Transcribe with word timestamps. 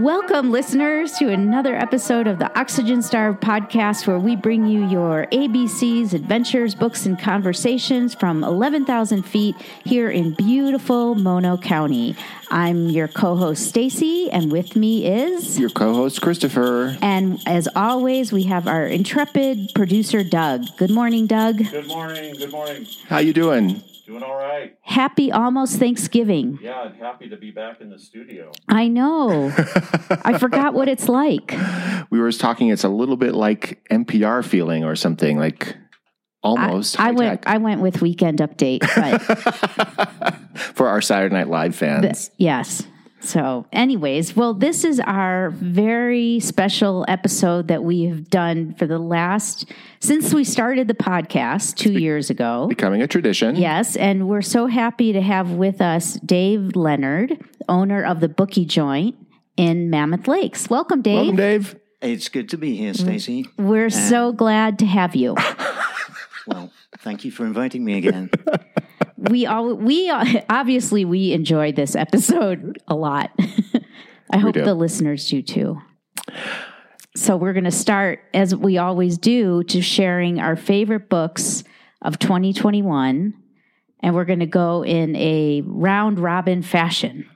Welcome, 0.00 0.50
listeners, 0.50 1.12
to 1.18 1.28
another 1.28 1.76
episode 1.76 2.26
of 2.26 2.38
the 2.38 2.58
Oxygen 2.58 3.02
Starved 3.02 3.42
podcast, 3.42 4.06
where 4.06 4.18
we 4.18 4.34
bring 4.34 4.66
you 4.66 4.88
your 4.88 5.26
ABCs, 5.26 6.14
adventures, 6.14 6.74
books, 6.74 7.04
and 7.04 7.18
conversations 7.20 8.14
from 8.14 8.42
11,000 8.42 9.22
feet 9.24 9.54
here 9.84 10.08
in 10.08 10.32
beautiful 10.32 11.16
Mono 11.16 11.58
County. 11.58 12.16
I'm 12.50 12.88
your 12.88 13.08
co 13.08 13.36
host, 13.36 13.68
Stacy, 13.68 14.30
and 14.30 14.50
with 14.50 14.74
me 14.74 15.06
is. 15.06 15.58
Your 15.58 15.68
co 15.68 15.92
host, 15.92 16.22
Christopher. 16.22 16.96
And 17.02 17.38
as 17.44 17.68
always, 17.76 18.32
we 18.32 18.44
have 18.44 18.66
our 18.66 18.86
intrepid 18.86 19.72
producer, 19.74 20.24
Doug. 20.24 20.64
Good 20.78 20.90
morning, 20.90 21.26
Doug. 21.26 21.58
Good 21.58 21.88
morning. 21.88 22.36
Good 22.36 22.52
morning. 22.52 22.86
How 23.06 23.18
you 23.18 23.34
doing? 23.34 23.82
Doing 24.10 24.24
all 24.24 24.34
right. 24.34 24.76
Happy 24.80 25.30
almost 25.30 25.78
Thanksgiving. 25.78 26.58
Yeah, 26.60 26.80
I'm 26.80 26.94
happy 26.94 27.28
to 27.28 27.36
be 27.36 27.52
back 27.52 27.80
in 27.80 27.90
the 27.90 27.98
studio. 28.00 28.50
I 28.68 28.88
know. 28.88 29.52
I 30.24 30.36
forgot 30.36 30.74
what 30.74 30.88
it's 30.88 31.08
like. 31.08 31.54
We 32.10 32.18
were 32.18 32.32
talking. 32.32 32.70
It's 32.70 32.82
a 32.82 32.88
little 32.88 33.16
bit 33.16 33.36
like 33.36 33.86
NPR 33.88 34.44
feeling 34.44 34.82
or 34.82 34.96
something 34.96 35.38
like 35.38 35.76
almost. 36.42 36.98
I, 36.98 37.10
I 37.10 37.12
went. 37.12 37.46
I 37.46 37.58
went 37.58 37.82
with 37.82 38.02
Weekend 38.02 38.40
Update, 38.40 38.80
but 38.80 40.58
for 40.58 40.88
our 40.88 41.00
Saturday 41.00 41.32
Night 41.32 41.46
Live 41.48 41.76
fans, 41.76 42.30
the, 42.30 42.34
yes. 42.36 42.82
So, 43.20 43.66
anyways, 43.72 44.34
well, 44.34 44.54
this 44.54 44.84
is 44.84 44.98
our 45.00 45.50
very 45.50 46.40
special 46.40 47.04
episode 47.06 47.68
that 47.68 47.84
we 47.84 48.04
have 48.04 48.30
done 48.30 48.74
for 48.74 48.86
the 48.86 48.98
last 48.98 49.70
since 50.00 50.32
we 50.32 50.42
started 50.42 50.88
the 50.88 50.94
podcast 50.94 51.76
two 51.76 51.94
be- 51.94 52.02
years 52.02 52.30
ago. 52.30 52.66
Becoming 52.68 53.02
a 53.02 53.06
tradition. 53.06 53.56
Yes. 53.56 53.96
And 53.96 54.26
we're 54.28 54.42
so 54.42 54.66
happy 54.66 55.12
to 55.12 55.20
have 55.20 55.50
with 55.52 55.80
us 55.80 56.14
Dave 56.24 56.74
Leonard, 56.74 57.38
owner 57.68 58.02
of 58.02 58.20
the 58.20 58.28
Booky 58.28 58.64
Joint 58.64 59.16
in 59.56 59.90
Mammoth 59.90 60.26
Lakes. 60.26 60.70
Welcome, 60.70 61.02
Dave. 61.02 61.16
Welcome, 61.16 61.36
Dave. 61.36 61.76
It's 62.00 62.30
good 62.30 62.48
to 62.50 62.56
be 62.56 62.76
here, 62.76 62.94
Stacy. 62.94 63.46
We're 63.58 63.84
and 63.84 63.92
so 63.92 64.32
glad 64.32 64.78
to 64.78 64.86
have 64.86 65.14
you. 65.14 65.36
well, 66.46 66.72
thank 66.98 67.26
you 67.26 67.30
for 67.30 67.44
inviting 67.44 67.84
me 67.84 67.98
again. 67.98 68.30
we 69.28 69.46
all 69.46 69.74
we 69.74 70.10
obviously 70.50 71.04
we 71.04 71.32
enjoyed 71.32 71.76
this 71.76 71.94
episode 71.94 72.80
a 72.88 72.94
lot. 72.94 73.30
I 74.32 74.38
hope 74.38 74.54
the 74.54 74.74
listeners 74.74 75.28
do 75.28 75.42
too. 75.42 75.80
So 77.16 77.36
we're 77.36 77.52
going 77.52 77.64
to 77.64 77.72
start 77.72 78.20
as 78.32 78.54
we 78.54 78.78
always 78.78 79.18
do 79.18 79.64
to 79.64 79.82
sharing 79.82 80.38
our 80.38 80.54
favorite 80.54 81.08
books 81.08 81.64
of 82.02 82.20
2021 82.20 83.34
and 84.02 84.14
we're 84.14 84.24
going 84.24 84.38
to 84.38 84.46
go 84.46 84.84
in 84.84 85.16
a 85.16 85.62
round 85.66 86.20
robin 86.20 86.62
fashion. 86.62 87.28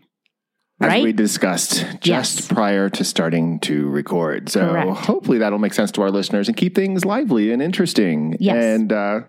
As 0.81 0.89
right? 0.89 1.05
we 1.05 1.13
discussed 1.13 1.85
just 2.01 2.39
yes. 2.41 2.49
prior 2.49 2.89
to 2.91 3.05
starting 3.05 3.61
to 3.61 3.89
record. 3.89 4.49
So 4.49 4.71
Correct. 4.71 5.07
hopefully 5.07 5.39
that'll 5.39 5.59
make 5.59 5.73
sense 5.73 5.93
to 5.93 6.03
our 6.03 6.11
listeners 6.11 6.49
and 6.49 6.57
keep 6.57 6.75
things 6.75 7.05
lively 7.05 7.53
and 7.53 7.63
interesting. 7.63 8.37
Yes. 8.41 8.63
And 8.63 8.93
uh, 8.93 9.21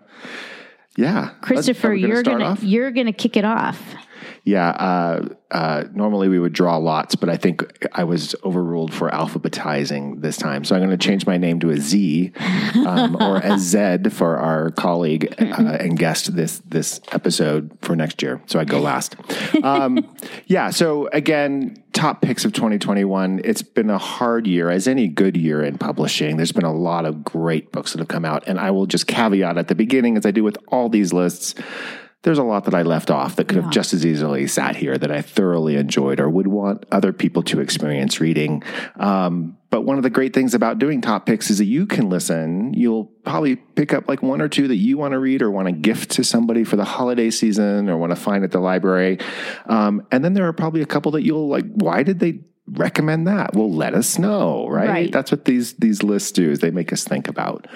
yeah, 0.96 1.30
Christopher, 1.40 1.88
gonna 1.88 2.08
you're 2.08 2.22
gonna 2.22 2.44
off? 2.44 2.62
you're 2.62 2.90
gonna 2.90 3.12
kick 3.12 3.36
it 3.36 3.44
off. 3.44 3.80
Yeah. 4.46 4.68
Uh, 4.70 5.28
uh, 5.50 5.84
normally 5.92 6.28
we 6.28 6.38
would 6.38 6.52
draw 6.52 6.76
lots, 6.76 7.16
but 7.16 7.28
I 7.28 7.36
think 7.36 7.64
I 7.92 8.04
was 8.04 8.36
overruled 8.44 8.94
for 8.94 9.10
alphabetizing 9.10 10.22
this 10.22 10.36
time. 10.36 10.62
So 10.62 10.76
I'm 10.76 10.82
going 10.82 10.96
to 10.96 10.96
change 10.96 11.26
my 11.26 11.36
name 11.36 11.58
to 11.60 11.70
a 11.70 11.78
Z 11.78 12.32
um, 12.86 13.16
or 13.20 13.38
a 13.38 13.58
Z 13.58 13.98
for 14.10 14.36
our 14.36 14.70
colleague 14.70 15.34
uh, 15.40 15.78
and 15.80 15.98
guest 15.98 16.36
this 16.36 16.62
this 16.64 17.00
episode 17.10 17.76
for 17.82 17.96
next 17.96 18.22
year. 18.22 18.40
So 18.46 18.60
I 18.60 18.64
go 18.64 18.78
last. 18.78 19.16
Um, 19.64 20.16
yeah. 20.46 20.70
So 20.70 21.08
again, 21.08 21.82
top 21.92 22.22
picks 22.22 22.44
of 22.44 22.52
2021. 22.52 23.40
It's 23.42 23.62
been 23.62 23.90
a 23.90 23.98
hard 23.98 24.46
year, 24.46 24.70
as 24.70 24.86
any 24.86 25.08
good 25.08 25.36
year 25.36 25.60
in 25.64 25.76
publishing. 25.76 26.36
There's 26.36 26.52
been 26.52 26.64
a 26.64 26.74
lot 26.74 27.04
of 27.04 27.24
great 27.24 27.72
books 27.72 27.92
that 27.92 27.98
have 27.98 28.08
come 28.08 28.24
out, 28.24 28.46
and 28.46 28.60
I 28.60 28.70
will 28.70 28.86
just 28.86 29.08
caveat 29.08 29.58
at 29.58 29.66
the 29.66 29.74
beginning, 29.74 30.16
as 30.16 30.24
I 30.24 30.30
do 30.30 30.44
with 30.44 30.56
all 30.68 30.88
these 30.88 31.12
lists 31.12 31.56
there's 32.26 32.38
a 32.38 32.42
lot 32.42 32.64
that 32.64 32.74
I 32.74 32.82
left 32.82 33.08
off 33.08 33.36
that 33.36 33.46
could 33.46 33.54
yeah. 33.54 33.62
have 33.62 33.70
just 33.70 33.94
as 33.94 34.04
easily 34.04 34.48
sat 34.48 34.74
here 34.74 34.98
that 34.98 35.12
I 35.12 35.22
thoroughly 35.22 35.76
enjoyed 35.76 36.18
or 36.18 36.28
would 36.28 36.48
want 36.48 36.84
other 36.90 37.12
people 37.12 37.44
to 37.44 37.60
experience 37.60 38.20
reading. 38.20 38.64
Um, 38.96 39.56
but 39.70 39.82
one 39.82 39.96
of 39.96 40.02
the 40.02 40.10
great 40.10 40.34
things 40.34 40.52
about 40.52 40.80
doing 40.80 41.00
top 41.00 41.24
picks 41.24 41.50
is 41.50 41.58
that 41.58 41.66
you 41.66 41.86
can 41.86 42.10
listen. 42.10 42.74
You'll 42.74 43.04
probably 43.04 43.54
pick 43.54 43.92
up 43.92 44.08
like 44.08 44.24
one 44.24 44.42
or 44.42 44.48
two 44.48 44.66
that 44.66 44.74
you 44.74 44.98
want 44.98 45.12
to 45.12 45.20
read 45.20 45.40
or 45.40 45.52
want 45.52 45.68
to 45.68 45.72
gift 45.72 46.10
to 46.12 46.24
somebody 46.24 46.64
for 46.64 46.74
the 46.74 46.84
holiday 46.84 47.30
season 47.30 47.88
or 47.88 47.96
want 47.96 48.10
to 48.10 48.16
find 48.16 48.42
at 48.42 48.50
the 48.50 48.58
library. 48.58 49.20
Um, 49.66 50.04
and 50.10 50.24
then 50.24 50.34
there 50.34 50.48
are 50.48 50.52
probably 50.52 50.82
a 50.82 50.86
couple 50.86 51.12
that 51.12 51.22
you'll 51.22 51.46
like, 51.46 51.66
why 51.74 52.02
did 52.02 52.18
they 52.18 52.40
recommend 52.66 53.28
that? 53.28 53.54
Well, 53.54 53.72
let 53.72 53.94
us 53.94 54.18
know, 54.18 54.66
right? 54.66 54.88
right? 54.88 55.12
That's 55.12 55.30
what 55.30 55.44
these 55.44 55.74
these 55.74 56.02
lists 56.02 56.32
do 56.32 56.50
is 56.50 56.58
they 56.58 56.72
make 56.72 56.92
us 56.92 57.04
think 57.04 57.28
about 57.28 57.68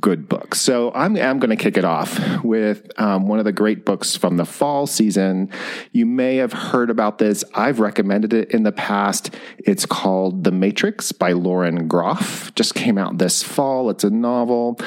good 0.00 0.28
books. 0.28 0.60
So 0.60 0.92
I'm, 0.94 1.16
I'm 1.16 1.38
going 1.38 1.56
to 1.56 1.62
kick 1.62 1.76
it 1.76 1.84
off 1.84 2.42
with 2.44 2.90
um, 3.00 3.26
one 3.26 3.38
of 3.38 3.44
the 3.44 3.52
great 3.52 3.84
books 3.84 4.16
from 4.16 4.36
the 4.36 4.44
fall 4.44 4.86
season. 4.86 5.50
You 5.92 6.06
may 6.06 6.36
have 6.36 6.52
heard 6.52 6.90
about 6.90 7.18
this. 7.18 7.44
I've 7.54 7.80
recommended 7.80 8.32
it 8.32 8.50
in 8.50 8.62
the 8.62 8.72
past. 8.72 9.34
It's 9.58 9.86
called 9.86 10.44
The 10.44 10.52
Matrix 10.52 11.12
by 11.12 11.32
Lauren 11.32 11.86
Groff. 11.88 12.54
Just 12.54 12.74
came 12.74 12.98
out 12.98 13.18
this 13.18 13.42
fall. 13.42 13.90
It's 13.90 14.04
a 14.04 14.10
novel 14.10 14.78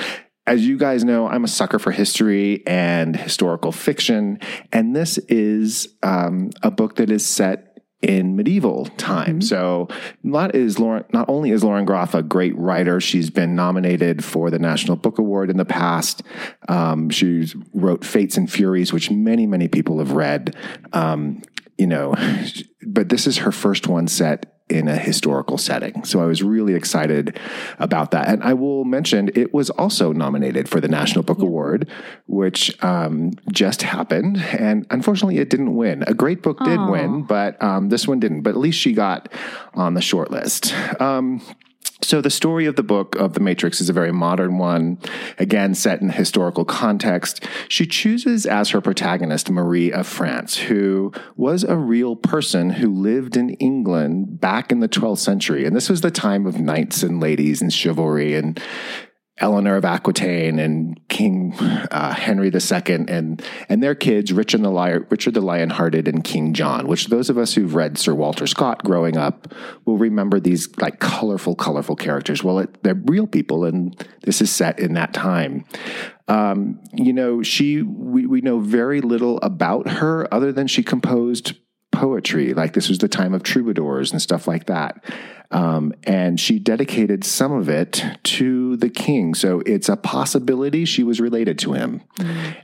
as 0.47 0.65
you 0.65 0.77
guys 0.77 1.03
know, 1.03 1.27
I'm 1.27 1.43
a 1.43 1.47
sucker 1.49 1.77
for 1.77 1.91
history 1.91 2.63
and 2.65 3.17
historical 3.17 3.73
fiction, 3.73 4.39
and 4.71 4.95
this 4.95 5.17
is 5.27 5.89
um, 6.03 6.51
a 6.63 6.71
book 6.71 6.95
that 6.95 7.11
is 7.11 7.25
set 7.25 7.66
in 8.01 8.35
medieval 8.35 8.85
time. 8.97 9.39
Mm-hmm. 9.39 9.41
So 9.41 9.87
not 10.23 10.55
is 10.55 10.79
Lauren 10.79 11.05
not 11.13 11.27
only 11.29 11.51
is 11.51 11.63
Lauren 11.63 11.85
Groff 11.85 12.13
a 12.13 12.21
great 12.21 12.55
writer, 12.57 12.99
she's 12.99 13.29
been 13.29 13.55
nominated 13.55 14.23
for 14.23 14.49
the 14.49 14.59
National 14.59 14.97
Book 14.97 15.17
Award 15.17 15.49
in 15.49 15.57
the 15.57 15.65
past. 15.65 16.23
Um, 16.67 17.09
she 17.09 17.51
wrote 17.73 18.05
Fates 18.05 18.37
and 18.37 18.51
Furies, 18.51 18.93
which 18.93 19.09
many 19.09 19.47
many 19.47 19.67
people 19.67 19.99
have 19.99 20.11
read. 20.11 20.55
Um, 20.93 21.41
you 21.77 21.87
know, 21.87 22.15
but 22.85 23.09
this 23.09 23.27
is 23.27 23.37
her 23.37 23.51
first 23.51 23.87
one 23.87 24.07
set 24.07 24.56
in 24.69 24.87
a 24.87 24.97
historical 24.97 25.57
setting. 25.57 26.03
So 26.03 26.21
I 26.21 26.25
was 26.25 26.43
really 26.43 26.73
excited 26.73 27.39
about 27.79 28.11
that. 28.11 28.27
And 28.27 28.43
I 28.43 28.53
will 28.53 28.83
mention 28.83 29.29
it 29.33 29.53
was 29.53 29.69
also 29.71 30.11
nominated 30.11 30.67
for 30.67 30.81
the 30.81 30.89
National 30.89 31.23
Book 31.23 31.39
Award, 31.39 31.89
which 32.27 32.81
um, 32.83 33.31
just 33.51 33.81
happened. 33.81 34.37
And 34.37 34.85
unfortunately, 34.89 35.37
it 35.37 35.49
didn't 35.49 35.75
win. 35.75 36.03
A 36.05 36.13
great 36.13 36.41
book 36.41 36.59
did 36.59 36.79
Aww. 36.79 36.91
win, 36.91 37.23
but 37.23 37.61
um, 37.63 37.89
this 37.89 38.07
one 38.07 38.19
didn't. 38.19 38.41
But 38.41 38.51
at 38.51 38.57
least 38.57 38.79
she 38.79 38.93
got 38.93 39.29
on 39.73 39.93
the 39.93 40.01
short 40.01 40.31
list. 40.31 40.73
Um, 40.99 41.41
so 42.01 42.21
the 42.21 42.29
story 42.29 42.65
of 42.65 42.75
the 42.75 42.83
book 42.83 43.15
of 43.15 43.33
the 43.33 43.39
Matrix 43.39 43.81
is 43.81 43.89
a 43.89 43.93
very 43.93 44.11
modern 44.11 44.57
one, 44.57 44.99
again 45.39 45.73
set 45.75 46.01
in 46.01 46.09
historical 46.09 46.63
context. 46.63 47.43
She 47.67 47.85
chooses 47.85 48.45
as 48.45 48.69
her 48.69 48.81
protagonist 48.81 49.49
Marie 49.49 49.91
of 49.91 50.07
France, 50.07 50.57
who 50.57 51.11
was 51.35 51.63
a 51.63 51.75
real 51.75 52.15
person 52.15 52.69
who 52.69 52.93
lived 52.93 53.35
in 53.35 53.51
England 53.55 54.39
back 54.39 54.71
in 54.71 54.79
the 54.79 54.89
12th 54.89 55.19
century. 55.19 55.65
And 55.65 55.75
this 55.75 55.89
was 55.89 56.01
the 56.01 56.11
time 56.11 56.45
of 56.45 56.59
knights 56.59 57.03
and 57.03 57.19
ladies 57.19 57.61
and 57.61 57.73
chivalry 57.73 58.35
and 58.35 58.59
Eleanor 59.39 59.75
of 59.75 59.85
Aquitaine 59.85 60.57
and 60.59 60.99
King 61.09 61.53
uh, 61.91 62.13
Henry 62.13 62.47
II 62.47 63.05
and 63.07 63.43
and 63.69 63.83
their 63.83 63.93
kids, 63.93 64.33
Richard 64.33 64.63
the, 64.63 64.69
Lion, 64.69 65.05
Richard 65.09 65.35
the 65.35 65.41
Lionhearted 65.41 66.07
and 66.07 66.23
King 66.23 66.53
John, 66.53 66.87
which 66.87 67.07
those 67.07 67.29
of 67.29 67.37
us 67.37 67.53
who've 67.53 67.75
read 67.75 67.97
Sir 67.97 68.15
Walter 68.15 68.47
Scott 68.47 68.83
growing 68.83 69.15
up 69.15 69.53
will 69.85 69.97
remember 69.97 70.39
these 70.39 70.75
like 70.77 70.99
colorful, 70.99 71.55
colorful 71.55 71.95
characters. 71.95 72.43
Well, 72.43 72.59
it, 72.59 72.83
they're 72.83 72.95
real 73.05 73.27
people, 73.27 73.65
and 73.65 73.95
this 74.23 74.41
is 74.41 74.51
set 74.51 74.79
in 74.79 74.93
that 74.93 75.13
time. 75.13 75.65
Um, 76.27 76.79
you 76.93 77.13
know, 77.13 77.43
she 77.43 77.81
we, 77.83 78.25
we 78.25 78.41
know 78.41 78.59
very 78.59 79.01
little 79.01 79.39
about 79.41 79.87
her 79.87 80.31
other 80.33 80.51
than 80.51 80.67
she 80.67 80.81
composed 80.81 81.55
poetry. 81.91 82.53
Like 82.53 82.73
this 82.73 82.89
was 82.89 82.99
the 82.99 83.07
time 83.07 83.33
of 83.33 83.43
troubadours 83.43 84.11
and 84.11 84.21
stuff 84.21 84.47
like 84.47 84.65
that. 84.65 85.03
Um, 85.51 85.93
and 86.03 86.39
she 86.39 86.59
dedicated 86.59 87.23
some 87.23 87.53
of 87.53 87.69
it 87.69 88.03
to 88.23 88.75
the 88.77 88.89
king. 88.89 89.33
So 89.33 89.61
it's 89.65 89.87
a 89.87 89.95
possibility 89.95 90.83
she 90.83 91.03
was 91.03 91.21
related 91.21 91.57
to 91.59 91.73
him. 91.73 92.01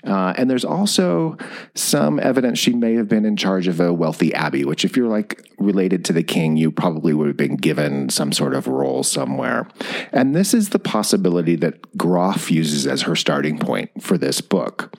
Uh, 0.04 0.34
and 0.38 0.50
there's 0.50 0.66
also 0.66 1.38
some 1.76 2.20
evidence 2.20 2.60
she 2.60 2.74
may 2.74 2.96
have 2.96 3.08
been 3.08 3.26
in 3.26 3.38
charge 3.38 3.68
of 3.68 3.80
a 3.80 3.94
wealthy 3.94 4.34
abbey, 4.34 4.66
which, 4.66 4.84
if 4.84 4.98
you're 4.98 5.08
like 5.08 5.50
related 5.58 6.04
to 6.06 6.14
the 6.14 6.24
king, 6.24 6.58
you 6.58 6.72
probably 6.72 7.14
would 7.14 7.28
have 7.28 7.38
been 7.38 7.56
given 7.56 8.10
some 8.10 8.32
sort 8.32 8.54
of 8.54 8.68
role 8.68 9.04
somewhere. 9.04 9.68
And 10.12 10.36
this 10.36 10.54
is 10.54 10.70
the 10.70 10.80
possibility 10.80 11.56
that 11.58 11.98
Groff 11.98 12.52
uses 12.52 12.86
as 12.86 13.04
her 13.04 13.16
starting 13.16 13.58
point 13.60 13.92
for 14.02 14.18
this 14.18 14.42
book. 14.42 14.94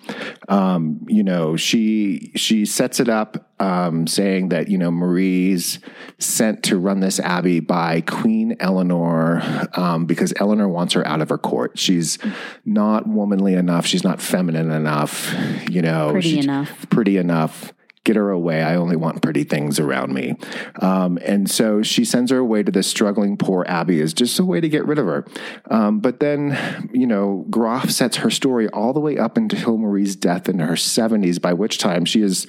Um, 0.49 1.05
you 1.09 1.23
know, 1.23 1.57
she 1.57 2.33
she 2.35 2.65
sets 2.65 3.01
it 3.01 3.09
up 3.09 3.51
um, 3.61 4.07
saying 4.07 4.49
that 4.51 4.69
you 4.69 4.79
know 4.79 4.91
Marie's 4.91 5.79
sent 6.19 6.63
to 6.65 6.79
run 6.79 7.01
this 7.01 7.21
abbey 7.21 7.61
by 7.61 7.74
Queen 8.07 8.57
Eleanor 8.61 9.43
um, 9.75 10.07
because 10.07 10.33
Eleanor 10.37 10.69
wants 10.69 10.95
her 10.95 11.07
out 11.07 11.21
of 11.21 11.29
her 11.29 11.39
court. 11.39 11.79
She's 11.79 12.19
not 12.65 13.07
womanly 13.07 13.55
enough. 13.55 13.87
She's 13.87 14.05
not 14.05 14.21
feminine 14.21 14.71
enough. 14.71 15.35
You 15.71 15.83
know, 15.83 16.11
Pretty 16.13 16.39
enough. 16.39 16.89
Pretty 16.91 17.17
enough. 17.17 17.73
Get 18.05 18.17
her 18.17 18.31
away. 18.31 18.63
I 18.63 18.77
only 18.77 18.97
want 18.97 19.23
pretty 19.23 19.45
things 19.45 19.79
around 19.81 20.13
me. 20.13 20.37
Um, 20.81 21.19
and 21.25 21.51
so 21.51 21.83
she 21.83 22.05
sends 22.05 22.31
her 22.31 22.39
away 22.39 22.63
to 22.63 22.71
this 22.71 22.87
struggling 22.87 23.37
poor 23.37 23.65
Abby 23.67 24.01
as 24.01 24.13
just 24.13 24.39
a 24.39 24.45
way 24.45 24.61
to 24.61 24.69
get 24.69 24.85
rid 24.87 24.99
of 24.99 25.07
her. 25.07 25.25
Um, 25.71 26.01
but 26.01 26.21
then, 26.21 26.91
you 26.93 27.07
know, 27.07 27.47
Groff 27.49 27.91
sets 27.91 28.19
her 28.19 28.31
story 28.31 28.69
all 28.69 28.93
the 28.93 29.01
way 29.01 29.17
up 29.17 29.37
until 29.37 29.79
Marie's 29.79 30.17
death 30.17 30.49
in 30.49 30.59
her 30.59 30.75
70s, 30.75 31.41
by 31.41 31.55
which 31.55 31.79
time 31.79 32.05
she 32.05 32.21
has 32.21 32.47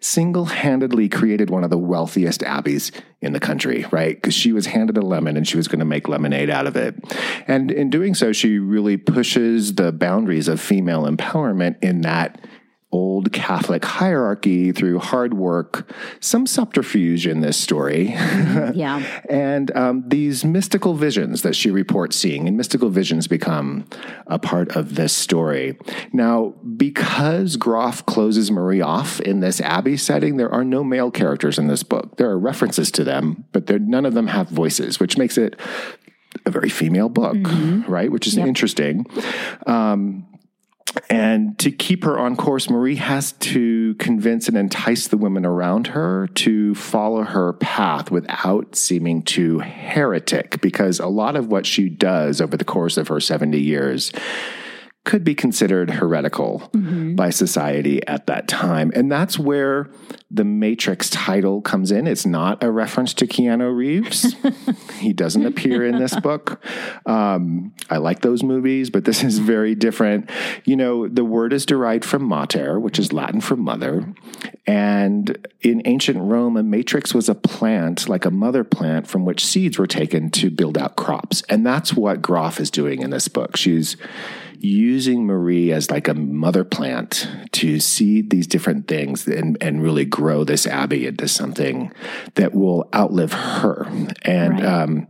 single 0.00 0.46
handedly 0.46 1.08
created 1.08 1.48
one 1.48 1.64
of 1.64 1.70
the 1.70 1.78
wealthiest 1.78 2.42
abbeys 2.42 2.92
in 3.20 3.32
the 3.32 3.40
country, 3.40 3.84
right? 3.90 4.14
Because 4.14 4.34
she 4.34 4.52
was 4.52 4.66
handed 4.66 4.96
a 4.96 5.02
lemon 5.02 5.36
and 5.36 5.46
she 5.46 5.56
was 5.56 5.66
going 5.66 5.80
to 5.80 5.84
make 5.84 6.08
lemonade 6.08 6.50
out 6.50 6.66
of 6.66 6.76
it. 6.76 6.94
And 7.48 7.70
in 7.70 7.90
doing 7.90 8.14
so, 8.14 8.32
she 8.32 8.58
really 8.58 8.96
pushes 8.96 9.74
the 9.74 9.90
boundaries 9.90 10.48
of 10.48 10.60
female 10.60 11.02
empowerment 11.02 11.76
in 11.82 12.02
that 12.02 12.40
old 12.90 13.32
Catholic 13.32 13.84
hierarchy 13.84 14.72
through 14.72 14.98
hard 14.98 15.34
work, 15.34 15.92
some 16.20 16.46
subterfuge 16.46 17.26
in 17.26 17.40
this 17.40 17.56
story, 17.58 18.08
Yeah. 18.74 19.02
and 19.28 19.74
um, 19.76 20.04
these 20.08 20.42
mystical 20.44 20.94
visions 20.94 21.42
that 21.42 21.54
she 21.54 21.70
reports 21.70 22.16
seeing. 22.16 22.48
And 22.48 22.56
mystical 22.56 22.88
visions 22.88 23.26
become 23.28 23.84
a 24.26 24.38
part 24.38 24.74
of 24.74 24.94
this 24.94 25.12
story. 25.12 25.78
Now, 26.14 26.54
because 26.76 27.56
Groff 27.56 28.06
closes 28.06 28.50
Marie 28.50 28.80
off 28.80 29.20
in 29.20 29.40
this 29.40 29.60
abbey 29.60 29.98
setting, 29.98 30.38
there 30.38 30.50
are 30.50 30.64
no 30.64 30.82
male 30.82 31.10
characters 31.10 31.58
in 31.58 31.66
this 31.66 31.82
book. 31.82 32.16
There 32.16 32.30
are 32.30 32.38
references 32.38 32.90
to 32.92 33.04
them, 33.04 33.44
but 33.52 33.68
none 33.82 34.06
of 34.06 34.14
them 34.14 34.28
have 34.28 34.48
voices, 34.48 34.98
which 34.98 35.18
makes 35.18 35.36
it 35.36 35.56
a 36.46 36.50
very 36.50 36.68
female 36.70 37.08
book, 37.10 37.36
right? 37.86 38.10
Which 38.10 38.26
is 38.26 38.38
interesting. 38.38 39.04
Um, 39.66 40.26
and 41.10 41.58
to 41.58 41.70
keep 41.70 42.04
her 42.04 42.18
on 42.18 42.36
course, 42.36 42.70
Marie 42.70 42.96
has 42.96 43.32
to 43.32 43.94
convince 43.94 44.48
and 44.48 44.56
entice 44.56 45.08
the 45.08 45.16
women 45.16 45.44
around 45.44 45.88
her 45.88 46.28
to 46.34 46.74
follow 46.74 47.22
her 47.22 47.52
path 47.54 48.10
without 48.10 48.76
seeming 48.76 49.22
too 49.22 49.58
heretic, 49.58 50.60
because 50.60 50.98
a 51.00 51.06
lot 51.06 51.36
of 51.36 51.48
what 51.48 51.66
she 51.66 51.88
does 51.88 52.40
over 52.40 52.56
the 52.56 52.64
course 52.64 52.96
of 52.96 53.08
her 53.08 53.20
70 53.20 53.60
years 53.60 54.12
could 55.08 55.24
be 55.24 55.34
considered 55.34 55.88
heretical 55.88 56.68
by 57.16 57.30
society 57.30 58.06
at 58.06 58.26
that 58.26 58.46
time. 58.46 58.92
And 58.94 59.10
that's 59.10 59.38
where 59.38 59.88
the 60.30 60.44
Matrix 60.44 61.08
title 61.08 61.62
comes 61.62 61.90
in. 61.90 62.06
It's 62.06 62.26
not 62.26 62.62
a 62.62 62.70
reference 62.70 63.14
to 63.14 63.26
Keanu 63.26 63.74
Reeves. 63.74 64.36
he 64.98 65.14
doesn't 65.14 65.46
appear 65.46 65.86
in 65.86 65.98
this 65.98 66.14
book. 66.20 66.62
Um, 67.06 67.72
I 67.88 67.96
like 67.96 68.20
those 68.20 68.42
movies, 68.42 68.90
but 68.90 69.06
this 69.06 69.24
is 69.24 69.38
very 69.38 69.74
different. 69.74 70.28
You 70.66 70.76
know, 70.76 71.08
the 71.08 71.24
word 71.24 71.54
is 71.54 71.64
derived 71.64 72.04
from 72.04 72.22
mater, 72.24 72.78
which 72.78 72.98
is 72.98 73.10
Latin 73.10 73.40
for 73.40 73.56
mother. 73.56 74.12
And 74.66 75.48
in 75.62 75.80
ancient 75.86 76.18
Rome, 76.20 76.58
a 76.58 76.62
matrix 76.62 77.14
was 77.14 77.30
a 77.30 77.34
plant, 77.34 78.10
like 78.10 78.26
a 78.26 78.30
mother 78.30 78.62
plant, 78.62 79.06
from 79.06 79.24
which 79.24 79.42
seeds 79.42 79.78
were 79.78 79.86
taken 79.86 80.28
to 80.32 80.50
build 80.50 80.76
out 80.76 80.96
crops. 80.96 81.42
And 81.48 81.64
that's 81.64 81.94
what 81.94 82.20
Groff 82.20 82.60
is 82.60 82.70
doing 82.70 83.00
in 83.00 83.08
this 83.08 83.28
book. 83.28 83.56
She's 83.56 83.96
using 84.60 85.24
Marie 85.26 85.72
as 85.72 85.90
like 85.90 86.08
a 86.08 86.14
mother 86.14 86.64
plant 86.64 87.28
to 87.52 87.80
seed 87.80 88.30
these 88.30 88.46
different 88.46 88.88
things 88.88 89.26
and, 89.26 89.56
and 89.60 89.82
really 89.82 90.04
grow 90.04 90.44
this 90.44 90.66
abbey 90.66 91.06
into 91.06 91.28
something 91.28 91.92
that 92.34 92.54
will 92.54 92.88
outlive 92.94 93.32
her. 93.32 93.86
And 94.22 94.54
Right. 94.54 94.64
um, 94.64 95.06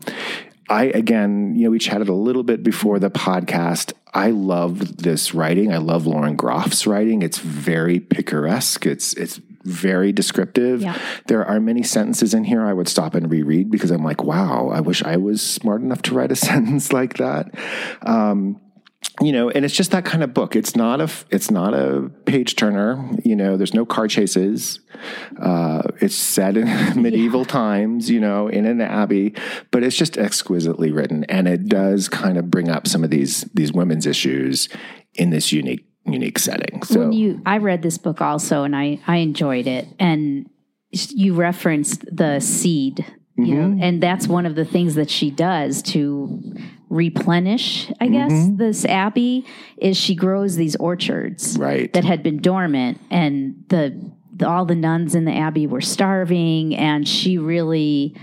I, 0.71 0.85
again, 0.85 1.55
you 1.57 1.65
know, 1.65 1.71
we 1.71 1.79
chatted 1.79 2.09
a 2.09 2.15
little 2.15 2.43
bit 2.43 2.63
before 2.63 2.99
the 2.99 3.11
podcast. 3.11 3.95
I 4.13 4.31
love 4.31 4.99
this 4.99 5.33
writing. 5.33 5.73
I 5.73 5.79
love 5.79 6.07
Lauren 6.07 6.37
Groff's 6.37 6.87
writing. 6.87 7.23
It's 7.23 7.39
very 7.39 8.01
picaresque. 8.01 8.85
It's, 8.87 9.15
it's, 9.15 9.41
very 9.65 10.13
descriptive. 10.13 10.81
Yeah. 10.81 10.99
There 11.27 11.45
are 11.45 11.61
many 11.61 11.83
sentences 11.83 12.33
in 12.33 12.45
here 12.45 12.65
I 12.65 12.73
would 12.73 12.89
stop 12.89 13.15
and 13.15 13.31
reread 13.31 13.71
because 13.71 13.91
I'm 13.91 14.03
like, 14.03 14.23
wow, 14.25 14.71
I 14.73 14.81
wish 14.81 15.03
I 15.03 15.17
was 15.19 15.43
smart 15.43 15.83
enough 15.83 16.01
to 16.03 16.15
write 16.15 16.33
a 16.33 16.37
sentence 16.49 16.91
like 16.93 17.19
that. 17.19 17.55
Um, 18.01 18.61
you 19.21 19.33
know, 19.33 19.51
and 19.51 19.65
it's 19.65 19.75
just 19.75 19.91
that 19.91 20.05
kind 20.05 20.23
of 20.23 20.33
book. 20.33 20.55
It's 20.55 20.77
not 20.77 21.01
a, 21.01 21.11
it's 21.31 21.51
not 21.51 21.75
a 21.75 22.11
page 22.25 22.57
turner. 22.57 23.11
You 23.25 23.35
know, 23.35 23.57
there's 23.57 23.75
no 23.75 23.85
car 23.85 24.07
chases. 24.07 24.81
Uh, 25.41 25.83
it's 26.01 26.15
set 26.15 26.57
in 26.57 26.67
medieval 27.03 27.45
times. 27.45 28.09
You 28.11 28.21
know, 28.21 28.49
in 28.49 28.65
an 28.67 28.81
abbey, 28.81 29.35
but 29.71 29.83
it's 29.83 29.97
just 29.97 30.17
exquisitely 30.17 30.93
written, 30.93 31.25
and 31.25 31.49
it 31.49 31.67
does 31.69 32.09
kind 32.09 32.39
of 32.39 32.51
bring 32.51 32.69
up 32.69 32.87
some 32.87 33.03
of 33.05 33.11
these 33.11 33.43
these 33.55 33.73
women's 33.73 34.07
issues 34.07 34.69
in 35.15 35.31
this 35.31 35.53
unique 35.53 35.85
unique 36.07 36.39
setting. 36.39 36.83
So 36.85 37.01
when 37.01 37.13
you 37.13 37.43
I 37.45 37.59
read 37.59 37.83
this 37.83 37.99
book 37.99 38.21
also 38.21 38.63
and 38.65 38.75
I 38.75 39.01
I 39.07 39.17
enjoyed 39.17 39.67
it 39.67 39.87
and 39.99 40.49
you 40.91 41.35
referenced 41.35 42.05
the 42.15 42.41
seed 42.41 43.01
you 43.01 43.55
Mm-hmm. 43.55 43.55
know 43.79 43.85
and 43.85 44.03
that's 44.03 44.27
one 44.27 44.47
of 44.47 44.55
the 44.57 44.65
things 44.65 44.95
that 44.97 45.11
she 45.11 45.31
does 45.31 45.83
to 45.83 46.43
replenish 46.91 47.91
I 48.01 48.09
guess 48.09 48.33
Mm-hmm. 48.33 48.57
this 48.57 48.85
abbey 48.85 49.45
is 49.77 49.97
she 49.97 50.15
grows 50.15 50.57
these 50.57 50.77
orchards 50.77 51.57
Right. 51.59 51.93
that 51.93 52.05
had 52.05 52.23
been 52.23 52.39
dormant 52.41 53.01
and 53.11 53.65
the, 53.69 54.13
the 54.35 54.49
all 54.49 54.65
the 54.65 54.75
nuns 54.75 55.15
in 55.15 55.25
the 55.25 55.33
abbey 55.35 55.67
were 55.67 55.81
starving 55.81 56.75
and 56.77 57.07
she 57.07 57.39
really 57.39 58.15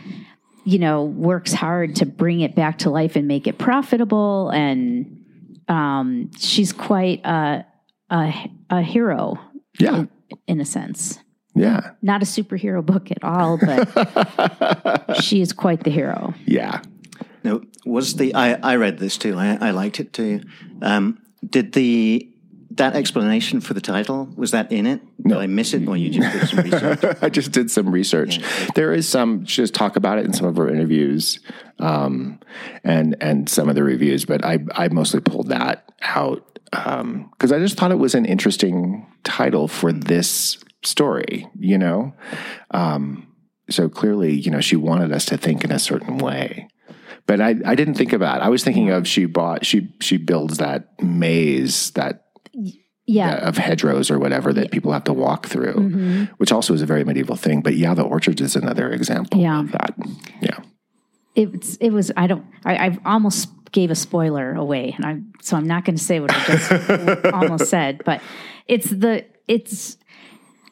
you 0.63 0.79
know 0.79 1.03
works 1.03 1.53
hard 1.53 1.95
to 1.97 2.05
bring 2.05 2.41
it 2.41 2.55
back 2.55 2.79
to 2.79 2.89
life 2.89 3.15
and 3.15 3.27
make 3.27 3.45
it 3.47 3.57
profitable 3.57 4.49
and 4.49 5.21
um, 5.67 6.31
she's 6.37 6.71
quite 6.73 7.25
a, 7.25 7.65
a 8.11 8.49
a 8.69 8.81
hero 8.81 9.39
yeah, 9.79 10.05
in 10.47 10.61
a 10.61 10.65
sense. 10.65 11.19
yeah, 11.55 11.91
Not 12.01 12.21
a 12.21 12.25
superhero 12.25 12.85
book 12.85 13.11
at 13.11 13.23
all, 13.23 13.57
but 13.57 15.15
she 15.21 15.41
is 15.41 15.51
quite 15.53 15.83
the 15.83 15.89
hero. 15.91 16.33
yeah. 16.45 16.81
No, 17.45 17.61
was 17.85 18.15
the 18.15 18.33
I, 18.33 18.53
I 18.53 18.75
read 18.75 18.97
this 18.97 19.19
too. 19.19 19.37
I, 19.37 19.67
I 19.67 19.69
liked 19.69 19.99
it 19.99 20.11
too. 20.13 20.41
Um, 20.81 21.21
did 21.47 21.73
the 21.73 22.27
that 22.71 22.95
explanation 22.95 23.61
for 23.61 23.75
the 23.75 23.81
title 23.81 24.27
was 24.35 24.49
that 24.49 24.71
in 24.71 24.87
it? 24.87 24.99
Did 25.21 25.37
I 25.37 25.45
miss 25.45 25.75
it, 25.75 25.87
or 25.87 25.95
you 25.95 26.09
just 26.09 26.33
did 26.33 26.49
some 26.49 26.63
research? 26.63 27.17
I 27.21 27.29
just 27.29 27.51
did 27.51 27.69
some 27.69 27.91
research. 27.91 28.39
There 28.73 28.93
is 28.93 29.07
some 29.07 29.45
she 29.45 29.61
just 29.61 29.75
talk 29.75 29.95
about 29.95 30.17
it 30.17 30.25
in 30.25 30.33
some 30.33 30.47
of 30.47 30.57
her 30.57 30.67
interviews, 30.67 31.39
um, 31.77 32.39
and 32.83 33.15
and 33.21 33.47
some 33.47 33.69
of 33.69 33.75
the 33.75 33.83
reviews, 33.83 34.25
but 34.25 34.43
I 34.43 34.57
I 34.73 34.87
mostly 34.87 35.19
pulled 35.19 35.49
that 35.49 35.87
out 36.01 36.59
because 36.71 37.51
I 37.51 37.59
just 37.59 37.77
thought 37.77 37.91
it 37.91 37.99
was 37.99 38.15
an 38.15 38.25
interesting 38.25 39.05
title 39.23 39.67
for 39.67 39.93
this 39.93 40.57
story. 40.83 41.47
You 41.59 41.77
know, 41.77 42.15
um, 42.71 43.27
so 43.69 43.87
clearly, 43.87 44.33
you 44.33 44.49
know, 44.49 44.61
she 44.61 44.77
wanted 44.77 45.11
us 45.11 45.25
to 45.25 45.37
think 45.37 45.63
in 45.63 45.71
a 45.71 45.77
certain 45.77 46.17
way. 46.17 46.69
But 47.27 47.41
I, 47.41 47.55
I 47.65 47.75
didn't 47.75 47.95
think 47.95 48.13
about. 48.13 48.37
It. 48.41 48.43
I 48.45 48.49
was 48.49 48.63
thinking 48.63 48.89
of 48.91 49.07
she 49.07 49.25
bought 49.25 49.65
she 49.65 49.93
she 49.99 50.17
builds 50.17 50.57
that 50.59 50.89
maze 51.01 51.91
that 51.91 52.25
Yeah. 53.07 53.47
of 53.47 53.57
hedgerows 53.57 54.11
or 54.11 54.19
whatever 54.19 54.53
that 54.53 54.71
people 54.71 54.91
have 54.91 55.03
to 55.05 55.13
walk 55.13 55.47
through, 55.47 55.73
Mm-hmm. 55.75 56.23
which 56.37 56.51
also 56.51 56.73
is 56.73 56.81
a 56.81 56.85
very 56.85 57.03
medieval 57.03 57.35
thing. 57.35 57.61
But 57.61 57.75
yeah, 57.75 57.93
the 57.95 58.03
orchards 58.03 58.41
is 58.41 58.55
another 58.55 58.91
example 58.91 59.39
Yeah. 59.41 59.59
of 59.61 59.71
that. 59.71 59.93
Yeah. 60.41 60.59
It's 61.35 61.75
it 61.77 61.89
was 61.91 62.11
I 62.15 62.27
don't 62.27 62.45
I, 62.63 62.75
I 62.87 62.97
almost 63.05 63.49
gave 63.71 63.91
a 63.91 63.95
spoiler 63.95 64.53
away 64.53 64.93
and 64.95 65.05
I 65.05 65.19
so 65.41 65.57
I'm 65.57 65.67
not 65.67 65.83
going 65.83 65.97
to 65.97 66.03
say 66.03 66.19
what 66.19 66.31
I 66.31 66.45
just 66.45 67.25
almost 67.33 67.69
said, 67.69 68.01
but 68.05 68.21
it's 68.67 68.89
the 68.89 69.25
it's 69.47 69.97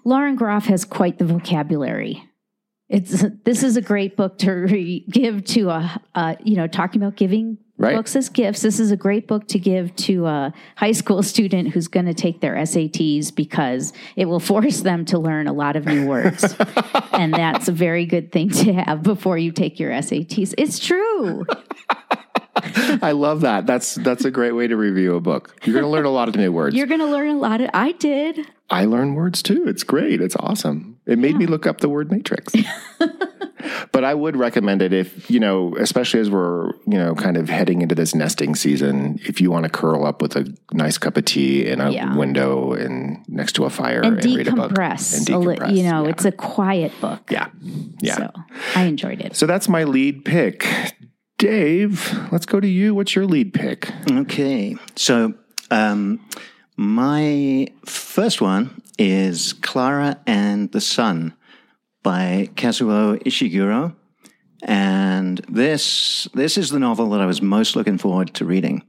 Lauren 0.06 0.36
Groff 0.36 0.66
has 0.68 0.86
quite 0.86 1.18
the 1.18 1.26
vocabulary. 1.26 2.24
It's 2.94 3.26
this 3.44 3.64
is 3.64 3.76
a 3.76 3.82
great 3.82 4.16
book 4.16 4.38
to 4.40 4.52
re- 4.52 5.04
give 5.10 5.44
to 5.46 5.70
a, 5.72 6.38
you 6.44 6.56
know 6.56 6.68
talking 6.68 7.02
about 7.02 7.16
giving 7.16 7.58
Right. 7.76 7.96
books 7.96 8.16
as 8.16 8.30
gifts. 8.30 8.62
This 8.62 8.80
is 8.80 8.92
a 8.92 8.96
great 8.96 9.28
book 9.28 9.48
to 9.48 9.58
give 9.58 9.96
to 9.96 10.28
a 10.28 10.54
high 10.76 10.92
school 10.92 11.24
student 11.24 11.70
who's 11.70 11.88
going 11.88 12.06
to 12.06 12.14
take 12.14 12.40
their 12.40 12.54
SATs 12.54 13.34
because 13.34 13.94
it 14.16 14.26
will 14.26 14.40
force 14.40 14.82
them 14.82 15.06
to 15.06 15.18
learn 15.18 15.48
a 15.48 15.54
lot 15.54 15.76
of 15.76 15.86
new 15.86 16.08
words. 16.08 16.56
and 17.14 17.34
that's 17.34 17.68
a 17.68 17.72
very 17.72 18.06
good 18.06 18.32
thing 18.32 18.52
to 18.52 18.74
have 18.74 19.02
before 19.02 19.40
you 19.40 19.52
take 19.52 19.80
your 19.80 19.92
SATs. 19.92 20.54
It's 20.56 20.78
true. 20.78 21.46
I 23.02 23.12
love 23.12 23.42
that. 23.42 23.66
That's 23.66 23.96
that's 23.96 24.26
a 24.26 24.32
great 24.32 24.52
way 24.54 24.68
to 24.68 24.76
review 24.78 25.16
a 25.16 25.20
book. 25.22 25.56
You're 25.66 25.74
going 25.74 25.86
to 25.86 25.90
learn 25.90 26.06
a 26.06 26.10
lot 26.12 26.28
of 26.30 26.36
new 26.36 26.52
words. 26.52 26.76
You're 26.76 26.88
going 26.88 27.00
to 27.02 27.06
learn 27.08 27.30
a 27.30 27.38
lot 27.38 27.62
of 27.62 27.70
I 27.74 27.92
did. 27.94 28.40
I 28.70 28.86
learn 28.86 29.16
words 29.16 29.44
too. 29.44 29.66
It's 29.68 29.84
great. 29.84 30.22
It's 30.22 30.36
awesome. 30.38 30.98
It 31.06 31.20
made 31.20 31.36
me 31.36 31.46
look 31.46 31.68
up 31.68 31.80
the 31.82 31.90
word 31.90 32.10
matrix. 32.12 32.54
but 33.92 34.04
I 34.04 34.14
would 34.14 34.36
recommend 34.38 34.82
it 34.82 34.94
if, 34.94 35.30
you 35.30 35.40
know, 35.40 35.76
especially 35.78 36.22
as 36.22 36.30
we're, 36.30 36.70
you 36.88 36.98
know, 36.98 37.14
kind 37.14 37.36
of 37.38 37.50
heading 37.50 37.82
into 37.82 37.94
this 37.94 38.16
nesting 38.16 38.56
season, 38.56 39.20
if 39.26 39.42
you 39.42 39.52
want 39.52 39.64
to 39.66 39.70
curl 39.70 40.06
up 40.06 40.22
with 40.22 40.36
a 40.36 40.54
nice 40.72 40.98
cup 40.98 41.18
of 41.18 41.26
tea 41.26 41.68
in 41.68 41.82
a 41.82 41.92
Yeah. 41.92 42.16
window 42.16 42.74
and 42.74 43.24
next 43.28 43.54
to 43.54 43.66
a 43.66 43.70
fire 43.70 44.02
And, 44.02 44.18
and, 44.24 44.36
read 44.36 44.48
a 44.48 44.54
book. 44.54 44.72
decompress. 44.72 45.18
And 45.18 45.30
a 45.30 45.38
li- 45.40 45.56
decompress. 45.58 45.76
you 45.76 45.84
know, 45.84 46.04
yeah. 46.06 46.10
it's 46.10 46.26
a 46.26 46.32
quiet 46.32 46.92
book. 47.02 47.30
yeah. 47.30 47.50
Yeah. 48.02 48.16
So 48.16 48.32
I 48.76 48.84
enjoyed 48.86 49.20
it. 49.22 49.36
So 49.36 49.46
that's 49.46 49.68
my 49.70 49.84
lead 49.84 50.24
pick. 50.26 50.66
Dave, 51.44 52.18
let's 52.32 52.46
go 52.46 52.62
to 52.62 52.68
you. 52.70 52.96
What's 52.96 53.16
your 53.16 53.26
lead 53.26 53.54
pick? 53.54 53.92
Okay. 54.10 54.78
So, 54.96 55.34
um, 55.70 56.26
my 56.78 57.68
first 57.86 58.40
one 58.40 58.82
is 58.98 59.52
Clara 59.52 60.22
and 60.26 60.72
the 60.72 60.80
Sun 60.80 61.34
by 62.02 62.48
Kazuo 62.56 63.22
Ishiguro. 63.24 63.94
And 64.62 65.40
this, 65.50 66.30
this 66.34 66.58
is 66.58 66.70
the 66.70 66.80
novel 66.80 67.10
that 67.10 67.20
I 67.20 67.26
was 67.26 67.42
most 67.42 67.76
looking 67.76 67.98
forward 67.98 68.34
to 68.36 68.46
reading. 68.46 68.84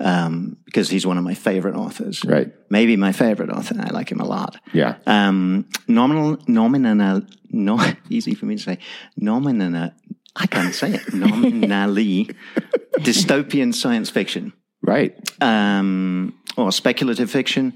Um, 0.00 0.56
because 0.64 0.90
he's 0.90 1.06
one 1.06 1.18
of 1.18 1.22
my 1.22 1.34
favorite 1.34 1.76
authors. 1.76 2.24
Right. 2.24 2.52
Maybe 2.68 2.96
my 2.96 3.12
favorite 3.12 3.50
author. 3.50 3.76
I 3.78 3.90
like 3.90 4.10
him 4.10 4.18
a 4.18 4.26
lot. 4.26 4.56
Yeah. 4.72 4.96
Um, 5.06 5.68
nominal, 5.86 6.38
nominal, 6.48 7.22
no, 7.52 7.80
easy 8.10 8.34
for 8.34 8.46
me 8.46 8.56
to 8.56 8.62
say. 8.62 8.78
Nominal, 9.16 9.92
I 10.36 10.46
can't 10.46 10.74
say 10.74 10.94
it. 10.94 11.14
Nominally 11.14 12.30
dystopian 12.98 13.74
science 13.74 14.10
fiction, 14.10 14.52
Right. 14.82 15.14
um, 15.40 16.34
or 16.56 16.72
speculative 16.72 17.30
fiction. 17.30 17.74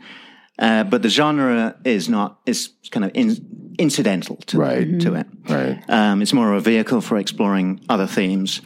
Uh, 0.58 0.82
but 0.82 1.02
the 1.02 1.08
genre 1.08 1.76
is 1.84 2.08
not, 2.08 2.40
is 2.44 2.70
kind 2.90 3.04
of 3.04 3.12
in, 3.14 3.74
incidental 3.78 4.36
to, 4.46 4.58
Right. 4.58 5.00
to 5.00 5.14
it. 5.14 5.26
Right. 5.48 5.80
Um, 5.88 6.20
it's 6.20 6.32
more 6.32 6.52
of 6.52 6.58
a 6.58 6.60
vehicle 6.70 7.00
for 7.00 7.16
exploring 7.16 7.80
other 7.88 8.08
themes 8.08 8.60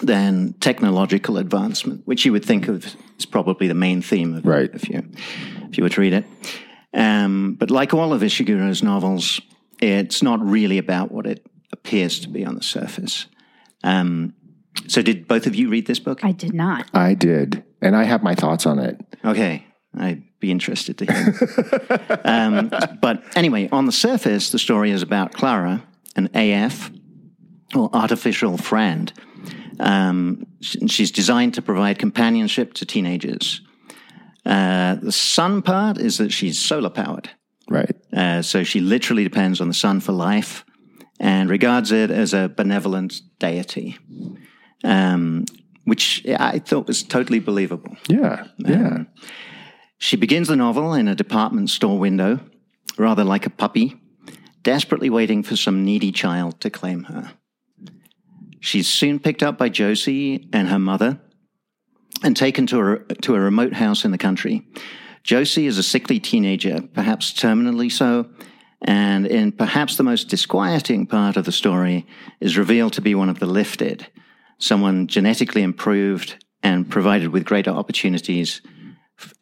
than 0.00 0.54
technological 0.54 1.36
advancement, 1.36 2.02
which 2.06 2.24
you 2.24 2.32
would 2.32 2.44
think 2.44 2.66
of 2.66 2.96
as 3.18 3.26
probably 3.26 3.68
the 3.68 3.74
main 3.74 4.00
theme 4.00 4.34
of 4.34 4.46
Right. 4.46 4.70
if 4.72 4.88
you 4.88 5.02
if 5.68 5.76
you 5.78 5.84
were 5.84 5.90
to 5.90 6.00
read 6.00 6.12
it. 6.14 6.24
Um, 6.94 7.56
but 7.58 7.70
like 7.70 7.92
all 7.94 8.12
of 8.14 8.22
Ishiguro's 8.22 8.82
novels, 8.82 9.40
it's 9.80 10.22
not 10.22 10.40
really 10.44 10.78
about 10.78 11.12
what 11.12 11.26
it 11.26 11.44
appears 11.84 12.20
to 12.20 12.28
be 12.28 12.44
on 12.44 12.54
the 12.54 12.62
surface. 12.62 13.26
Um, 13.82 14.34
so, 14.86 15.02
did 15.02 15.28
both 15.28 15.46
of 15.46 15.54
you 15.54 15.68
read 15.68 15.86
this 15.86 15.98
book? 15.98 16.24
I 16.24 16.32
did 16.32 16.54
not. 16.54 16.88
I 16.94 17.14
did. 17.14 17.62
And 17.80 17.96
I 17.96 18.04
have 18.04 18.22
my 18.22 18.34
thoughts 18.34 18.64
on 18.64 18.78
it. 18.78 19.00
Okay, 19.24 19.66
I'd 19.96 20.22
be 20.40 20.50
interested 20.50 20.98
to 20.98 21.12
hear. 21.12 22.20
um, 22.24 22.72
but 23.00 23.22
anyway, 23.36 23.68
on 23.70 23.86
the 23.86 23.92
surface, 23.92 24.50
the 24.50 24.58
story 24.58 24.90
is 24.90 25.02
about 25.02 25.32
Clara, 25.32 25.82
an 26.16 26.30
AF, 26.34 26.90
or 27.74 27.90
artificial 27.92 28.56
friend. 28.56 29.12
Um, 29.80 30.46
she's 30.60 31.10
designed 31.10 31.54
to 31.54 31.62
provide 31.62 31.98
companionship 31.98 32.74
to 32.74 32.86
teenagers. 32.86 33.60
Uh, 34.46 34.94
the 34.96 35.12
sun 35.12 35.62
part 35.62 35.98
is 35.98 36.18
that 36.18 36.32
she's 36.32 36.58
solar 36.58 36.90
powered. 36.90 37.30
Right. 37.68 37.94
Uh, 38.12 38.42
so 38.42 38.64
she 38.64 38.80
literally 38.80 39.24
depends 39.24 39.60
on 39.60 39.68
the 39.68 39.74
sun 39.74 40.00
for 40.00 40.12
life 40.12 40.64
and 41.22 41.48
regards 41.48 41.92
it 41.92 42.10
as 42.10 42.34
a 42.34 42.48
benevolent 42.48 43.20
deity, 43.38 43.96
um, 44.82 45.44
which 45.84 46.26
I 46.26 46.58
thought 46.58 46.88
was 46.88 47.04
totally 47.04 47.38
believable. 47.38 47.96
Yeah. 48.08 48.48
Yeah. 48.58 49.04
She 49.98 50.16
begins 50.16 50.48
the 50.48 50.56
novel 50.56 50.94
in 50.94 51.06
a 51.06 51.14
department 51.14 51.70
store 51.70 51.96
window, 51.96 52.40
rather 52.98 53.22
like 53.22 53.46
a 53.46 53.50
puppy, 53.50 54.00
desperately 54.64 55.10
waiting 55.10 55.44
for 55.44 55.54
some 55.54 55.84
needy 55.84 56.10
child 56.10 56.60
to 56.60 56.70
claim 56.70 57.04
her. 57.04 57.32
She's 58.58 58.88
soon 58.88 59.20
picked 59.20 59.44
up 59.44 59.56
by 59.56 59.68
Josie 59.68 60.48
and 60.52 60.68
her 60.68 60.78
mother 60.78 61.20
and 62.24 62.36
taken 62.36 62.66
to 62.66 62.80
a, 62.80 63.14
to 63.22 63.36
a 63.36 63.40
remote 63.40 63.74
house 63.74 64.04
in 64.04 64.10
the 64.10 64.18
country. 64.18 64.66
Josie 65.22 65.66
is 65.66 65.78
a 65.78 65.84
sickly 65.84 66.18
teenager, 66.18 66.82
perhaps 66.94 67.32
terminally 67.32 67.90
so, 67.92 68.28
and 68.82 69.26
in 69.26 69.52
perhaps 69.52 69.96
the 69.96 70.02
most 70.02 70.28
disquieting 70.28 71.06
part 71.06 71.36
of 71.36 71.44
the 71.44 71.52
story 71.52 72.06
is 72.40 72.58
revealed 72.58 72.92
to 72.94 73.00
be 73.00 73.14
one 73.14 73.28
of 73.28 73.38
the 73.38 73.46
lifted, 73.46 74.06
someone 74.58 75.06
genetically 75.06 75.62
improved 75.62 76.44
and 76.62 76.90
provided 76.90 77.28
with 77.28 77.44
greater 77.44 77.70
opportunities 77.70 78.60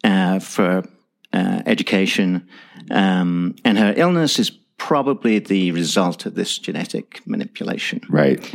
uh, 0.03 0.39
for 0.39 0.83
uh, 1.33 1.61
education. 1.65 2.47
Um, 2.91 3.55
and 3.65 3.77
her 3.77 3.93
illness 3.95 4.37
is 4.37 4.51
probably 4.77 5.39
the 5.39 5.71
result 5.71 6.25
of 6.25 6.35
this 6.35 6.57
genetic 6.57 7.21
manipulation. 7.25 8.01
Right. 8.09 8.53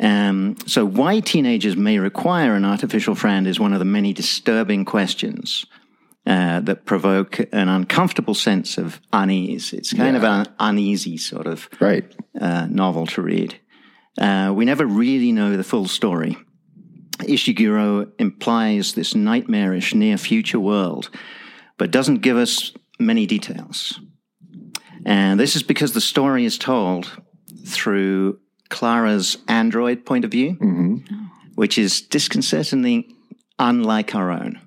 Um, 0.00 0.56
so, 0.66 0.84
why 0.86 1.20
teenagers 1.20 1.76
may 1.76 1.98
require 1.98 2.54
an 2.54 2.64
artificial 2.64 3.14
friend 3.14 3.46
is 3.46 3.60
one 3.60 3.74
of 3.74 3.80
the 3.80 3.84
many 3.84 4.14
disturbing 4.14 4.84
questions 4.84 5.66
uh, 6.26 6.60
that 6.60 6.84
provoke 6.84 7.40
an 7.52 7.68
uncomfortable 7.68 8.34
sense 8.34 8.78
of 8.78 9.00
unease. 9.12 9.72
It's 9.72 9.92
kind 9.92 10.16
of 10.16 10.24
an 10.24 10.46
uneasy 10.58 11.16
sort 11.16 11.46
of 11.46 11.68
Right. 11.80 12.04
uh, 12.40 12.66
novel 12.70 13.06
to 13.08 13.22
read. 13.22 13.58
Uh, 14.18 14.52
we 14.54 14.64
never 14.64 14.84
really 14.86 15.32
know 15.32 15.56
the 15.56 15.64
full 15.64 15.86
story. 15.88 16.36
Ishiguro 17.20 18.10
implies 18.18 18.94
this 18.94 19.14
nightmarish 19.14 19.94
near 19.94 20.16
future 20.16 20.60
world, 20.60 21.10
but 21.78 21.90
doesn't 21.90 22.22
give 22.22 22.36
us 22.36 22.72
many 22.98 23.26
details. 23.26 24.00
And 25.06 25.38
this 25.40 25.56
is 25.56 25.62
because 25.62 25.92
the 25.92 26.00
story 26.00 26.44
is 26.44 26.58
told 26.58 27.10
through 27.66 28.38
Clara's 28.68 29.38
android 29.48 30.04
point 30.04 30.24
of 30.24 30.30
view, 30.30 30.56
which 31.54 31.78
is 31.78 32.00
disconcertingly 32.02 33.06
unlike 33.58 34.14
our 34.14 34.30
own. 34.30 34.60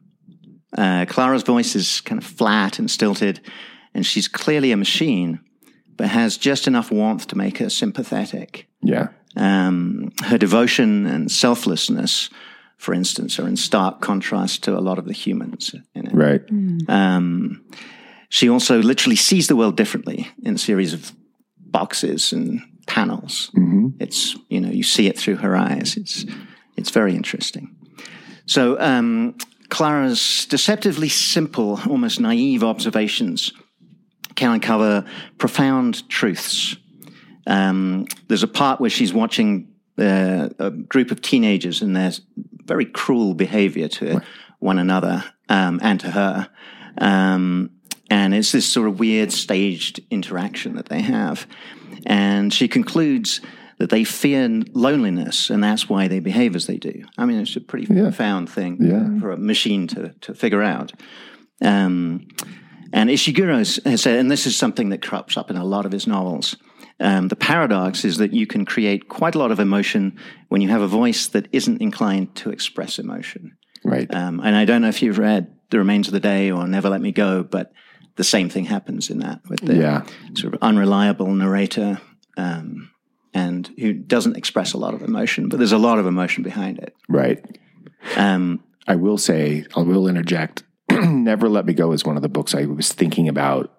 Uh, 0.77 1.05
Clara's 1.07 1.43
voice 1.43 1.75
is 1.75 2.01
kind 2.01 2.21
of 2.21 2.27
flat 2.27 2.79
and 2.79 2.89
stilted, 2.89 3.39
and 3.93 4.05
she's 4.05 4.27
clearly 4.27 4.71
a 4.71 4.77
machine, 4.77 5.39
but 5.97 6.09
has 6.09 6.37
just 6.37 6.67
enough 6.67 6.91
warmth 6.91 7.27
to 7.27 7.37
make 7.37 7.59
her 7.59 7.69
sympathetic. 7.69 8.67
Yeah. 8.81 9.09
Um, 9.35 10.11
her 10.25 10.37
devotion 10.37 11.05
and 11.05 11.31
selflessness, 11.31 12.29
for 12.77 12.93
instance, 12.93 13.39
are 13.39 13.47
in 13.47 13.55
stark 13.57 14.01
contrast 14.01 14.63
to 14.63 14.77
a 14.77 14.81
lot 14.81 14.97
of 14.99 15.05
the 15.05 15.13
humans 15.13 15.75
in 15.95 16.07
it. 16.07 16.13
Right. 16.13 16.41
Um, 16.87 17.63
she 18.29 18.49
also 18.49 18.81
literally 18.81 19.15
sees 19.15 19.47
the 19.47 19.55
world 19.55 19.77
differently 19.77 20.27
in 20.43 20.55
a 20.55 20.57
series 20.57 20.93
of 20.93 21.11
boxes 21.59 22.33
and 22.33 22.61
panels. 22.87 23.51
It's 23.99 24.35
you 24.49 24.59
know 24.59 24.69
you 24.69 24.83
see 24.83 25.07
it 25.07 25.17
through 25.17 25.37
her 25.37 25.55
eyes. 25.55 25.97
It's 25.97 26.25
it's 26.75 26.89
very 26.89 27.15
interesting. 27.15 27.75
So 28.45 28.79
um, 28.79 29.35
Clara's 29.73 30.45
deceptively 30.45 31.09
simple, 31.09 31.79
almost 31.89 32.19
naive 32.19 32.63
observations 32.63 33.51
can 34.35 34.51
uncover 34.51 35.03
profound 35.39 36.07
truths. 36.09 36.75
Um, 37.47 38.05
there's 38.27 38.43
a 38.43 38.47
part 38.47 38.79
where 38.79 38.91
she's 38.91 39.15
watching 39.15 39.73
uh, 39.97 40.49
a 40.59 40.69
group 40.69 41.09
of 41.09 41.23
teenagers 41.23 41.81
and 41.81 41.95
their 41.95 42.11
very 42.63 42.85
cruel 42.85 43.33
behavior 43.33 43.87
to 43.87 44.21
one 44.59 44.77
another 44.77 45.23
um, 45.49 45.79
and 45.81 45.99
to 46.01 46.11
her. 46.11 46.49
Um, 46.99 47.71
and 48.11 48.35
it's 48.35 48.51
this 48.51 48.71
sort 48.71 48.87
of 48.87 48.99
weird 48.99 49.31
staged 49.31 50.01
interaction 50.11 50.75
that 50.75 50.89
they 50.89 51.01
have. 51.01 51.47
And 52.05 52.53
she 52.53 52.67
concludes 52.67 53.41
that 53.79 53.89
they 53.89 54.03
fear 54.03 54.47
loneliness 54.73 55.49
and 55.49 55.63
that's 55.63 55.89
why 55.89 56.07
they 56.07 56.19
behave 56.19 56.55
as 56.55 56.67
they 56.67 56.77
do. 56.77 57.03
I 57.17 57.25
mean, 57.25 57.39
it's 57.39 57.55
a 57.55 57.61
pretty 57.61 57.87
profound 57.87 58.49
thing 58.49 58.77
Yeah. 58.79 59.19
for 59.19 59.31
a 59.31 59.37
machine 59.37 59.87
to, 59.87 60.13
to 60.21 60.33
figure 60.33 60.61
out. 60.61 60.91
Um, 61.61 62.27
and 62.91 63.09
Ishiguro 63.09 63.57
has- 63.57 63.79
has 63.85 64.01
said, 64.01 64.19
and 64.19 64.29
this 64.29 64.45
is 64.45 64.55
something 64.55 64.89
that 64.89 65.01
crops 65.01 65.37
up 65.37 65.49
in 65.49 65.57
a 65.57 65.65
lot 65.65 65.85
of 65.85 65.91
his 65.91 66.05
novels. 66.07 66.55
Um, 66.99 67.27
the 67.27 67.35
paradox 67.35 68.05
is 68.05 68.17
that 68.17 68.33
you 68.33 68.45
can 68.45 68.65
create 68.65 69.09
quite 69.09 69.35
a 69.35 69.39
lot 69.39 69.51
of 69.51 69.59
emotion 69.59 70.15
when 70.49 70.61
you 70.61 70.69
have 70.69 70.81
a 70.81 70.87
voice 70.87 71.27
that 71.27 71.47
isn't 71.51 71.81
inclined 71.81 72.35
to 72.35 72.51
express 72.51 72.99
emotion. 72.99 73.57
Right. 73.83 74.13
Um, 74.13 74.39
and 74.43 74.55
I 74.55 74.65
don't 74.65 74.81
know 74.83 74.89
if 74.89 75.01
you've 75.01 75.17
read 75.17 75.47
The 75.71 75.79
Remains 75.79 76.07
of 76.07 76.13
the 76.13 76.19
Day 76.19 76.51
or 76.51 76.67
Never 76.67 76.89
Let 76.89 77.01
Me 77.01 77.11
Go, 77.11 77.43
but 77.43 77.71
the 78.15 78.23
same 78.23 78.47
thing 78.47 78.65
happens 78.65 79.09
in 79.09 79.19
that 79.19 79.41
with 79.49 79.61
the 79.61 79.75
Yeah. 79.75 80.03
sort 80.35 80.53
of 80.53 80.59
unreliable 80.61 81.33
narrator 81.33 81.99
um, 82.37 82.89
and 83.33 83.43
and 83.53 83.71
who 83.79 83.93
doesn't 83.93 84.37
express 84.37 84.73
a 84.73 84.77
lot 84.77 84.93
of 84.93 85.01
emotion, 85.01 85.49
but 85.49 85.57
there's 85.57 85.71
a 85.71 85.77
lot 85.77 85.99
of 85.99 86.05
emotion 86.05 86.43
behind 86.43 86.77
it. 86.79 86.95
Right. 87.09 87.43
Um, 88.15 88.63
I 88.87 88.95
will 88.95 89.17
say, 89.17 89.65
I 89.75 89.81
will 89.81 90.07
interject. 90.07 90.63
Never 90.91 91.49
Let 91.49 91.65
Me 91.65 91.73
Go 91.73 91.91
is 91.93 92.05
one 92.05 92.15
of 92.15 92.21
the 92.21 92.29
books 92.29 92.53
I 92.53 92.65
was 92.65 92.91
thinking 92.91 93.27
about 93.27 93.73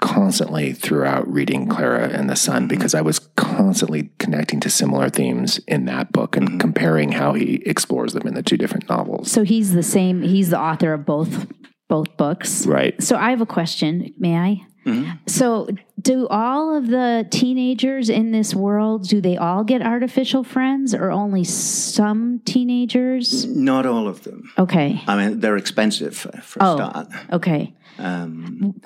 constantly 0.00 0.72
throughout 0.72 1.26
reading 1.32 1.66
Clara 1.66 2.08
and 2.08 2.28
the 2.28 2.36
Sun 2.36 2.68
because 2.68 2.94
I 2.94 3.00
was 3.00 3.18
constantly 3.36 4.10
connecting 4.18 4.60
to 4.60 4.70
similar 4.70 5.08
themes 5.08 5.58
in 5.66 5.86
that 5.86 6.12
book 6.12 6.36
and 6.36 6.48
Mm-hmm. 6.48 6.58
comparing 6.58 7.12
how 7.12 7.32
he 7.32 7.62
explores 7.66 8.12
them 8.12 8.26
in 8.26 8.34
the 8.34 8.42
two 8.42 8.56
different 8.56 8.88
novels. 8.88 9.30
So 9.30 9.42
he's 9.44 9.72
the 9.72 9.82
same. 9.82 10.22
He's 10.22 10.50
the 10.50 10.60
author 10.60 10.92
of 10.92 11.04
both 11.06 11.46
both 11.88 12.16
books. 12.18 12.66
Right. 12.66 13.02
So 13.02 13.16
I 13.16 13.30
have 13.30 13.40
a 13.40 13.46
question. 13.46 14.12
May 14.18 14.36
I? 14.36 14.60
Mm-hmm. 14.88 15.10
So, 15.26 15.68
do 16.00 16.26
all 16.28 16.74
of 16.76 16.86
the 16.88 17.26
teenagers 17.30 18.08
in 18.08 18.30
this 18.32 18.54
world 18.54 19.08
do 19.08 19.20
they 19.20 19.36
all 19.36 19.64
get 19.64 19.82
artificial 19.82 20.44
friends, 20.44 20.94
or 20.94 21.10
only 21.10 21.44
some 21.44 22.40
teenagers? 22.44 23.44
not 23.46 23.86
all 23.86 24.06
of 24.08 24.22
them. 24.24 24.50
Okay. 24.58 25.00
I 25.06 25.16
mean, 25.16 25.40
they're 25.40 25.56
expensive 25.56 26.16
for, 26.16 26.32
for 26.40 26.60
a 26.60 26.64
Oh. 26.66 26.76
start. 26.76 27.06
Okay. 27.32 27.74
Um, 27.98 28.80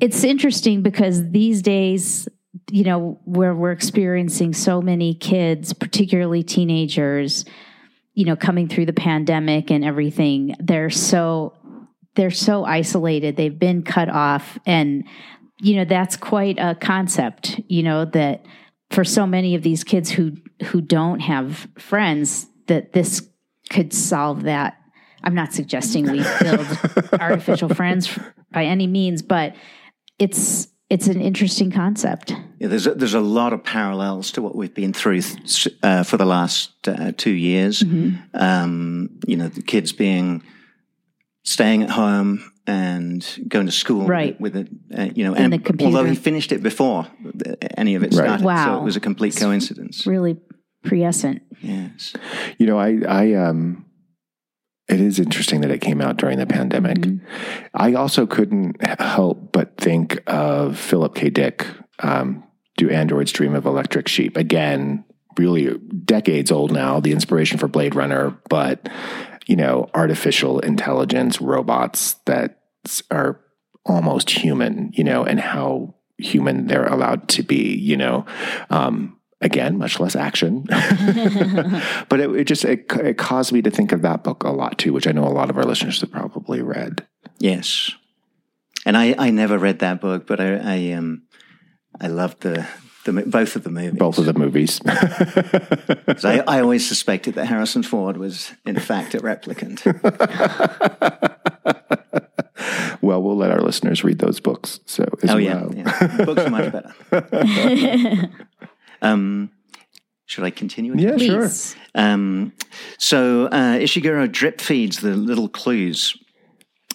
It's 0.00 0.24
interesting 0.24 0.82
because 0.82 1.30
these 1.30 1.62
days, 1.62 2.28
you 2.70 2.84
know, 2.84 3.20
where 3.24 3.54
we're 3.54 3.72
experiencing 3.72 4.52
so 4.52 4.80
many 4.82 5.14
kids, 5.14 5.72
particularly 5.72 6.42
teenagers, 6.42 7.44
you 8.14 8.24
know, 8.24 8.36
coming 8.36 8.68
through 8.68 8.86
the 8.86 8.92
pandemic 8.92 9.70
and 9.70 9.84
everything, 9.84 10.54
they're 10.60 10.90
so 10.90 11.54
they're 12.14 12.30
so 12.30 12.64
isolated. 12.64 13.36
They've 13.36 13.58
been 13.58 13.82
cut 13.82 14.10
off 14.10 14.58
and 14.66 15.04
you 15.62 15.76
know, 15.76 15.84
that's 15.84 16.16
quite 16.16 16.58
a 16.58 16.74
concept, 16.74 17.60
you 17.68 17.84
know, 17.84 18.04
that 18.04 18.44
for 18.90 19.04
so 19.04 19.26
many 19.26 19.54
of 19.54 19.62
these 19.62 19.84
kids 19.84 20.10
who 20.10 20.32
who 20.64 20.80
don't 20.80 21.20
have 21.20 21.68
friends 21.78 22.46
that 22.66 22.92
this 22.92 23.26
could 23.70 23.92
solve 23.92 24.42
that. 24.42 24.76
I'm 25.22 25.34
not 25.34 25.52
suggesting 25.52 26.10
we 26.10 26.24
build 26.40 26.66
artificial 27.20 27.68
friends 27.68 28.18
by 28.50 28.64
any 28.64 28.88
means, 28.88 29.22
but 29.22 29.54
it's 30.18 30.66
it's 30.90 31.06
an 31.06 31.20
interesting 31.20 31.70
concept. 31.70 32.34
yeah, 32.58 32.66
there's 32.66 32.86
a, 32.86 32.94
there's 32.94 33.14
a 33.14 33.20
lot 33.20 33.52
of 33.52 33.62
parallels 33.62 34.32
to 34.32 34.42
what 34.42 34.56
we've 34.56 34.74
been 34.74 34.92
through 34.92 35.22
th- 35.22 35.68
uh, 35.82 36.02
for 36.02 36.16
the 36.16 36.26
last 36.26 36.88
uh, 36.88 37.12
two 37.16 37.30
years. 37.30 37.82
Mm-hmm. 37.84 38.16
Um, 38.34 39.10
you 39.26 39.36
know, 39.36 39.48
the 39.48 39.62
kids 39.62 39.92
being 39.92 40.42
staying 41.44 41.84
at 41.84 41.90
home 41.90 42.51
and 42.66 43.26
going 43.48 43.66
to 43.66 43.72
school 43.72 44.06
Right. 44.06 44.40
with 44.40 44.56
it, 44.56 44.68
uh, 44.96 45.08
you 45.14 45.24
know, 45.24 45.34
And 45.34 45.44
and, 45.46 45.52
the 45.54 45.58
computer. 45.58 45.96
although 45.96 46.08
he 46.08 46.14
finished 46.14 46.52
it 46.52 46.62
before 46.62 47.06
any 47.76 47.94
of 47.94 48.02
it 48.02 48.14
Right. 48.14 48.40
started, 48.40 48.64
so 48.64 48.78
it 48.78 48.84
was 48.84 48.96
a 48.96 49.00
complete 49.00 49.36
coincidence. 49.36 50.06
Really 50.06 50.36
prescient. 50.84 51.42
Yes. 51.60 52.12
You 52.58 52.66
know, 52.66 52.78
I, 52.78 53.00
I, 53.08 53.32
um, 53.34 53.86
it 54.88 55.00
is 55.00 55.18
interesting 55.18 55.60
that 55.62 55.70
it 55.70 55.80
came 55.80 56.00
out 56.00 56.16
during 56.18 56.38
the 56.38 56.46
pandemic. 56.46 56.98
Mm-hmm. 56.98 57.24
I 57.74 57.94
also 57.94 58.26
couldn't 58.26 58.76
help 59.00 59.52
but 59.52 59.76
think 59.76 60.22
of 60.26 60.78
Philip 60.78 61.14
K. 61.14 61.30
Dick, 61.30 61.66
um, 62.00 62.44
Do 62.76 62.90
Androids 62.90 63.32
Dream 63.32 63.54
of 63.54 63.64
Electric 63.66 64.08
Sheep? 64.08 64.36
Again, 64.36 65.04
really 65.38 65.78
decades 66.04 66.50
old 66.50 66.72
now, 66.72 67.00
the 67.00 67.12
inspiration 67.12 67.58
for 67.58 67.68
Blade 67.68 67.94
Runner, 67.94 68.36
but, 68.48 68.88
you 69.46 69.56
know, 69.56 69.88
artificial 69.94 70.60
intelligence, 70.60 71.40
robots 71.40 72.14
that 72.26 72.62
are 73.10 73.40
almost 73.84 74.30
human, 74.30 74.92
you 74.94 75.04
know, 75.04 75.24
and 75.24 75.40
how 75.40 75.94
human 76.18 76.66
they're 76.66 76.86
allowed 76.86 77.28
to 77.28 77.42
be, 77.42 77.76
you 77.76 77.96
know. 77.96 78.24
Um, 78.70 79.18
again, 79.40 79.76
much 79.76 79.98
less 79.98 80.14
action. 80.16 80.62
but 82.08 82.20
it, 82.20 82.30
it 82.30 82.44
just 82.44 82.64
it, 82.64 82.86
it 82.92 83.18
caused 83.18 83.52
me 83.52 83.60
to 83.62 83.70
think 83.70 83.92
of 83.92 84.02
that 84.02 84.22
book 84.22 84.44
a 84.44 84.50
lot 84.50 84.78
too, 84.78 84.92
which 84.92 85.06
I 85.06 85.12
know 85.12 85.24
a 85.24 85.30
lot 85.30 85.50
of 85.50 85.58
our 85.58 85.64
listeners 85.64 86.00
have 86.00 86.10
probably 86.10 86.62
read. 86.62 87.06
Yes. 87.38 87.90
And 88.86 88.96
I, 88.96 89.14
I 89.18 89.30
never 89.30 89.58
read 89.58 89.80
that 89.80 90.00
book, 90.00 90.26
but 90.26 90.40
I, 90.40 90.54
I 90.56 90.92
um 90.92 91.22
I 92.00 92.06
loved 92.06 92.40
the, 92.40 92.66
the 93.04 93.12
both 93.26 93.56
of 93.56 93.64
the 93.64 93.70
movies. 93.70 93.98
Both 93.98 94.18
of 94.18 94.26
the 94.26 94.34
movies. 94.34 94.78
'Cause 96.06 96.24
I, 96.24 96.38
I 96.46 96.60
always 96.60 96.86
suspected 96.86 97.34
that 97.34 97.46
Harrison 97.46 97.82
Ford 97.82 98.16
was 98.16 98.52
in 98.64 98.78
fact 98.78 99.14
a 99.14 99.18
replicant. 99.18 99.82
well, 103.02 103.22
we'll 103.22 103.36
let 103.36 103.50
our 103.50 103.60
listeners 103.60 104.04
read 104.04 104.18
those 104.18 104.40
books. 104.40 104.80
So 104.86 105.04
as 105.22 105.30
Oh 105.30 105.36
yeah, 105.36 105.62
well. 105.62 105.74
yeah. 105.74 106.24
books 106.24 106.42
are 106.42 106.50
much 106.50 106.72
better. 106.72 108.30
um, 109.02 109.50
should 110.26 110.44
I 110.44 110.50
continue? 110.50 110.94
Yeah, 110.96 111.16
sure. 111.16 111.50
Um, 111.94 112.52
so 112.98 113.46
uh, 113.46 113.78
Ishiguro 113.78 114.30
drip 114.30 114.60
feeds 114.60 115.00
the 115.00 115.16
little 115.16 115.48
clues 115.48 116.16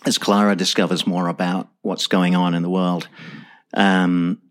as 0.05 0.17
Clara 0.17 0.55
discovers 0.55 1.05
more 1.05 1.27
about 1.27 1.69
what's 1.81 2.07
going 2.07 2.35
on 2.35 2.53
in 2.53 2.63
the 2.63 2.69
world. 2.69 3.07
Um, 3.73 4.41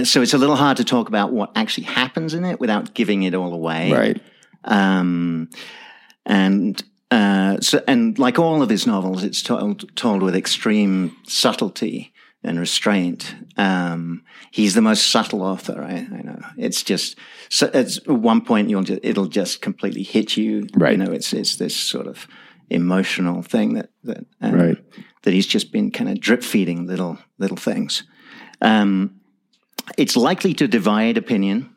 and 0.00 0.08
so 0.08 0.22
it's 0.22 0.34
a 0.34 0.38
little 0.38 0.56
hard 0.56 0.76
to 0.78 0.84
talk 0.84 1.08
about 1.08 1.30
what 1.32 1.50
actually 1.54 1.84
happens 1.84 2.32
in 2.34 2.44
it 2.44 2.58
without 2.58 2.94
giving 2.94 3.22
it 3.22 3.34
all 3.34 3.52
away. 3.52 3.92
Right. 3.92 4.20
Um, 4.64 5.48
and 6.24 6.82
uh, 7.10 7.60
so, 7.60 7.82
and 7.86 8.18
like 8.18 8.38
all 8.38 8.62
of 8.62 8.70
his 8.70 8.86
novels, 8.86 9.24
it's 9.24 9.42
told 9.42 9.94
told 9.96 10.22
with 10.22 10.34
extreme 10.34 11.14
subtlety 11.26 12.12
and 12.42 12.58
restraint. 12.58 13.34
Um, 13.56 14.22
he's 14.50 14.74
the 14.74 14.80
most 14.80 15.08
subtle 15.08 15.42
author. 15.42 15.82
I, 15.82 15.96
I 16.18 16.22
know. 16.22 16.40
It's 16.56 16.82
just 16.82 17.16
so 17.50 17.66
at 17.74 17.94
one 18.06 18.40
point 18.40 18.70
you'll 18.70 18.84
just, 18.84 19.00
it'll 19.02 19.26
just 19.26 19.60
completely 19.60 20.02
hit 20.02 20.36
you. 20.36 20.66
Right. 20.74 20.92
You 20.92 21.04
know, 21.04 21.12
it's 21.12 21.32
it's 21.34 21.56
this 21.56 21.76
sort 21.76 22.06
of 22.06 22.26
emotional 22.70 23.42
thing 23.42 23.74
that 23.74 23.90
that 24.04 24.24
um, 24.40 24.54
Right. 24.54 24.78
that 25.22 25.34
he's 25.34 25.46
just 25.46 25.72
been 25.72 25.90
kind 25.90 26.08
of 26.08 26.20
drip 26.20 26.42
feeding 26.42 26.86
little 26.86 27.18
little 27.38 27.58
things. 27.58 28.04
Um, 28.62 29.19
it's 29.96 30.16
likely 30.16 30.54
to 30.54 30.68
divide 30.68 31.16
opinion. 31.16 31.74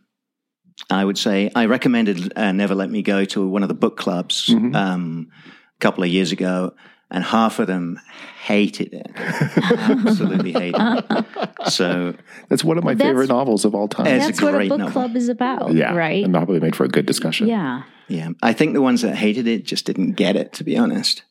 I 0.90 1.06
would 1.06 1.18
say 1.18 1.52
I 1.56 1.66
recommended 1.66 2.34
uh, 2.36 2.52
Never 2.52 2.76
Let 2.76 2.90
Me 2.90 3.02
Go 3.02 3.26
to 3.26 3.48
one 3.48 3.64
of 3.64 3.70
the 3.70 3.76
book 3.76 3.98
clubs 3.98 4.50
um, 4.50 5.30
a 5.76 5.80
couple 5.80 6.04
of 6.04 6.10
years 6.10 6.32
ago, 6.32 6.74
and 7.12 7.24
half 7.24 7.60
of 7.60 7.68
them 7.68 8.00
hated 8.44 8.94
it, 8.94 9.12
absolutely 9.18 10.52
hated 10.52 10.82
it. 10.82 11.70
So 11.70 12.16
That's 12.50 12.64
one 12.64 12.78
of 12.78 12.84
my 12.84 12.96
favorite 12.96 13.30
novels 13.30 13.66
of 13.66 13.76
all 13.76 13.88
time. 13.88 14.08
It's 14.08 14.26
a 14.26 14.28
That's 14.28 14.42
what 14.42 14.56
a 14.56 14.68
book 14.68 14.80
novel. 14.80 14.92
club 14.92 15.16
is 15.16 15.30
about, 15.30 15.74
yeah. 15.74 15.96
right? 15.96 16.24
And 16.24 16.34
probably 16.34 16.60
made 16.60 16.76
for 16.76 16.86
a 16.86 16.90
good 16.90 17.06
discussion. 17.06 17.48
Yeah. 17.48 17.84
yeah, 18.08 18.30
I 18.42 18.54
think 18.54 18.74
the 18.74 18.82
ones 18.82 19.04
that 19.04 19.16
hated 19.16 19.48
it 19.48 19.66
just 19.66 19.86
didn't 19.86 20.14
get 20.14 20.36
it. 20.36 20.54
To 20.54 20.64
be 20.64 20.76
honest, 20.76 21.24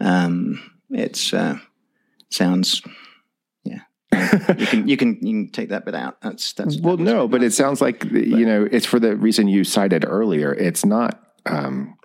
um, 0.00 0.60
it's 0.90 1.32
uh, 1.32 1.58
sounds. 2.28 2.82
You 4.12 4.66
can 4.66 4.88
you 4.88 4.96
can 4.96 5.14
you 5.22 5.32
can 5.44 5.48
take 5.50 5.68
that 5.70 5.84
bit 5.84 5.94
out. 5.94 6.20
That's 6.20 6.52
that's 6.54 6.78
Well, 6.80 6.96
no, 6.96 7.28
but 7.28 7.42
it 7.42 7.52
sounds 7.52 7.80
like 7.80 8.04
you 8.04 8.44
know 8.46 8.66
it's 8.70 8.86
for 8.86 8.98
the 8.98 9.16
reason 9.16 9.48
you 9.48 9.64
cited 9.64 10.04
earlier. 10.06 10.52
It's 10.52 10.84
not. 10.84 11.20
Um, 11.46 11.96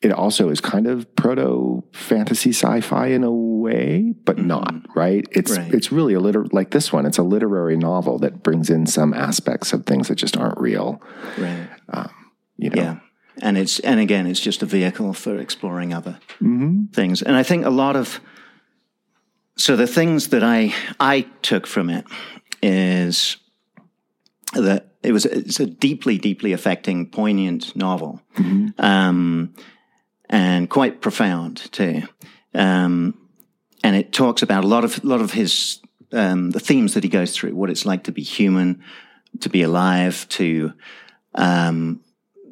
it 0.00 0.12
also 0.12 0.48
is 0.48 0.60
kind 0.62 0.86
of 0.86 1.14
proto 1.14 1.82
fantasy 1.92 2.50
sci-fi 2.50 3.08
in 3.08 3.22
a 3.22 3.30
way, 3.30 4.14
but 4.24 4.38
not 4.38 4.72
right. 4.96 5.26
It's 5.32 5.58
Right. 5.58 5.74
it's 5.74 5.92
really 5.92 6.14
a 6.14 6.20
liter 6.20 6.46
like 6.52 6.70
this 6.70 6.90
one. 6.92 7.04
It's 7.04 7.18
a 7.18 7.22
literary 7.22 7.76
novel 7.76 8.18
that 8.20 8.42
brings 8.42 8.70
in 8.70 8.86
some 8.86 9.12
aspects 9.12 9.72
of 9.74 9.84
things 9.84 10.08
that 10.08 10.14
just 10.14 10.36
aren't 10.38 10.58
real. 10.58 11.02
right. 11.38 11.68
You 12.56 12.70
know, 12.70 12.82
Yeah. 12.82 12.96
And 13.42 13.56
it's 13.58 13.78
and 13.80 13.98
again, 14.00 14.26
it's 14.26 14.40
just 14.40 14.62
a 14.62 14.66
vehicle 14.66 15.12
for 15.12 15.36
exploring 15.38 15.92
other 15.94 16.18
Mm-hmm. 16.40 16.92
things. 16.92 17.20
And 17.22 17.36
I 17.36 17.42
think 17.42 17.64
a 17.66 17.70
lot 17.70 17.96
of 17.96 18.20
so 19.60 19.76
the 19.76 19.86
things 19.86 20.28
that 20.28 20.42
I 20.42 20.72
I 20.98 21.26
took 21.42 21.66
from 21.66 21.90
it 21.90 22.04
is 22.62 23.36
that 24.54 24.86
it 25.02 25.12
was 25.12 25.24
it's 25.26 25.60
a 25.60 25.66
deeply 25.66 26.18
deeply 26.18 26.52
affecting, 26.52 27.06
poignant 27.10 27.74
novel, 27.76 28.20
um, 28.78 29.54
and 30.28 30.68
quite 30.68 31.00
profound 31.00 31.56
too. 31.72 32.02
Um, 32.54 33.14
and 33.82 33.96
it 33.96 34.12
talks 34.12 34.42
about 34.42 34.64
a 34.64 34.66
lot 34.66 34.84
of 34.84 35.02
lot 35.04 35.20
of 35.20 35.32
his 35.32 35.80
um, 36.12 36.50
the 36.50 36.60
themes 36.60 36.94
that 36.94 37.04
he 37.04 37.10
goes 37.10 37.32
through, 37.34 37.54
what 37.54 37.70
it's 37.70 37.86
like 37.86 38.04
to 38.04 38.12
be 38.12 38.22
human, 38.22 38.82
to 39.40 39.48
be 39.48 39.62
alive, 39.62 40.26
to 40.30 40.72
um, 41.34 42.00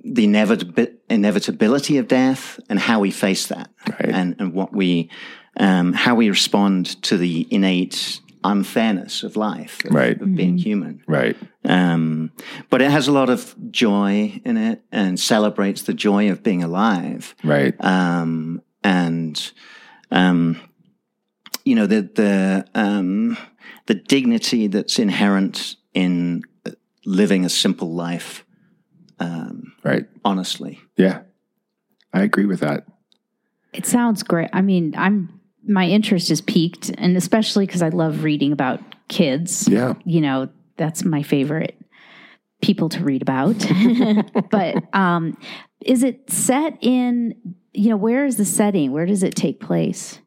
the 0.05 0.27
inevitabi- 0.27 0.95
inevitability 1.11 1.99
of 1.99 2.07
death, 2.09 2.61
and 2.69 2.79
how 2.79 3.01
we 3.01 3.11
face 3.11 3.47
that, 3.49 3.69
Right. 3.89 4.09
and 4.15 4.37
and 4.39 4.55
what 4.55 4.73
we 4.73 5.11
um, 5.59 5.93
how 5.93 6.15
we 6.15 6.29
respond 6.29 7.01
to 7.03 7.17
the 7.17 7.47
innate 7.51 8.21
unfairness 8.45 9.23
of 9.25 9.37
life, 9.37 9.85
of, 9.85 9.93
Right. 9.93 10.21
of 10.21 10.35
being 10.35 10.57
human. 10.59 11.03
right. 11.07 11.37
Um, 11.65 12.31
but 12.71 12.81
it 12.81 12.91
has 12.91 13.09
a 13.09 13.13
lot 13.13 13.29
of 13.29 13.55
joy 13.71 14.41
in 14.45 14.57
it, 14.57 14.83
and 14.93 15.19
celebrates 15.21 15.83
the 15.83 15.93
joy 15.95 16.31
of 16.31 16.43
being 16.43 16.63
alive 16.63 17.35
Right. 17.45 17.75
um, 17.85 18.63
and 18.85 19.53
um, 20.11 20.57
you 21.65 21.75
know 21.75 21.87
the 21.87 22.03
the 22.03 22.65
um, 22.75 23.37
the 23.87 23.95
dignity 23.95 24.69
that's 24.69 24.99
inherent 24.99 25.77
in 25.93 26.43
living 27.05 27.45
a 27.45 27.49
simple 27.51 27.93
life 27.93 28.45
um, 29.19 29.73
Right. 29.83 30.07
honestly. 30.25 30.81
Yeah. 30.97 31.23
I 32.13 32.23
agree 32.23 32.47
with 32.47 32.61
that. 32.61 32.87
It 33.73 33.85
sounds 33.85 34.23
great. 34.23 34.49
I 34.53 34.63
mean, 34.63 34.95
I'm 34.97 35.38
my 35.69 35.87
interest 35.87 36.31
is 36.31 36.41
peaked, 36.41 36.91
and 36.99 37.17
especially 37.17 37.67
because 37.67 37.83
I 37.83 37.91
love 37.91 38.25
reading 38.25 38.53
about 38.53 38.81
kids. 39.09 39.69
Yeah. 39.69 39.95
You 40.05 40.21
know, 40.21 40.49
that's 40.77 41.05
my 41.05 41.23
favorite 41.23 41.79
people 42.63 42.89
to 42.89 43.05
read 43.05 43.23
about. 43.23 43.55
but 44.51 44.83
um, 44.95 45.37
is 45.85 46.03
it 46.03 46.31
set 46.31 46.79
in? 46.81 47.35
You 47.73 47.91
know, 47.91 47.97
where 47.97 48.25
is 48.25 48.37
the 48.37 48.45
setting? 48.45 48.93
Where 48.93 49.07
does 49.07 49.23
it 49.23 49.35
take 49.37 49.61
place? 49.61 50.21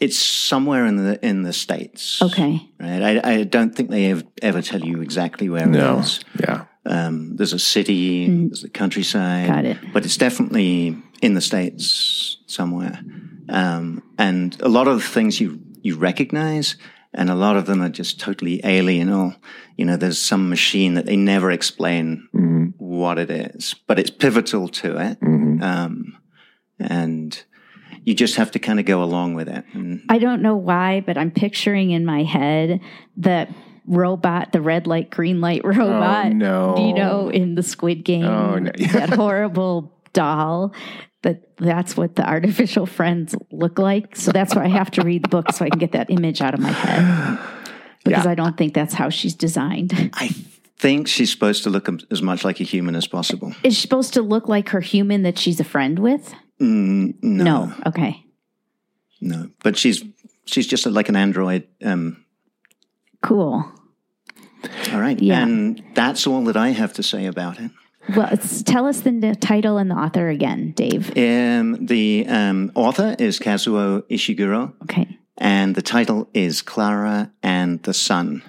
It's 0.00 0.18
somewhere 0.18 0.84
in 0.86 0.96
the 0.96 1.24
in 1.24 1.42
the 1.42 1.52
states. 1.52 2.20
Okay. 2.20 2.68
Right. 2.80 3.02
I, 3.24 3.32
I 3.34 3.44
don't 3.44 3.74
think 3.74 3.90
they 3.90 4.10
ever, 4.10 4.22
ever 4.42 4.60
tell 4.62 4.80
you 4.80 5.00
exactly 5.00 5.48
where 5.48 5.66
No. 5.66 5.98
it 5.98 6.00
is. 6.00 6.20
Yeah. 6.40 6.64
Um, 6.84 7.36
there's 7.36 7.52
a 7.52 7.60
city, 7.60 8.26
there's 8.26 8.62
the 8.62 8.68
countryside. 8.68 9.46
Got 9.46 9.64
it. 9.64 9.78
But 9.92 10.04
it's 10.04 10.16
definitely 10.16 11.00
in 11.22 11.34
the 11.34 11.40
States 11.40 12.38
somewhere. 12.46 13.00
Um, 13.48 14.02
and 14.18 14.56
a 14.60 14.68
lot 14.68 14.88
of 14.88 14.96
the 14.96 15.06
things 15.08 15.40
you, 15.40 15.60
you 15.82 15.96
recognize, 15.96 16.76
and 17.14 17.28
a 17.28 17.34
lot 17.34 17.56
of 17.56 17.66
them 17.66 17.82
are 17.82 17.88
just 17.88 18.18
totally 18.20 18.60
alien. 18.64 19.10
Or, 19.10 19.36
you 19.76 19.84
know, 19.84 19.96
there's 19.96 20.18
some 20.20 20.48
machine 20.48 20.94
that 20.94 21.06
they 21.06 21.16
never 21.16 21.50
explain 21.50 22.28
what 22.78 23.18
it 23.18 23.30
is, 23.30 23.74
but 23.86 23.98
it's 23.98 24.10
pivotal 24.10 24.68
to 24.68 24.96
it. 24.98 25.18
Um, 25.22 26.16
and 26.78 27.42
you 28.04 28.14
just 28.14 28.36
have 28.36 28.50
to 28.52 28.58
kind 28.58 28.80
of 28.80 28.86
go 28.86 29.02
along 29.02 29.34
with 29.34 29.48
it. 29.48 29.64
And 29.74 30.02
I 30.08 30.18
don't 30.18 30.42
know 30.42 30.56
why, 30.56 31.00
but 31.04 31.16
I'm 31.18 31.30
picturing 31.30 31.90
in 31.90 32.04
my 32.04 32.22
head 32.22 32.80
that 33.18 33.50
robot, 33.86 34.52
the 34.52 34.60
red 34.60 34.86
light, 34.86 35.10
green 35.10 35.40
light 35.40 35.62
robot. 35.64 36.26
Oh, 36.26 36.28
no. 36.30 36.76
You 36.78 36.94
know, 36.94 37.28
in 37.28 37.54
the 37.54 37.62
Squid 37.62 38.04
Game, 38.04 38.24
Oh, 38.24 38.58
no. 38.58 38.70
that 38.92 39.10
horrible 39.10 39.92
doll. 40.12 40.72
That 41.22 41.56
that's 41.56 41.96
what 41.96 42.16
the 42.16 42.28
artificial 42.28 42.84
friends 42.86 43.34
look 43.50 43.78
like. 43.78 44.16
So 44.16 44.32
that's 44.32 44.54
why 44.54 44.64
I 44.64 44.68
have 44.68 44.90
to 44.92 45.02
read 45.02 45.22
the 45.24 45.28
book 45.28 45.52
so 45.52 45.64
I 45.64 45.70
can 45.70 45.78
get 45.78 45.92
that 45.92 46.10
image 46.10 46.40
out 46.40 46.54
of 46.54 46.60
my 46.60 46.72
head. 46.72 47.38
Because 48.04 48.24
Yeah. 48.24 48.30
I 48.30 48.34
don't 48.34 48.56
think 48.56 48.74
that's 48.74 48.94
how 48.94 49.08
she's 49.10 49.34
designed. 49.34 49.92
I 50.14 50.30
think 50.78 51.06
she's 51.06 51.30
supposed 51.30 51.62
to 51.62 51.70
look 51.70 51.88
as 52.10 52.20
much 52.22 52.44
like 52.44 52.58
a 52.60 52.64
human 52.64 52.96
as 52.96 53.06
possible. 53.06 53.54
Is 53.62 53.74
she 53.76 53.82
supposed 53.82 54.14
to 54.14 54.22
look 54.22 54.48
like 54.48 54.70
her 54.70 54.80
human 54.80 55.22
that 55.22 55.38
she's 55.38 55.60
a 55.60 55.64
friend 55.64 55.98
with? 56.00 56.34
Mm, 56.60 57.14
no, 57.22 57.44
No. 57.44 57.72
Okay. 57.86 58.24
no. 59.20 59.48
But 59.62 59.76
she's 59.76 60.02
she's 60.44 60.66
just 60.66 60.86
like 60.86 61.08
an 61.08 61.14
android. 61.16 61.68
Um, 61.84 62.24
Cool. 63.22 63.64
all 64.92 65.00
right, 65.00 65.20
Yeah. 65.22 65.42
and 65.44 65.80
that's 65.94 66.26
all 66.26 66.42
that 66.46 66.56
I 66.56 66.70
have 66.70 66.92
to 66.94 67.02
say 67.04 67.26
about 67.26 67.60
it. 67.60 67.70
Well, 68.16 68.36
tell 68.64 68.86
us 68.86 69.00
the 69.00 69.10
n- 69.10 69.34
title 69.36 69.78
and 69.78 69.90
the 69.90 69.94
author 69.94 70.28
again, 70.28 70.72
Dave. 70.72 71.10
Um, 71.16 71.86
the 71.86 72.26
um, 72.28 72.72
author 72.74 73.14
is 73.18 73.38
Kazuo 73.38 74.02
Ishiguro, 74.10 74.72
Okay. 74.84 75.18
And 75.38 75.74
the 75.74 75.82
title 75.82 76.28
is 76.34 76.62
Clara 76.62 77.32
and 77.42 77.82
the 77.82 77.94
Sun. 77.94 78.42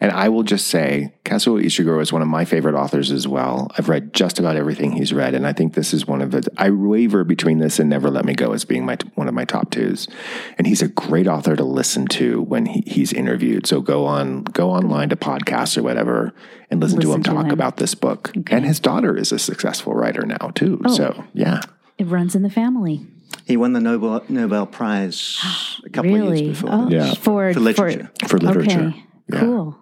And 0.00 0.10
I 0.10 0.30
will 0.30 0.44
just 0.44 0.68
say, 0.68 1.12
Kazuo 1.26 1.62
Ishiguro 1.62 2.00
is 2.00 2.10
one 2.10 2.22
of 2.22 2.28
my 2.28 2.46
favorite 2.46 2.74
authors 2.74 3.12
as 3.12 3.28
well. 3.28 3.70
I've 3.76 3.90
read 3.90 4.14
just 4.14 4.38
about 4.38 4.56
everything 4.56 4.92
he's 4.92 5.12
read, 5.12 5.34
and 5.34 5.46
I 5.46 5.52
think 5.52 5.74
this 5.74 5.92
is 5.92 6.06
one 6.06 6.22
of 6.22 6.30
the. 6.30 6.48
I 6.56 6.70
waver 6.70 7.22
between 7.22 7.58
this 7.58 7.78
and 7.78 7.90
Never 7.90 8.08
Let 8.08 8.24
Me 8.24 8.32
Go 8.34 8.52
as 8.52 8.64
being 8.64 8.86
my 8.86 8.96
one 9.14 9.28
of 9.28 9.34
my 9.34 9.44
top 9.44 9.70
twos. 9.70 10.08
And 10.56 10.66
he's 10.66 10.80
a 10.80 10.88
great 10.88 11.28
author 11.28 11.54
to 11.54 11.64
listen 11.64 12.06
to 12.08 12.40
when 12.40 12.64
he, 12.64 12.82
he's 12.86 13.12
interviewed. 13.12 13.66
So 13.66 13.82
go 13.82 14.06
on, 14.06 14.44
go 14.44 14.70
online 14.70 15.10
to 15.10 15.16
podcasts 15.16 15.76
or 15.76 15.82
whatever, 15.82 16.32
and 16.70 16.80
listen, 16.80 17.00
to 17.00 17.12
him 17.12 17.22
to 17.22 17.30
talk 17.30 17.46
him. 17.46 17.52
about 17.52 17.76
this 17.76 17.94
book. 17.94 18.32
And 18.50 18.64
his 18.64 18.80
daughter 18.80 19.16
is 19.16 19.32
a 19.32 19.38
successful 19.38 19.92
writer 19.94 20.24
now 20.24 20.50
too. 20.54 20.80
Oh. 20.86 20.94
So 20.94 21.24
yeah, 21.34 21.60
It 21.98 22.06
runs 22.06 22.34
in 22.34 22.42
the 22.42 22.50
family. 22.50 23.06
He 23.46 23.56
won 23.56 23.72
the 23.72 23.80
Nobel 23.80 24.22
Nobel 24.28 24.66
Prize 24.66 25.38
a 25.84 25.90
couple 25.90 26.14
of 26.14 26.34
years 26.34 26.42
before. 26.60 26.70
Oh, 26.72 26.88
Yeah. 26.88 27.14
For, 27.14 27.52
For 27.52 27.60
literature. 27.60 28.10
for 28.26 28.38
literature. 28.38 28.94
Okay. 29.30 29.40
Cool. 29.40 29.78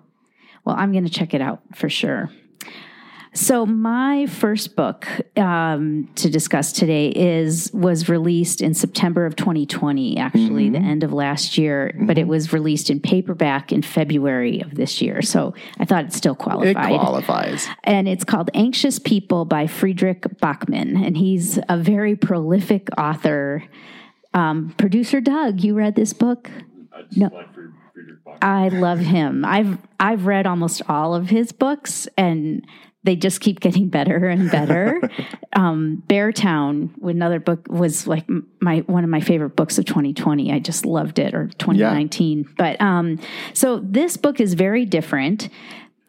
Well, 0.65 0.75
I'm 0.77 0.93
going 0.93 1.05
to 1.05 1.11
check 1.11 1.35
it 1.35 1.41
out 1.41 1.61
for 1.75 1.89
sure. 1.89 2.31
So 3.37 3.67
my 3.67 4.25
first 4.25 4.77
book 4.77 5.07
um, 5.37 6.09
to 6.15 6.31
discuss 6.31 6.73
today 6.73 7.09
is 7.09 7.71
was 7.75 8.09
released 8.09 8.63
in 8.63 8.73
September 8.73 9.27
of 9.27 9.37
2020, 9.37 10.17
actually 10.17 10.71
the 10.71 10.79
end 10.79 11.05
of 11.05 11.13
last 11.13 11.59
year, 11.59 11.95
but 12.01 12.17
it 12.17 12.27
was 12.27 12.55
released 12.55 12.89
in 12.89 12.99
paperback 12.99 13.73
in 13.73 13.83
February 13.83 14.63
of 14.63 14.75
this 14.77 15.03
year. 15.03 15.21
So 15.21 15.55
I 15.79 15.85
thought 15.85 16.07
it 16.07 16.13
still 16.15 16.33
It 16.33 16.39
qualifies. 16.39 17.69
and 17.85 18.09
it's 18.09 18.25
called 18.25 18.49
Anxious 18.55 18.99
People 18.99 19.45
by 19.45 19.67
Fredrik 19.67 20.23
Backman. 20.41 20.97
And 21.07 21.19
he's 21.19 21.59
a 21.69 21.77
very 21.77 22.17
prolific 22.17 22.89
author. 22.97 23.65
Um, 24.33 24.75
Producer 24.79 25.21
Doug, 25.21 25.61
you 25.63 25.75
read 25.75 25.95
this 25.95 26.15
book? 26.15 26.51
I 26.91 27.03
just 27.03 27.21
like 27.21 27.53
Fredrik 27.53 28.25
Bach. 28.25 28.39
I 28.41 28.69
love 28.69 29.01
him. 29.01 29.45
I've 29.45 29.77
I've 30.01 30.25
read 30.25 30.47
almost 30.47 30.81
all 30.89 31.15
of 31.15 31.29
his 31.29 31.53
books, 31.53 32.09
and 32.17 32.67
they 33.07 33.17
just 33.17 33.41
keep 33.41 33.61
getting 33.61 33.89
better 33.89 34.27
and 34.27 34.51
better. 34.51 35.01
um, 35.55 36.03
Beartown, 36.09 36.91
another 37.03 37.41
book, 37.41 37.67
was 37.69 38.07
like 38.07 38.27
my 38.61 38.81
one 38.81 39.05
of 39.05 39.11
my 39.11 39.21
favorite 39.21 39.57
books 39.57 39.79
of 39.79 39.87
2020. 39.87 40.53
I 40.53 40.59
just 40.59 40.85
loved 40.85 41.19
it, 41.19 41.35
or 41.35 41.47
2019. 41.59 42.55
But 42.59 42.81
um, 42.81 43.19
so 43.55 43.79
this 43.79 44.17
book 44.17 44.41
is 44.41 44.55
very 44.55 44.85
different. 44.85 45.49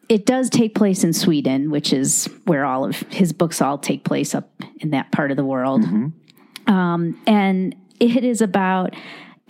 It 0.08 0.26
does 0.26 0.50
take 0.50 0.74
place 0.74 1.04
in 1.04 1.12
Sweden, 1.12 1.70
which 1.70 1.92
is 1.92 2.28
where 2.44 2.64
all 2.64 2.84
of 2.84 2.96
his 3.10 3.32
books 3.32 3.62
all 3.62 3.78
take 3.78 4.04
place 4.04 4.34
up 4.34 4.50
in 4.80 4.90
that 4.90 5.12
part 5.12 5.30
of 5.30 5.36
the 5.36 5.44
world. 5.44 5.84
Um, 6.66 7.20
and 7.26 7.74
it 8.00 8.24
is 8.24 8.40
about 8.40 8.94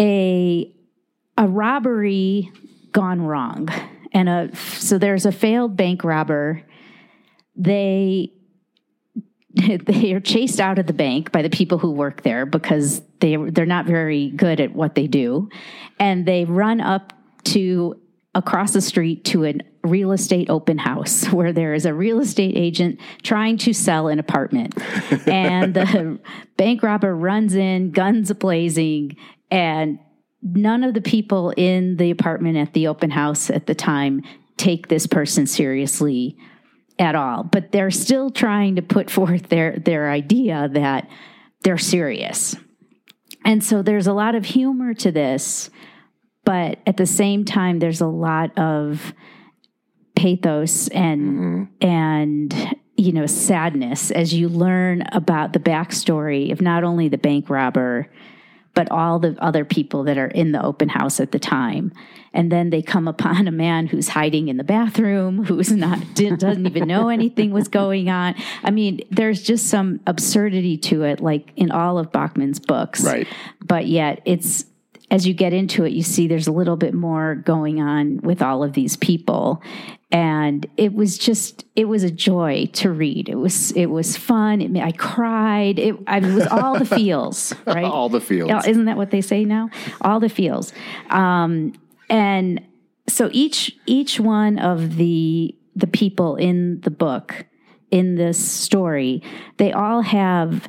a 0.00 0.72
a 1.36 1.46
robbery 1.46 2.50
gone 2.92 3.22
wrong. 3.22 3.68
And 4.12 4.28
a 4.28 4.54
so 4.56 4.98
there's 4.98 5.26
a 5.26 5.32
failed 5.32 5.76
bank 5.76 6.04
robber. 6.04 6.62
They 7.58 8.32
they 9.84 10.12
are 10.12 10.20
chased 10.20 10.60
out 10.60 10.78
of 10.78 10.86
the 10.86 10.92
bank 10.92 11.32
by 11.32 11.42
the 11.42 11.50
people 11.50 11.78
who 11.78 11.90
work 11.90 12.22
there 12.22 12.46
because 12.46 13.02
they 13.20 13.36
they're 13.36 13.66
not 13.66 13.86
very 13.86 14.30
good 14.30 14.60
at 14.60 14.74
what 14.74 14.94
they 14.94 15.06
do. 15.06 15.48
And 15.98 16.26
they 16.26 16.44
run 16.44 16.80
up 16.80 17.12
to 17.44 18.00
across 18.34 18.72
the 18.72 18.80
street 18.80 19.24
to 19.24 19.46
a 19.46 19.54
real 19.82 20.12
estate 20.12 20.50
open 20.50 20.78
house 20.78 21.24
where 21.32 21.52
there 21.52 21.74
is 21.74 21.86
a 21.86 21.94
real 21.94 22.20
estate 22.20 22.56
agent 22.56 23.00
trying 23.22 23.56
to 23.58 23.72
sell 23.72 24.08
an 24.08 24.18
apartment. 24.18 24.74
and 25.26 25.74
the 25.74 26.18
bank 26.56 26.82
robber 26.82 27.14
runs 27.14 27.54
in, 27.54 27.90
guns 27.90 28.32
blazing, 28.34 29.16
and 29.50 29.98
none 30.42 30.84
of 30.84 30.94
the 30.94 31.00
people 31.00 31.52
in 31.56 31.96
the 31.96 32.10
apartment 32.10 32.56
at 32.56 32.74
the 32.74 32.86
open 32.86 33.10
house 33.10 33.50
at 33.50 33.66
the 33.66 33.74
time 33.74 34.22
take 34.56 34.88
this 34.88 35.06
person 35.06 35.46
seriously 35.46 36.36
at 36.98 37.14
all 37.14 37.44
but 37.44 37.72
they're 37.72 37.90
still 37.90 38.30
trying 38.30 38.76
to 38.76 38.82
put 38.82 39.10
forth 39.18 39.48
their 39.48 39.78
their 39.78 40.10
idea 40.10 40.68
that 40.72 41.08
they're 41.62 41.78
serious. 41.78 42.56
And 43.44 43.64
so 43.64 43.82
there's 43.82 44.06
a 44.06 44.12
lot 44.12 44.34
of 44.34 44.44
humor 44.44 44.94
to 44.94 45.10
this 45.10 45.70
but 46.44 46.78
at 46.86 46.96
the 46.96 47.06
same 47.06 47.44
time 47.44 47.78
there's 47.78 48.00
a 48.00 48.06
lot 48.06 48.56
of 48.58 49.12
pathos 50.16 50.88
and 50.88 51.20
mm-hmm. 51.20 51.86
and 51.86 52.74
you 52.96 53.12
know 53.12 53.26
sadness 53.26 54.10
as 54.10 54.34
you 54.34 54.48
learn 54.48 55.02
about 55.12 55.52
the 55.52 55.58
backstory 55.58 56.50
of 56.50 56.60
not 56.60 56.84
only 56.84 57.08
the 57.08 57.18
bank 57.18 57.50
robber 57.50 58.10
but 58.78 58.92
all 58.92 59.18
the 59.18 59.36
other 59.42 59.64
people 59.64 60.04
that 60.04 60.16
are 60.16 60.28
in 60.28 60.52
the 60.52 60.64
open 60.64 60.88
house 60.88 61.18
at 61.18 61.32
the 61.32 61.38
time. 61.40 61.90
And 62.32 62.52
then 62.52 62.70
they 62.70 62.80
come 62.80 63.08
upon 63.08 63.48
a 63.48 63.50
man 63.50 63.88
who's 63.88 64.06
hiding 64.06 64.46
in 64.46 64.56
the 64.56 64.62
bathroom, 64.62 65.42
who's 65.42 65.72
not 65.72 65.98
didn't, 66.14 66.38
doesn't 66.38 66.64
even 66.64 66.86
know 66.86 67.08
anything 67.08 67.50
was 67.50 67.66
going 67.66 68.08
on. 68.08 68.36
I 68.62 68.70
mean, 68.70 69.00
there's 69.10 69.42
just 69.42 69.66
some 69.66 69.98
absurdity 70.06 70.78
to 70.78 71.02
it, 71.02 71.18
like 71.18 71.50
in 71.56 71.72
all 71.72 71.98
of 71.98 72.12
Backman's 72.12 72.60
books. 72.60 73.02
Right. 73.02 73.26
But 73.66 73.88
yet, 73.88 74.22
it's 74.24 74.64
as 75.10 75.26
you 75.26 75.34
get 75.34 75.52
into 75.52 75.84
it, 75.84 75.92
you 75.92 76.02
see 76.02 76.28
there's 76.28 76.46
a 76.46 76.52
little 76.52 76.76
bit 76.76 76.94
more 76.94 77.34
going 77.34 77.80
on 77.80 78.18
with 78.18 78.42
all 78.42 78.62
of 78.62 78.74
these 78.74 78.96
people. 78.96 79.62
And 80.10 80.66
it 80.76 80.94
was 80.94 81.18
just, 81.18 81.64
it 81.76 81.86
was 81.86 82.02
a 82.02 82.10
joy 82.10 82.68
to 82.74 82.90
read. 82.90 83.28
It 83.28 83.34
was, 83.34 83.72
it 83.72 83.86
was 83.86 84.16
fun. 84.16 84.60
It, 84.60 84.82
I 84.82 84.92
cried. 84.92 85.78
It, 85.78 85.96
I 86.06 86.20
mean, 86.20 86.32
it 86.32 86.34
was 86.34 86.46
all 86.46 86.78
the 86.78 86.86
feels, 86.86 87.54
right? 87.66 87.84
All 87.84 88.08
the 88.08 88.20
feels. 88.20 88.66
Isn't 88.66 88.86
that 88.86 88.96
what 88.96 89.10
they 89.10 89.20
say 89.20 89.44
now? 89.44 89.70
All 90.00 90.20
the 90.20 90.28
feels. 90.28 90.72
Um, 91.10 91.74
and 92.10 92.62
so 93.06 93.30
each 93.32 93.76
each 93.86 94.20
one 94.20 94.58
of 94.58 94.96
the 94.96 95.54
the 95.74 95.86
people 95.86 96.36
in 96.36 96.80
the 96.80 96.90
book 96.90 97.46
in 97.90 98.16
this 98.16 98.38
story, 98.38 99.22
they 99.56 99.72
all 99.72 100.02
have 100.02 100.68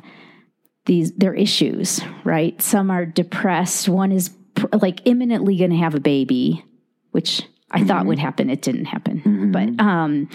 these 0.90 1.12
their 1.12 1.34
issues, 1.34 2.00
right? 2.24 2.60
Some 2.60 2.90
are 2.90 3.06
depressed. 3.06 3.88
One 3.88 4.10
is 4.10 4.30
pr- 4.56 4.66
like 4.82 5.02
imminently 5.04 5.56
going 5.56 5.70
to 5.70 5.76
have 5.76 5.94
a 5.94 6.00
baby, 6.00 6.64
which 7.12 7.42
I 7.70 7.84
thought 7.84 8.06
would 8.06 8.18
happen. 8.18 8.50
It 8.50 8.60
didn't 8.60 8.86
happen. 8.86 9.52
But 9.52 9.80
um, 9.80 10.28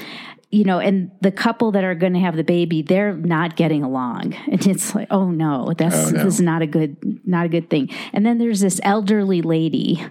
you 0.52 0.64
know, 0.64 0.80
and 0.80 1.12
the 1.20 1.34
couple 1.34 1.74
that 1.74 1.84
are 1.84 1.94
going 1.94 2.14
to 2.14 2.20
have 2.22 2.38
the 2.38 2.46
baby, 2.46 2.82
they're 2.82 3.14
not 3.14 3.58
getting 3.58 3.84
along, 3.84 4.34
and 4.50 4.66
it's 4.66 4.96
like, 4.96 5.10
oh 5.12 5.30
no, 5.30 5.74
that's 5.78 6.08
Oh, 6.08 6.10
no. 6.12 6.24
this 6.24 6.36
is 6.36 6.42
not 6.42 6.62
a 6.62 6.68
good 6.68 6.96
not 7.28 7.46
a 7.46 7.50
good 7.50 7.70
thing. 7.70 7.90
And 8.14 8.26
then 8.26 8.38
there's 8.38 8.62
this 8.62 8.80
elderly 8.82 9.42
lady 9.42 10.02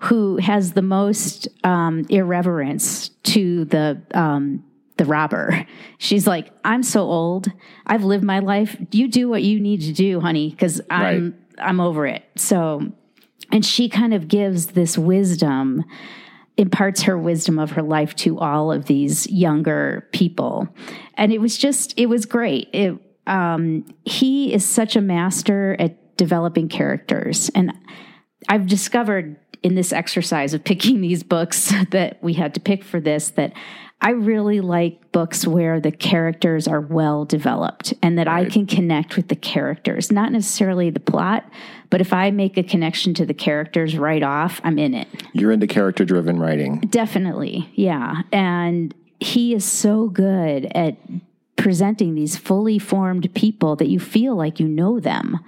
who 0.00 0.38
has 0.38 0.72
the 0.72 0.82
most 0.82 1.46
um, 1.62 2.04
irreverence 2.10 3.10
to 3.22 3.64
the 3.66 4.02
um, 4.14 4.64
the 4.96 5.04
robber. 5.04 5.66
She's 5.98 6.26
like, 6.26 6.50
I'm 6.64 6.82
so 6.82 7.02
old. 7.02 7.48
I've 7.86 8.04
lived 8.04 8.24
my 8.24 8.38
life. 8.38 8.76
You 8.92 9.08
do 9.08 9.28
what 9.28 9.42
you 9.42 9.60
need 9.60 9.82
to 9.82 9.92
do, 9.92 10.20
honey, 10.20 10.50
because 10.50 10.80
I'm 10.90 11.36
I'm 11.58 11.80
over 11.80 12.06
it. 12.06 12.24
So, 12.36 12.92
and 13.52 13.64
she 13.64 13.88
kind 13.88 14.14
of 14.14 14.28
gives 14.28 14.68
this 14.68 14.96
wisdom, 14.98 15.84
imparts 16.56 17.02
her 17.02 17.18
wisdom 17.18 17.58
of 17.58 17.72
her 17.72 17.82
life 17.82 18.14
to 18.16 18.38
all 18.38 18.72
of 18.72 18.86
these 18.86 19.26
younger 19.30 20.08
people, 20.12 20.68
and 21.14 21.32
it 21.32 21.40
was 21.40 21.56
just 21.56 21.98
it 21.98 22.06
was 22.06 22.26
great. 22.26 22.68
It 22.72 22.98
um, 23.26 23.84
he 24.04 24.52
is 24.52 24.64
such 24.64 24.96
a 24.96 25.00
master 25.00 25.76
at 25.78 26.16
developing 26.16 26.68
characters, 26.68 27.50
and 27.54 27.72
I've 28.48 28.66
discovered 28.66 29.36
in 29.62 29.74
this 29.74 29.92
exercise 29.92 30.54
of 30.54 30.64
picking 30.64 31.00
these 31.02 31.22
books 31.22 31.72
that 31.90 32.22
we 32.22 32.34
had 32.34 32.54
to 32.54 32.60
pick 32.60 32.84
for 32.84 33.00
this 33.00 33.30
that 33.30 33.52
I 34.00 34.10
really 34.10 34.60
like 34.60 35.10
books 35.10 35.46
where 35.46 35.80
the 35.80 35.90
characters 35.90 36.68
are 36.68 36.80
well 36.80 37.24
developed 37.24 37.94
and 38.02 38.18
that 38.18 38.28
I 38.28 38.44
can 38.44 38.66
connect 38.66 39.16
with 39.16 39.28
the 39.28 39.36
characters, 39.36 40.12
not 40.12 40.32
necessarily 40.32 40.90
the 40.90 41.00
plot, 41.00 41.48
but 41.88 42.00
if 42.00 42.12
I 42.12 42.30
make 42.30 42.58
a 42.58 42.62
connection 42.62 43.14
to 43.14 43.26
the 43.26 43.34
characters 43.34 43.96
right 43.96 44.22
off, 44.22 44.60
I'm 44.62 44.78
in 44.78 44.92
it. 44.94 45.08
You're 45.32 45.50
into 45.50 45.66
character 45.66 46.04
driven 46.04 46.38
writing. 46.38 46.80
Definitely. 46.80 47.70
Yeah. 47.74 48.22
And 48.32 48.94
he 49.18 49.54
is 49.54 49.64
so 49.64 50.08
good 50.08 50.66
at 50.74 50.98
presenting 51.56 52.14
these 52.14 52.36
fully 52.36 52.78
formed 52.78 53.32
people 53.34 53.76
that 53.76 53.88
you 53.88 53.98
feel 53.98 54.36
like 54.36 54.60
you 54.60 54.68
know 54.68 55.00
them. 55.00 55.38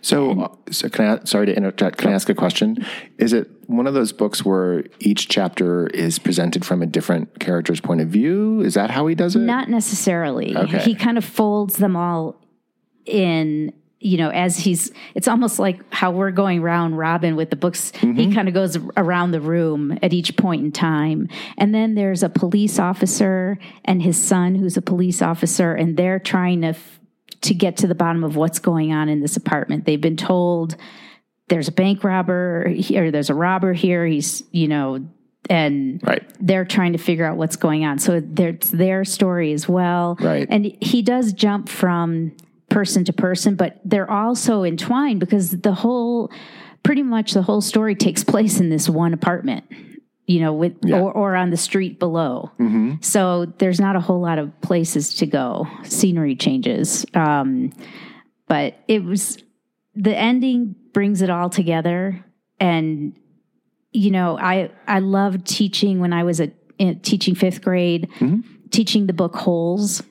So, 0.00 0.40
uh, 0.42 0.48
so 0.70 0.88
can 0.88 1.04
I, 1.04 1.24
sorry 1.24 1.46
to 1.46 1.56
interject. 1.56 1.98
Can 1.98 2.10
I 2.10 2.12
ask 2.14 2.28
a 2.28 2.34
question? 2.34 2.84
Is 3.18 3.32
it 3.32 3.50
one 3.66 3.86
of 3.86 3.94
those 3.94 4.12
books 4.12 4.44
where 4.44 4.84
each 5.00 5.28
chapter 5.28 5.86
is 5.88 6.18
presented 6.18 6.64
from 6.64 6.82
a 6.82 6.86
different 6.86 7.40
character's 7.40 7.80
point 7.80 8.00
of 8.00 8.08
view? 8.08 8.60
Is 8.60 8.74
that 8.74 8.90
how 8.90 9.06
he 9.06 9.14
does 9.14 9.36
it? 9.36 9.40
Not 9.40 9.68
necessarily. 9.68 10.56
Okay. 10.56 10.78
He 10.78 10.94
kind 10.94 11.18
of 11.18 11.24
folds 11.24 11.76
them 11.76 11.96
all 11.96 12.40
in, 13.06 13.72
you 14.00 14.18
know, 14.18 14.28
as 14.30 14.58
he's, 14.58 14.92
it's 15.14 15.28
almost 15.28 15.58
like 15.58 15.80
how 15.92 16.10
we're 16.10 16.30
going 16.30 16.60
round 16.60 16.98
robin 16.98 17.36
with 17.36 17.48
the 17.50 17.56
books. 17.56 17.92
He 17.96 18.34
kind 18.34 18.48
of 18.48 18.54
goes 18.54 18.76
around 18.96 19.30
the 19.30 19.40
room 19.40 19.98
at 20.02 20.12
each 20.12 20.36
point 20.36 20.62
in 20.62 20.72
time. 20.72 21.28
And 21.56 21.74
then 21.74 21.94
there's 21.94 22.22
a 22.22 22.28
police 22.28 22.78
officer 22.78 23.58
and 23.84 24.02
his 24.02 24.22
son 24.22 24.54
who's 24.56 24.76
a 24.76 24.82
police 24.82 25.22
officer, 25.22 25.74
and 25.74 25.96
they're 25.96 26.18
trying 26.18 26.60
to, 26.62 26.68
f- 26.68 27.00
to 27.44 27.54
get 27.54 27.78
to 27.78 27.86
the 27.86 27.94
bottom 27.94 28.24
of 28.24 28.36
what's 28.36 28.58
going 28.58 28.92
on 28.92 29.08
in 29.08 29.20
this 29.20 29.36
apartment. 29.36 29.84
They've 29.84 30.00
been 30.00 30.16
told 30.16 30.76
there's 31.48 31.68
a 31.68 31.72
bank 31.72 32.04
robber 32.04 32.68
here, 32.68 33.10
there's 33.10 33.30
a 33.30 33.34
robber 33.34 33.72
here. 33.72 34.06
He's, 34.06 34.42
you 34.50 34.68
know, 34.68 35.06
and 35.50 36.00
Right. 36.02 36.22
they're 36.40 36.64
trying 36.64 36.92
to 36.92 36.98
figure 36.98 37.26
out 37.26 37.36
what's 37.36 37.56
going 37.56 37.84
on. 37.84 37.98
So 37.98 38.22
it's 38.36 38.70
their 38.70 39.04
story 39.04 39.52
as 39.52 39.68
well. 39.68 40.16
Right. 40.20 40.46
And 40.48 40.74
he 40.80 41.02
does 41.02 41.32
jump 41.34 41.68
from 41.68 42.32
person 42.70 43.04
to 43.04 43.12
person, 43.12 43.54
but 43.54 43.78
they're 43.84 44.10
also 44.10 44.64
entwined 44.64 45.20
because 45.20 45.50
the 45.50 45.74
whole, 45.74 46.30
pretty 46.82 47.02
much 47.02 47.32
the 47.32 47.42
whole 47.42 47.60
story 47.60 47.94
takes 47.94 48.24
place 48.24 48.58
in 48.58 48.70
this 48.70 48.88
one 48.88 49.12
apartment, 49.12 49.64
you 50.26 50.40
know, 50.40 50.52
with 50.52 50.74
Yeah. 50.82 51.00
or, 51.00 51.12
or 51.12 51.36
on 51.36 51.50
the 51.50 51.56
street 51.56 51.98
below. 51.98 52.50
So 53.02 53.46
there's 53.58 53.78
not 53.80 53.94
a 53.96 54.00
whole 54.00 54.20
lot 54.20 54.38
of 54.38 54.58
places 54.62 55.14
to 55.16 55.26
go. 55.26 55.66
Scenery 55.82 56.34
changes. 56.36 57.04
Um, 57.14 57.72
but 58.48 58.76
it 58.88 59.04
was 59.04 59.38
the 59.94 60.16
ending 60.16 60.74
brings 60.92 61.22
it 61.22 61.30
all 61.30 61.50
together 61.50 62.24
and 62.60 63.14
you 63.92 64.10
know 64.10 64.38
i 64.38 64.70
i 64.86 64.98
loved 64.98 65.46
teaching 65.46 65.98
when 66.00 66.12
i 66.12 66.22
was 66.24 66.40
a, 66.40 66.50
in, 66.78 66.98
teaching 67.00 67.34
fifth 67.34 67.62
grade 67.62 68.08
teaching 68.70 69.06
the 69.06 69.12
book 69.12 69.34
holes 69.36 70.02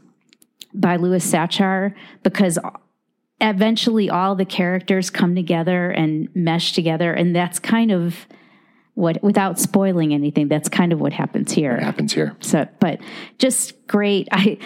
by 0.74 0.96
louis 0.98 1.24
sachar 1.24 1.94
because 2.24 2.58
eventually 3.42 4.10
all 4.10 4.36
the 4.36 4.46
characters 4.46 5.10
come 5.10 5.36
together 5.36 5.90
and 5.92 6.28
mesh 6.36 6.74
together 6.74 7.14
and 7.14 7.36
that's 7.36 7.60
kind 7.60 7.92
of 7.92 8.26
what 8.96 9.22
without 9.24 9.60
spoiling 9.60 10.14
anything 10.14 10.48
that's 10.48 10.70
kind 10.70 10.94
of 10.94 11.00
what 11.00 11.14
happens 11.14 11.52
here 11.52 11.76
It 11.76 11.84
happens 11.84 12.14
here. 12.14 12.36
so, 12.42 12.68
but 12.80 13.00
just 13.40 13.88
great. 13.88 14.28
I 14.32 14.58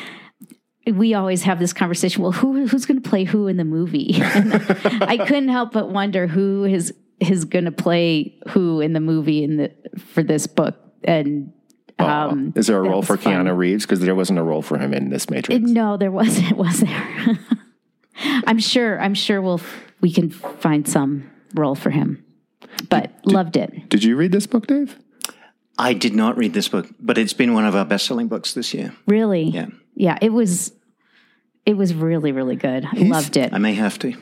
we 0.91 1.13
always 1.13 1.43
have 1.43 1.59
this 1.59 1.73
conversation. 1.73 2.23
Well, 2.23 2.31
who 2.31 2.67
who's 2.67 2.85
going 2.85 3.01
to 3.01 3.09
play 3.09 3.25
who 3.25 3.47
in 3.47 3.57
the 3.57 3.65
movie? 3.65 4.11
I 4.21 5.17
couldn't 5.27 5.49
help 5.49 5.71
but 5.73 5.89
wonder 5.89 6.27
who 6.27 6.63
is 6.63 6.93
is 7.19 7.45
going 7.45 7.65
to 7.65 7.71
play 7.71 8.37
who 8.49 8.79
in 8.79 8.93
the 8.93 8.99
movie 8.99 9.43
in 9.43 9.57
the 9.57 9.71
for 9.97 10.23
this 10.23 10.47
book. 10.47 10.75
And 11.03 11.51
um, 11.99 12.53
Is 12.55 12.67
there 12.67 12.77
a 12.77 12.81
role 12.81 13.01
for 13.01 13.17
fun. 13.17 13.45
Keanu 13.45 13.57
Reeves? 13.57 13.85
Because 13.85 13.99
there 13.99 14.15
wasn't 14.15 14.39
a 14.39 14.43
role 14.43 14.61
for 14.61 14.77
him 14.77 14.93
in 14.93 15.09
this 15.09 15.29
Matrix. 15.29 15.61
No, 15.69 15.97
there 15.97 16.11
wasn't. 16.11 16.55
Was 16.57 16.79
there? 16.79 17.39
I'm 18.45 18.59
sure. 18.59 18.99
I'm 19.01 19.13
sure 19.13 19.41
we'll 19.41 19.61
we 19.99 20.11
can 20.11 20.29
find 20.29 20.87
some 20.87 21.29
role 21.53 21.75
for 21.75 21.89
him. 21.89 22.23
But 22.89 23.11
loved 23.25 23.57
it. 23.57 23.89
Did 23.89 24.03
you 24.03 24.15
read 24.15 24.31
this 24.31 24.47
book, 24.47 24.67
Dave? 24.67 24.97
I 25.77 25.93
did 25.93 26.15
not 26.15 26.37
read 26.37 26.53
this 26.53 26.67
book, 26.67 26.87
but 26.99 27.17
it's 27.17 27.33
been 27.33 27.53
one 27.53 27.65
of 27.65 27.75
our 27.75 27.85
best 27.85 28.05
selling 28.05 28.27
books 28.27 28.53
this 28.53 28.73
year. 28.73 28.95
Really. 29.05 29.43
Yeah. 29.43 29.67
Yeah. 29.95 30.17
It 30.21 30.29
was. 30.33 30.73
It 31.65 31.75
was 31.75 31.93
really 31.93 32.31
really 32.31 32.55
good. 32.55 32.85
I 32.85 32.97
loved 32.99 33.35
it. 33.35 33.53
I 33.53 33.57
may 33.57 33.73
have 33.73 33.99
to. 33.99 34.13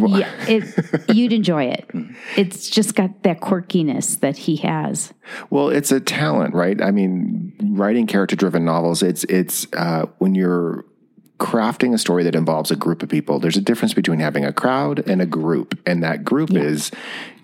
Yeah, 0.00 0.28
it, 0.48 1.14
you'd 1.14 1.32
enjoy 1.32 1.66
it. 1.66 1.88
It's 2.36 2.68
just 2.68 2.96
got 2.96 3.22
that 3.22 3.40
quirkiness 3.40 4.18
that 4.18 4.36
he 4.36 4.56
has. 4.56 5.14
Well, 5.50 5.68
it's 5.68 5.92
a 5.92 6.00
talent, 6.00 6.52
right? 6.54 6.82
I 6.82 6.90
mean, 6.90 7.52
writing 7.62 8.08
character-driven 8.08 8.64
novels, 8.64 9.04
it's 9.04 9.22
it's 9.24 9.68
uh, 9.74 10.06
when 10.18 10.34
you're 10.34 10.84
crafting 11.38 11.94
a 11.94 11.98
story 11.98 12.24
that 12.24 12.34
involves 12.34 12.72
a 12.72 12.76
group 12.76 13.04
of 13.04 13.08
people. 13.08 13.38
There's 13.38 13.56
a 13.56 13.60
difference 13.60 13.94
between 13.94 14.18
having 14.18 14.44
a 14.44 14.52
crowd 14.52 15.08
and 15.08 15.22
a 15.22 15.26
group, 15.26 15.78
and 15.86 16.02
that 16.02 16.24
group 16.24 16.50
is 16.50 16.90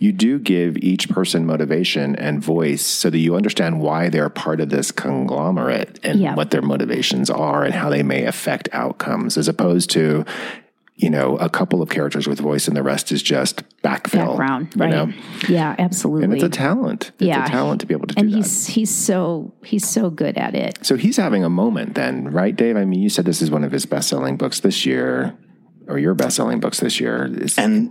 you 0.05 0.13
do 0.13 0.39
give 0.39 0.77
each 0.79 1.09
person 1.09 1.47
motivation 1.47 2.15
and 2.17 2.43
voice 2.43 2.85
so 2.85 3.09
that 3.11 3.19
you 3.19 3.35
understand 3.37 3.81
why 3.81 4.09
they're 4.09 4.29
part 4.29 4.61
of 4.61 4.69
this 4.69 4.91
conglomerate 4.93 5.99
and 6.03 6.21
Yeah. 6.21 6.35
what 6.35 6.51
their 6.51 6.63
motivations 6.63 7.31
are 7.31 7.65
and 7.65 7.75
how 7.75 7.89
they 7.91 8.03
may 8.03 8.25
affect 8.25 8.69
outcomes, 8.73 9.37
as 9.39 9.49
opposed 9.49 9.91
to 9.91 10.25
you 10.97 11.11
know 11.11 11.37
a 11.39 11.49
couple 11.49 11.83
of 11.83 11.89
characters 11.89 12.29
with 12.29 12.39
voice 12.39 12.69
and 12.69 12.77
the 12.77 12.83
rest 12.83 13.11
is 13.11 13.21
just 13.21 13.65
backfill. 13.83 14.29
Background, 14.39 14.69
you 14.77 14.81
right? 14.83 14.91
know? 14.91 15.13
Yeah, 15.49 15.75
absolutely. 15.77 16.25
And 16.25 16.35
it's 16.35 16.45
a 16.45 16.49
talent. 16.49 17.11
It's 17.19 17.27
Yeah. 17.27 17.45
a 17.45 17.49
talent 17.49 17.81
to 17.81 17.87
be 17.87 17.95
able 17.95 18.07
to 18.07 18.15
do 18.15 18.21
that. 18.21 18.25
and 18.25 18.33
that. 18.33 18.37
he's 18.37 18.67
he's 18.69 18.91
so 18.95 19.53
he's 19.65 19.87
so 19.89 20.09
good 20.11 20.37
at 20.39 20.55
it. 20.55 20.79
So 20.83 20.97
he's 20.97 21.17
having 21.17 21.43
a 21.43 21.51
moment 21.51 21.95
then, 21.97 22.29
right, 22.31 22.55
Dave? 22.55 22.77
I 22.77 22.85
mean, 22.85 23.01
you 23.03 23.09
said 23.09 23.25
this 23.25 23.43
is 23.43 23.51
one 23.51 23.65
of 23.65 23.73
his 23.73 23.87
best 23.87 24.09
selling 24.09 24.37
books 24.37 24.61
this 24.61 24.87
year, 24.87 25.35
or 25.89 25.99
your 25.99 26.15
best 26.15 26.37
selling 26.37 26.61
books 26.61 26.79
this 26.79 27.01
year. 27.01 27.29
Is, 27.45 27.59
And 27.59 27.91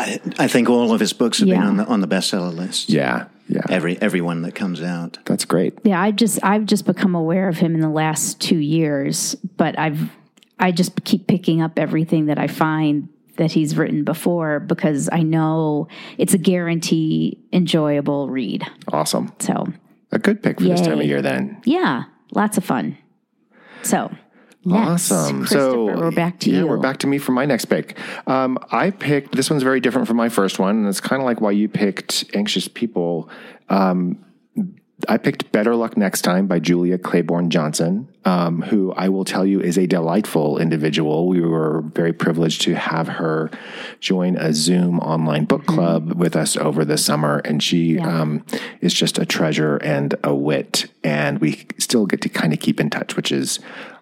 I, 0.00 0.20
I 0.44 0.48
think 0.48 0.68
all 0.68 0.92
of 0.92 1.00
his 1.00 1.12
books 1.12 1.38
have 1.38 1.48
been 1.48 1.62
on 1.62 1.76
the 1.76 1.84
on 1.86 2.00
the 2.00 2.08
bestseller 2.08 2.54
list. 2.54 2.88
yeah, 2.90 3.26
yeah. 3.48 3.62
Every 3.68 4.00
every 4.00 4.20
one 4.20 4.42
that 4.42 4.54
comes 4.54 4.82
out. 4.82 5.18
That's 5.24 5.44
great. 5.44 5.78
Yeah, 5.84 6.00
I 6.00 6.10
just 6.10 6.38
I've 6.42 6.66
just 6.66 6.86
become 6.86 7.14
aware 7.14 7.48
of 7.48 7.58
him 7.58 7.74
in 7.74 7.80
the 7.80 7.88
last 7.90 8.40
two 8.40 8.58
years, 8.58 9.34
but 9.56 9.78
I've 9.78 10.10
I 10.58 10.72
just 10.72 11.04
keep 11.04 11.26
picking 11.26 11.62
up 11.62 11.78
everything 11.78 12.26
that 12.26 12.38
I 12.38 12.46
find 12.46 13.08
that 13.36 13.52
he's 13.52 13.76
written 13.76 14.04
before 14.04 14.60
because 14.60 15.08
I 15.10 15.22
know 15.22 15.88
it's 16.18 16.34
a 16.34 16.38
guarantee 16.38 17.38
enjoyable 17.52 18.28
read. 18.28 18.64
Awesome. 18.92 19.32
So 19.38 19.68
A 20.12 20.18
good 20.18 20.42
pick 20.42 20.58
for 20.60 20.66
this 20.68 20.80
time 20.82 21.00
of 21.00 21.06
year 21.06 21.22
then. 21.22 21.60
yeah, 21.64 22.04
lots 22.32 22.58
of 22.58 22.64
fun. 22.64 22.98
So 23.82 24.10
next, 24.64 25.10
Awesome. 25.10 25.46
So 25.46 25.84
we're 25.86 26.10
back 26.10 26.40
to 26.40 26.50
yeah, 26.50 26.58
you. 26.58 26.66
we're 26.66 26.78
back 26.78 26.98
to 26.98 27.06
me 27.06 27.18
for 27.18 27.32
my 27.32 27.46
next 27.46 27.66
pick. 27.66 27.98
Um, 28.26 28.58
I 28.70 28.90
picked 28.90 29.34
this 29.34 29.50
one's 29.50 29.62
very 29.62 29.80
different 29.80 30.08
from 30.08 30.16
my 30.16 30.28
first 30.28 30.58
one, 30.58 30.76
and 30.76 30.88
it's 30.88 31.00
kind 31.00 31.20
of 31.20 31.26
like 31.26 31.40
why 31.40 31.52
you 31.52 31.68
picked 31.68 32.24
Anxious 32.34 32.68
People. 32.68 33.28
Um, 33.68 34.24
I 35.08 35.16
picked 35.16 35.50
Better 35.52 35.74
Luck 35.74 35.96
Next 35.96 36.22
Time 36.22 36.46
by 36.46 36.58
Julia 36.58 36.98
Claiborne 36.98 37.50
Johnson, 37.50 38.08
um, 38.24 38.62
who 38.62 38.92
I 38.92 39.08
will 39.08 39.24
tell 39.24 39.46
you 39.46 39.60
is 39.60 39.78
a 39.78 39.86
delightful 39.86 40.58
individual. 40.58 41.26
We 41.26 41.40
were 41.40 41.82
very 41.94 42.12
privileged 42.12 42.62
to 42.62 42.74
have 42.74 43.08
her 43.08 43.50
join 44.00 44.36
a 44.36 44.52
Zoom 44.52 44.98
online 45.00 45.44
book 45.44 45.66
club 45.66 46.12
with 46.12 46.36
us 46.36 46.56
over 46.56 46.84
the 46.84 46.98
summer, 46.98 47.38
and 47.44 47.62
she 47.62 47.98
um, 47.98 48.44
is 48.80 48.92
just 48.92 49.18
a 49.18 49.24
treasure 49.24 49.76
and 49.78 50.14
a 50.22 50.34
wit. 50.34 50.86
And 51.02 51.38
we 51.38 51.66
still 51.78 52.06
get 52.06 52.20
to 52.22 52.28
kind 52.28 52.52
of 52.52 52.60
keep 52.60 52.80
in 52.80 52.90
touch, 52.90 53.16
which 53.16 53.32
is 53.32 53.58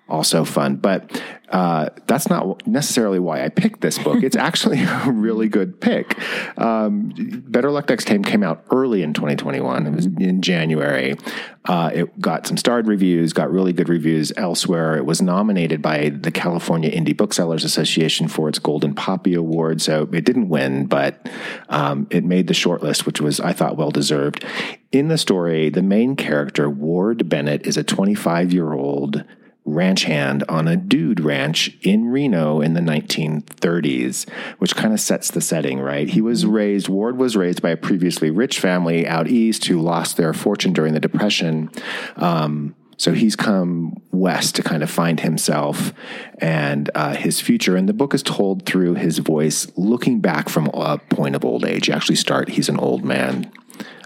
also 0.08 0.44
fun. 0.44 0.76
But 0.76 1.20
uh, 1.50 1.88
that's 2.06 2.28
not 2.28 2.66
necessarily 2.66 3.18
why 3.18 3.44
I 3.44 3.48
picked 3.48 3.80
this 3.80 3.98
book. 3.98 4.22
It's 4.22 4.36
actually 4.48 4.82
a 4.82 5.10
really 5.10 5.48
good 5.48 5.80
pick. 5.80 6.18
Um, 6.58 7.12
Better 7.46 7.70
Luck 7.70 7.88
Next 7.88 8.06
Time 8.06 8.22
came 8.22 8.42
out 8.42 8.64
early 8.70 9.02
in 9.02 9.14
2021. 9.14 9.86
It 9.86 9.90
was 9.90 10.06
in 10.06 10.42
January. 10.42 11.16
Uh, 11.64 11.90
it 11.92 12.20
got 12.20 12.46
some 12.46 12.56
starred 12.56 12.86
reviews, 12.86 13.32
got 13.32 13.50
really 13.50 13.72
good 13.72 13.88
reviews 13.88 14.32
elsewhere. 14.36 14.96
It 14.96 15.06
was 15.06 15.22
nominated 15.22 15.82
by 15.82 16.10
the 16.10 16.30
California 16.30 16.90
Indie 16.90 17.16
Booksellers 17.16 17.64
Association 17.64 18.28
for 18.28 18.48
its 18.48 18.58
Golden 18.58 18.94
Poppy 18.94 19.34
Award. 19.34 19.80
So 19.80 20.08
it 20.12 20.24
didn't 20.24 20.48
win, 20.48 20.86
but 20.86 21.28
um, 21.68 22.06
it 22.10 22.24
made 22.24 22.46
the 22.46 22.54
shortlist, 22.54 23.06
which 23.06 23.20
was, 23.20 23.40
I 23.40 23.52
thought, 23.52 23.76
well 23.76 23.90
deserved. 23.90 24.44
In 24.92 25.08
the 25.08 25.18
story, 25.18 25.68
the 25.68 25.82
main 25.82 26.16
character, 26.16 26.70
Ward 26.70 27.28
Bennett, 27.28 27.66
is 27.66 27.76
a 27.76 27.84
25 27.84 28.52
year 28.52 28.72
old 28.72 29.24
ranch 29.74 30.04
hand 30.04 30.44
on 30.48 30.68
a 30.68 30.76
dude 30.76 31.20
ranch 31.20 31.76
in 31.82 32.08
Reno 32.08 32.60
in 32.60 32.74
the 32.74 32.80
1930s, 32.80 34.28
which 34.58 34.74
kind 34.74 34.92
of 34.92 35.00
sets 35.00 35.30
the 35.30 35.40
setting, 35.40 35.80
right? 35.80 36.08
He 36.08 36.20
was 36.20 36.46
raised, 36.46 36.88
Ward 36.88 37.18
was 37.18 37.36
raised 37.36 37.62
by 37.62 37.70
a 37.70 37.76
previously 37.76 38.30
rich 38.30 38.58
family 38.58 39.06
out 39.06 39.28
east 39.28 39.66
who 39.66 39.80
lost 39.80 40.16
their 40.16 40.32
fortune 40.32 40.72
during 40.72 40.94
the 40.94 41.00
Depression. 41.00 41.70
Um, 42.16 42.74
so 42.96 43.12
he's 43.12 43.36
come 43.36 44.02
west 44.10 44.56
to 44.56 44.62
kind 44.62 44.82
of 44.82 44.90
find 44.90 45.20
himself 45.20 45.92
and 46.38 46.90
uh, 46.96 47.14
his 47.14 47.40
future. 47.40 47.76
And 47.76 47.88
the 47.88 47.92
book 47.92 48.12
is 48.12 48.24
told 48.24 48.66
through 48.66 48.94
his 48.94 49.18
voice, 49.18 49.68
looking 49.76 50.18
back 50.20 50.48
from 50.48 50.66
a 50.74 50.98
point 50.98 51.36
of 51.36 51.44
old 51.44 51.64
age. 51.64 51.88
You 51.88 51.94
actually 51.94 52.16
start, 52.16 52.48
he's 52.50 52.68
an 52.68 52.78
old 52.80 53.04
man 53.04 53.52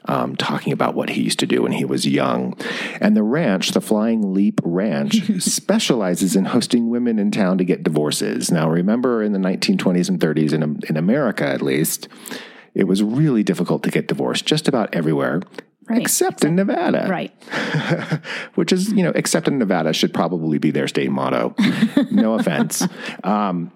um, 0.06 0.36
talking 0.36 0.72
about 0.72 0.94
what 0.94 1.10
he 1.10 1.22
used 1.22 1.38
to 1.40 1.46
do 1.46 1.62
when 1.62 1.72
he 1.72 1.84
was 1.84 2.06
young. 2.06 2.56
And 3.00 3.16
the 3.16 3.22
ranch, 3.22 3.70
the 3.70 3.80
Flying 3.80 4.34
Leap 4.34 4.60
Ranch, 4.64 5.22
specializes 5.42 6.36
in 6.36 6.46
hosting 6.46 6.90
women 6.90 7.18
in 7.18 7.30
town 7.30 7.58
to 7.58 7.64
get 7.64 7.82
divorces. 7.82 8.50
Now, 8.50 8.68
remember 8.68 9.22
in 9.22 9.32
the 9.32 9.38
1920s 9.38 10.08
and 10.08 10.20
30s, 10.20 10.52
in, 10.52 10.80
in 10.88 10.96
America 10.96 11.46
at 11.46 11.62
least, 11.62 12.08
it 12.74 12.84
was 12.84 13.02
really 13.02 13.42
difficult 13.42 13.82
to 13.84 13.90
get 13.90 14.08
divorced 14.08 14.46
just 14.46 14.68
about 14.68 14.94
everywhere. 14.94 15.42
Right. 15.88 16.00
Except, 16.00 16.34
except 16.34 16.44
in 16.44 16.54
Nevada. 16.54 17.06
Right. 17.08 17.32
Which 18.54 18.72
is, 18.72 18.92
you 18.92 19.02
know, 19.02 19.12
except 19.14 19.48
in 19.48 19.58
Nevada 19.58 19.92
should 19.92 20.14
probably 20.14 20.58
be 20.58 20.70
their 20.70 20.86
state 20.86 21.10
motto. 21.10 21.54
no 22.10 22.34
offense. 22.34 22.86
Um, 23.24 23.72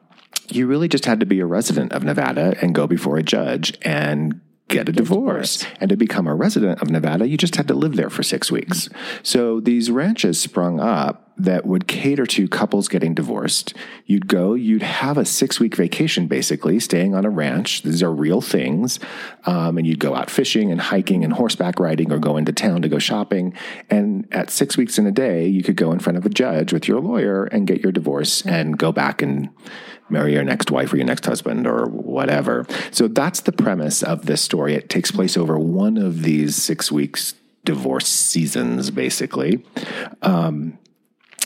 you 0.48 0.66
really 0.66 0.88
just 0.88 1.04
had 1.04 1.20
to 1.20 1.26
be 1.26 1.40
a 1.40 1.46
resident 1.46 1.92
of 1.92 2.04
Nevada 2.04 2.56
and 2.62 2.74
go 2.74 2.86
before 2.86 3.16
a 3.16 3.22
judge 3.22 3.76
and 3.82 4.40
get 4.68 4.88
a 4.88 4.92
divorce. 4.92 5.64
And 5.80 5.88
to 5.90 5.96
become 5.96 6.26
a 6.26 6.34
resident 6.34 6.82
of 6.82 6.90
Nevada, 6.90 7.28
you 7.28 7.36
just 7.36 7.56
had 7.56 7.68
to 7.68 7.74
live 7.74 7.96
there 7.96 8.10
for 8.10 8.22
six 8.22 8.50
weeks. 8.50 8.88
So 9.22 9.60
these 9.60 9.90
ranches 9.90 10.40
sprung 10.40 10.80
up 10.80 11.22
that 11.38 11.66
would 11.66 11.86
cater 11.86 12.24
to 12.24 12.48
couples 12.48 12.88
getting 12.88 13.14
divorced. 13.14 13.74
You'd 14.06 14.26
go, 14.26 14.54
you'd 14.54 14.82
have 14.82 15.18
a 15.18 15.24
six 15.24 15.60
week 15.60 15.76
vacation 15.76 16.28
basically, 16.28 16.80
staying 16.80 17.14
on 17.14 17.24
a 17.26 17.30
ranch. 17.30 17.82
These 17.82 18.02
are 18.02 18.10
real 18.10 18.40
things. 18.40 18.98
Um, 19.44 19.76
and 19.76 19.86
you'd 19.86 20.00
go 20.00 20.14
out 20.14 20.30
fishing 20.30 20.72
and 20.72 20.80
hiking 20.80 21.24
and 21.24 21.34
horseback 21.34 21.78
riding 21.78 22.10
or 22.10 22.18
go 22.18 22.36
into 22.36 22.52
town 22.52 22.82
to 22.82 22.88
go 22.88 22.98
shopping. 22.98 23.52
And 23.90 24.26
at 24.32 24.50
six 24.50 24.76
weeks 24.76 24.98
in 24.98 25.06
a 25.06 25.12
day, 25.12 25.46
you 25.46 25.62
could 25.62 25.76
go 25.76 25.92
in 25.92 25.98
front 25.98 26.16
of 26.16 26.24
a 26.24 26.30
judge 26.30 26.72
with 26.72 26.88
your 26.88 27.00
lawyer 27.00 27.44
and 27.44 27.66
get 27.66 27.82
your 27.82 27.92
divorce 27.92 28.44
and 28.46 28.78
go 28.78 28.90
back 28.90 29.20
and 29.20 29.50
marry 30.08 30.32
your 30.34 30.44
next 30.44 30.70
wife 30.70 30.92
or 30.92 30.96
your 30.96 31.06
next 31.06 31.26
husband 31.26 31.66
or 31.66 31.86
whatever. 31.86 32.66
So 32.90 33.08
that's 33.08 33.40
the 33.40 33.52
premise 33.52 34.02
of 34.02 34.26
this 34.26 34.42
story. 34.42 34.74
It 34.74 34.88
takes 34.88 35.10
place 35.10 35.36
over 35.36 35.58
one 35.58 35.96
of 35.96 36.22
these 36.22 36.56
six 36.56 36.90
weeks 36.92 37.34
divorce 37.64 38.08
seasons, 38.08 38.90
basically. 38.90 39.64
Um, 40.22 40.78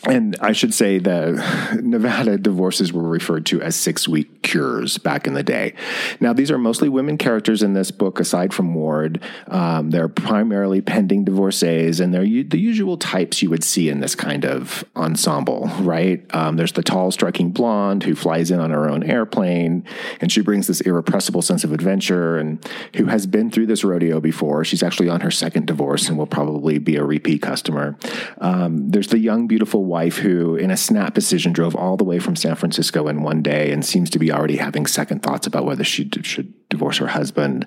and 0.08 0.36
I 0.40 0.52
should 0.52 0.72
say 0.72 0.98
that 0.98 1.78
Nevada 1.82 2.38
divorces 2.38 2.92
were 2.92 3.06
referred 3.06 3.46
to 3.46 3.60
as 3.60 3.76
six 3.76 4.08
week 4.08 4.42
cures 4.42 4.98
back 4.98 5.26
in 5.26 5.34
the 5.34 5.42
day. 5.42 5.74
Now, 6.20 6.32
these 6.32 6.50
are 6.50 6.58
mostly 6.58 6.88
women 6.88 7.18
characters 7.18 7.62
in 7.62 7.74
this 7.74 7.90
book, 7.90 8.18
aside 8.18 8.54
from 8.54 8.74
Ward. 8.74 9.22
Um, 9.48 9.90
they're 9.90 10.08
primarily 10.08 10.80
pending 10.80 11.24
divorcees, 11.24 12.00
and 12.00 12.14
they're 12.14 12.24
u- 12.24 12.44
the 12.44 12.58
usual 12.58 12.96
types 12.96 13.42
you 13.42 13.50
would 13.50 13.62
see 13.62 13.88
in 13.90 14.00
this 14.00 14.14
kind 14.14 14.44
of 14.44 14.84
ensemble, 14.96 15.70
right? 15.80 16.24
Um, 16.34 16.56
there's 16.56 16.72
the 16.72 16.82
tall, 16.82 17.10
striking 17.10 17.50
blonde 17.50 18.02
who 18.02 18.14
flies 18.14 18.50
in 18.50 18.60
on 18.60 18.70
her 18.70 18.88
own 18.88 19.02
airplane, 19.02 19.84
and 20.20 20.32
she 20.32 20.40
brings 20.40 20.66
this 20.66 20.80
irrepressible 20.80 21.42
sense 21.42 21.62
of 21.64 21.72
adventure 21.72 22.38
and 22.38 22.64
who 22.96 23.06
has 23.06 23.26
been 23.26 23.50
through 23.50 23.66
this 23.66 23.84
rodeo 23.84 24.20
before. 24.20 24.64
She's 24.64 24.82
actually 24.82 25.08
on 25.08 25.20
her 25.20 25.30
second 25.30 25.66
divorce 25.66 26.08
and 26.08 26.16
will 26.16 26.26
probably 26.26 26.78
be 26.78 26.96
a 26.96 27.04
repeat 27.04 27.42
customer. 27.42 27.98
Um, 28.38 28.90
there's 28.90 29.08
the 29.08 29.18
young, 29.18 29.46
beautiful 29.46 29.84
wife 29.90 30.18
who, 30.18 30.54
in 30.54 30.70
a 30.70 30.76
snap 30.76 31.12
decision, 31.14 31.52
drove 31.52 31.74
all 31.74 31.96
the 31.96 32.04
way 32.04 32.18
from 32.18 32.36
San 32.36 32.54
Francisco 32.54 33.08
in 33.08 33.22
one 33.22 33.42
day 33.42 33.72
and 33.72 33.84
seems 33.84 34.08
to 34.10 34.18
be 34.18 34.32
already 34.32 34.56
having 34.56 34.86
second 34.86 35.22
thoughts 35.22 35.46
about 35.46 35.66
whether 35.66 35.84
she 35.84 36.08
should 36.22 36.54
divorce 36.68 36.98
her 36.98 37.08
husband. 37.08 37.66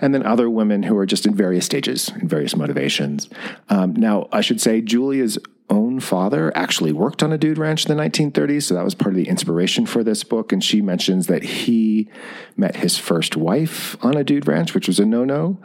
And 0.00 0.14
then 0.14 0.24
other 0.24 0.48
women 0.48 0.84
who 0.84 0.96
are 0.96 1.04
just 1.04 1.26
in 1.26 1.34
various 1.34 1.66
stages, 1.66 2.10
in 2.20 2.28
various 2.28 2.56
motivations. 2.56 3.28
Um, 3.68 3.92
now, 3.94 4.28
I 4.32 4.40
should 4.40 4.60
say, 4.60 4.80
Julia's 4.80 5.36
own 5.70 5.98
father 5.98 6.52
actually 6.54 6.92
worked 6.92 7.22
on 7.22 7.32
a 7.32 7.38
dude 7.38 7.56
ranch 7.56 7.86
in 7.86 7.96
the 7.96 8.02
1930s, 8.02 8.64
so 8.64 8.74
that 8.74 8.84
was 8.84 8.94
part 8.94 9.14
of 9.14 9.16
the 9.16 9.28
inspiration 9.28 9.86
for 9.86 10.04
this 10.04 10.22
book. 10.22 10.52
And 10.52 10.62
she 10.62 10.82
mentions 10.82 11.26
that 11.28 11.42
he 11.42 12.08
met 12.56 12.76
his 12.76 12.98
first 12.98 13.36
wife 13.36 13.96
on 14.04 14.16
a 14.16 14.24
dude 14.24 14.46
ranch, 14.46 14.74
which 14.74 14.86
was 14.86 15.00
a 15.00 15.06
no-no. 15.06 15.58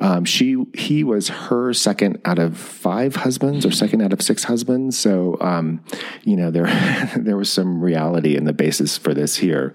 Um, 0.00 0.24
she 0.24 0.62
he 0.74 1.02
was 1.02 1.28
her 1.28 1.72
second 1.72 2.20
out 2.24 2.38
of 2.38 2.58
five 2.58 3.16
husbands, 3.16 3.64
or 3.64 3.70
second 3.70 4.02
out 4.02 4.12
of 4.12 4.20
six 4.20 4.44
husbands. 4.44 4.98
So 4.98 5.38
um, 5.40 5.82
you 6.24 6.36
know 6.36 6.50
there 6.50 6.66
there 7.16 7.36
was 7.36 7.50
some 7.50 7.80
reality 7.80 8.36
in 8.36 8.44
the 8.44 8.52
basis 8.52 8.98
for 8.98 9.14
this 9.14 9.36
here. 9.36 9.72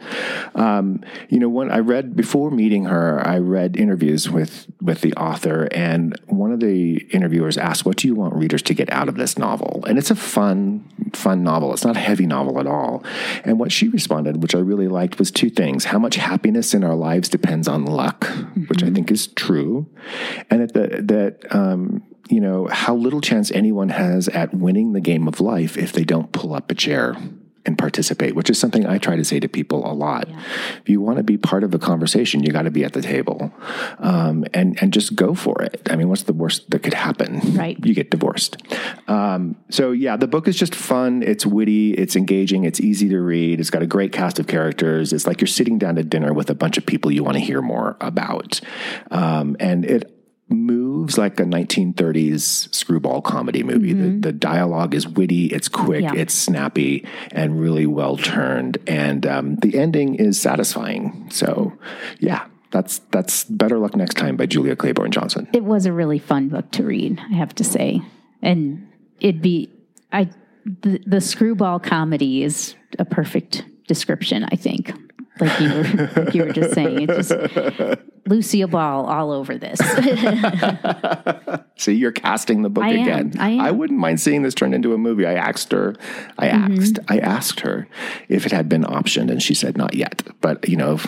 Um, 0.53 1.03
you 1.29 1.39
know, 1.39 1.49
when 1.49 1.71
I 1.71 1.79
read 1.79 2.15
before 2.15 2.51
meeting 2.51 2.85
her, 2.85 3.25
I 3.25 3.39
read 3.39 3.75
interviews 3.77 4.29
with 4.29 4.67
with 4.79 5.01
the 5.01 5.13
author, 5.15 5.67
and 5.71 6.19
one 6.27 6.51
of 6.51 6.59
the 6.59 6.97
interviewers 7.09 7.57
asked, 7.57 7.85
"What 7.85 7.97
do 7.97 8.07
you 8.07 8.13
want 8.13 8.35
readers 8.35 8.61
to 8.63 8.73
get 8.75 8.91
out 8.91 9.09
of 9.09 9.15
this 9.15 9.37
novel?" 9.37 9.70
Novel. 9.71 9.89
And 9.89 9.97
it's 9.97 10.11
a 10.11 10.15
fun, 10.15 10.87
fun 11.13 11.43
novel. 11.43 11.73
It's 11.73 11.85
not 11.85 11.95
a 11.95 11.99
heavy 11.99 12.25
novel 12.25 12.59
at 12.59 12.67
all. 12.67 13.03
And 13.43 13.59
what 13.59 13.71
she 13.71 13.87
responded, 13.89 14.41
which 14.41 14.55
I 14.55 14.59
really 14.59 14.87
liked, 14.87 15.19
was 15.19 15.31
two 15.31 15.49
things 15.49 15.85
how 15.85 15.99
much 15.99 16.15
happiness 16.15 16.73
in 16.73 16.83
our 16.83 16.95
lives 16.95 17.29
depends 17.29 17.67
on 17.67 17.85
luck, 17.85 18.21
mm-hmm. 18.21 18.63
which 18.65 18.83
I 18.83 18.89
think 18.89 19.11
is 19.11 19.27
true. 19.27 19.87
And 20.49 20.61
that, 20.61 20.73
the, 20.73 21.01
that, 21.03 21.55
um, 21.55 22.03
you 22.29 22.39
know, 22.39 22.67
how 22.67 22.95
little 22.95 23.21
chance 23.21 23.51
anyone 23.51 23.89
has 23.89 24.27
at 24.29 24.53
winning 24.53 24.93
the 24.93 25.01
game 25.01 25.27
of 25.27 25.39
life 25.39 25.77
if 25.77 25.91
they 25.91 26.03
don't 26.03 26.31
pull 26.31 26.53
up 26.53 26.71
a 26.71 26.75
chair 26.75 27.15
and 27.65 27.77
participate, 27.77 28.35
which 28.35 28.49
is 28.49 28.59
something 28.59 28.85
I 28.85 28.97
try 28.97 29.15
to 29.15 29.23
say 29.23 29.39
to 29.39 29.47
people 29.47 29.89
a 29.89 29.93
lot. 29.93 30.27
Yeah. 30.27 30.41
If 30.81 30.89
you 30.89 31.01
want 31.01 31.17
to 31.17 31.23
be 31.23 31.37
part 31.37 31.63
of 31.63 31.71
the 31.71 31.79
conversation, 31.79 32.43
you 32.43 32.51
got 32.51 32.63
to 32.63 32.71
be 32.71 32.83
at 32.83 32.93
the 32.93 33.01
table, 33.01 33.53
um, 33.99 34.45
and 34.53 34.81
and 34.81 34.93
just 34.93 35.15
go 35.15 35.33
for 35.33 35.61
it. 35.61 35.81
I 35.89 35.95
mean, 35.95 36.09
what's 36.09 36.23
the 36.23 36.33
worst 36.33 36.69
that 36.71 36.83
could 36.83 36.93
happen? 36.93 37.39
Right, 37.55 37.77
you 37.85 37.93
get 37.93 38.11
divorced. 38.11 38.57
Um, 39.07 39.55
so 39.69 39.91
yeah, 39.91 40.17
the 40.17 40.27
book 40.27 40.47
is 40.47 40.57
just 40.57 40.75
fun. 40.75 41.23
It's 41.23 41.45
witty. 41.45 41.93
It's 41.93 42.15
engaging. 42.15 42.63
It's 42.63 42.79
easy 42.79 43.09
to 43.09 43.19
read. 43.19 43.59
It's 43.59 43.69
got 43.69 43.81
a 43.81 43.87
great 43.87 44.11
cast 44.11 44.39
of 44.39 44.47
characters. 44.47 45.13
It's 45.13 45.27
like 45.27 45.41
you're 45.41 45.47
sitting 45.47 45.77
down 45.77 45.95
to 45.95 46.03
dinner 46.03 46.33
with 46.33 46.49
a 46.49 46.55
bunch 46.55 46.77
of 46.77 46.85
people 46.85 47.11
you 47.11 47.23
want 47.23 47.35
to 47.35 47.43
hear 47.43 47.61
more 47.61 47.97
about, 48.01 48.61
um, 49.11 49.55
and 49.59 49.85
it 49.85 50.17
moves 50.49 50.80
like 51.17 51.39
a 51.39 51.43
1930s 51.43 52.73
screwball 52.73 53.21
comedy 53.21 53.63
movie. 53.63 53.93
Mm-hmm. 53.93 54.21
The, 54.21 54.27
the, 54.27 54.33
dialogue 54.33 54.95
is 54.95 55.07
witty, 55.07 55.47
it's 55.47 55.67
quick, 55.67 56.01
yeah. 56.01 56.13
it's 56.15 56.33
snappy, 56.33 57.05
and 57.31 57.59
really 57.59 57.85
well 57.85 58.17
turned. 58.17 58.77
And 58.87 59.25
um, 59.25 59.55
the 59.57 59.77
ending 59.77 60.15
is 60.15 60.39
satisfying. 60.39 61.29
So, 61.31 61.73
yeah. 62.19 62.45
That's 62.71 62.99
that's 63.11 63.43
better 63.43 63.77
luck 63.79 63.97
next 63.97 64.15
time 64.15 64.37
by 64.37 64.45
Julia 64.45 64.77
Claiborne 64.77 65.11
Johnson. 65.11 65.45
It 65.51 65.65
was 65.65 65.85
a 65.85 65.91
really 65.91 66.19
fun 66.19 66.47
book 66.47 66.71
to 66.71 66.85
read, 66.85 67.19
I 67.19 67.33
have 67.33 67.53
to 67.55 67.65
say, 67.65 68.01
and 68.41 68.87
it'd 69.19 69.41
be 69.41 69.69
I 70.13 70.29
the, 70.65 71.01
the 71.05 71.19
screwball 71.21 71.79
comedy 71.79 72.43
is 72.43 72.75
a 72.99 73.05
perfect 73.05 73.65
description. 73.87 74.45
I 74.51 74.55
think 74.55 74.93
like 75.41 75.59
you 75.59 75.69
were 75.69 75.83
like 76.15 76.33
you 76.33 76.45
were 76.45 76.53
just 76.53 76.73
saying. 76.73 77.07
It's 77.09 77.29
just 77.29 78.01
Lucille 78.27 78.67
Ball 78.67 79.05
all 79.05 79.31
over 79.31 79.57
this. 79.57 79.79
See, 81.77 81.93
you're 81.93 82.11
casting 82.11 82.61
the 82.61 82.69
book 82.69 82.83
I 82.83 82.91
again. 82.91 83.33
I, 83.39 83.69
I, 83.69 83.71
wouldn't 83.71 83.99
mind 83.99 84.21
seeing 84.21 84.43
this 84.43 84.53
turned 84.53 84.75
into 84.75 84.93
a 84.93 84.97
movie. 84.97 85.25
I 85.25 85.33
asked 85.33 85.71
her, 85.71 85.95
I 86.37 86.49
mm-hmm. 86.49 86.79
asked, 86.79 86.99
I 87.07 87.17
asked 87.17 87.59
her 87.61 87.87
if 88.29 88.45
it 88.45 88.51
had 88.51 88.69
been 88.69 88.83
optioned, 88.83 89.31
and 89.31 89.41
she 89.41 89.55
said 89.55 89.77
not 89.77 89.95
yet. 89.95 90.21
But 90.39 90.69
you 90.69 90.77
know, 90.77 90.93
if 90.93 91.07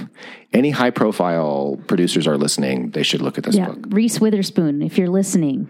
any 0.52 0.72
high 0.72 0.90
profile 0.90 1.80
producers 1.88 2.28
are 2.28 2.38
listening, 2.38 2.92
they 2.92 3.04
should 3.04 3.22
look 3.22 3.38
at 3.38 3.44
this 3.44 3.56
yeah. 3.56 3.68
book. 3.68 3.86
Reese 3.90 4.20
Witherspoon, 4.20 4.82
if 4.82 4.98
you're 4.98 5.10
listening, 5.10 5.70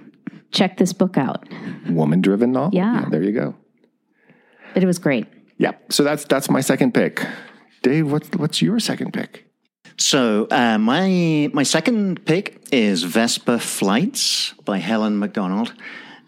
check 0.51 0.77
this 0.77 0.93
book 0.93 1.17
out. 1.17 1.47
Woman 1.89 2.21
driven 2.21 2.53
novel. 2.53 2.75
Yeah. 2.77 3.01
yeah. 3.01 3.09
There 3.09 3.23
you 3.23 3.33
go. 3.33 3.55
But 4.73 4.83
it 4.83 4.87
was 4.87 4.99
great. 4.99 5.27
Yeah. 5.57 5.73
So 5.89 6.03
that's 6.03 6.25
that's 6.25 6.49
my 6.49 6.61
second 6.61 6.93
pick. 6.93 7.25
Dave, 7.83 8.09
what's 8.09 8.29
what's 8.31 8.61
your 8.61 8.79
second 8.79 9.13
pick? 9.13 9.45
So 9.97 10.47
uh, 10.49 10.77
my 10.79 11.51
my 11.53 11.63
second 11.63 12.25
pick 12.25 12.65
is 12.71 13.03
Vesper 13.03 13.59
Flights 13.59 14.53
by 14.65 14.79
Helen 14.79 15.19
Macdonald. 15.19 15.73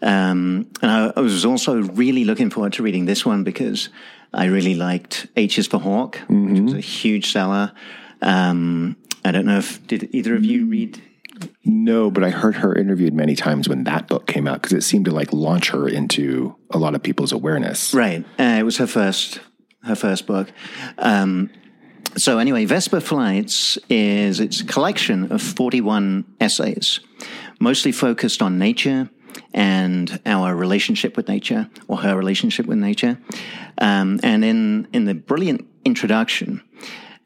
Um, 0.02 0.70
and 0.82 0.90
I, 0.90 1.12
I, 1.16 1.20
was 1.20 1.46
also 1.46 1.82
really 1.82 2.24
looking 2.24 2.50
forward 2.50 2.74
to 2.74 2.82
reading 2.82 3.06
this 3.06 3.24
one 3.24 3.44
because 3.44 3.88
I 4.34 4.44
really 4.44 4.74
liked 4.74 5.26
H 5.36 5.58
is 5.58 5.66
for 5.66 5.80
Hawk, 5.80 6.18
mm-hmm. 6.18 6.52
which 6.52 6.62
was 6.62 6.74
a 6.74 6.80
huge 6.80 7.32
seller. 7.32 7.72
Um, 8.20 8.96
I 9.24 9.32
don't 9.32 9.46
know 9.46 9.56
if 9.56 9.84
did 9.86 10.14
either 10.14 10.36
of 10.36 10.44
you 10.44 10.66
read 10.66 11.02
no, 11.64 12.10
but 12.10 12.22
I 12.22 12.30
heard 12.30 12.56
her 12.56 12.74
interviewed 12.74 13.14
many 13.14 13.34
times 13.34 13.68
when 13.68 13.84
that 13.84 14.06
book 14.08 14.26
came 14.26 14.46
out 14.46 14.60
because 14.60 14.74
it 14.74 14.82
seemed 14.82 15.06
to 15.06 15.10
like 15.10 15.32
launch 15.32 15.70
her 15.70 15.88
into 15.88 16.54
a 16.70 16.78
lot 16.78 16.94
of 16.94 17.02
people's 17.02 17.32
awareness. 17.32 17.94
Right. 17.94 18.24
Uh, 18.38 18.56
it 18.58 18.62
was 18.64 18.76
her 18.76 18.86
first 18.86 19.40
her 19.86 19.94
first 19.94 20.26
book. 20.26 20.52
Um, 20.98 21.50
so 22.16 22.38
anyway, 22.38 22.64
Vesper 22.64 23.00
Flights 23.00 23.78
is 23.90 24.40
it's 24.40 24.60
a 24.60 24.64
collection 24.64 25.32
of 25.32 25.42
41 25.42 26.24
essays, 26.40 27.00
mostly 27.60 27.92
focused 27.92 28.40
on 28.40 28.58
nature 28.58 29.10
and 29.52 30.18
our 30.24 30.54
relationship 30.54 31.16
with 31.16 31.28
nature 31.28 31.68
or 31.88 31.98
her 31.98 32.16
relationship 32.16 32.66
with 32.66 32.78
nature. 32.78 33.18
Um, 33.78 34.20
and 34.22 34.44
in, 34.44 34.88
in 34.92 35.04
the 35.04 35.14
brilliant 35.14 35.66
introduction, 35.84 36.62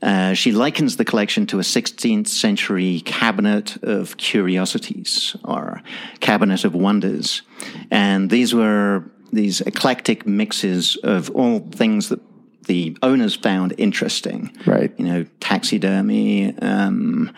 uh, 0.02 0.32
she 0.32 0.50
likens 0.50 0.96
the 0.96 1.04
collection 1.04 1.46
to 1.46 1.58
a 1.58 1.62
16th 1.62 2.26
century 2.26 3.00
cabinet 3.00 3.76
of 3.82 4.16
curiosities 4.16 5.36
or 5.44 5.82
cabinet 6.20 6.64
of 6.64 6.74
wonders. 6.74 7.42
And 7.90 8.30
these 8.30 8.54
were 8.54 9.04
these 9.32 9.60
eclectic 9.60 10.26
mixes 10.26 10.96
of 11.04 11.30
all 11.30 11.60
things 11.60 12.08
that 12.08 12.20
the 12.66 12.96
owners 13.02 13.34
found 13.34 13.74
interesting. 13.78 14.56
Right. 14.66 14.92
You 14.98 15.04
know, 15.04 15.26
taxidermy, 15.40 16.56
um, 16.58 17.32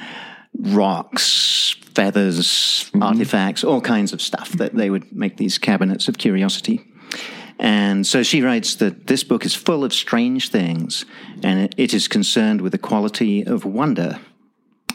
rocks, 0.58 1.76
feathers, 1.94 2.46
mm-hmm. 2.46 3.02
artifacts, 3.02 3.64
all 3.64 3.80
kinds 3.80 4.12
of 4.12 4.20
stuff 4.20 4.50
that 4.52 4.74
they 4.74 4.90
would 4.90 5.12
make 5.12 5.36
these 5.36 5.58
cabinets 5.58 6.08
of 6.08 6.18
curiosity. 6.18 6.80
And 7.58 8.06
so 8.06 8.22
she 8.22 8.42
writes 8.42 8.76
that 8.76 9.06
this 9.06 9.22
book 9.22 9.44
is 9.44 9.54
full 9.54 9.84
of 9.84 9.92
strange 9.92 10.48
things, 10.48 11.04
and 11.44 11.72
it 11.76 11.94
is 11.94 12.08
concerned 12.08 12.60
with 12.60 12.72
the 12.72 12.78
quality 12.78 13.44
of 13.44 13.64
wonder. 13.64 14.18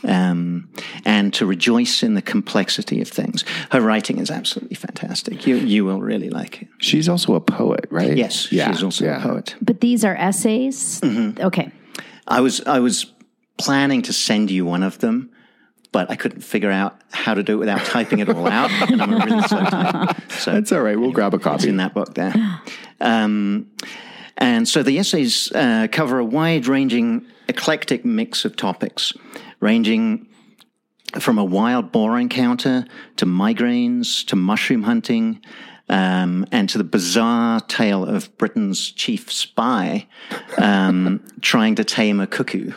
Um, 0.03 0.69
and 1.05 1.33
to 1.33 1.45
rejoice 1.45 2.03
in 2.03 2.13
the 2.13 2.21
complexity 2.21 3.01
of 3.01 3.07
things. 3.07 3.43
Her 3.71 3.81
writing 3.81 4.19
is 4.19 4.29
absolutely 4.29 4.75
fantastic. 4.75 5.47
You 5.47 5.57
you 5.57 5.85
will 5.85 6.01
really 6.01 6.29
like 6.29 6.61
it. 6.61 6.67
She's 6.79 7.09
also 7.09 7.35
a 7.35 7.41
poet, 7.41 7.85
right? 7.89 8.15
Yes, 8.15 8.51
yeah, 8.51 8.71
she's 8.71 8.83
also 8.83 9.05
yeah. 9.05 9.19
a 9.19 9.21
poet. 9.21 9.55
But 9.61 9.81
these 9.81 10.05
are 10.05 10.15
essays. 10.15 11.01
Mm-hmm. 11.01 11.45
Okay. 11.45 11.71
I 12.27 12.41
was 12.41 12.61
I 12.61 12.79
was 12.79 13.11
planning 13.57 14.01
to 14.03 14.13
send 14.13 14.51
you 14.51 14.65
one 14.65 14.83
of 14.83 14.99
them, 14.99 15.31
but 15.91 16.09
I 16.11 16.15
couldn't 16.15 16.41
figure 16.41 16.71
out 16.71 16.99
how 17.11 17.33
to 17.33 17.43
do 17.43 17.53
it 17.53 17.57
without 17.57 17.83
typing 17.85 18.19
it 18.19 18.29
all 18.29 18.47
out. 18.47 18.71
And 18.71 19.01
I'm 19.01 19.13
a 19.13 19.25
really 19.25 19.47
slow 19.47 19.59
typer. 19.61 20.31
So 20.31 20.51
that's 20.51 20.71
all 20.71 20.81
right. 20.81 20.99
We'll 20.99 21.11
grab 21.11 21.33
a 21.33 21.39
copy. 21.39 21.55
It's 21.55 21.65
in 21.65 21.77
that 21.77 21.93
book 21.93 22.13
there. 22.13 22.33
Um, 22.99 23.71
and 24.37 24.67
so 24.67 24.83
the 24.83 24.99
essays 24.99 25.51
uh, 25.53 25.87
cover 25.91 26.19
a 26.19 26.25
wide-ranging, 26.25 27.25
eclectic 27.47 28.05
mix 28.05 28.45
of 28.45 28.55
topics, 28.55 29.13
ranging 29.59 30.27
from 31.19 31.37
a 31.37 31.43
wild 31.43 31.91
boar 31.91 32.19
encounter 32.19 32.85
to 33.15 33.25
migraines 33.25 34.25
to 34.27 34.35
mushroom 34.35 34.83
hunting. 34.83 35.41
Um, 35.89 36.45
and 36.51 36.67
to 36.67 36.77
the 36.77 36.83
bizarre 36.83 37.61
tale 37.61 38.03
of 38.03 38.37
Britain's 38.37 38.91
chief 38.91 39.31
spy 39.31 40.05
um, 40.57 41.23
trying 41.41 41.75
to 41.75 41.85
tame 41.85 42.19
a 42.19 42.27
cuckoo. 42.27 42.73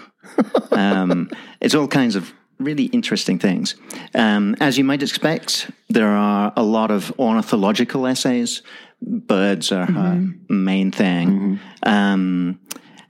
Um, 0.70 1.28
it's 1.60 1.74
all 1.74 1.88
kinds 1.88 2.14
of 2.14 2.32
really 2.60 2.84
interesting 2.84 3.38
things. 3.38 3.74
Um, 4.14 4.54
as 4.60 4.78
you 4.78 4.84
might 4.84 5.02
expect, 5.02 5.70
there 5.88 6.10
are 6.10 6.52
a 6.56 6.62
lot 6.62 6.90
of 6.90 7.12
ornithological 7.18 8.06
essays. 8.06 8.62
Birds 9.02 9.72
are 9.72 9.86
mm-hmm. 9.86 9.96
her 9.96 10.54
main 10.54 10.92
thing, 10.92 11.28
mm-hmm. 11.30 11.88
um, 11.88 12.60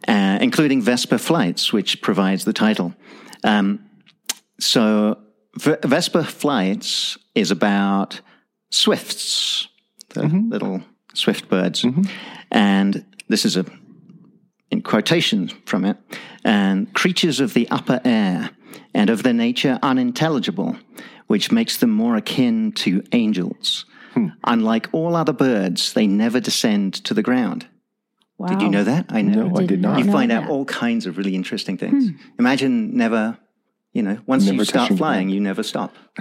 uh, 0.06 0.38
including 0.40 0.80
Vesper 0.80 1.18
Flights, 1.18 1.72
which 1.72 2.00
provides 2.00 2.44
the 2.44 2.52
title. 2.52 2.94
Um, 3.45 3.84
so, 4.59 5.18
v- 5.57 5.76
Vesper 5.82 6.22
Flights 6.22 7.18
is 7.34 7.51
about 7.51 8.20
swifts, 8.70 9.68
the 10.11 10.22
mm-hmm. 10.22 10.51
little 10.51 10.82
swift 11.14 11.49
birds. 11.49 11.82
Mm-hmm. 11.82 12.03
And 12.51 13.05
this 13.28 13.45
is 13.45 13.57
a 13.57 13.64
in 14.70 14.82
quotation 14.82 15.49
from 15.66 15.84
it, 15.84 15.97
and 16.45 16.93
creatures 16.95 17.41
of 17.41 17.55
the 17.55 17.68
upper 17.70 18.01
air 18.05 18.51
and 18.95 19.11
of 19.11 19.22
their 19.22 19.32
nature 19.32 19.78
unintelligible, 19.82 20.76
which 21.26 21.51
makes 21.51 21.76
them 21.78 21.91
more 21.91 22.16
akin 22.16 22.72
to 22.72 23.03
angels. 23.12 23.84
Hmm. 24.14 24.28
Unlike 24.45 24.88
all 24.93 25.16
other 25.16 25.32
birds, 25.32 25.93
they 25.93 26.07
never 26.07 26.41
descend 26.41 26.95
to 27.05 27.14
the 27.14 27.22
ground. 27.22 27.66
Wow. 28.41 28.49
Did 28.49 28.62
you 28.62 28.70
know 28.70 28.84
that? 28.84 29.05
I 29.11 29.20
know. 29.20 29.49
No, 29.49 29.61
I 29.61 29.66
did 29.66 29.82
not. 29.82 29.99
You 29.99 30.11
find 30.11 30.32
out 30.32 30.49
all 30.49 30.64
kinds 30.64 31.05
of 31.05 31.18
really 31.18 31.34
interesting 31.34 31.76
things. 31.76 32.09
Hmm. 32.09 32.16
Imagine 32.38 32.97
never, 32.97 33.36
you 33.93 34.03
know, 34.03 34.18
once 34.24 34.47
never 34.47 34.57
you 34.57 34.64
start 34.64 34.91
flying, 34.95 35.28
you 35.28 35.41
never 35.41 35.62
stop. 35.62 35.95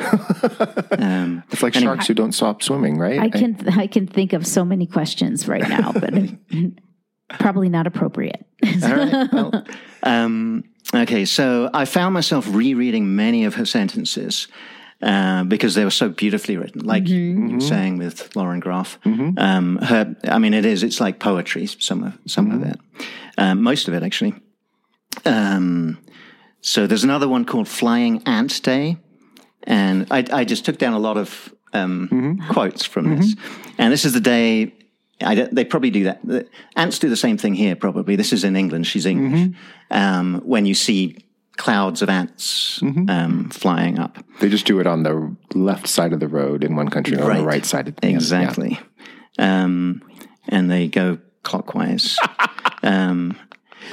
um, 1.00 1.44
it's 1.50 1.64
like 1.64 1.76
sharks 1.76 2.08
who 2.08 2.14
don't 2.14 2.34
stop 2.34 2.62
swimming, 2.62 2.98
right? 2.98 3.22
I 3.22 3.30
can 3.30 3.70
I 3.70 3.88
can 3.88 4.06
think 4.06 4.34
of 4.34 4.46
so 4.46 4.66
many 4.66 4.86
questions 4.86 5.48
right 5.48 5.66
now, 5.66 5.94
but 5.94 6.14
probably 7.40 7.70
not 7.70 7.88
appropriate. 7.88 8.46
all 8.84 8.96
right. 8.96 9.30
Well, 9.34 9.66
um, 10.04 10.66
Okay, 10.94 11.26
so 11.26 11.70
I 11.74 11.86
found 11.86 12.16
myself 12.16 12.48
rereading 12.50 13.16
many 13.16 13.46
of 13.46 13.56
her 13.56 13.66
sentences 13.66 14.48
uh, 15.02 15.44
because 15.46 15.76
they 15.76 15.84
were 15.84 15.92
so 15.92 16.10
beautifully 16.10 16.58
written, 16.58 16.86
like 16.86 17.04
mm-hmm. 17.04 17.48
you 17.48 17.56
were 17.56 17.62
saying 17.62 17.98
with 17.98 18.36
Lauren 18.36 18.60
Groff. 18.60 19.00
Mm-hmm. 19.06 19.38
Um, 19.38 19.78
her, 19.78 20.16
I 20.26 20.40
mean, 20.40 20.54
it 20.54 20.66
is. 20.66 20.84
It's 20.84 21.00
like 21.00 21.20
poetry. 21.20 21.68
Some 21.68 22.04
of 22.04 22.18
some 22.26 22.48
mm-hmm. 22.48 22.64
of 22.64 22.70
it, 22.70 22.80
um, 23.38 23.62
most 23.62 23.88
of 23.88 23.94
it 23.94 24.04
actually. 24.04 24.36
Um, 25.26 26.00
so 26.62 26.88
there's 26.88 27.04
another 27.04 27.28
one 27.28 27.46
called 27.46 27.68
Flying 27.68 28.22
Ant 28.26 28.62
Day, 28.62 28.98
and 29.64 30.08
I, 30.12 30.26
I 30.32 30.44
just 30.44 30.66
took 30.66 30.78
down 30.78 30.94
a 30.94 31.00
lot 31.00 31.18
of 31.18 31.54
um, 31.74 32.10
mm-hmm. 32.12 32.52
quotes 32.52 32.86
from 32.86 33.16
this. 33.16 33.36
Mm-hmm. 33.36 33.72
And 33.78 33.94
this 33.94 34.04
is 34.06 34.14
the 34.14 34.20
day 34.20 34.74
they 35.20 35.66
probably 35.66 35.92
do 35.92 36.06
that. 36.06 36.48
Ants 36.76 37.00
do 37.00 37.10
the 37.10 37.18
same 37.18 37.38
thing 37.38 37.54
here, 37.54 37.76
probably. 37.76 38.16
This 38.16 38.32
is 38.32 38.44
in 38.44 38.56
England. 38.56 38.88
She's 38.88 39.06
English. 39.06 39.40
Mm-hmm. 39.40 39.98
Um, 39.98 40.42
when 40.46 40.66
you 40.66 40.74
see 40.74 41.18
clouds 41.60 42.02
of 42.02 42.10
ants 42.10 42.80
mm-hmm. 42.80 43.10
um, 43.10 43.50
flying 43.50 44.00
up, 44.00 44.18
they 44.40 44.50
just 44.50 44.66
do 44.66 44.80
it 44.80 44.88
on 44.88 45.04
the 45.04 45.36
left 45.54 45.88
side 45.88 46.14
of 46.14 46.20
the 46.20 46.28
road 46.28 46.64
in 46.64 46.76
one 46.76 46.90
country, 46.90 47.18
right. 47.18 47.32
on 47.32 47.38
the 47.38 47.44
right 47.44 47.66
side 47.66 47.88
of 47.88 47.96
the 47.98 48.08
exactly. 48.08 48.80
Yeah. 49.38 49.64
Um, 49.64 50.02
and 50.48 50.72
they 50.72 50.88
go 50.88 51.20
clockwise. 51.44 52.18
um, 52.84 53.38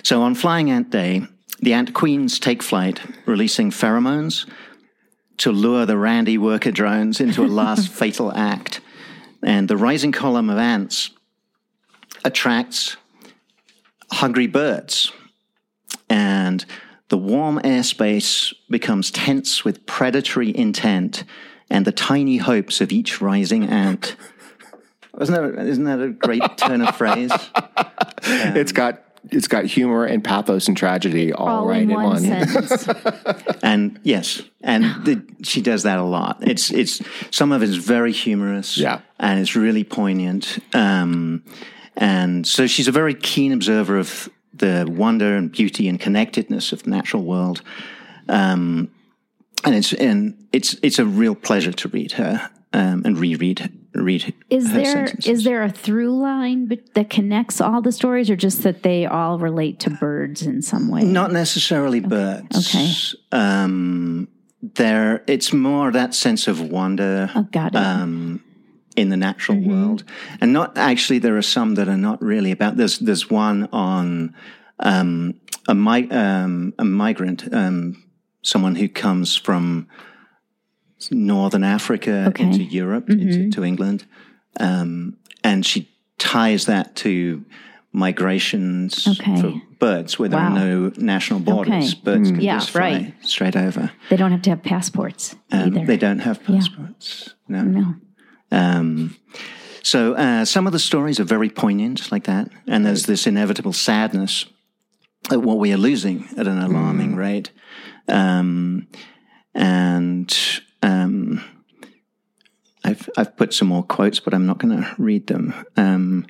so 0.03 0.23
on 0.23 0.35
Flying 0.37 0.71
Ant 0.71 0.91
Day, 0.91 1.23
the 1.61 1.73
ant 1.73 1.93
queens 1.93 2.39
take 2.39 2.63
flight, 2.63 3.01
releasing 3.27 3.71
pheromones 3.71 4.49
to 5.39 5.51
lure 5.51 5.85
the 5.85 5.99
randy 5.99 6.39
worker 6.39 6.71
drones 6.71 7.21
into 7.21 7.45
a 7.45 7.49
last 7.49 7.89
fatal 7.93 8.33
act. 8.33 8.81
And 9.43 9.69
the 9.69 9.77
rising 9.77 10.13
column 10.13 10.51
of 10.51 10.59
ants 10.59 11.11
attracts 12.25 12.97
hungry 14.11 14.47
birds. 14.47 15.13
And 16.09 16.65
the 17.09 17.19
warm 17.19 17.59
airspace 17.61 18.55
becomes 18.69 19.11
tense 19.11 19.65
with 19.65 19.87
predatory 19.87 20.57
intent 20.57 21.25
and 21.71 21.85
the 21.85 21.93
tiny 21.93 22.39
hopes 22.39 22.81
of 22.81 22.93
each 22.93 23.21
rising 23.21 23.65
ant. 23.69 24.17
Isn't 25.21 25.35
that, 25.35 25.67
isn't 25.67 25.85
that 25.85 26.01
a 26.01 26.11
great 26.11 26.43
turn 26.57 26.83
of 26.83 26.95
phrase? 26.97 27.33
Um, 27.33 27.41
it's 28.23 28.73
got 28.73 29.03
it's 29.31 29.49
got 29.49 29.65
humor 29.65 30.05
and 30.05 30.23
pathos 30.23 30.69
and 30.69 30.77
tragedy 30.77 31.33
all, 31.33 31.49
all 31.49 31.67
right 31.67 31.83
in 31.83 31.93
one. 31.93 32.25
In 32.25 32.47
one. 32.47 33.57
and 33.63 34.01
yes, 34.03 34.43
and 34.63 34.85
the, 35.05 35.27
she 35.43 35.63
does 35.63 35.83
that 35.83 35.99
a 35.99 36.05
lot. 36.05 36.39
It's 36.43 36.71
it's 36.71 37.01
some 37.31 37.53
of 37.53 37.63
it's 37.63 37.75
very 37.75 38.13
humorous, 38.13 38.79
yeah, 38.79 39.01
and 39.19 39.41
it's 39.41 39.57
really 39.57 39.85
poignant. 39.85 40.59
Um, 40.75 41.45
and 41.97 42.47
so 42.47 42.67
she's 42.67 42.89
a 42.89 42.93
very 42.93 43.15
keen 43.15 43.53
observer 43.53 43.99
of 43.99 44.29
the 44.59 44.87
wonder 44.89 45.37
and 45.37 45.51
beauty 45.51 45.89
and 45.89 46.01
connectedness 46.01 46.73
of 46.73 46.83
the 46.85 46.91
natural 46.91 47.23
world. 47.23 47.63
Um, 48.29 48.91
and 49.65 49.75
it's 49.75 49.93
and 49.93 50.47
it's 50.53 50.77
it's 50.83 50.99
a 50.99 51.05
real 51.05 51.35
pleasure 51.35 51.73
to 51.73 51.89
read 51.89 52.13
her 52.13 52.51
um, 52.73 53.03
and 53.05 53.19
reread 53.19 53.71
read. 53.95 54.35
Is 54.51 54.73
there 54.73 54.85
sentences. 54.85 55.39
is 55.39 55.45
there 55.45 55.63
a 55.63 55.71
through 55.71 56.19
line 56.19 56.71
that 56.95 57.11
connects 57.11 57.61
all 57.61 57.81
the 57.83 57.93
stories, 57.93 58.31
or 58.31 58.37
just 58.37 58.63
that 58.63 58.83
they 58.83 59.07
all 59.07 59.39
relate 59.39 59.81
to 59.81 59.91
birds 59.91 60.43
in 60.43 60.63
some 60.63 60.89
way? 60.89 61.03
Not 61.03 61.33
necessarily 61.33 61.99
okay. 61.99 62.09
birds. 62.09 62.69
Okay. 62.69 62.93
Um, 63.33 64.29
there, 64.63 65.23
it's 65.27 65.53
more 65.53 65.91
that 65.93 66.15
sense 66.15 66.49
of 66.49 66.61
wonder. 66.61 67.31
Oh, 67.35 67.47
got 67.51 67.75
it. 67.75 67.79
Um, 67.79 68.43
in 68.97 69.11
the 69.11 69.17
natural 69.17 69.59
mm-hmm. 69.59 69.71
world, 69.71 70.05
and 70.41 70.53
not 70.53 70.77
actually. 70.77 71.19
There 71.19 71.37
are 71.37 71.43
some 71.43 71.75
that 71.77 71.89
are 71.89 71.97
not 71.97 72.21
really 72.23 72.51
about. 72.51 72.77
There's 72.77 72.99
there's 72.99 73.31
one 73.31 73.69
on 73.73 74.35
um, 74.81 75.35
a, 75.69 75.75
mi- 75.75 76.11
um, 76.11 76.75
a 76.79 76.85
migrant, 76.85 77.53
um, 77.53 78.03
someone 78.43 78.75
who 78.77 78.89
comes 78.89 79.37
from 79.37 79.87
northern 81.11 81.65
Africa 81.65 82.27
Okay. 82.29 82.45
Mm-hmm. 82.45 82.53
into 82.53 82.65
Europe, 82.65 83.11
into 83.11 83.51
to 83.51 83.65
England, 83.65 84.07
um, 84.59 85.17
and 85.45 85.65
she 85.65 85.91
ties 86.19 86.67
that 86.67 86.97
to 86.97 87.45
migrations 87.93 89.07
Okay. 89.09 89.41
for 89.41 89.55
birds 89.79 90.19
where 90.19 90.29
there 90.29 90.39
Wow. 90.39 90.53
are 90.53 90.59
no 90.59 90.93
national 90.97 91.41
borders. 91.41 91.93
Okay. 91.95 92.01
Birds 92.05 92.31
can 92.31 92.41
Yeah, 92.41 92.59
just 92.59 92.71
fly 92.71 92.81
right. 92.81 93.15
straight 93.21 93.57
over. 93.57 93.91
They 94.11 94.17
don't 94.17 94.33
have 94.33 94.43
to 94.43 94.51
have 94.51 94.63
passports 94.63 95.35
Um, 95.51 95.69
either. 95.77 95.87
they 95.87 95.97
don't 95.97 96.19
have 96.21 96.43
passports. 96.45 97.35
No. 97.49 97.63
no. 97.63 97.95
Um, 98.51 99.17
so 99.83 100.15
uh, 100.15 100.45
some 100.45 100.67
of 100.67 100.73
the 100.73 100.79
stories 100.79 101.21
are 101.21 101.25
very 101.25 101.49
poignant, 101.49 102.11
like 102.11 102.25
that, 102.25 102.51
and 102.67 102.85
there's 102.85 103.07
this 103.07 103.27
inevitable 103.27 103.73
sadness 103.73 104.47
at 105.31 105.43
what 105.43 105.59
we 105.59 105.73
are 105.73 105.79
losing 105.79 106.29
at 106.37 106.47
an 106.47 106.59
alarming 106.61 107.17
rate, 107.17 107.51
um, 108.09 108.87
and 109.55 110.37
um, 110.83 111.45
I've 112.85 113.09
I've 113.17 113.37
put 113.37 113.55
some 113.55 113.69
more 113.69 113.83
quotes, 113.83 114.21
but 114.21 114.35
I'm 114.35 114.47
not 114.47 114.59
going 114.59 114.77
to 114.77 114.95
read 114.99 115.27
them. 115.27 115.55
Um, 115.77 116.27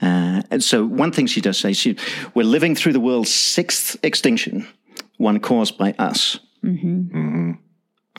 uh, 0.00 0.42
and 0.50 0.62
so 0.62 0.84
one 0.86 1.10
thing 1.12 1.26
she 1.26 1.40
does 1.40 1.58
say, 1.58 1.72
she, 1.72 1.96
we're 2.34 2.44
living 2.44 2.76
through 2.76 2.92
the 2.92 3.00
world's 3.00 3.34
sixth 3.34 3.96
extinction, 4.02 4.66
one 5.16 5.40
caused 5.40 5.76
by 5.76 5.92
us, 5.98 6.38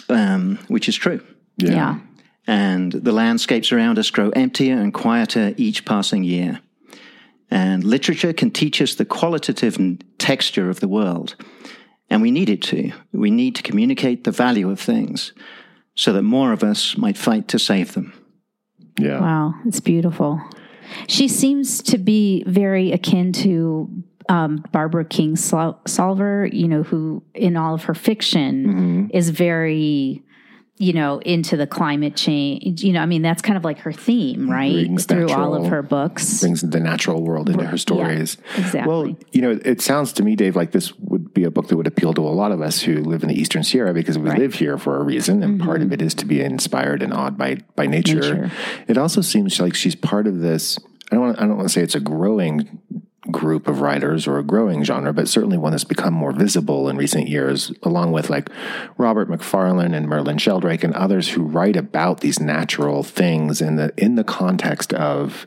um, 0.09 0.59
which 0.67 0.89
is 0.89 0.95
true. 0.95 1.21
Yeah. 1.57 1.99
And 2.49 2.91
the 2.91 3.11
landscapes 3.11 3.71
around 3.71 3.99
us 3.99 4.09
grow 4.09 4.29
emptier 4.31 4.73
and 4.81 4.91
quieter 4.93 5.53
each 5.55 5.85
passing 5.85 6.23
year. 6.23 6.59
And 7.51 7.83
literature 7.83 8.33
can 8.33 8.49
teach 8.51 8.81
us 8.81 8.95
the 8.95 9.05
qualitative 9.05 9.77
texture 10.17 10.69
of 10.69 10.79
the 10.79 10.87
world. 10.87 11.35
And 12.09 12.21
we 12.23 12.31
need 12.31 12.49
it 12.49 12.61
to. 12.63 12.91
We 13.11 13.29
need 13.29 13.55
to 13.55 13.63
communicate 13.63 14.23
the 14.23 14.31
value 14.31 14.69
of 14.71 14.79
things 14.79 15.33
so 15.95 16.13
that 16.13 16.23
more 16.23 16.51
of 16.53 16.63
us 16.63 16.97
might 16.97 17.17
fight 17.17 17.47
to 17.49 17.59
save 17.59 17.93
them. 17.93 18.13
Yeah. 18.97 19.19
Wow, 19.21 19.53
it's 19.65 19.79
beautiful. 19.79 20.41
She 21.07 21.27
seems 21.27 21.83
to 21.83 21.97
be 21.99 22.43
very 22.47 22.91
akin 22.91 23.31
to 23.33 23.89
um, 24.27 24.63
Barbara 24.71 25.05
King 25.05 25.35
Sol- 25.35 25.79
Solver, 25.85 26.49
you 26.51 26.67
know, 26.67 26.83
who 26.83 27.21
in 27.33 27.55
all 27.57 27.73
of 27.75 27.83
her 27.83 27.93
fiction 27.95 28.65
Mm-hmm. 28.65 29.17
is 29.17 29.29
very, 29.29 30.23
you 30.79 30.93
know, 30.93 31.19
into 31.19 31.57
the 31.57 31.67
climate 31.67 32.15
change. 32.15 32.83
You 32.83 32.93
know, 32.93 33.01
I 33.01 33.05
mean, 33.05 33.21
that's 33.21 33.41
kind 33.41 33.57
of 33.57 33.65
like 33.65 33.79
her 33.79 33.91
theme, 33.91 34.49
right? 34.49 34.71
Brings 34.71 35.05
Through 35.05 35.29
all 35.29 35.53
of 35.53 35.69
her 35.69 35.83
books. 35.83 36.39
Brings 36.39 36.61
the 36.61 36.79
natural 36.79 37.21
world 37.21 37.49
into 37.49 37.65
her 37.65 37.77
stories. 37.77 38.37
exactly. 38.57 38.87
Well, 38.87 39.17
you 39.33 39.41
know, 39.41 39.59
it 39.63 39.81
sounds 39.81 40.13
to 40.13 40.23
me, 40.23 40.37
Dave, 40.37 40.55
like 40.55 40.71
this 40.71 40.97
would 40.97 41.33
be 41.33 41.43
a 41.43 41.51
book 41.51 41.67
that 41.67 41.75
would 41.75 41.85
appeal 41.85 42.13
to 42.13 42.21
a 42.21 42.29
lot 42.31 42.53
of 42.53 42.61
us 42.61 42.81
who 42.81 43.03
live 43.03 43.23
in 43.23 43.29
the 43.29 43.35
Eastern 43.35 43.61
Sierra 43.61 43.93
because 43.93 44.17
we 44.17 44.31
live 44.31 44.55
here 44.55 44.77
for 44.77 44.97
a 44.97 45.03
reason, 45.03 45.43
and 45.43 45.59
part 45.59 45.81
of 45.81 45.91
it 45.91 46.01
is 46.01 46.13
to 46.15 46.25
be 46.25 46.39
inspired 46.41 47.03
and 47.03 47.13
awed 47.13 47.37
by 47.37 47.57
by 47.75 47.85
nature. 47.85 48.21
Mm-hmm. 48.21 48.41
Nature. 48.43 48.55
It 48.87 48.97
also 48.97 49.19
seems 49.19 49.59
like 49.59 49.75
she's 49.75 49.95
part 49.95 50.27
of 50.27 50.39
this. 50.39 50.79
I 51.11 51.15
don't. 51.15 51.25
Want, 51.25 51.39
I 51.39 51.41
don't 51.41 51.57
want 51.57 51.67
to 51.67 51.73
say 51.73 51.81
it's 51.81 51.95
a 51.95 51.99
growing 51.99 52.79
group 53.31 53.67
of 53.67 53.81
writers 53.81 54.27
or 54.27 54.37
a 54.37 54.43
growing 54.43 54.83
genre, 54.83 55.13
but 55.13 55.27
certainly 55.27 55.57
one 55.57 55.71
that's 55.71 55.83
become 55.83 56.13
more 56.13 56.31
visible 56.31 56.89
in 56.89 56.97
recent 56.97 57.27
years, 57.27 57.71
along 57.83 58.11
with 58.11 58.29
like 58.29 58.49
Robert 58.97 59.29
Macfarlane 59.29 59.93
and 59.93 60.07
Merlin 60.07 60.37
Sheldrake 60.37 60.83
and 60.83 60.93
others 60.93 61.29
who 61.29 61.43
write 61.43 61.75
about 61.75 62.21
these 62.21 62.39
natural 62.39 63.03
things 63.03 63.61
in 63.61 63.75
the 63.75 63.93
in 63.97 64.15
the 64.15 64.23
context 64.23 64.93
of 64.93 65.45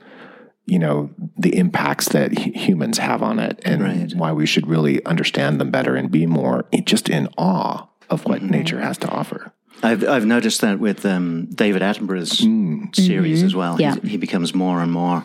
you 0.67 0.79
know 0.79 1.11
the 1.37 1.57
impacts 1.57 2.09
that 2.11 2.39
humans 2.39 2.99
have 2.99 3.23
on 3.23 3.39
it 3.39 3.61
and 3.65 3.83
Right. 3.83 4.15
why 4.15 4.33
we 4.33 4.47
should 4.47 4.67
really 4.69 5.05
understand 5.05 5.61
them 5.61 5.71
better 5.71 5.97
and 5.97 6.11
be 6.11 6.25
more 6.27 6.65
just 6.85 7.09
in 7.09 7.29
awe 7.37 7.87
of 8.11 8.25
what 8.27 8.43
nature 8.43 8.81
has 8.81 8.99
to 8.99 9.09
offer. 9.09 9.53
I've, 9.83 10.07
I've 10.07 10.27
noticed 10.27 10.61
that 10.61 10.79
with 10.79 11.05
um, 11.05 11.47
David 11.47 11.83
Attenborough's 11.83 12.39
series 12.95 13.43
as 13.43 13.55
well. 13.55 13.81
Yeah. 13.81 13.97
He, 14.03 14.11
he 14.11 14.17
becomes 14.17 14.55
more 14.55 14.81
and 14.81 14.93
more 14.93 15.25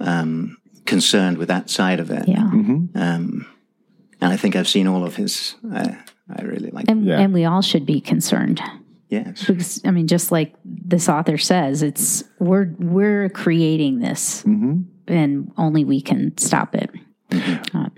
um, 0.00 0.58
concerned 0.86 1.38
with 1.38 1.48
that 1.48 1.68
side 1.70 2.00
of 2.00 2.10
it. 2.10 2.26
yeah. 2.28 2.38
Um, 2.44 3.46
and 4.20 4.32
I 4.32 4.36
think 4.36 4.56
I've 4.56 4.68
seen 4.68 4.86
all 4.86 5.04
of 5.04 5.16
his. 5.16 5.56
I, 5.72 5.98
I 6.34 6.42
really 6.42 6.70
like 6.70 6.86
And, 6.88 7.04
Yeah. 7.04 7.18
and 7.20 7.34
we 7.34 7.44
all 7.44 7.62
should 7.62 7.84
be 7.86 8.00
concerned 8.00 8.60
Yes. 9.10 9.44
because 9.46 9.80
I 9.84 9.90
mean, 9.90 10.06
just 10.08 10.32
like 10.32 10.54
this 10.64 11.08
author 11.08 11.38
says, 11.38 11.82
it's 11.82 12.24
we're 12.40 12.72
we're 12.78 13.28
creating 13.28 13.98
this, 14.00 14.42
Mm-hmm. 14.42 14.80
and 15.06 15.52
only 15.56 15.84
we 15.84 16.00
can 16.00 16.36
stop 16.38 16.74
it. 16.74 16.90
Uh, 17.74 17.90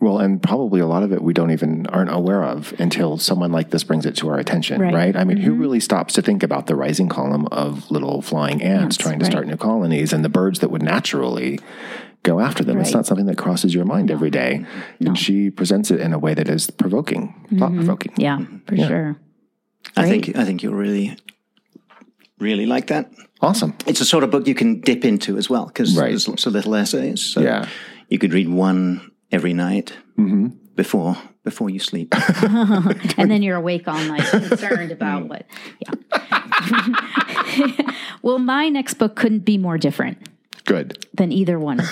Well, 0.00 0.18
and 0.18 0.40
probably 0.40 0.78
a 0.80 0.86
lot 0.86 1.02
of 1.02 1.12
it 1.12 1.20
we 1.22 1.32
don't 1.34 1.50
even 1.50 1.86
aren't 1.88 2.12
aware 2.12 2.44
of 2.44 2.72
until 2.78 3.18
someone 3.18 3.50
like 3.50 3.70
this 3.70 3.82
brings 3.82 4.06
it 4.06 4.14
to 4.18 4.28
our 4.28 4.38
attention, 4.38 4.80
right? 4.80 4.94
Right. 4.94 5.16
I 5.16 5.24
mean, 5.24 5.38
who 5.38 5.54
really 5.54 5.80
stops 5.80 6.14
to 6.14 6.22
think 6.22 6.42
about 6.44 6.66
the 6.68 6.76
rising 6.76 7.08
column 7.08 7.46
of 7.50 7.90
little 7.90 8.22
flying 8.22 8.62
ants 8.62 8.82
Ants, 8.84 8.96
trying 8.96 9.18
to 9.18 9.24
right. 9.24 9.32
start 9.32 9.46
new 9.48 9.56
colonies 9.56 10.12
and 10.12 10.24
the 10.24 10.28
birds 10.28 10.60
that 10.60 10.70
would 10.70 10.82
naturally 10.82 11.58
go 12.28 12.40
after 12.40 12.64
them? 12.64 12.78
It's 12.80 12.92
not 12.92 13.06
something 13.06 13.26
that 13.26 13.38
crosses 13.38 13.74
your 13.74 13.84
mind 13.84 14.10
every 14.10 14.30
day. 14.30 14.64
And 15.00 15.18
she 15.18 15.50
presents 15.50 15.90
it 15.90 16.00
in 16.00 16.12
a 16.12 16.18
way 16.18 16.34
that 16.34 16.48
is 16.48 16.70
provoking, 16.70 17.28
mm-hmm. 17.28 17.58
thought 17.58 17.74
provoking. 17.74 18.12
yeah, 18.16 18.38
for 18.66 18.76
sure. 18.76 19.16
I 19.96 20.08
think 20.08 20.36
I 20.36 20.44
think 20.44 20.62
you'll 20.62 20.74
really, 20.74 21.16
really 22.38 22.66
like 22.66 22.88
that. 22.88 23.10
Awesome. 23.40 23.74
It's 23.86 24.00
a 24.00 24.04
sort 24.04 24.24
of 24.24 24.30
book 24.30 24.46
you 24.46 24.54
can 24.54 24.80
dip 24.80 25.04
into 25.04 25.38
as 25.38 25.48
well 25.48 25.66
because 25.66 25.96
Right. 25.96 26.08
there's 26.08 26.28
lots 26.28 26.46
of 26.46 26.52
little 26.52 26.74
essays. 26.74 27.20
So 27.20 27.40
Yeah. 27.40 27.68
you 28.08 28.18
could 28.18 28.32
read 28.32 28.48
one 28.48 29.12
every 29.30 29.54
night 29.54 29.96
mm-hmm. 30.18 30.48
before 30.74 31.16
before 31.44 31.70
you 31.70 31.78
sleep. 31.78 32.14
and 33.16 33.30
then 33.30 33.42
you're 33.42 33.56
awake 33.56 33.88
all 33.88 34.04
night 34.04 34.26
concerned 34.30 34.92
about 34.92 35.24
mm. 35.24 35.28
what 35.28 35.46
yeah 35.80 35.92
well 38.22 38.38
my 38.38 38.68
next 38.68 38.94
book 38.94 39.16
couldn't 39.16 39.44
be 39.44 39.56
more 39.56 39.78
different 39.78 40.18
Good. 40.68 41.04
than 41.14 41.32
either 41.32 41.58
one 41.58 41.78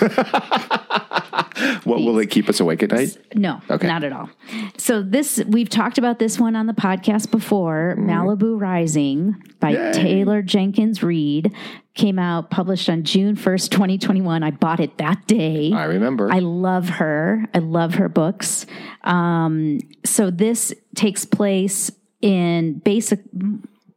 What 1.83 1.99
will 2.01 2.19
it 2.19 2.29
keep 2.29 2.49
us 2.49 2.59
awake 2.59 2.83
at 2.83 2.91
night? 2.91 3.17
no 3.33 3.59
Okay. 3.69 3.87
not 3.87 4.03
at 4.03 4.11
all 4.13 4.29
so 4.77 5.01
this 5.01 5.41
we've 5.47 5.69
talked 5.69 5.97
about 5.97 6.19
this 6.19 6.39
one 6.39 6.55
on 6.55 6.67
the 6.67 6.73
podcast 6.73 7.31
before 7.31 7.95
malibu 7.97 8.59
rising 8.59 9.35
by 9.59 9.91
taylor 9.91 10.41
jenkins 10.43 11.01
reid 11.01 11.51
came 11.95 12.19
out 12.19 12.51
published 12.51 12.89
on 12.89 13.03
june 13.03 13.35
1st 13.35 13.69
2021 13.71 14.43
i 14.43 14.51
bought 14.51 14.79
it 14.79 14.97
that 14.99 15.25
day 15.27 15.71
I 15.73 15.85
remember. 15.85 16.31
I 16.31 16.39
love 16.39 16.87
her. 16.89 17.45
I 17.53 17.59
love 17.59 17.95
her 17.95 18.07
books. 18.09 18.65
Um, 19.03 19.79
so 20.05 20.29
this 20.31 20.73
takes 20.95 21.25
place 21.25 21.91
in 22.21 22.79
basic, 22.79 23.19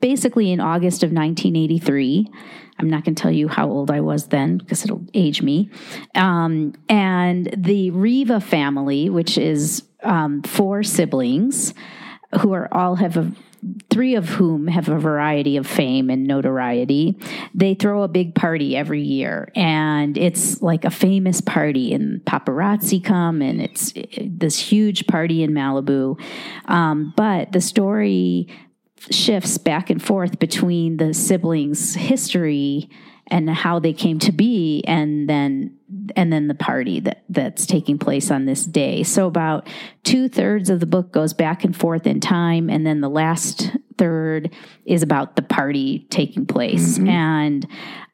basically 0.01 0.51
in 0.53 0.61
August 0.61 1.03
of 1.03 1.09
1983. 1.12 2.26
I'm 2.81 2.89
not 2.89 3.05
going 3.05 3.14
to 3.14 3.22
tell 3.22 3.31
you 3.31 3.49
how 3.49 3.68
old 3.68 3.91
I 3.91 4.01
was 4.01 4.28
then 4.28 4.59
because 4.59 4.85
it'll 4.85 5.05
age 5.14 5.43
me. 5.43 5.70
Um, 6.14 6.74
and 6.89 7.53
the 7.57 7.91
Riva 7.91 8.41
family, 8.41 9.11
which 9.11 9.37
is 9.37 9.83
um, 10.03 10.43
four 10.43 10.83
siblings, 10.83 11.74
who 12.41 12.53
are 12.53 12.72
all 12.72 12.95
have 12.97 13.16
a 13.16 13.33
three 13.91 14.14
of 14.14 14.28
whom 14.31 14.66
have 14.68 14.89
a 14.89 14.99
variety 14.99 15.59
of 15.59 15.66
fame 15.66 16.09
and 16.09 16.26
notoriety. 16.26 17.18
They 17.55 17.74
throw 17.74 18.03
a 18.03 18.09
big 18.09 18.35
party 18.35 18.74
every 18.74 19.03
year, 19.03 19.53
and 19.55 20.16
it's 20.16 20.62
like 20.62 20.87
a 20.87 20.91
famous 20.91 21.43
party, 21.43 21.93
and 21.93 22.24
paparazzi 22.24 23.05
come, 23.05 23.43
and 23.43 23.61
it's 23.61 23.93
this 24.18 24.59
huge 24.59 25.07
party 25.07 25.43
in 25.43 25.51
Malibu. 25.51 26.18
Um, 26.66 27.12
but 27.16 27.53
the 27.53 27.61
story 27.61 28.49
shifts 29.11 29.59
back 29.59 29.90
and 29.90 30.03
forth 30.03 30.38
between 30.38 30.96
the 30.98 31.14
siblings' 31.14 31.94
history 31.94 32.88
and 33.30 33.48
how 33.48 33.78
they 33.78 33.92
came 33.92 34.18
to 34.18 34.32
be 34.32 34.82
and 34.86 35.28
then 35.28 35.76
and 36.16 36.32
then 36.32 36.48
the 36.48 36.55
party 36.55 37.01
that 37.01 37.22
that's 37.28 37.66
taking 37.66 37.98
place 37.98 38.30
on 38.30 38.44
this 38.44 38.64
day. 38.64 39.03
So 39.03 39.26
about 39.26 39.68
two-thirds 40.03 40.68
of 40.68 40.80
the 40.80 40.86
book 40.86 41.12
goes 41.12 41.32
back 41.32 41.64
and 41.64 41.76
forth 41.76 42.07
in 42.07 42.20
time 42.20 42.68
and 42.68 42.86
then 42.86 43.01
the 43.01 43.09
last 43.09 43.70
third 43.96 44.53
is 44.84 45.03
about 45.03 45.36
the 45.36 45.42
party 45.42 46.07
taking 46.11 46.46
place. 46.46 46.98
And 46.98 47.66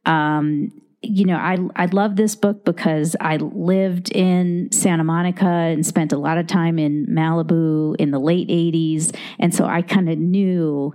um 0.04 0.72
you 1.02 1.24
know, 1.24 1.36
I 1.36 1.58
I 1.76 1.86
love 1.86 2.16
this 2.16 2.34
book 2.34 2.64
because 2.64 3.16
I 3.20 3.36
lived 3.36 4.10
in 4.12 4.70
Santa 4.72 5.04
Monica 5.04 5.46
and 5.46 5.84
spent 5.84 6.12
a 6.12 6.18
lot 6.18 6.38
of 6.38 6.46
time 6.46 6.78
in 6.78 7.06
Malibu 7.06 7.96
in 7.98 8.10
the 8.10 8.18
late 8.18 8.48
80s 8.48 9.14
and 9.38 9.54
so 9.54 9.66
I 9.66 9.82
kind 9.82 10.08
of 10.08 10.18
knew 10.18 10.92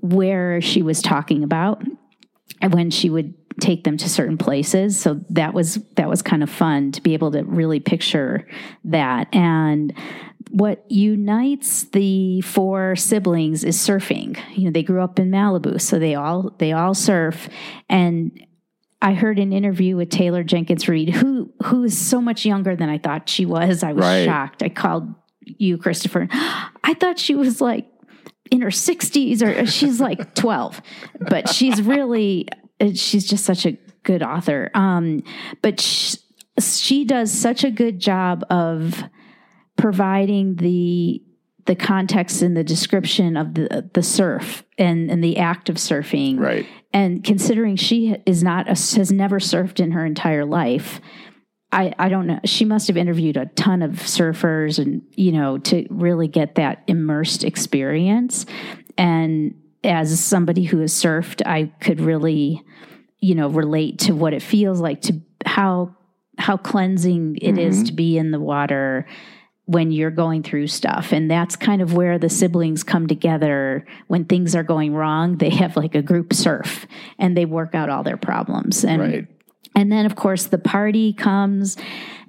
where 0.00 0.60
she 0.60 0.82
was 0.82 1.02
talking 1.02 1.42
about 1.42 1.82
and 2.60 2.72
when 2.72 2.90
she 2.90 3.10
would 3.10 3.34
take 3.60 3.84
them 3.84 3.96
to 3.96 4.08
certain 4.08 4.36
places. 4.36 4.98
So 4.98 5.20
that 5.30 5.54
was 5.54 5.78
that 5.96 6.08
was 6.08 6.22
kind 6.22 6.42
of 6.42 6.50
fun 6.50 6.92
to 6.92 7.00
be 7.00 7.14
able 7.14 7.32
to 7.32 7.42
really 7.42 7.80
picture 7.80 8.46
that. 8.84 9.34
And 9.34 9.94
what 10.50 10.84
unites 10.90 11.84
the 11.84 12.40
four 12.42 12.96
siblings 12.96 13.64
is 13.64 13.76
surfing. 13.76 14.38
You 14.54 14.66
know 14.66 14.70
they 14.70 14.82
grew 14.82 15.02
up 15.02 15.18
in 15.18 15.30
Malibu 15.30 15.80
so 15.80 15.98
they 15.98 16.14
all 16.14 16.54
they 16.58 16.72
all 16.72 16.94
surf. 16.94 17.48
And 17.88 18.45
I 19.02 19.14
heard 19.14 19.38
an 19.38 19.52
interview 19.52 19.96
with 19.96 20.08
Taylor 20.10 20.42
Jenkins 20.42 20.88
Reid, 20.88 21.10
who 21.10 21.52
who 21.64 21.84
is 21.84 21.96
so 21.96 22.20
much 22.20 22.44
younger 22.44 22.74
than 22.76 22.88
I 22.88 22.98
thought 22.98 23.28
she 23.28 23.44
was. 23.46 23.82
I 23.82 23.92
was 23.92 24.02
Right. 24.04 24.24
shocked. 24.24 24.62
I 24.62 24.68
called 24.68 25.14
you, 25.42 25.78
Christopher. 25.78 26.28
I 26.32 26.94
thought 26.98 27.18
she 27.18 27.34
was 27.34 27.60
like 27.60 27.86
in 28.50 28.60
her 28.62 28.68
60s 28.70 29.42
or 29.42 29.66
she's 29.66 30.00
like 30.00 30.34
12 30.36 30.80
but 31.28 31.48
she's 31.48 31.82
really 31.82 32.46
she's 32.94 33.26
just 33.26 33.44
such 33.44 33.66
a 33.66 33.72
good 34.04 34.22
author 34.22 34.70
um, 34.72 35.20
but 35.62 35.80
she, 35.80 36.16
she 36.60 37.04
does 37.04 37.32
such 37.32 37.64
a 37.64 37.72
good 37.72 37.98
job 37.98 38.44
of 38.48 39.02
providing 39.76 40.54
the 40.56 41.20
the 41.66 41.74
context 41.74 42.42
and 42.42 42.56
the 42.56 42.64
description 42.64 43.36
of 43.36 43.54
the 43.54 43.88
the 43.92 44.02
surf 44.02 44.64
and 44.78 45.10
and 45.10 45.22
the 45.22 45.38
act 45.38 45.68
of 45.68 45.76
surfing 45.76 46.38
Right. 46.38 46.66
and 46.92 47.22
considering 47.22 47.76
she 47.76 48.16
is 48.24 48.42
not 48.42 48.66
a, 48.66 48.70
has 48.70 49.12
never 49.12 49.38
surfed 49.38 49.80
in 49.80 49.92
her 49.92 50.04
entire 50.04 50.44
life 50.44 51.00
I, 51.72 51.92
I 51.98 52.08
don't 52.08 52.26
know. 52.26 52.40
She 52.44 52.64
must 52.64 52.86
have 52.86 52.96
interviewed 52.96 53.36
a 53.36 53.46
ton 53.46 53.82
of 53.82 53.94
surfers 53.94 54.78
and, 54.78 55.02
you 55.10 55.32
know, 55.32 55.58
to 55.58 55.86
really 55.90 56.28
get 56.28 56.54
that 56.54 56.82
immersed 56.86 57.44
experience. 57.44 58.46
And 58.96 59.54
as 59.84 60.18
somebody 60.18 60.64
who 60.64 60.78
has 60.78 60.92
surfed, 60.92 61.42
I 61.44 61.72
could 61.80 62.00
really, 62.00 62.62
you 63.18 63.34
know, 63.34 63.48
relate 63.48 63.98
to 64.00 64.14
what 64.14 64.32
it 64.32 64.42
feels 64.42 64.80
like 64.80 65.02
to 65.02 65.20
how 65.44 65.94
how 66.38 66.56
cleansing 66.56 67.38
it 67.40 67.58
is 67.58 67.76
mm-hmm. 67.76 67.84
to 67.86 67.92
be 67.92 68.18
in 68.18 68.30
the 68.30 68.40
water 68.40 69.06
when 69.66 69.90
you're 69.90 70.12
going 70.12 70.42
through 70.42 70.68
stuff. 70.68 71.12
And 71.12 71.30
that's 71.30 71.56
kind 71.56 71.82
of 71.82 71.92
where 71.92 72.18
the 72.18 72.28
siblings 72.28 72.82
come 72.84 73.06
together 73.08 73.84
when 74.06 74.24
things 74.24 74.54
are 74.54 74.62
going 74.62 74.94
wrong. 74.94 75.36
They 75.38 75.50
have 75.50 75.76
like 75.76 75.94
a 75.94 76.02
group 76.02 76.32
surf 76.32 76.86
and 77.18 77.36
they 77.36 77.44
work 77.44 77.74
out 77.74 77.90
all 77.90 78.02
their 78.04 78.16
problems. 78.16 78.84
And 78.84 79.02
Right. 79.02 79.26
and 79.74 79.90
then, 79.90 80.06
of 80.06 80.14
course, 80.16 80.46
the 80.46 80.58
party 80.58 81.12
comes 81.12 81.76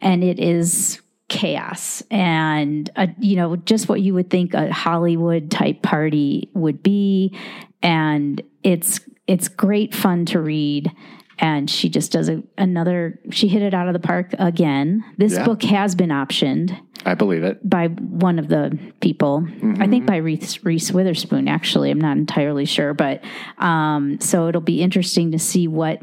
and 0.02 0.24
it 0.24 0.40
is 0.40 1.00
chaos 1.30 2.02
and, 2.10 2.90
uh, 2.96 3.08
you 3.20 3.36
know, 3.36 3.56
just 3.56 3.88
what 3.88 4.02
you 4.02 4.14
would 4.16 4.30
think 4.30 4.54
a 4.54 4.72
Hollywood 4.72 5.52
type 5.52 5.82
party 5.84 6.50
would 6.54 6.82
be. 6.82 7.38
And 7.84 8.42
it's, 8.64 9.02
it's 9.28 9.48
great 9.48 9.94
fun 9.94 10.26
to 10.28 10.40
read. 10.42 10.92
And 11.40 11.70
she 11.70 11.88
just 11.90 12.12
does 12.12 12.30
a, 12.30 12.42
another, 12.58 13.20
she 13.32 13.48
hit 13.48 13.62
it 13.62 13.74
out 13.74 13.88
of 13.88 13.94
the 13.94 14.00
park 14.00 14.34
again. 14.40 15.04
This 15.18 15.34
Yeah. 15.34 15.46
book 15.46 15.62
has 15.64 15.94
been 15.94 16.10
optioned 16.10 16.76
I 17.06 17.14
believe 17.14 17.44
it. 17.44 17.68
by 17.68 17.88
one 17.88 18.40
of 18.40 18.48
the 18.48 18.78
people. 19.02 19.48
I 19.80 19.88
think 19.88 20.06
by 20.08 20.18
Reese, 20.18 20.64
Reese 20.64 20.92
Witherspoon, 20.92 21.48
actually. 21.48 21.92
I'm 21.92 22.02
not 22.02 22.18
entirely 22.18 22.66
sure. 22.66 22.94
But 22.96 23.24
um, 23.60 24.20
so 24.20 24.48
it'll 24.48 24.62
be 24.62 24.82
interesting 24.82 25.32
to 25.34 25.40
see 25.40 25.68
what 25.68 26.02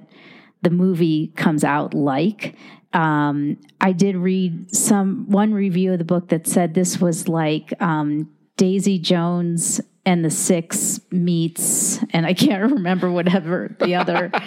the 0.62 0.70
movie 0.70 1.28
comes 1.36 1.64
out 1.64 1.94
like. 1.94 2.54
Um, 2.92 3.56
I 3.80 3.90
did 3.92 4.14
read 4.16 4.74
some 4.74 5.28
one 5.28 5.52
review 5.52 5.92
of 5.92 5.98
the 5.98 6.04
book 6.04 6.28
that 6.28 6.46
said 6.46 6.74
this 6.74 7.00
was 7.00 7.26
like 7.28 7.72
um, 7.82 8.30
Daisy 8.56 9.00
Jones 9.00 9.80
and 10.06 10.24
the 10.24 10.30
Six 10.30 11.00
meets, 11.10 11.98
and 12.12 12.24
I 12.24 12.34
can't 12.34 12.72
remember 12.74 13.10
whatever 13.10 13.74
the 13.80 13.96
other. 13.96 14.30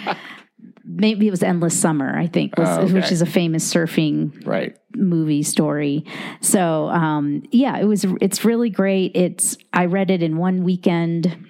Maybe 0.90 1.28
it 1.28 1.30
was 1.30 1.42
Endless 1.42 1.78
Summer, 1.78 2.16
I 2.18 2.26
think, 2.26 2.56
was, 2.56 2.68
Oh, 2.68 2.80
okay. 2.82 2.94
which 2.94 3.12
is 3.12 3.20
a 3.20 3.26
famous 3.26 3.70
surfing 3.72 4.46
Right. 4.46 4.74
movie 4.96 5.42
story. 5.42 6.04
So 6.40 6.88
um, 6.88 7.42
yeah, 7.52 7.76
it 7.78 7.84
was. 7.84 8.06
It's 8.22 8.44
really 8.44 8.70
great. 8.70 9.12
It's. 9.14 9.56
I 9.72 9.84
read 9.84 10.10
it 10.10 10.22
in 10.22 10.38
one 10.38 10.64
weekend. 10.64 11.44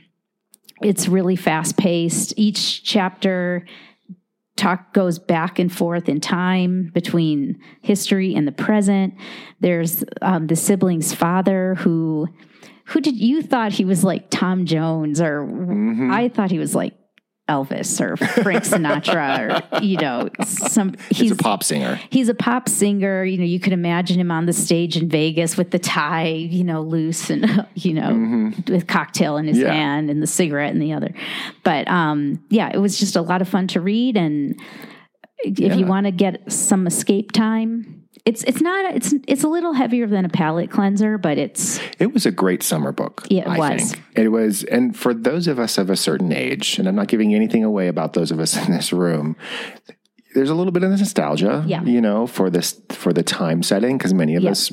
It's 0.83 1.09
really 1.09 1.37
fast 1.37 1.77
paced. 1.77 2.35
Each 2.37 2.83
chapter 2.83 3.65
talk 4.57 4.93
goes 4.93 5.21
back 5.21 5.61
and 5.61 5.73
forth 5.73 6.09
in 6.09 6.21
time 6.21 6.91
between 6.93 7.61
history 7.81 8.35
and 8.35 8.47
the 8.47 8.53
present. 8.53 9.15
There's 9.61 10.03
um, 10.21 10.49
the 10.49 10.57
sibling's 10.57 11.15
father 11.15 11.77
who. 11.77 12.27
Who 12.93 13.03
did 13.03 13.17
you 13.17 13.43
thought 13.43 13.73
he 13.73 13.85
was 13.85 14.03
like 14.03 14.31
Tom 14.31 14.65
Jones 14.65 15.21
or 15.21 15.47
I 16.11 16.29
thought 16.31 16.51
he 16.51 16.59
was 16.59 16.75
like 16.75 16.95
Elvis 17.49 18.01
or 18.01 18.17
Frank 18.17 18.65
Sinatra 18.65 19.73
or 19.73 19.81
you 19.83 19.97
know 19.97 20.29
some 20.45 20.95
He's, 21.11 21.31
a 21.33 21.37
pop 21.37 21.63
singer. 21.65 21.99
he's 22.11 22.29
a 22.29 22.35
pop 22.35 22.69
singer. 22.69 23.25
You 23.25 23.39
know, 23.39 23.45
you 23.45 23.59
could 23.61 23.73
imagine 23.73 24.21
him 24.21 24.31
on 24.31 24.47
the 24.47 24.53
stage 24.53 24.97
in 24.97 25.09
Vegas 25.09 25.57
with 25.57 25.71
the 25.71 25.79
tie, 25.79 26.29
you 26.29 26.65
know, 26.65 26.83
loose 26.83 27.31
and 27.31 27.67
you 27.75 27.95
know, 27.95 28.53
with 28.69 28.87
cocktail 28.87 29.37
in 29.37 29.47
his 29.47 29.59
Yeah. 29.59 29.73
hand 29.73 30.11
and 30.11 30.23
the 30.23 30.27
cigarette 30.27 30.73
in 30.73 30.79
the 30.81 30.93
other. 30.93 31.13
But 31.65 31.89
um, 31.89 32.43
yeah, 32.51 32.71
it 32.73 32.79
was 32.79 32.99
just 32.99 33.17
a 33.17 33.23
lot 33.23 33.41
of 33.43 33.49
fun 33.49 33.67
to 33.69 33.81
read. 33.81 34.17
And 34.17 34.61
if 35.45 35.77
you 35.77 35.87
want 35.87 36.07
to 36.07 36.11
get 36.13 36.51
some 36.53 36.87
escape 36.87 37.33
time, 37.33 37.98
it's 38.29 38.45
it's 38.45 38.61
not 38.61 38.95
it's 38.95 39.15
it's 39.27 39.43
a 39.45 39.49
little 39.49 39.73
heavier 39.73 40.07
than 40.07 40.25
a 40.25 40.29
palate 40.29 40.71
cleanser, 40.71 41.19
but 41.19 41.39
it's 41.39 41.81
It 41.99 42.13
was 42.13 42.27
a 42.27 42.31
great 42.31 42.63
summer 42.63 42.93
book. 42.93 43.27
Yeah, 43.31 43.43
it 43.43 43.49
I 43.49 43.59
was. 43.59 43.93
Think. 43.93 44.03
It 44.15 44.29
was, 44.29 44.65
and 44.65 44.97
for 44.97 45.15
those 45.15 45.47
of 45.49 45.59
us 45.59 45.79
of 45.79 45.91
a 45.91 45.97
certain 45.97 46.33
age, 46.33 46.79
and 46.79 46.87
I'm 46.89 46.95
not 46.95 47.09
giving 47.09 47.35
anything 47.35 47.65
away 47.65 47.89
about 47.89 48.13
those 48.13 48.31
of 48.31 48.39
us 48.41 48.57
in 48.67 48.73
this 48.73 48.93
room. 48.93 49.37
There's 50.35 50.51
a 50.51 50.55
little 50.55 50.73
bit 50.73 50.83
of 50.85 50.91
nostalgia, 50.91 51.65
Yeah. 51.67 51.83
you 51.83 52.01
know, 52.03 52.27
for 52.27 52.51
this 52.51 52.81
for 52.91 53.13
the 53.13 53.23
time 53.23 53.63
setting 53.63 53.97
because 53.99 54.13
many 54.15 54.37
of 54.37 54.43
Yeah. 54.43 54.51
us 54.51 54.71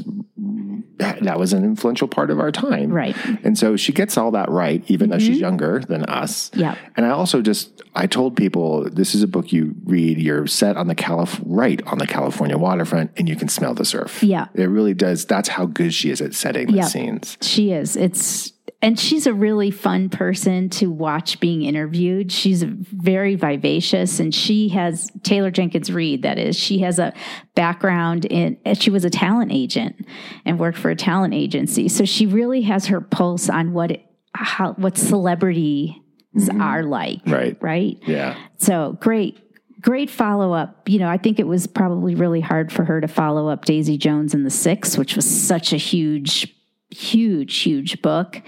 that, 0.97 1.39
was 1.39 1.53
an 1.53 1.63
influential 1.63 2.07
part 2.07 2.29
of 2.29 2.39
our 2.39 2.51
time, 2.51 2.91
Right. 2.91 3.15
And 3.43 3.57
so 3.57 3.75
she 3.75 3.91
gets 3.91 4.17
all 4.17 4.31
that 4.31 4.49
right, 4.49 4.83
even 4.87 5.09
though 5.09 5.19
she's 5.19 5.31
mm-hmm. 5.31 5.39
younger 5.39 5.79
than 5.79 6.05
us. 6.05 6.51
Yeah. 6.53 6.75
And 6.95 7.05
I 7.05 7.09
also 7.09 7.41
just 7.41 7.81
I 7.93 8.07
told 8.07 8.35
people 8.35 8.89
this 8.89 9.15
is 9.15 9.23
a 9.23 9.27
book 9.27 9.51
you 9.51 9.75
read. 9.85 10.17
You're 10.17 10.47
set 10.47 10.77
on 10.77 10.87
the 10.87 10.95
Calif- 10.95 11.41
right 11.45 11.81
on 11.87 11.97
the 11.97 12.07
California 12.07 12.57
waterfront, 12.57 13.11
and 13.17 13.27
you 13.29 13.35
can 13.35 13.49
smell 13.49 13.73
the 13.73 13.85
surf. 13.85 14.23
Yeah. 14.23 14.47
it 14.53 14.65
really 14.65 14.93
does. 14.93 15.25
That's 15.25 15.49
how 15.49 15.65
good 15.65 15.93
she 15.93 16.09
is 16.09 16.21
at 16.21 16.33
setting 16.33 16.67
the 16.67 16.77
Yeah. 16.77 16.85
scenes. 16.85 17.37
She 17.41 17.71
is. 17.71 17.95
It's 17.95 18.53
and 18.81 18.99
she's 18.99 19.25
a 19.25 19.33
really 19.33 19.71
fun 19.71 20.09
person 20.09 20.69
to 20.69 20.91
watch 20.91 21.39
being 21.39 21.63
interviewed. 21.63 22.31
She's 22.31 22.63
very 22.63 23.35
vivacious 23.35 24.19
and 24.19 24.33
she 24.33 24.69
has 24.69 25.09
Taylor 25.23 25.51
Jenkins 25.51 25.91
Reid 25.91 26.21
that 26.23 26.37
is. 26.37 26.55
She 26.55 26.79
has 26.79 26.99
a 26.99 27.13
background 27.55 28.25
in 28.25 28.57
she 28.75 28.89
was 28.91 29.05
a 29.05 29.09
talent 29.09 29.51
agent 29.51 30.05
and 30.45 30.59
worked 30.59 30.77
for 30.77 30.89
a 30.89 30.95
talent 30.95 31.33
agency. 31.33 31.87
So 31.87 32.05
she 32.05 32.25
really 32.25 32.61
has 32.63 32.87
her 32.87 33.01
pulse 33.01 33.49
on 33.49 33.73
what 33.73 33.91
it, 33.91 34.05
how 34.33 34.73
what 34.73 34.97
celebrities 34.97 35.93
mm-hmm. 36.35 36.61
are 36.61 36.83
like, 36.83 37.21
Right. 37.25 37.57
right? 37.61 37.97
Yeah. 38.05 38.37
So 38.57 38.97
great, 38.99 39.39
great 39.81 40.09
follow 40.09 40.53
up. 40.53 40.87
You 40.89 40.99
know, 40.99 41.07
I 41.07 41.17
think 41.17 41.39
it 41.39 41.47
was 41.47 41.67
probably 41.67 42.15
really 42.15 42.41
hard 42.41 42.71
for 42.71 42.83
her 42.83 43.01
to 43.01 43.07
follow 43.07 43.47
up 43.47 43.65
Daisy 43.65 43.97
Jones 43.97 44.33
and 44.33 44.45
the 44.45 44.51
Six, 44.51 44.97
which 44.97 45.15
was 45.15 45.25
such 45.25 45.73
a 45.73 45.77
huge, 45.77 46.53
huge, 46.89 47.57
huge 47.57 48.01
book. 48.01 48.41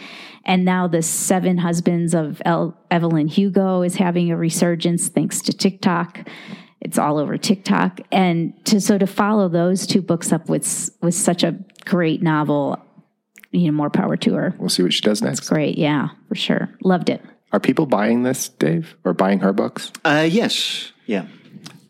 And 0.45 0.63
now 0.63 0.87
the 0.87 1.01
Seven 1.01 1.57
Husbands 1.57 2.13
of 2.13 2.41
El- 2.45 2.77
Evelyn 2.89 3.27
Hugo 3.27 3.81
is 3.81 3.95
having 3.95 4.31
a 4.31 4.37
resurgence 4.37 5.09
thanks 5.09 5.41
to 5.43 5.53
TikTok. 5.53 6.27
It's 6.79 6.97
all 6.97 7.17
over 7.17 7.37
TikTok, 7.37 8.01
and 8.11 8.53
to 8.65 8.79
so 8.79 8.97
to 8.97 9.07
follow 9.07 9.49
those 9.49 9.87
two 9.87 10.01
books 10.01 10.31
up 10.31 10.47
with 10.47 10.89
with 11.01 11.15
such 11.15 11.43
a 11.43 11.57
great 11.85 12.21
novel, 12.21 12.77
you 13.51 13.65
know, 13.65 13.71
more 13.71 13.89
power 13.89 14.15
to 14.17 14.35
her. 14.35 14.55
We'll 14.59 14.69
see 14.69 14.83
what 14.83 14.93
she 14.93 15.01
does 15.01 15.21
next. 15.21 15.49
Great, 15.49 15.77
yeah, 15.77 16.09
for 16.29 16.35
sure, 16.35 16.69
loved 16.83 17.09
it. 17.09 17.21
Are 17.51 17.59
people 17.59 17.87
buying 17.87 18.23
this, 18.23 18.47
Dave, 18.47 18.95
or 19.03 19.13
buying 19.13 19.39
her 19.39 19.53
books? 19.53 19.91
Uh, 20.05 20.27
yes, 20.29 20.93
yeah, 21.07 21.25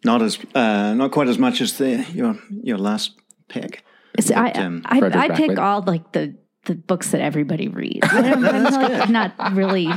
not 0.05 0.21
as 0.21 0.39
uh, 0.55 0.93
not 0.93 1.11
quite 1.11 1.27
as 1.27 1.37
much 1.37 1.59
as 1.59 1.77
the 1.77 2.05
your 2.13 2.39
your 2.49 2.77
last 2.77 3.11
pick. 3.49 3.83
So 4.19 4.35
I, 4.35 4.47
I, 4.85 4.99
Fredrik 4.99 5.15
I 5.15 5.35
pick 5.35 5.59
all 5.59 5.81
like 5.81 6.11
the 6.11 6.35
the 6.65 6.75
books 6.75 7.11
that 7.11 7.21
everybody 7.21 7.67
reads. 7.67 7.99
I'm, 8.11 8.45
I'm 8.45 8.63
like 8.63 9.09
not 9.09 9.33
really 9.53 9.87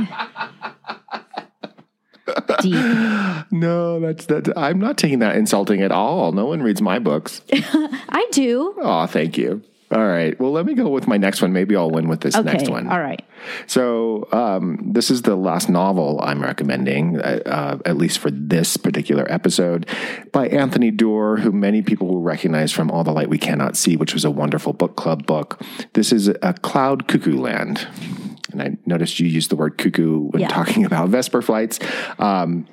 deep. 2.60 3.52
No, 3.52 4.00
that's 4.00 4.26
that. 4.26 4.52
I'm 4.56 4.78
not 4.78 4.96
taking 4.96 5.18
that 5.20 5.36
insulting 5.36 5.82
at 5.82 5.92
all. 5.92 6.32
No 6.32 6.46
one 6.46 6.62
reads 6.62 6.80
my 6.80 6.98
books. 6.98 7.42
I 7.52 8.26
do. 8.32 8.74
Oh, 8.78 9.06
thank 9.06 9.36
you. 9.36 9.62
All 9.92 10.06
right. 10.06 10.38
Well, 10.38 10.52
let 10.52 10.66
me 10.66 10.74
go 10.74 10.88
with 10.88 11.08
my 11.08 11.16
next 11.16 11.42
one. 11.42 11.52
Maybe 11.52 11.74
I'll 11.74 11.90
win 11.90 12.08
with 12.08 12.20
this 12.20 12.36
Okay. 12.36 12.52
next 12.52 12.68
one. 12.70 12.86
All 12.86 13.00
right. 13.00 13.20
So, 13.66 14.28
um, 14.30 14.78
this 14.92 15.10
is 15.10 15.22
the 15.22 15.34
last 15.34 15.68
novel 15.68 16.20
I'm 16.22 16.40
recommending, 16.42 17.18
uh, 17.20 17.40
uh, 17.44 17.78
at 17.84 17.96
least 17.96 18.20
for 18.20 18.30
this 18.30 18.76
particular 18.76 19.26
episode, 19.28 19.86
by 20.30 20.46
Anthony 20.46 20.92
Doerr, 20.92 21.38
who 21.38 21.50
many 21.50 21.82
people 21.82 22.06
will 22.06 22.20
recognize 22.22 22.70
from 22.70 22.88
All 22.90 23.02
the 23.02 23.10
Light 23.12 23.28
We 23.28 23.38
Cannot 23.38 23.76
See, 23.76 23.96
which 23.96 24.14
was 24.14 24.24
a 24.24 24.30
wonderful 24.30 24.72
book 24.72 24.94
club 24.94 25.26
book. 25.26 25.60
This 25.94 26.12
is 26.12 26.28
a 26.28 26.54
Cloud 26.62 27.08
Cuckoo 27.08 27.36
Land. 27.36 27.88
And 28.52 28.62
I 28.62 28.76
noticed 28.86 29.18
you 29.18 29.26
used 29.26 29.50
the 29.50 29.56
word 29.56 29.76
cuckoo 29.78 30.28
when 30.28 30.42
Yeah. 30.42 30.48
talking 30.48 30.84
about 30.90 31.08
Vesper 31.08 31.42
flights. 31.42 31.80
Um, 32.18 32.66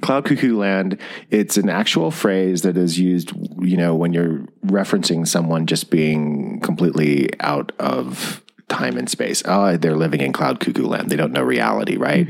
Cloud 0.00 0.24
Cuckoo 0.24 0.58
Land, 0.58 0.98
it's 1.30 1.56
an 1.56 1.68
actual 1.68 2.10
phrase 2.10 2.62
that 2.62 2.76
is 2.76 2.98
used, 2.98 3.32
you 3.60 3.76
know, 3.76 3.94
when 3.94 4.12
you're 4.12 4.40
referencing 4.64 5.26
someone 5.26 5.66
just 5.66 5.90
being 5.90 6.60
completely 6.60 7.30
out 7.40 7.72
of 7.78 8.42
time 8.68 8.96
and 8.96 9.08
space. 9.08 9.42
Oh, 9.44 9.76
they're 9.76 9.96
living 9.96 10.20
in 10.20 10.32
Cloud 10.32 10.58
Cuckoo 10.58 10.86
Land. 10.86 11.08
They 11.08 11.16
don't 11.16 11.32
know 11.32 11.42
reality, 11.42 11.96
right? 11.96 12.28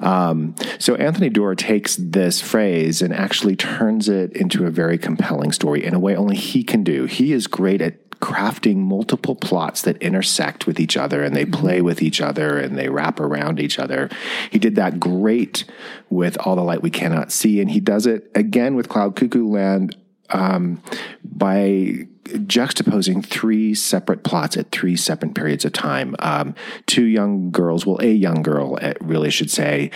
Um, 0.00 0.54
so 0.78 0.94
Anthony 0.96 1.30
Doerr 1.30 1.54
takes 1.54 1.96
this 1.96 2.42
phrase 2.42 3.00
and 3.00 3.14
actually 3.14 3.56
turns 3.56 4.08
it 4.08 4.36
into 4.36 4.66
a 4.66 4.70
very 4.70 4.98
compelling 4.98 5.50
story 5.50 5.84
in 5.84 5.94
a 5.94 5.98
way 5.98 6.14
only 6.14 6.36
he 6.36 6.62
can 6.62 6.84
do. 6.84 7.06
He 7.06 7.32
is 7.32 7.46
great 7.46 7.80
at 7.80 8.07
crafting 8.20 8.76
multiple 8.76 9.36
plots 9.36 9.82
that 9.82 9.96
intersect 9.98 10.66
with 10.66 10.80
each 10.80 10.96
other 10.96 11.22
and 11.22 11.36
they 11.36 11.44
play 11.44 11.80
with 11.80 12.02
each 12.02 12.20
other 12.20 12.58
and 12.58 12.76
they 12.76 12.88
wrap 12.88 13.20
around 13.20 13.60
each 13.60 13.78
other. 13.78 14.08
He 14.50 14.58
did 14.58 14.74
that 14.76 14.98
great 14.98 15.64
with 16.10 16.36
All 16.38 16.56
the 16.56 16.62
Light 16.62 16.82
We 16.82 16.90
Cannot 16.90 17.30
See, 17.30 17.60
and 17.60 17.70
he 17.70 17.80
does 17.80 18.06
it 18.06 18.30
again 18.34 18.74
with 18.74 18.88
Cloud 18.88 19.16
Cuckoo 19.16 19.46
Land 19.46 19.96
um, 20.30 20.82
by 21.24 22.06
juxtaposing 22.24 23.24
three 23.24 23.74
separate 23.74 24.22
plots 24.22 24.56
at 24.56 24.70
three 24.70 24.96
separate 24.96 25.34
periods 25.34 25.64
of 25.64 25.72
time. 25.72 26.14
Um, 26.18 26.54
two 26.86 27.04
young 27.04 27.50
girls, 27.50 27.86
well, 27.86 27.98
a 28.00 28.12
young 28.12 28.42
girl, 28.42 28.78
uh, 28.80 28.94
really 29.00 29.30
should 29.30 29.50
say, 29.50 29.90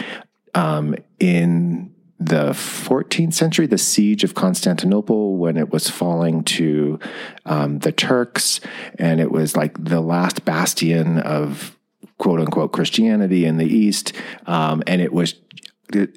um, 0.54 0.94
in 1.18 1.91
the 2.26 2.50
14th 2.50 3.34
century, 3.34 3.66
the 3.66 3.78
siege 3.78 4.24
of 4.24 4.34
Constantinople, 4.34 5.36
when 5.36 5.56
it 5.56 5.70
was 5.70 5.88
falling 5.88 6.44
to 6.44 6.98
um, 7.46 7.78
the 7.80 7.92
Turks, 7.92 8.60
and 8.98 9.20
it 9.20 9.30
was 9.30 9.56
like 9.56 9.82
the 9.82 10.00
last 10.00 10.44
bastion 10.44 11.18
of 11.18 11.76
quote 12.18 12.40
unquote 12.40 12.72
Christianity 12.72 13.44
in 13.44 13.56
the 13.56 13.66
East, 13.66 14.12
um, 14.46 14.82
and 14.86 15.00
it 15.00 15.12
was 15.12 15.34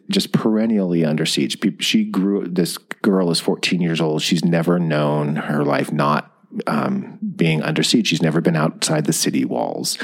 just 0.10 0.32
perennially 0.32 1.04
under 1.04 1.26
siege. 1.26 1.58
She 1.84 2.06
grew. 2.06 2.48
This 2.48 2.78
girl 2.78 3.32
is 3.32 3.40
14 3.40 3.82
years 3.82 4.00
old. 4.00 4.22
She's 4.22 4.46
never 4.46 4.80
known 4.80 5.36
her 5.36 5.64
life 5.64 5.92
not 5.92 6.35
um, 6.68 7.20
being 7.36 7.62
under 7.62 7.84
siege. 7.84 8.08
She's 8.08 8.22
never 8.22 8.42
been 8.42 8.56
outside 8.56 9.06
the 9.06 9.14
city 9.14 9.46
walls 9.46 9.98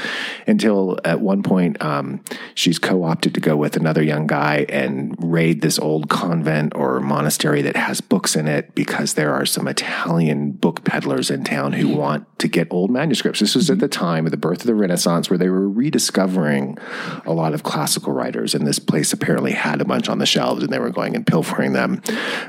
until 0.46 0.98
at 1.04 1.20
one 1.20 1.42
point 1.42 1.80
um, 1.82 2.22
she's 2.54 2.78
co 2.78 3.04
opted 3.04 3.34
to 3.34 3.40
go 3.40 3.56
with 3.56 3.76
another 3.76 4.02
young 4.02 4.26
guy 4.26 4.66
and 4.68 5.14
raid 5.18 5.60
this 5.60 5.78
old 5.78 6.08
convent 6.08 6.74
or 6.74 7.00
monastery 7.00 7.62
that 7.62 7.76
has 7.76 8.00
books 8.00 8.36
in 8.36 8.48
it 8.48 8.74
because 8.74 9.14
there 9.14 9.32
are 9.32 9.46
some 9.46 9.68
Italian 9.68 10.52
book 10.52 10.84
peddlers 10.84 11.30
in 11.30 11.44
town 11.44 11.72
who 11.72 11.88
want 11.88 12.26
to 12.42 12.48
get 12.48 12.66
old 12.70 12.90
manuscripts. 12.90 13.38
This 13.38 13.54
was 13.54 13.70
at 13.70 13.78
the 13.78 13.88
time 13.88 14.26
of 14.26 14.32
the 14.32 14.36
birth 14.36 14.60
of 14.60 14.66
the 14.66 14.74
Renaissance 14.74 15.30
where 15.30 15.38
they 15.38 15.48
were 15.48 15.68
rediscovering 15.68 16.76
a 17.24 17.32
lot 17.32 17.54
of 17.54 17.62
classical 17.62 18.12
writers, 18.12 18.52
and 18.54 18.66
this 18.66 18.80
place 18.80 19.12
apparently 19.12 19.52
had 19.52 19.80
a 19.80 19.84
bunch 19.84 20.08
on 20.08 20.18
the 20.18 20.26
shelves 20.26 20.62
and 20.62 20.72
they 20.72 20.80
were 20.80 20.90
going 20.90 21.14
and 21.14 21.24
pilfering 21.24 21.72
them. 21.72 22.02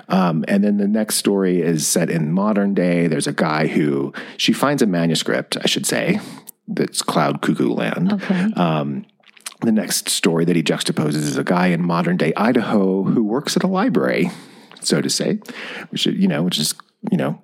Um, 0.10 0.44
and 0.48 0.64
then 0.64 0.78
the 0.78 0.88
next 0.88 1.16
story 1.16 1.62
is 1.62 1.88
set 1.88 2.10
in 2.10 2.32
modern 2.32 2.74
day. 2.74 3.06
There's 3.06 3.28
a 3.28 3.34
guy 3.34 3.68
who 3.68 4.14
she 4.36 4.52
finds 4.52 4.82
a 4.82 4.88
manuscript, 4.88 5.58
I 5.62 5.68
should 5.68 5.86
say, 5.86 6.20
that's 6.68 7.04
Cloud 7.04 7.42
Cuckoo 7.42 7.72
Land. 7.72 8.14
Okay. 8.14 8.50
Um, 8.56 9.06
the 9.62 9.72
next 9.72 10.10
story 10.10 10.44
that 10.46 10.56
he 10.56 10.64
juxtaposes 10.64 11.16
is 11.16 11.38
a 11.38 11.44
guy 11.44 11.68
in 11.68 11.86
modern 11.86 12.18
day 12.18 12.34
Idaho 12.36 13.04
who 13.04 13.24
works 13.24 13.56
at 13.56 13.64
a 13.64 13.68
library, 13.68 14.32
so 14.82 15.02
to 15.02 15.10
say, 15.10 15.40
which 15.90 16.08
you 16.08 16.28
know, 16.28 16.42
which 16.42 16.58
is 16.58 16.74
you 17.12 17.18
know 17.18 17.42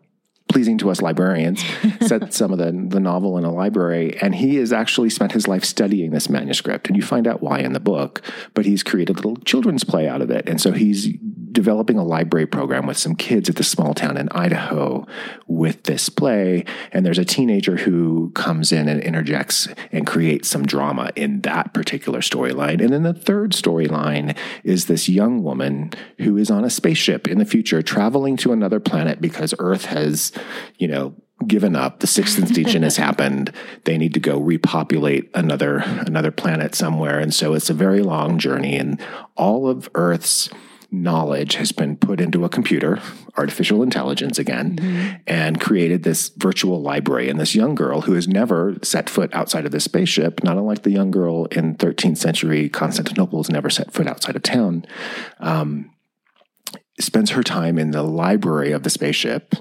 pleasing 0.49 0.77
to 0.79 0.89
us 0.89 1.01
librarians, 1.01 1.63
set 2.01 2.33
some 2.33 2.51
of 2.51 2.57
the, 2.57 2.71
the 2.89 2.99
novel 2.99 3.37
in 3.37 3.45
a 3.45 3.51
library. 3.51 4.17
And 4.21 4.35
he 4.35 4.57
has 4.57 4.73
actually 4.73 5.09
spent 5.09 5.31
his 5.31 5.47
life 5.47 5.63
studying 5.63 6.11
this 6.11 6.29
manuscript. 6.29 6.87
And 6.87 6.97
you 6.97 7.03
find 7.03 7.27
out 7.27 7.41
why 7.41 7.59
in 7.59 7.73
the 7.73 7.79
book, 7.79 8.21
but 8.53 8.65
he's 8.65 8.83
created 8.83 9.11
a 9.11 9.13
little 9.13 9.37
children's 9.37 9.83
play 9.83 10.07
out 10.07 10.21
of 10.21 10.31
it. 10.31 10.49
And 10.49 10.59
so 10.59 10.71
he's 10.71 11.07
developing 11.51 11.97
a 11.97 12.03
library 12.03 12.45
program 12.45 12.85
with 12.85 12.97
some 12.97 13.15
kids 13.15 13.49
at 13.49 13.55
the 13.55 13.63
small 13.63 13.93
town 13.93 14.17
in 14.17 14.29
Idaho 14.29 15.05
with 15.47 15.83
this 15.83 16.09
play. 16.09 16.65
And 16.91 17.05
there's 17.05 17.17
a 17.17 17.25
teenager 17.25 17.77
who 17.77 18.31
comes 18.31 18.71
in 18.71 18.87
and 18.87 19.01
interjects 19.01 19.67
and 19.91 20.05
creates 20.05 20.47
some 20.47 20.65
drama 20.65 21.11
in 21.15 21.41
that 21.41 21.73
particular 21.73 22.19
storyline. 22.19 22.81
And 22.81 22.93
then 22.93 23.03
the 23.03 23.13
third 23.13 23.51
storyline 23.51 24.35
is 24.63 24.85
this 24.85 25.09
young 25.09 25.43
woman 25.43 25.91
who 26.19 26.37
is 26.37 26.51
on 26.51 26.63
a 26.63 26.69
spaceship 26.69 27.27
in 27.27 27.39
the 27.39 27.45
future 27.45 27.81
traveling 27.81 28.37
to 28.37 28.51
another 28.51 28.79
planet 28.79 29.21
because 29.21 29.53
Earth 29.59 29.85
has, 29.85 30.31
you 30.77 30.87
know, 30.87 31.15
given 31.47 31.75
up. 31.75 31.99
The 31.99 32.07
sixth 32.07 32.37
extinction 32.43 32.83
has 32.83 32.97
happened. 32.97 33.53
They 33.85 33.97
need 33.97 34.13
to 34.13 34.19
go 34.19 34.39
repopulate 34.39 35.29
another 35.33 35.77
another 35.79 36.31
planet 36.31 36.75
somewhere. 36.75 37.19
And 37.19 37.33
so 37.33 37.53
it's 37.53 37.69
a 37.69 37.73
very 37.73 38.01
long 38.01 38.37
journey 38.39 38.77
and 38.77 38.99
all 39.35 39.67
of 39.67 39.89
Earth's 39.95 40.49
knowledge 40.91 41.55
has 41.55 41.71
been 41.71 41.95
put 41.95 42.19
into 42.19 42.45
a 42.45 42.49
computer, 42.49 42.99
artificial 43.37 43.83
intelligence 43.83 44.39
again, 44.39 44.75
mm-hmm. 44.75 45.15
and 45.27 45.61
created 45.61 46.03
this 46.03 46.29
virtual 46.29 46.81
library. 46.81 47.29
And 47.29 47.39
this 47.39 47.55
young 47.55 47.75
girl 47.75 48.01
who 48.01 48.13
has 48.13 48.27
never 48.27 48.75
set 48.81 49.09
foot 49.09 49.33
outside 49.33 49.65
of 49.65 49.71
this 49.71 49.83
spaceship, 49.83 50.43
not 50.43 50.57
unlike 50.57 50.83
the 50.83 50.91
young 50.91 51.11
girl 51.11 51.45
in 51.45 51.75
13th 51.75 52.17
century 52.17 52.69
Constantinople 52.69 53.39
has 53.39 53.49
never 53.49 53.69
set 53.69 53.93
foot 53.93 54.07
outside 54.07 54.35
of 54.35 54.43
town, 54.43 54.85
um, 55.39 55.91
spends 56.99 57.31
her 57.31 57.43
time 57.43 57.77
in 57.77 57.91
the 57.91 58.03
library 58.03 58.71
of 58.71 58.83
the 58.83 58.89
spaceship 58.89 59.55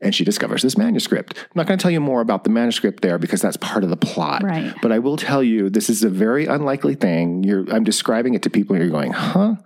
and 0.00 0.14
she 0.14 0.24
discovers 0.24 0.62
this 0.62 0.78
manuscript. 0.78 1.36
I'm 1.36 1.50
not 1.54 1.66
going 1.66 1.78
to 1.78 1.82
tell 1.82 1.90
you 1.90 2.00
more 2.00 2.20
about 2.20 2.44
the 2.44 2.50
manuscript 2.50 3.02
there 3.02 3.18
because 3.18 3.42
that's 3.42 3.56
part 3.56 3.82
of 3.82 3.90
the 3.90 3.96
plot. 3.96 4.42
Right. 4.42 4.72
But 4.80 4.92
I 4.92 5.00
will 5.00 5.16
tell 5.16 5.42
you 5.42 5.68
this 5.68 5.90
is 5.90 6.04
a 6.04 6.08
very 6.08 6.46
unlikely 6.46 6.94
thing. 6.94 7.42
You're, 7.42 7.68
I'm 7.72 7.84
describing 7.84 8.34
it 8.34 8.42
to 8.42 8.50
people 8.50 8.76
and 8.76 8.82
you're 8.82 8.92
going, 8.92 9.12
huh? 9.12 9.56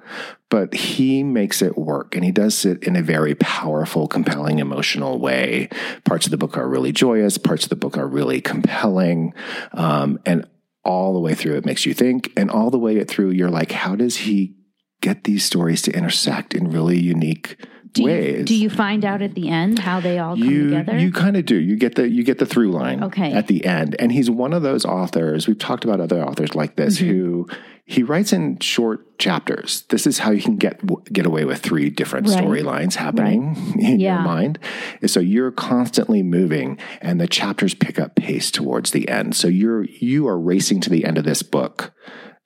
But 0.48 0.74
he 0.74 1.22
makes 1.22 1.60
it 1.60 1.76
work 1.76 2.14
and 2.14 2.24
he 2.24 2.32
does 2.32 2.64
it 2.64 2.82
in 2.84 2.96
a 2.96 3.02
very 3.02 3.34
powerful, 3.34 4.08
compelling, 4.08 4.58
emotional 4.58 5.18
way. 5.18 5.68
Parts 6.04 6.26
of 6.26 6.30
the 6.30 6.38
book 6.38 6.56
are 6.56 6.68
really 6.68 6.92
joyous, 6.92 7.36
parts 7.36 7.64
of 7.64 7.70
the 7.70 7.76
book 7.76 7.98
are 7.98 8.08
really 8.08 8.40
compelling. 8.40 9.34
Um, 9.72 10.18
and 10.24 10.48
all 10.84 11.12
the 11.12 11.20
way 11.20 11.34
through, 11.34 11.56
it 11.56 11.66
makes 11.66 11.86
you 11.86 11.94
think. 11.94 12.32
And 12.36 12.50
all 12.50 12.70
the 12.70 12.78
way 12.78 13.02
through, 13.04 13.30
you're 13.30 13.50
like, 13.50 13.72
how 13.72 13.96
does 13.96 14.18
he 14.18 14.56
get 15.00 15.24
these 15.24 15.44
stories 15.44 15.82
to 15.82 15.92
intersect 15.92 16.54
in 16.54 16.70
really 16.70 16.98
unique 16.98 17.56
do 17.92 18.04
ways. 18.04 18.38
You, 18.38 18.44
do 18.44 18.54
you 18.54 18.70
find 18.70 19.04
out 19.04 19.22
at 19.22 19.34
the 19.34 19.48
end 19.48 19.78
how 19.78 20.00
they 20.00 20.18
all 20.18 20.36
come 20.36 20.44
you, 20.48 20.70
together? 20.70 20.98
You 20.98 21.12
kind 21.12 21.36
of 21.36 21.44
do. 21.44 21.56
You 21.56 21.76
get 21.76 21.94
the 21.94 22.08
you 22.08 22.24
get 22.24 22.38
the 22.38 22.46
through 22.46 22.72
line 22.72 23.02
okay. 23.04 23.32
at 23.32 23.46
the 23.46 23.64
end. 23.64 23.96
And 23.98 24.12
he's 24.12 24.30
one 24.30 24.52
of 24.52 24.62
those 24.62 24.84
authors. 24.84 25.46
We've 25.46 25.58
talked 25.58 25.84
about 25.84 26.00
other 26.00 26.22
authors 26.22 26.54
like 26.54 26.76
this 26.76 26.98
mm-hmm. 26.98 27.10
who 27.10 27.48
he 27.84 28.02
writes 28.02 28.32
in 28.32 28.58
short 28.60 29.18
chapters. 29.18 29.82
This 29.88 30.06
is 30.06 30.18
how 30.18 30.30
you 30.30 30.40
can 30.40 30.56
get 30.56 30.80
get 31.12 31.26
away 31.26 31.44
with 31.44 31.60
three 31.60 31.90
different 31.90 32.28
right. 32.28 32.42
storylines 32.42 32.94
happening 32.94 33.54
right. 33.54 33.76
in 33.76 34.00
yeah. 34.00 34.16
your 34.16 34.22
mind. 34.22 34.58
So 35.06 35.20
you're 35.20 35.52
constantly 35.52 36.22
moving, 36.22 36.78
and 37.00 37.20
the 37.20 37.28
chapters 37.28 37.74
pick 37.74 37.98
up 37.98 38.14
pace 38.14 38.50
towards 38.50 38.92
the 38.92 39.08
end. 39.08 39.36
So 39.36 39.48
you're 39.48 39.84
you 39.84 40.28
are 40.28 40.38
racing 40.38 40.80
to 40.82 40.90
the 40.90 41.04
end 41.04 41.18
of 41.18 41.24
this 41.24 41.42
book 41.42 41.92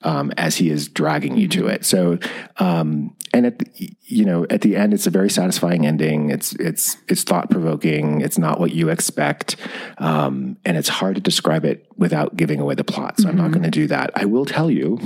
um, 0.01 0.31
as 0.37 0.57
he 0.57 0.69
is 0.69 0.87
dragging 0.87 1.37
you 1.37 1.47
to 1.49 1.61
mm-hmm. 1.61 1.69
it. 1.69 1.85
So, 1.85 2.19
um, 2.57 3.15
and 3.37 3.45
at 3.45 3.59
the, 3.59 3.95
you 4.01 4.25
know 4.25 4.47
at 4.49 4.61
the 4.61 4.75
end, 4.75 4.93
it's 4.93 5.05
a 5.05 5.11
very 5.11 5.29
satisfying 5.29 5.85
ending. 5.85 6.31
It's 6.31 6.53
it's 6.53 6.97
it's 7.07 7.23
thought 7.23 7.51
provoking. 7.51 8.21
It's 8.21 8.39
not 8.39 8.59
what 8.59 8.73
you 8.73 8.89
expect, 8.89 9.57
um, 9.99 10.57
and 10.65 10.75
it's 10.75 10.89
hard 10.89 11.15
to 11.15 11.21
describe 11.21 11.63
it 11.63 11.85
without 11.97 12.35
giving 12.35 12.59
away 12.59 12.73
the 12.73 12.83
plot. 12.83 13.17
So 13.17 13.23
mm-hmm. 13.23 13.29
I'm 13.29 13.37
not 13.37 13.43
mm-hmm. 13.45 13.53
going 13.53 13.63
to 13.63 13.69
do 13.69 13.87
that. 13.87 14.11
I 14.15 14.25
will 14.25 14.45
tell 14.45 14.71
you, 14.71 14.99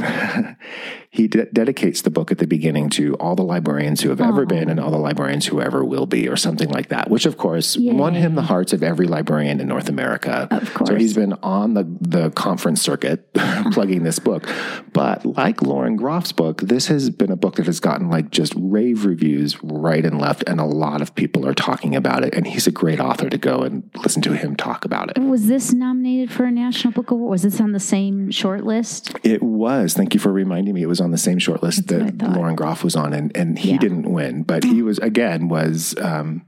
he 1.10 1.28
de- 1.28 1.46
dedicates 1.46 2.02
the 2.02 2.10
book 2.10 2.32
at 2.32 2.38
the 2.38 2.48
beginning 2.48 2.90
to 2.92 3.16
all 3.16 3.36
the 3.36 3.44
librarians 3.44 4.02
who 4.02 4.10
have 4.10 4.20
Aww. 4.20 4.30
ever 4.30 4.46
been 4.46 4.70
and 4.70 4.80
all 4.80 4.92
the 4.92 4.98
librarians 4.98 5.48
who 5.48 5.60
ever 5.60 5.84
will 5.84 6.06
be, 6.06 6.30
or 6.30 6.38
something 6.38 6.70
like 6.70 6.88
that. 6.88 7.10
Which, 7.10 7.26
of 7.26 7.38
course, 7.38 7.76
Yay. 7.76 7.92
won 7.92 8.14
him 8.14 8.36
the 8.36 8.44
hearts 8.44 8.72
of 8.72 8.82
every 8.82 9.08
librarian 9.08 9.60
in 9.60 9.68
North 9.68 9.90
America. 9.90 10.48
Of 10.52 10.74
course, 10.74 10.90
so 10.90 10.96
he's 10.96 11.14
been 11.14 11.34
on 11.44 11.74
the 11.74 11.84
the 12.00 12.30
conference 12.32 12.82
circuit 12.82 13.34
plugging 13.72 14.04
this 14.04 14.20
book. 14.20 14.48
But 14.94 15.26
like 15.26 15.62
Lauren 15.62 15.98
Groff's 15.98 16.32
book, 16.32 16.62
this 16.62 16.88
has 16.88 17.10
been 17.10 17.32
a 17.32 17.36
book 17.36 17.56
that 17.56 17.66
has 17.66 17.82
gotten 17.82 18.10
like 18.10 18.21
just 18.24 18.54
rave 18.56 19.06
reviews 19.06 19.62
right 19.64 20.06
and 20.06 20.20
left, 20.20 20.44
and 20.48 20.60
a 20.60 20.66
lot 20.66 21.02
of 21.02 21.16
people 21.16 21.48
are 21.48 21.54
talking 21.54 21.96
about 21.96 22.24
it. 22.24 22.34
And 22.34 22.48
he's 22.48 22.68
a 22.68 22.72
great 22.72 23.00
author 23.00 23.30
to 23.30 23.38
go 23.38 23.62
and 23.62 23.90
listen 23.98 24.22
to 24.24 24.34
him 24.34 24.56
talk 24.56 24.86
about 24.86 25.12
it. 25.12 25.20
Was 25.20 25.48
this 25.48 25.74
nominated 25.74 26.32
for 26.32 26.46
a 26.46 26.52
National 26.52 26.94
Book 26.94 27.12
Award? 27.12 27.32
Was 27.32 27.44
this 27.44 27.60
on 27.60 27.72
the 27.72 27.80
same 27.80 28.32
short 28.32 28.64
list? 28.64 29.12
It 29.24 29.42
was. 29.42 29.94
Thank 29.94 30.14
you 30.14 30.20
for 30.20 30.32
reminding 30.32 30.74
me. 30.74 30.82
It 30.82 30.88
was 30.88 31.02
on 31.02 31.12
the 31.12 31.18
same 31.18 31.40
short 31.40 31.64
list 31.64 31.88
That's 31.88 32.12
that 32.18 32.34
Lauren 32.34 32.56
Groff 32.56 32.84
was 32.84 32.96
on, 32.96 33.14
and, 33.14 33.36
and 33.36 33.58
he 33.58 33.72
yeah. 33.72 33.78
didn't 33.78 34.12
win, 34.12 34.44
but 34.44 34.64
he 34.64 34.82
was 34.82 35.00
again 35.00 35.48
was 35.48 35.96
um, 36.00 36.46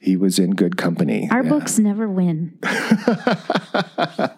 he 0.00 0.16
was 0.16 0.38
in 0.38 0.50
good 0.50 0.76
company. 0.76 1.28
Our 1.30 1.42
yeah. 1.42 1.48
books 1.48 1.78
never 1.78 2.08
win. 2.08 2.58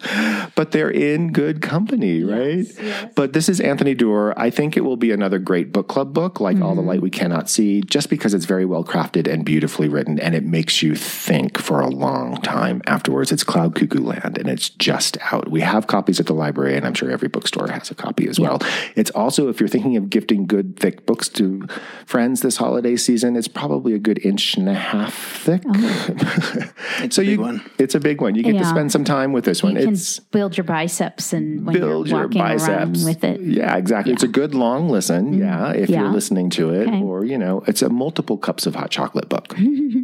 but 0.55 0.71
they're 0.71 0.89
in 0.89 1.31
good 1.31 1.61
company, 1.61 2.23
right? 2.23 2.57
Yes, 2.57 2.79
yes. 2.79 3.13
But 3.15 3.33
this 3.33 3.49
is 3.49 3.59
Anthony 3.59 3.93
Doerr. 3.93 4.33
I 4.37 4.49
think 4.49 4.77
it 4.77 4.81
will 4.81 4.97
be 4.97 5.11
another 5.11 5.39
great 5.39 5.71
book 5.71 5.87
club 5.87 6.13
book, 6.13 6.39
like 6.39 6.55
mm-hmm. 6.55 6.65
All 6.65 6.75
the 6.75 6.81
mm-hmm. 6.81 6.89
Light 6.89 7.01
We 7.01 7.09
Cannot 7.09 7.49
See, 7.49 7.81
just 7.81 8.09
because 8.09 8.33
it's 8.33 8.45
very 8.45 8.65
well 8.65 8.83
crafted 8.83 9.31
and 9.31 9.45
beautifully 9.45 9.87
written, 9.87 10.19
and 10.19 10.33
it 10.35 10.43
makes 10.43 10.81
you 10.81 10.95
think 10.95 11.57
for 11.57 11.79
a 11.79 11.87
long 11.87 12.41
time 12.41 12.81
afterwards. 12.87 13.31
It's 13.31 13.43
Cloud 13.43 13.75
Cuckoo 13.75 14.03
Land, 14.03 14.37
and 14.37 14.49
it's 14.49 14.69
just 14.69 15.17
out. 15.31 15.49
We 15.49 15.61
have 15.61 15.87
copies 15.87 16.19
at 16.19 16.25
the 16.25 16.33
library, 16.33 16.75
and 16.75 16.85
I'm 16.85 16.93
sure 16.93 17.11
every 17.11 17.27
bookstore 17.27 17.67
has 17.69 17.91
a 17.91 17.95
copy 17.95 18.27
as 18.27 18.39
yeah. 18.39 18.49
well. 18.49 18.61
It's 18.95 19.11
also, 19.11 19.49
if 19.49 19.59
you're 19.59 19.69
thinking 19.69 19.95
of 19.97 20.09
gifting 20.09 20.47
good, 20.47 20.77
thick 20.77 21.05
books 21.05 21.29
to 21.29 21.67
friends 22.05 22.41
this 22.41 22.57
holiday 22.57 22.95
season, 22.95 23.35
it's 23.35 23.47
probably 23.47 23.93
a 23.93 23.99
good 23.99 24.23
inch 24.25 24.55
and 24.57 24.67
a 24.67 24.73
half 24.73 25.13
thick 25.13 25.63
Oh. 25.65 26.07
it's 27.03 27.15
so 27.15 27.21
a 27.21 27.25
big 27.25 27.31
you, 27.31 27.41
one. 27.41 27.69
It's 27.77 27.95
a 27.95 27.99
big 27.99 28.21
one. 28.21 28.35
You 28.35 28.43
get 28.43 28.55
yeah. 28.55 28.61
to 28.61 28.67
spend 28.67 28.91
some 28.91 29.03
time 29.03 29.33
with 29.33 29.45
this 29.45 29.63
one. 29.63 29.77
Can 29.87 30.23
build 30.31 30.57
your 30.57 30.63
biceps 30.63 31.33
and 31.33 31.65
when 31.65 31.73
build 31.75 32.07
your 32.07 32.27
biceps 32.27 33.03
with 33.03 33.23
it. 33.23 33.41
Yeah, 33.41 33.75
exactly. 33.75 34.11
Yeah. 34.11 34.15
It's 34.15 34.23
a 34.23 34.27
good 34.27 34.53
long 34.53 34.89
listen. 34.89 35.31
Mm-hmm. 35.31 35.41
Yeah, 35.41 35.71
if 35.71 35.89
yeah. 35.89 36.01
you're 36.01 36.11
listening 36.11 36.49
to 36.51 36.71
it, 36.71 36.87
okay. 36.87 37.01
or 37.01 37.23
you 37.25 37.37
know, 37.37 37.63
it's 37.67 37.81
a 37.81 37.89
multiple 37.89 38.37
cups 38.37 38.65
of 38.65 38.75
hot 38.75 38.91
chocolate 38.91 39.29
book. 39.29 39.55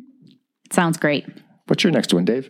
Sounds 0.71 0.97
great. 0.97 1.27
What's 1.67 1.84
your 1.84 1.91
next 1.91 2.13
one, 2.13 2.25
Dave? 2.25 2.49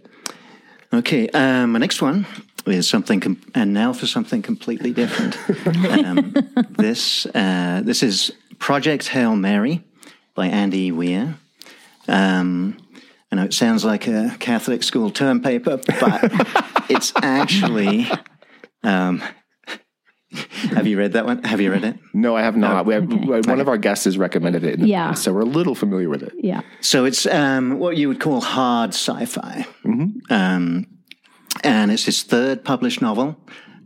Okay, 0.94 1.28
um, 1.30 1.72
my 1.72 1.80
next 1.80 2.02
one 2.02 2.26
is 2.66 2.88
something, 2.88 3.20
com- 3.20 3.42
and 3.56 3.74
now 3.74 3.94
for 3.94 4.06
something 4.06 4.42
completely 4.42 4.94
different. 4.94 5.38
um, 6.06 6.36
this 6.70 7.26
uh, 7.34 7.82
this 7.84 8.04
is 8.04 8.32
Project 8.60 9.08
Hail 9.08 9.36
Mary 9.36 9.84
by 10.36 10.48
Andy 10.48 10.92
Weir. 10.92 11.36
Um, 12.08 12.78
I 13.34 13.36
know 13.36 13.46
it 13.46 13.54
sounds 13.56 13.84
like 13.84 14.06
a 14.06 14.36
Catholic 14.40 14.84
school 14.84 15.10
term 15.10 15.42
paper, 15.42 15.78
but 16.00 16.20
it's 16.88 17.12
actually. 17.16 18.06
Um, 18.84 19.24
have 20.76 20.86
you 20.86 21.00
read 21.00 21.14
that 21.14 21.26
one? 21.26 21.42
Have 21.44 21.60
you 21.60 21.72
read 21.72 21.84
it? 21.84 21.98
No, 22.14 22.36
I 22.36 22.44
have 22.44 22.56
not. 22.56 22.86
We 22.86 22.94
have, 22.94 23.12
One 23.48 23.60
of 23.60 23.68
our 23.68 23.78
guests 23.80 24.06
has 24.06 24.20
recommended 24.20 24.64
it. 24.64 24.76
in 24.76 24.82
the 24.82 24.88
Yeah. 24.88 25.08
past, 25.08 25.24
so 25.24 25.34
we're 25.34 25.42
a 25.42 25.46
little 25.46 25.74
familiar 25.74 26.10
with 26.10 26.22
it. 26.22 26.32
Yeah. 26.38 26.62
So 26.82 27.06
it's 27.06 27.26
um, 27.26 27.80
what 27.80 27.98
you 27.98 28.08
would 28.08 28.20
call 28.20 28.40
hard 28.40 28.92
sci-fi, 28.92 29.66
um, 30.30 30.86
and 31.64 31.92
it's 31.92 32.06
his 32.06 32.22
third 32.22 32.64
published 32.64 33.02
novel. 33.02 33.36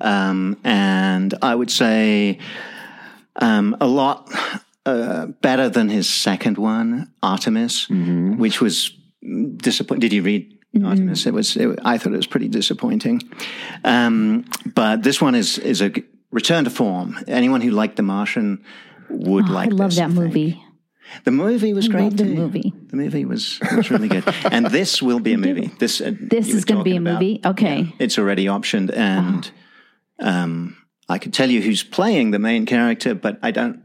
Um, 0.02 0.58
and 0.66 1.34
I 1.42 1.56
would 1.56 1.72
say 1.72 2.40
um, 3.38 3.78
a 3.80 3.88
lot 3.88 4.30
uh, 4.86 5.28
better 5.42 5.70
than 5.70 5.88
his 5.88 6.10
second 6.10 6.58
one, 6.58 7.14
Artemis, 7.24 7.88
which 7.90 8.60
was 8.60 8.92
disappointing. 9.22 10.02
Did 10.02 10.14
you 10.14 10.24
read? 10.24 10.54
Artemis. 10.84 11.26
It 11.26 11.34
was. 11.34 11.56
It, 11.58 11.80
I 11.84 11.98
thought 11.98 12.14
it 12.14 12.18
was 12.18 12.28
pretty 12.28 12.50
disappointing, 12.50 13.22
um, 13.84 14.46
but 14.76 15.02
this 15.02 15.20
one 15.22 15.34
is 15.34 15.58
is 15.58 15.82
a 15.82 15.92
return 16.32 16.66
to 16.66 16.70
form. 16.70 17.18
Anyone 17.28 17.62
who 17.62 17.72
liked 17.72 17.96
The 17.96 18.04
Martian 18.04 18.64
would 19.10 19.50
like. 19.50 19.70
I 19.70 19.72
love 19.72 19.92
this, 19.92 19.98
that 19.98 20.04
I 20.12 20.14
movie. 20.14 20.64
The 21.24 21.32
movie 21.32 21.74
was 21.74 21.88
great 21.88 22.04
love 22.04 22.18
the 22.18 22.26
movie. 22.26 22.74
The 22.90 22.98
movie 22.98 23.24
was, 23.26 23.60
was 23.76 23.90
really 23.90 24.10
good, 24.10 24.26
and 24.52 24.66
this 24.68 25.02
will 25.02 25.20
be 25.22 25.34
a 25.34 25.38
movie. 25.38 25.72
This 25.80 26.02
uh, 26.02 26.12
This 26.20 26.54
is 26.54 26.66
going 26.66 26.80
to 26.80 26.84
be 26.84 26.98
a 26.98 27.00
about, 27.00 27.14
movie. 27.14 27.40
Okay. 27.44 27.96
It's 27.98 28.20
already 28.20 28.46
optioned, 28.46 28.96
and 28.96 29.50
um, 30.20 30.78
I 31.08 31.18
could 31.18 31.34
tell 31.34 31.50
you 31.50 31.62
who's 31.62 31.82
playing 31.82 32.32
the 32.32 32.40
main 32.40 32.66
character, 32.66 33.16
but 33.16 33.40
I 33.42 33.52
don't. 33.52 33.84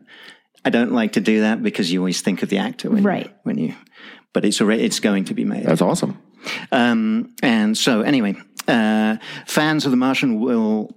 I 0.65 0.71
don't 0.71 0.93
like 0.93 1.15
to 1.15 1.21
do 1.21 1.41
that 1.41 1.61
because 1.61 1.91
you 1.91 1.99
always 1.99 2.21
think 2.21 2.45
of 2.45 2.49
the 2.49 2.59
actor 2.59 2.89
when 2.89 3.03
Right. 3.03 3.27
you, 3.27 3.33
when 3.43 3.59
you. 3.59 3.75
But 4.33 4.45
it's 4.45 4.61
already 4.61 4.85
it's 4.85 5.01
going 5.01 5.25
to 5.27 5.35
be 5.35 5.45
made. 5.45 5.65
That's 5.65 5.83
awesome. 5.83 6.19
Um, 6.71 7.35
and 7.43 7.77
so, 7.77 8.01
anyway, 8.03 8.35
uh, 8.67 9.17
fans 9.47 9.85
of 9.85 9.91
The 9.91 9.97
Martian 9.97 10.41
will 10.41 10.91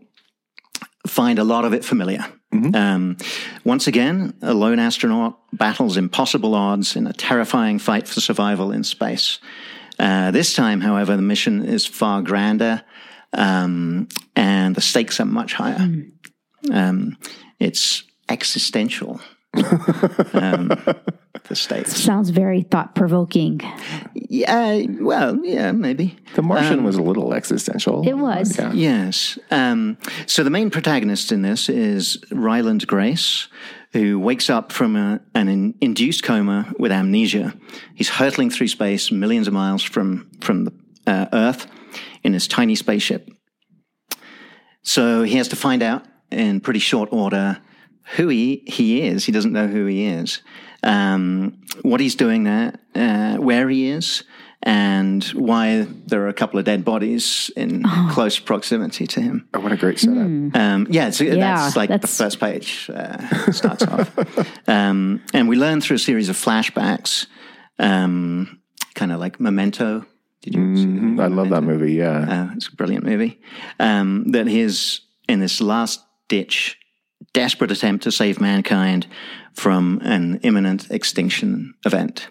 find 1.07 1.38
a 1.38 1.43
lot 1.43 1.65
of 1.65 1.73
it 1.73 1.86
familiar. 1.86 2.25
Um, 2.73 3.17
once 3.65 3.88
again, 3.88 4.33
a 4.41 4.53
lone 4.53 4.79
astronaut 4.79 5.39
battles 5.51 5.97
impossible 5.97 6.55
odds 6.55 6.95
in 6.95 7.05
a 7.05 7.13
terrifying 7.13 7.79
fight 7.79 8.07
for 8.07 8.21
survival 8.21 8.71
in 8.71 8.83
space. 8.83 9.39
Uh, 9.99 10.31
this 10.31 10.53
time, 10.53 10.81
however, 10.81 11.15
the 11.15 11.21
mission 11.21 11.65
is 11.65 11.86
far 11.86 12.21
grander 12.21 12.81
um, 13.33 14.07
and 14.36 14.75
the 14.75 14.81
stakes 14.81 15.19
are 15.19 15.25
much 15.25 15.53
higher. 15.53 15.89
Um, 16.71 17.17
it's 17.59 18.03
existential. 18.29 19.19
Um, 20.34 20.68
the 21.47 21.56
states. 21.56 21.95
Sounds 21.95 22.30
very 22.30 22.62
thought 22.62 22.95
provoking. 22.95 23.62
Yeah, 24.14 24.84
well, 24.99 25.38
yeah, 25.43 25.72
maybe. 25.72 26.18
The 26.36 26.41
Martian 26.41 26.84
was 26.84 26.97
a 26.97 27.01
little 27.01 27.34
existential. 27.34 28.08
It 28.08 28.14
was. 28.14 28.58
Yeah. 28.58 28.74
Yes. 28.74 29.39
Um, 29.51 29.97
so 30.26 30.43
the 30.43 30.49
main 30.49 30.70
protagonist 30.70 31.32
in 31.32 31.41
this 31.41 31.70
is 31.70 32.24
Ryland 32.32 32.88
Grace, 32.88 33.47
who 33.93 34.20
wakes 34.20 34.49
up 34.49 34.72
from 34.72 34.95
a, 34.95 35.22
an 35.34 35.47
in, 35.47 35.76
induced 35.82 36.24
coma 36.24 36.74
with 36.80 36.91
amnesia. 36.91 37.53
He's 37.93 38.10
hurtling 38.10 38.49
through 38.49 38.68
space, 38.68 39.12
millions 39.12 39.47
of 39.47 39.53
miles 39.53 39.84
from 39.84 40.30
from 40.41 40.66
the 40.66 40.74
uh, 41.08 41.28
Earth, 41.32 41.68
in 42.24 42.34
his 42.34 42.47
tiny 42.47 42.76
spaceship. 42.76 43.30
So 44.82 45.24
he 45.24 45.38
has 45.38 45.47
to 45.49 45.56
find 45.56 45.82
out 45.82 46.06
in 46.32 46.60
pretty 46.60 46.80
short 46.80 47.10
order 47.12 47.60
who 48.16 48.28
he, 48.28 48.64
he 48.68 49.01
is. 49.01 49.26
He 49.26 49.32
doesn't 49.32 49.51
know 49.53 49.68
who 49.68 49.86
he 49.86 50.06
is, 50.06 50.41
um, 50.84 51.60
what 51.82 51.99
he's 51.99 52.16
doing 52.16 52.43
there, 52.43 52.74
uh, 52.93 53.38
where 53.38 53.68
he 53.70 53.88
is, 53.89 54.24
and 54.64 55.24
why 55.26 55.86
there 56.08 56.22
are 56.24 56.28
a 56.28 56.34
couple 56.34 56.58
of 56.60 56.66
dead 56.66 56.84
bodies 56.86 57.51
in 57.56 57.84
close 58.12 58.39
proximity 58.39 59.06
to 59.08 59.22
him. 59.22 59.47
Oh, 59.53 59.60
what 59.60 59.72
a 59.72 59.78
great 59.78 59.99
setup. 59.99 60.18
Um, 60.56 60.88
yeah, 60.89 61.10
so 61.12 61.24
that's 61.26 61.76
like 61.76 61.89
that's- 61.89 62.18
the 62.18 62.24
first 62.24 62.39
page 62.39 62.89
uh, 62.93 63.51
starts 63.51 63.84
off. 63.84 64.12
Um, 64.68 65.22
and 65.34 65.47
we 65.47 65.56
learn 65.56 65.80
through 65.82 65.95
a 65.97 65.99
series 65.99 66.28
of 66.30 66.36
flashbacks, 66.36 67.28
um, 67.78 68.60
kind 68.95 69.12
of 69.12 69.20
like 69.20 69.39
Memento. 69.39 70.06
Did 70.41 70.56
you 70.56 70.76
see 70.76 70.86
that? 70.86 70.89
Mhm. 71.01 71.22
I 71.24 71.28
love 71.28 71.49
that 71.49 71.62
movie. 71.62 71.93
Yeah. 71.93 72.47
Uh, 72.49 72.53
it's 72.56 72.68
a 72.68 72.76
brilliant 72.76 73.03
movie. 73.06 73.39
Um, 73.80 74.32
that 74.32 74.47
he's 74.47 75.01
in 75.30 75.39
this 75.39 75.62
last 75.62 76.03
ditch, 76.28 76.78
desperate 77.34 77.72
attempt 77.72 78.03
to 78.03 78.11
save 78.11 78.39
mankind 78.39 79.07
from 79.53 80.01
an 80.03 80.39
imminent 80.43 80.91
extinction 80.91 81.74
event. 81.86 82.30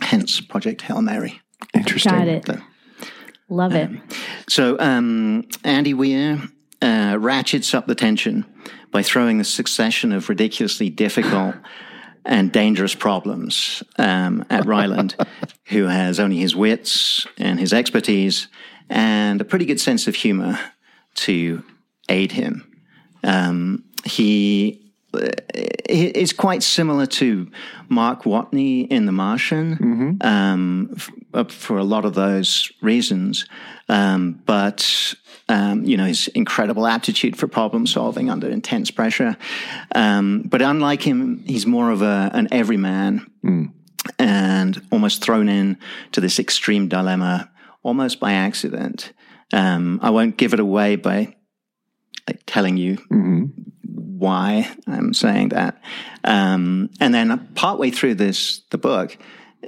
Hence, 0.00 0.40
Project 0.40 0.82
Hail 0.82 1.02
Mary. 1.02 1.40
Interesting. 1.72 2.12
Got 2.12 2.28
it. 2.28 2.48
Love 3.48 3.74
it. 3.74 3.90
So 4.48 4.78
um, 4.78 5.46
Andy 5.62 5.94
Weir 5.94 6.42
uh, 6.82 7.16
ratchets 7.20 7.74
up 7.74 7.86
the 7.86 7.94
tension 7.94 8.44
by 8.90 9.02
throwing 9.02 9.40
a 9.40 9.44
succession 9.44 10.12
of 10.12 10.28
ridiculously 10.28 10.90
difficult 10.90 11.54
and 12.24 12.50
dangerous 12.50 12.94
problems 12.94 13.82
um, 13.98 14.44
at 14.48 14.64
Ryland, 14.64 15.14
who 15.66 15.84
has 15.84 16.18
only 16.18 16.38
his 16.38 16.56
wits 16.56 17.26
and 17.36 17.60
his 17.60 17.72
expertise 17.72 18.48
and 18.88 19.40
a 19.40 19.44
pretty 19.44 19.66
good 19.66 19.80
sense 19.80 20.06
of 20.06 20.14
humor 20.14 20.58
to 21.14 21.62
aid 22.08 22.32
him. 22.32 22.73
Um, 23.24 23.84
he 24.04 24.80
uh, 25.14 25.30
is 25.88 26.32
quite 26.32 26.62
similar 26.62 27.06
to 27.06 27.50
Mark 27.88 28.24
Watney 28.24 28.86
in 28.88 29.06
The 29.06 29.12
Martian 29.12 29.76
um, 30.20 30.90
f- 30.96 31.10
uh, 31.32 31.44
for 31.44 31.78
a 31.78 31.84
lot 31.84 32.04
of 32.04 32.14
those 32.14 32.70
reasons. 32.82 33.46
Um, 33.88 34.42
but, 34.46 35.14
um, 35.48 35.84
you 35.84 35.96
know, 35.96 36.06
his 36.06 36.28
incredible 36.28 36.86
aptitude 36.86 37.36
for 37.36 37.48
problem 37.48 37.86
solving 37.86 38.30
under 38.30 38.48
intense 38.48 38.90
pressure. 38.90 39.36
Um, 39.94 40.42
but 40.46 40.62
unlike 40.62 41.02
him, 41.02 41.44
he's 41.46 41.66
more 41.66 41.90
of 41.90 42.02
a, 42.02 42.30
an 42.34 42.48
everyman 42.50 43.30
and 44.18 44.82
almost 44.90 45.22
thrown 45.22 45.48
in 45.48 45.78
to 46.12 46.20
this 46.20 46.38
extreme 46.38 46.88
dilemma 46.88 47.50
almost 47.82 48.20
by 48.20 48.32
accident. 48.32 49.12
Um, 49.52 50.00
I 50.02 50.10
won't 50.10 50.36
give 50.36 50.54
it 50.54 50.60
away 50.60 50.96
by 50.96 51.36
like 52.28 52.42
telling 52.46 52.76
you 52.76 52.98
why 53.84 54.68
I'm 54.86 55.14
saying 55.14 55.50
that. 55.50 55.82
Um, 56.22 56.90
and 57.00 57.12
then 57.12 57.48
partway 57.54 57.90
through 57.90 58.14
this, 58.16 58.62
the 58.70 58.78
book, 58.78 59.16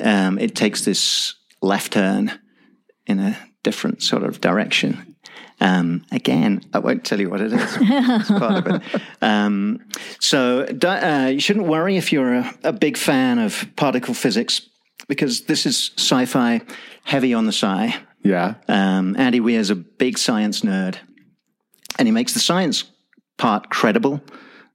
um, 0.01 0.38
it 0.38 0.55
takes 0.55 0.84
this 0.84 1.34
left 1.62 1.92
turn 1.92 2.38
in 3.07 3.18
a 3.18 3.38
different 3.62 4.03
sort 4.03 4.22
of 4.22 4.40
direction. 4.40 5.16
Um, 5.61 6.05
again, 6.12 6.62
I 6.74 6.78
won't 6.80 7.05
tell 7.05 7.18
you 7.18 7.30
what 7.30 7.40
it 7.40 7.53
is. 7.53 7.61
It's 7.80 8.28
part 8.28 8.66
of 8.66 8.74
it. 8.74 9.03
Um, 9.22 9.80
so 10.20 10.66
uh, 10.84 11.30
you 11.32 11.40
shouldn't 11.40 11.66
worry 11.66 11.97
if 11.97 12.12
you're 12.12 12.34
a, 12.34 12.55
a 12.64 12.72
big 12.72 12.97
fan 12.97 13.38
of 13.38 13.66
particle 13.76 14.14
physics, 14.14 14.61
because 15.09 15.42
this 15.42 15.66
is 15.66 15.92
sci-fi 15.97 16.61
heavy 17.05 17.32
on 17.32 17.47
the 17.47 17.53
sci. 17.53 17.94
Yeah. 18.22 18.55
Um, 18.68 19.16
Andy 19.18 19.40
Weir 19.40 19.61
is 19.61 19.70
a 19.70 19.76
big 19.76 20.18
science 20.18 20.61
nerd, 20.61 20.97
and 21.99 22.07
he 22.09 22.12
makes 22.12 22.32
the 22.34 22.40
science 22.40 22.84
part 23.38 23.70
credible, 23.70 24.20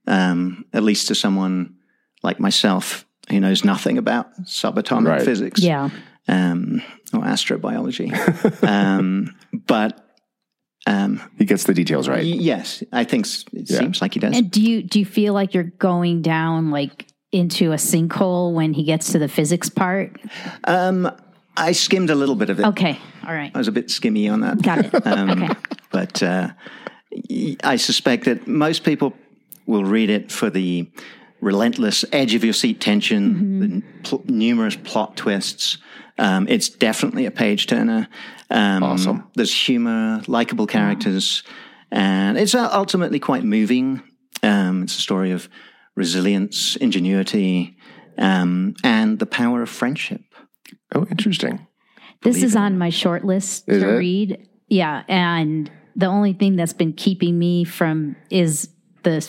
um, 0.06 0.64
at 0.72 0.82
least 0.82 1.08
to 1.08 1.14
someone 1.14 1.74
like 2.22 2.38
myself 2.40 3.04
who 3.30 3.40
knows 3.40 3.64
nothing 3.64 3.98
about 3.98 4.26
subatomic 4.44 5.08
Right. 5.08 5.22
physics 5.22 5.60
Yeah. 5.62 5.90
um, 6.28 6.82
or 7.12 7.20
astrobiology. 7.20 8.10
um, 8.68 9.34
but 9.66 9.98
um, 10.86 11.20
He 11.38 11.44
gets 11.44 11.64
the 11.64 11.74
details 11.74 12.08
right. 12.08 12.18
y- 12.24 12.38
yes, 12.40 12.82
I 12.92 13.04
think 13.04 13.26
s- 13.26 13.44
it 13.52 13.70
Yeah. 13.70 13.78
seems 13.78 14.00
like 14.02 14.14
he 14.14 14.20
does. 14.20 14.36
And 14.36 14.50
do 14.50 14.60
you 14.60 14.82
do 14.82 14.98
you 14.98 15.04
feel 15.06 15.32
like 15.34 15.54
you're 15.54 15.72
going 15.78 16.22
down 16.22 16.70
like 16.70 17.06
into 17.30 17.72
a 17.72 17.76
sinkhole 17.76 18.52
when 18.52 18.74
he 18.74 18.82
gets 18.82 19.12
to 19.12 19.18
the 19.20 19.28
physics 19.28 19.68
part? 19.70 20.20
Um, 20.64 21.08
I 21.56 21.72
skimmed 21.72 22.10
a 22.10 22.14
little 22.16 22.34
bit 22.34 22.50
of 22.50 22.58
it. 22.58 22.66
Okay. 22.66 22.98
All 23.26 23.32
right. 23.34 23.52
I 23.54 23.58
was 23.58 23.68
a 23.68 23.72
bit 23.72 23.88
skimmy 23.88 24.28
on 24.32 24.40
that. 24.40 24.60
Got 24.62 24.86
it. 24.86 24.94
Um, 25.06 25.42
okay. 25.44 25.54
But 25.92 26.22
uh, 26.22 26.48
y- 26.50 26.54
I 27.64 27.76
suspect 27.76 28.24
that 28.24 28.46
most 28.46 28.84
people 28.84 29.14
will 29.66 29.84
read 29.84 30.10
it 30.10 30.32
for 30.32 30.50
the 30.50 30.90
relentless 31.40 32.04
edge 32.12 32.34
of 32.34 32.44
your 32.44 32.52
seat 32.52 32.80
tension, 32.80 33.58
the 33.60 33.64
n- 33.66 33.84
pl- 34.04 34.22
numerous 34.26 34.76
plot 34.76 35.16
twists. 35.16 35.78
Um, 36.18 36.46
it's 36.48 36.68
definitely 36.68 37.26
a 37.26 37.30
page 37.30 37.66
turner. 37.66 38.08
Um, 38.50 38.82
Awesome. 38.82 39.24
There's 39.34 39.52
humor, 39.54 40.22
likable 40.26 40.66
characters, 40.66 41.42
and 41.90 42.38
it's 42.38 42.54
uh, 42.54 42.68
ultimately 42.72 43.18
quite 43.18 43.44
moving. 43.44 44.02
Um, 44.42 44.82
it's 44.84 44.96
a 44.96 45.00
story 45.00 45.30
of 45.32 45.48
resilience, 45.96 46.76
ingenuity, 46.76 47.76
um, 48.18 48.74
and 48.84 49.18
the 49.18 49.26
power 49.26 49.62
of 49.62 49.68
friendship. 49.70 50.22
Oh, 50.94 51.06
interesting. 51.10 51.66
This 52.22 52.34
believe 52.36 52.44
is 52.44 52.54
it 52.54 52.58
on 52.58 52.78
my 52.78 52.90
short 52.90 53.24
list 53.24 53.64
Is 53.68 53.82
to 53.82 53.88
it? 53.94 53.98
read. 53.98 54.48
Yeah, 54.68 55.02
and 55.08 55.70
the 55.96 56.06
only 56.06 56.32
thing 56.32 56.56
that's 56.56 56.72
been 56.72 56.92
keeping 56.92 57.38
me 57.38 57.64
from 57.64 58.16
is 58.30 58.68
the 59.02 59.28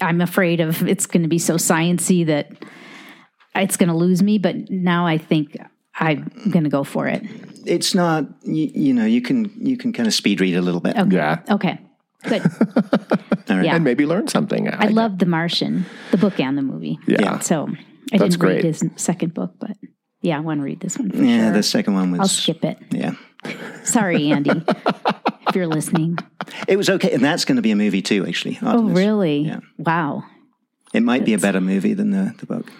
I'm 0.00 0.20
afraid 0.20 0.60
of 0.60 0.86
it's 0.88 1.06
going 1.06 1.22
to 1.22 1.28
be 1.28 1.38
so 1.38 1.54
sciency 1.54 2.26
that 2.26 2.50
it's 3.54 3.76
going 3.76 3.88
to 3.88 3.94
lose 3.96 4.22
me. 4.22 4.38
But 4.38 4.70
now 4.70 5.06
I 5.06 5.18
think 5.18 5.56
I'm 5.94 6.30
going 6.50 6.64
to 6.64 6.70
go 6.70 6.84
for 6.84 7.06
it. 7.06 7.22
It's 7.66 7.94
not, 7.94 8.24
you, 8.42 8.70
you 8.74 8.94
know, 8.94 9.04
you 9.04 9.20
can 9.22 9.50
you 9.56 9.76
can 9.76 9.92
kind 9.92 10.06
of 10.06 10.14
speed 10.14 10.40
read 10.40 10.56
a 10.56 10.62
little 10.62 10.80
bit. 10.80 10.96
Okay. 10.96 11.16
Yeah. 11.16 11.38
Okay. 11.50 11.78
Good. 12.24 12.42
yeah. 13.48 13.74
And 13.76 13.84
maybe 13.84 14.04
learn 14.06 14.28
something. 14.28 14.68
I 14.72 14.88
love 14.88 15.18
The 15.18 15.26
Martian, 15.26 15.86
the 16.10 16.18
book 16.18 16.38
and 16.40 16.56
the 16.58 16.62
movie. 16.62 16.98
Yeah. 17.06 17.38
So 17.40 17.68
I 18.12 18.18
That's 18.18 18.22
didn't 18.34 18.38
great. 18.40 18.54
read 18.56 18.64
his 18.64 18.84
second 18.96 19.34
book, 19.34 19.54
but 19.58 19.72
yeah, 20.22 20.36
I 20.36 20.40
want 20.40 20.60
to 20.60 20.64
read 20.64 20.80
this 20.80 20.98
one. 20.98 21.10
For 21.10 21.16
Yeah, 21.22 21.44
sure. 21.46 21.52
the 21.52 21.62
second 21.62 21.94
one 21.94 22.10
was. 22.10 22.20
I'll 22.20 22.28
skip 22.28 22.64
it. 22.64 22.78
Yeah, 22.90 23.12
Sorry, 23.84 24.30
Andy, 24.30 24.50
if 25.50 25.56
you're 25.56 25.66
listening. 25.66 26.16
it 26.66 26.76
was 26.76 26.88
okay, 26.88 27.12
and 27.12 27.22
that's 27.22 27.44
going 27.44 27.56
to 27.56 27.62
be 27.62 27.70
a 27.70 27.76
movie 27.76 28.02
too. 28.02 28.26
Actually, 28.26 28.58
Oh, 28.62 28.84
really? 28.84 29.40
Yeah. 29.40 29.60
Wow. 29.78 30.24
It 30.94 31.02
might 31.02 31.24
be 31.24 31.34
a 31.34 31.38
better 31.38 31.60
movie 31.60 31.94
than 31.94 32.10
the 32.10 32.34
the 32.38 32.46
book. 32.46 32.72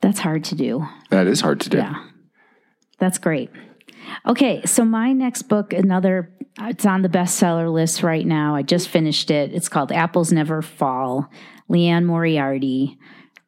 That's 0.00 0.18
hard 0.18 0.44
to 0.44 0.54
do. 0.54 0.86
That 1.10 1.26
is 1.26 1.40
hard 1.40 1.60
to 1.62 1.70
do. 1.70 1.78
Yeah. 1.78 2.04
That's 2.98 3.18
great. 3.18 3.50
Okay, 4.26 4.60
so 4.66 4.84
my 4.84 5.12
next 5.14 5.42
book, 5.44 5.72
another, 5.72 6.30
it's 6.60 6.84
on 6.84 7.00
the 7.00 7.08
bestseller 7.08 7.72
list 7.72 8.02
right 8.02 8.26
now. 8.26 8.54
I 8.54 8.62
just 8.62 8.88
finished 8.88 9.30
it. 9.30 9.52
It's 9.54 9.68
called 9.70 9.90
Apples 9.92 10.30
Never 10.30 10.60
Fall. 10.60 11.30
Liane 11.68 12.04
Moriarty, 12.04 12.98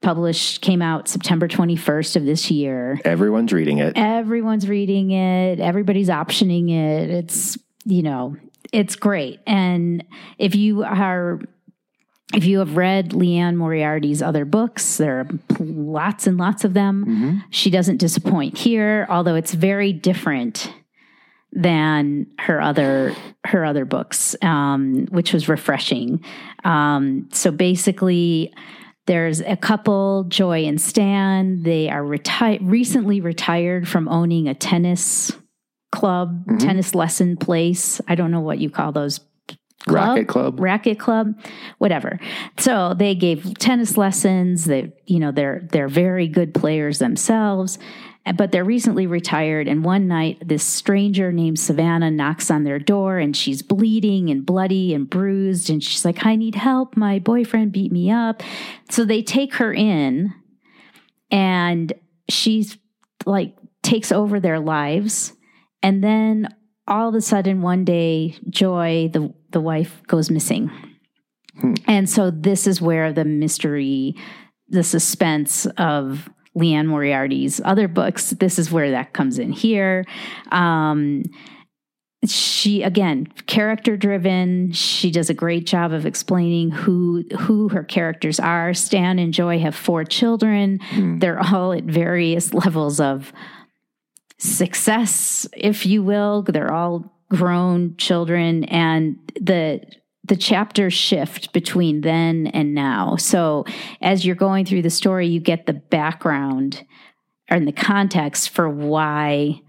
published, 0.01 0.63
came 0.63 0.81
out 0.81 1.09
September 1.09 1.47
21st 1.47 2.17
of 2.17 2.25
this 2.25 2.51
year. 2.51 2.99
Everyone's 3.05 3.53
reading 3.53 3.79
it. 3.79 3.93
Everyone's 3.97 4.67
reading 4.67 5.11
it, 5.11 5.61
everybody's 5.61 6.09
optioning 6.09 6.71
it. 6.71 7.11
It's, 7.11 7.59
you 7.87 8.03
know, 8.03 8.37
it's 8.73 8.97
great. 8.97 9.41
And 9.47 10.05
if 10.39 10.55
you 10.55 10.83
are 10.83 11.41
if 12.35 12.45
you 12.45 12.59
have 12.59 12.77
read 12.77 13.13
Liane 13.13 13.57
Moriarty's 13.57 14.21
other 14.21 14.45
books, 14.45 14.97
there 14.97 15.21
are 15.21 15.29
lots 15.61 16.27
and 16.27 16.37
lots 16.37 16.65
of 16.65 16.75
them. 16.75 17.05
She 17.51 17.71
doesn't 17.71 17.99
disappoint 17.99 18.59
here, 18.59 19.07
although 19.09 19.37
it's 19.37 19.55
very 19.55 19.93
different 19.93 20.73
than 21.53 22.27
her 22.41 22.61
other 22.61 23.15
her 23.45 23.65
other 23.65 23.85
books, 23.85 24.35
um, 24.43 25.07
which 25.11 25.33
was 25.33 25.49
refreshing. 25.49 26.23
Um, 26.65 27.29
so 27.33 27.53
basically, 27.53 28.53
there's 29.07 29.41
a 29.41 29.57
couple, 29.57 30.25
Joy 30.25 30.65
and 30.65 30.81
Stan. 30.81 31.63
They 31.63 31.89
are 31.89 32.03
reti- 32.03 32.59
recently 32.61 33.21
retired 33.21 33.89
from 33.89 34.09
owning 34.09 34.49
a 34.49 34.55
tennis 34.55 35.31
club, 35.97 36.45
mm-hmm. 36.47 36.59
tennis 36.59 36.95
lesson 36.95 37.37
place. 37.37 38.01
I 38.07 38.15
don't 38.15 38.31
know 38.31 38.41
what 38.41 38.59
you 38.59 38.71
call 38.71 38.93
those. 38.93 39.21
Racket 39.89 40.27
Club. 40.27 40.59
racket 40.59 40.99
club? 40.99 41.39
Whatever. 41.79 42.19
So 42.59 42.95
they 42.95 43.15
gave 43.15 43.57
tennis 43.59 43.97
lessons. 43.97 44.65
They 44.65 44.93
you 45.07 45.21
know 45.21 45.31
they're 45.31 45.69
they're 45.71 45.87
very 45.87 46.27
good 46.27 46.55
players 46.55 46.99
themselves 46.99 47.79
but 48.35 48.51
they're 48.51 48.65
recently 48.65 49.07
retired. 49.07 49.69
And 49.69 49.85
one 49.85 50.09
night 50.09 50.39
this 50.45 50.65
stranger 50.65 51.31
named 51.31 51.59
savannah 51.59 52.11
knocks 52.11 52.51
on 52.51 52.65
their 52.65 52.79
door 52.79 53.19
and 53.19 53.37
she's 53.37 53.63
bleeding 53.63 54.31
and 54.31 54.45
bloody 54.45 54.95
and 54.95 55.09
bruised. 55.09 55.71
And 55.71 55.83
she's 55.83 56.05
like 56.05 56.27
i 56.27 56.35
need 56.35 56.57
help. 56.57 56.97
My 56.97 57.19
boyfriend 57.19 57.73
beat 57.73 57.93
me 57.93 58.11
up. 58.11 58.43
So 58.91 59.05
they 59.05 59.23
take 59.23 59.55
her 59.55 59.73
in 59.73 60.35
and 61.31 61.93
she's 62.29 62.77
like 63.25 63.57
takes 63.83 64.11
over 64.11 64.41
their 64.41 64.59
lives 64.59 65.33
and 65.83 66.03
then 66.03 66.49
all 66.89 67.09
of 67.09 67.15
a 67.15 67.21
sudden 67.21 67.63
one 67.63 67.85
day 67.85 68.37
joy 68.49 69.11
the 69.13 69.33
the 69.51 69.61
wife 69.61 70.03
goes 70.07 70.31
missing. 70.31 70.71
And 71.87 72.09
so 72.09 72.31
this 72.31 72.67
is 72.67 72.81
where 72.81 73.13
the 73.13 73.25
mystery 73.25 74.15
the 74.69 74.85
suspense 74.85 75.67
of 75.79 76.29
liane 76.55 76.87
moriarty's 76.87 77.61
other 77.65 77.87
books 77.87 78.31
this 78.31 78.59
is 78.59 78.71
where 78.71 78.91
that 78.91 79.13
comes 79.13 79.39
in 79.39 79.53
here. 79.53 80.05
Um 80.51 81.23
she 82.25 82.83
again 82.83 83.27
character 83.47 83.97
driven. 83.97 84.73
She 84.73 85.11
does 85.11 85.31
a 85.31 85.35
great 85.35 85.67
job 85.67 85.93
of 85.93 86.07
explaining 86.07 86.71
who 86.71 87.25
who 87.39 87.69
her 87.69 87.85
characters 87.85 88.41
are. 88.41 88.75
Stan 88.75 89.19
and 89.19 89.33
joy 89.33 89.59
have 89.61 89.75
four 89.75 90.05
children. 90.05 90.81
They're 91.21 91.39
all 91.41 91.73
at 91.73 91.85
various 91.85 92.53
levels 92.65 93.01
of 93.01 93.33
success 94.39 95.47
if 95.55 95.87
you 95.87 96.03
will. 96.03 96.43
They're 96.43 96.73
all 96.73 97.13
grown 97.31 97.97
children 97.97 98.65
and 98.65 99.17
the 99.41 99.81
the 100.25 100.37
chapters 100.37 100.93
shift 100.93 101.53
between 101.53 102.01
then 102.01 102.49
and 102.49 102.75
now. 102.75 103.15
So 103.17 103.65
as 104.01 104.27
you're 104.27 104.35
going 104.35 104.65
through 104.65 104.83
the 104.83 104.91
story 104.91 105.27
you 105.29 105.41
get 105.41 105.67
the 105.67 105.73
background 105.73 106.85
and 107.49 107.67
the 107.67 107.73
context 107.73 108.51
for 108.51 108.69
why 108.69 109.61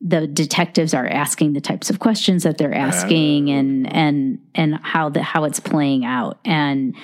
the 0.00 0.26
detectives 0.26 0.94
are 0.94 1.06
asking 1.06 1.52
the 1.52 1.60
types 1.60 1.88
of 1.88 1.98
questions 1.98 2.42
that 2.42 2.58
they're 2.58 2.74
asking 2.74 3.50
and 3.50 3.92
and 3.92 4.38
and 4.54 4.76
how 4.82 5.08
the 5.08 5.22
how 5.22 5.44
it's 5.44 5.60
playing 5.60 6.04
out. 6.04 6.38
And 6.44 6.94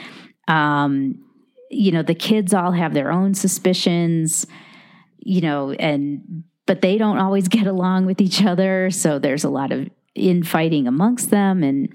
um 0.47 1.25
you 1.71 1.93
know 1.93 2.03
the 2.03 2.15
kids 2.15 2.55
all 2.55 2.73
have 2.73 2.95
their 2.95 3.13
own 3.13 3.35
suspicions 3.35 4.47
you 5.19 5.43
know 5.43 5.73
and 5.73 6.45
but 6.69 6.81
they 6.83 6.97
don't 6.99 7.19
always 7.19 7.49
get 7.49 7.67
along 7.67 8.07
with 8.07 8.21
each 8.21 8.45
other 8.45 8.91
so 8.91 9.19
there's 9.19 9.43
a 9.43 9.49
lot 9.51 9.73
of 9.73 9.89
infighting 10.15 10.89
amongst 10.89 11.31
them 11.31 11.63
and 11.63 11.89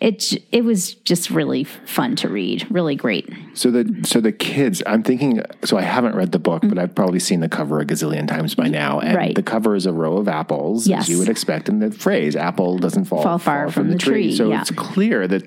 it 0.00 0.34
it 0.50 0.64
was 0.64 0.94
just 0.94 1.30
really 1.30 1.62
fun 1.62 2.16
to 2.16 2.28
read 2.28 2.66
really 2.70 2.96
great 2.96 3.28
So 3.54 3.70
the 3.70 4.00
so 4.04 4.20
the 4.20 4.32
kids, 4.32 4.82
I'm 4.86 5.02
thinking. 5.04 5.42
So 5.64 5.76
I 5.78 5.82
haven't 5.82 6.14
read 6.16 6.30
the 6.32 6.38
book, 6.40 6.62
but 6.68 6.76
I've 6.78 6.94
probably 6.94 7.20
seen 7.20 7.40
the 7.40 7.48
cover 7.48 7.80
a 7.80 7.84
gazillion 7.86 8.26
times 8.28 8.54
by 8.56 8.68
now. 8.68 8.98
And 9.00 9.14
Mm. 9.14 9.16
Right. 9.16 9.34
the 9.34 9.42
cover 9.44 9.74
is 9.76 9.86
a 9.86 9.92
row 9.92 10.16
of 10.18 10.28
apples, 10.28 10.86
Yes. 10.88 11.02
as 11.02 11.08
you 11.08 11.18
would 11.18 11.28
expect. 11.28 11.68
And 11.68 11.80
the 11.82 11.90
phrase 11.90 12.34
"apple 12.36 12.78
doesn't 12.78 13.04
fall, 13.06 13.22
Fall 13.22 13.38
far 13.38 13.70
from 13.70 13.90
the 13.90 13.98
tree, 13.98 14.34
So 14.34 14.48
yeah. 14.50 14.60
it's 14.60 14.70
clear 14.72 15.26
that 15.28 15.44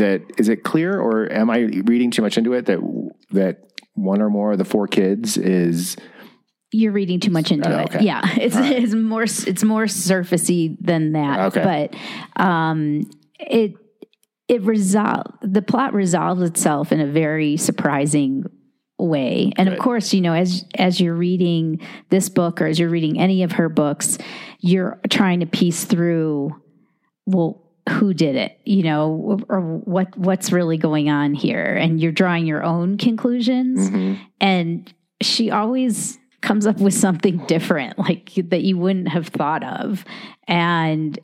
that 0.00 0.20
is 0.38 0.48
it 0.48 0.64
clear, 0.64 0.98
or 1.00 1.30
am 1.32 1.48
I 1.50 1.58
reading 1.92 2.10
too 2.10 2.22
much 2.22 2.36
into 2.38 2.52
it? 2.54 2.66
That 2.66 2.80
that 3.32 3.56
one 3.94 4.20
or 4.22 4.28
more 4.30 4.52
of 4.52 4.58
the 4.58 4.64
four 4.74 4.86
kids 4.86 5.36
is 5.38 5.96
you're 6.72 6.92
reading 6.92 7.18
too 7.20 7.30
much 7.30 7.50
into 7.50 7.68
Oh, 7.72 7.80
it. 7.98 8.02
Yeah, 8.02 8.20
it's 8.36 8.56
it's 8.56 8.94
more 8.94 9.22
it's 9.24 9.64
more 9.64 9.84
surfacey 9.84 10.76
than 10.80 11.12
that. 11.12 11.56
Okay. 11.56 11.88
But 12.36 12.42
um, 12.42 13.10
it 13.38 13.74
it 14.48 14.62
resolve 14.62 15.26
the 15.42 15.62
plot 15.62 15.92
resolves 15.94 16.42
itself 16.42 16.92
in 16.92 17.00
a 17.00 17.06
very 17.06 17.56
surprising 17.56 18.44
way. 18.98 19.52
And 19.56 19.68
of 19.68 19.78
course, 19.78 20.12
you 20.12 20.20
know, 20.20 20.32
as 20.34 20.64
as 20.76 21.00
you're 21.00 21.14
reading 21.14 21.80
this 22.10 22.28
book 22.28 22.60
or 22.60 22.66
as 22.66 22.78
you're 22.78 22.88
reading 22.90 23.18
any 23.20 23.42
of 23.44 23.52
her 23.52 23.68
books, 23.68 24.18
you're 24.60 24.98
trying 25.10 25.40
to 25.40 25.46
piece 25.46 25.84
through 25.84 26.54
well 27.26 27.64
who 27.90 28.12
did 28.12 28.36
it 28.36 28.58
you 28.66 28.82
know 28.82 29.38
or 29.48 29.60
what 29.60 30.14
what's 30.18 30.52
really 30.52 30.76
going 30.76 31.08
on 31.08 31.32
here 31.32 31.74
and 31.74 31.98
you're 32.00 32.12
drawing 32.12 32.44
your 32.46 32.62
own 32.62 32.98
conclusions 32.98 33.88
Mm-hmm. 33.88 34.22
and 34.42 34.92
she 35.22 35.50
always 35.50 36.18
comes 36.40 36.66
up 36.66 36.78
with 36.78 36.94
something 36.94 37.38
different 37.46 37.98
like 37.98 38.32
that 38.48 38.62
you 38.62 38.78
wouldn't 38.78 39.08
have 39.08 39.28
thought 39.28 39.64
of 39.64 40.04
and 40.46 41.18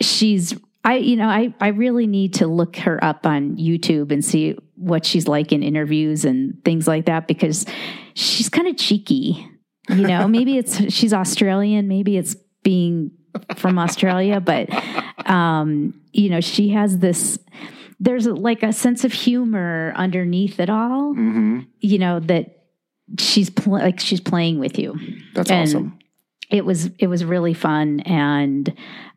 she's 0.00 0.54
i 0.84 0.96
you 0.96 1.16
know 1.16 1.28
i 1.28 1.52
i 1.60 1.68
really 1.68 2.06
need 2.06 2.34
to 2.34 2.46
look 2.46 2.76
her 2.76 3.02
up 3.02 3.26
on 3.26 3.56
youtube 3.56 4.12
and 4.12 4.24
see 4.24 4.56
what 4.76 5.04
she's 5.04 5.26
like 5.26 5.52
in 5.52 5.62
interviews 5.62 6.24
and 6.24 6.64
things 6.64 6.86
like 6.86 7.06
that 7.06 7.26
because 7.26 7.66
she's 8.14 8.48
kind 8.48 8.68
of 8.68 8.76
cheeky 8.76 9.46
you 9.88 10.06
know 10.06 10.28
maybe 10.36 10.56
it's 10.56 10.92
she's 10.92 11.12
australian 11.12 11.88
maybe 11.88 12.16
it's 12.16 12.36
being 12.62 13.10
from 13.56 13.78
australia 13.78 14.40
but 14.40 14.68
um 15.28 16.00
you 16.12 16.30
know 16.30 16.40
she 16.40 16.70
has 16.70 16.98
this 16.98 17.38
there's 17.98 18.26
like 18.26 18.62
a 18.62 18.72
sense 18.72 19.04
of 19.04 19.12
humor 19.12 19.92
underneath 19.96 20.58
it 20.60 20.70
all 20.70 21.12
mm-hmm. 21.12 21.60
you 21.80 21.98
know 21.98 22.20
that 22.20 22.59
she's 23.18 23.50
pl- 23.50 23.72
like 23.74 24.00
she's 24.00 24.20
playing 24.20 24.58
with 24.58 24.78
you 24.78 24.94
that's 25.34 25.50
And- 25.50 25.68
awesome. 25.68 25.98
it 26.50 26.64
was 26.64 26.90
it 26.98 27.06
was 27.08 27.24
really 27.24 27.54
fun 27.54 28.00
and 28.00 28.72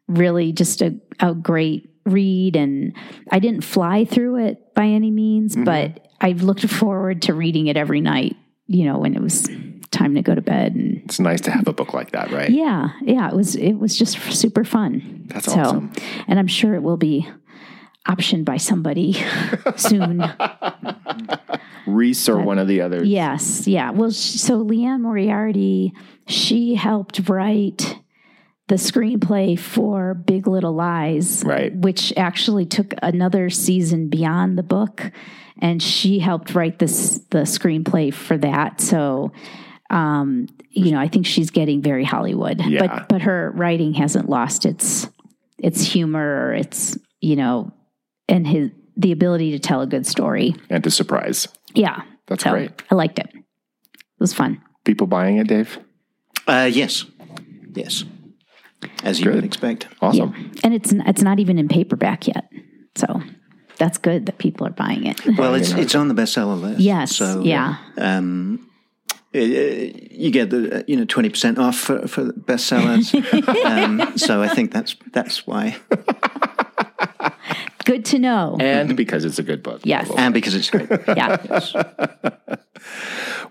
really 0.07 0.51
just 0.51 0.81
a, 0.81 0.95
a 1.19 1.33
great 1.33 1.89
read 2.05 2.55
and 2.55 2.93
i 3.31 3.39
didn't 3.39 3.63
fly 3.63 4.03
through 4.05 4.37
it 4.45 4.73
by 4.75 4.85
any 4.85 5.11
means 5.11 5.53
Mm-hmm. 5.55 5.63
but 5.65 5.99
I've 6.21 6.41
looked 6.41 6.67
forward 6.69 7.21
to 7.23 7.33
reading 7.33 7.67
it 7.67 7.75
every 7.77 7.99
night 8.01 8.35
you 8.67 8.85
know 8.85 8.97
when 8.97 9.13
it 9.15 9.21
was 9.21 9.47
time 9.91 10.15
to 10.15 10.21
go 10.21 10.33
to 10.33 10.41
bed 10.41 10.73
and 10.73 11.01
It's 11.05 11.19
nice 11.19 11.41
to 11.41 11.51
have 11.51 11.67
a 11.67 11.73
book 11.73 11.93
like 11.93 12.11
that, 12.11 12.31
right? 12.31 12.49
yeah 12.49 12.89
yeah 13.03 13.29
it 13.29 13.35
was 13.35 13.55
it 13.55 13.73
was 13.73 13.95
just 13.97 14.17
super 14.33 14.63
fun 14.63 15.25
That's 15.27 15.47
awesome. 15.49 15.91
and 16.27 16.39
i'm 16.39 16.47
sure 16.47 16.73
it 16.75 16.81
will 16.83 16.97
be 16.97 17.27
optioned 18.07 18.43
by 18.45 18.57
somebody 18.57 19.13
soon 19.77 20.19
Reese 21.87 22.27
or 22.29 22.39
one 22.41 22.59
of 22.59 22.67
the 22.67 22.81
others. 22.81 23.07
Yes, 23.07 23.67
yeah. 23.67 23.91
Well, 23.91 24.11
sh- 24.11 24.15
so 24.39 24.57
Liane 24.57 25.01
Moriarty, 25.01 25.93
she 26.27 26.75
helped 26.75 27.27
write 27.29 27.99
the 28.69 28.75
screenplay 28.75 29.59
for 29.59 30.13
Big 30.13 30.47
Little 30.47 30.73
Lies, 30.73 31.43
Right. 31.45 31.75
which 31.75 32.13
actually 32.15 32.65
took 32.65 32.93
another 33.01 33.49
season 33.49 34.07
beyond 34.09 34.57
the 34.57 34.63
book, 34.63 35.11
and 35.59 35.81
she 35.83 36.19
helped 36.19 36.55
write 36.55 36.79
this 36.79 37.19
the 37.29 37.39
screenplay 37.39 38.13
for 38.13 38.37
that. 38.37 38.79
So, 38.79 39.33
um, 39.89 40.47
you 40.71 40.91
know, 40.91 40.99
I 40.99 41.07
think 41.09 41.25
she's 41.25 41.51
getting 41.51 41.81
very 41.81 42.05
Hollywood, 42.05 42.61
Yeah. 42.65 42.87
but 42.87 43.09
but 43.09 43.21
her 43.23 43.51
writing 43.55 43.93
hasn't 43.95 44.29
lost 44.29 44.65
its 44.65 45.09
its 45.59 45.81
humor, 45.83 46.47
or 46.47 46.53
its 46.53 46.97
you 47.19 47.35
know, 47.35 47.71
and 48.29 48.47
his 48.47 48.69
the 48.95 49.11
ability 49.11 49.51
to 49.51 49.59
tell 49.59 49.81
a 49.81 49.87
good 49.87 50.05
story. 50.05 50.55
And 50.69 50.83
to 50.83 50.91
surprise. 50.91 51.47
Yeah, 51.75 52.01
That's 52.27 52.43
so 52.43 52.51
great. 52.51 52.71
I 52.91 52.95
liked 52.95 53.19
it. 53.19 53.29
It 53.33 54.19
was 54.19 54.33
fun. 54.33 54.61
People 54.83 55.07
buying 55.07 55.37
it, 55.37 55.47
Dave? 55.47 55.79
Uh, 56.47 56.69
yes, 56.71 57.05
yes, 57.73 58.03
as 59.03 59.19
you 59.19 59.25
Good. 59.25 59.35
would 59.35 59.43
expect. 59.45 59.87
Awesome. 60.01 60.33
Yeah. 60.37 60.59
And 60.63 60.73
it's 60.73 60.91
it's 60.93 61.21
not 61.21 61.39
even 61.39 61.57
in 61.57 61.67
paperback 61.67 62.27
yet. 62.27 62.49
So 62.95 63.21
that's 63.77 63.97
good 63.97 64.25
that 64.27 64.37
people 64.37 64.67
are 64.67 64.71
buying 64.71 65.05
it. 65.05 65.19
Well, 65.37 65.55
it's 65.55 65.71
it's 65.71 65.95
on 65.95 66.09
the 66.09 66.13
bestseller 66.13 66.59
list. 66.61 66.79
Yes, 66.79 67.15
So 67.15 67.41
yeah. 67.41 67.77
Um, 67.97 68.69
uh, 69.35 69.39
you 69.39 70.29
get 70.31 70.51
the 70.51 70.79
uh, 70.79 70.83
you 70.87 70.95
know 70.95 71.05
twenty 71.05 71.29
percent 71.29 71.57
off 71.57 71.75
for, 71.77 72.07
for 72.07 72.23
the 72.23 72.33
bestsellers. 72.33 73.13
um, 73.65 74.17
so 74.17 74.43
I 74.43 74.47
think 74.47 74.71
that's 74.71 74.95
that's 75.11 75.47
why, 75.47 75.77
good 77.83 78.05
to 78.05 78.19
know. 78.19 78.57
And 78.59 78.95
because 78.95 79.25
it's 79.25 79.39
a 79.39 79.43
good 79.43 79.63
book. 79.63 79.81
Yes. 79.83 80.11
and 80.17 80.33
because 80.33 80.55
it's 80.55 80.69
great. 80.69 80.89
Yeah. 81.15 81.37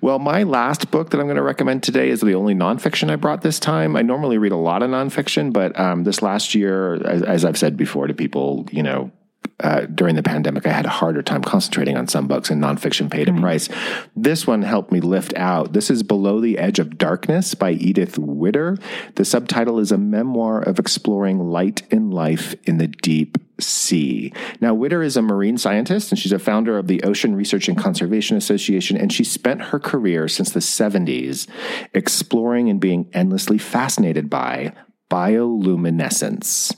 Well, 0.01 0.19
my 0.19 0.43
last 0.43 0.91
book 0.91 1.11
that 1.11 1.21
I'm 1.21 1.27
going 1.27 1.37
to 1.37 1.43
recommend 1.43 1.85
today 1.85 2.11
is 2.11 2.21
the 2.21 2.35
only 2.35 2.55
nonfiction 2.55 3.09
I 3.09 3.15
brought 3.15 3.43
this 3.43 3.61
time. 3.61 3.95
I 3.95 4.03
normally 4.03 4.37
read 4.37 4.51
a 4.51 4.57
lot 4.57 4.83
of 4.83 4.91
nonfiction, 4.91 5.53
but 5.53 5.79
um, 5.79 6.03
this 6.03 6.23
last 6.23 6.57
year, 6.57 6.95
as, 7.07 7.23
as 7.23 7.45
I've 7.45 7.57
said 7.57 7.77
before 7.77 8.09
to 8.09 8.15
people, 8.15 8.67
you 8.73 8.83
know, 8.83 9.13
uh, 9.61 9.83
during 9.83 10.17
the 10.17 10.23
pandemic, 10.23 10.67
I 10.67 10.73
had 10.73 10.87
a 10.87 10.91
harder 10.91 11.23
time 11.23 11.43
concentrating 11.43 11.97
on 11.97 12.09
some 12.09 12.27
books, 12.27 12.51
and 12.51 12.61
nonfiction 12.61 13.11
paid 13.11 13.29
a 13.29 13.33
price. 13.33 13.69
This 14.17 14.45
one 14.45 14.63
helped 14.63 14.91
me 14.91 15.01
lift 15.01 15.35
out. 15.37 15.73
This 15.73 15.89
is 15.89 16.03
Below 16.03 16.41
the 16.41 16.59
Edge 16.59 16.81
of 16.81 16.99
Darkness 16.99 17.55
by 17.55 17.73
Edith 17.73 18.19
Widder. 18.19 18.77
The 19.15 19.25
subtitle 19.25 19.79
is 19.79 19.93
a 19.93 19.99
memoir 19.99 20.61
of 20.61 20.81
exploring 20.81 21.39
light 21.39 21.83
in 21.93 22.11
life 22.11 22.57
in 22.65 22.79
the 22.79 22.89
deep 22.89 23.39
sea. 23.63 24.33
Now, 24.61 24.75
Widder 24.75 25.03
is 25.03 25.17
a 25.17 25.23
marine 25.23 25.59
scientist, 25.59 26.11
and 26.11 26.19
she's 26.19 26.33
a 26.33 26.39
founder 26.39 26.79
of 26.79 26.87
the 26.87 27.03
Ocean 27.03 27.35
Research 27.35 27.69
and 27.69 27.79
Conservation 27.79 28.37
Association, 28.37 28.97
and 28.97 29.13
she 29.13 29.25
spent 29.25 29.63
her 29.63 29.79
career 29.79 30.29
since 30.29 30.51
the 30.51 30.61
70s 30.61 31.47
exploring 31.95 32.69
and 32.69 32.81
being 32.81 33.09
endlessly 33.13 33.59
fascinated 33.59 34.29
by 34.29 34.73
bioluminescence 35.13 36.75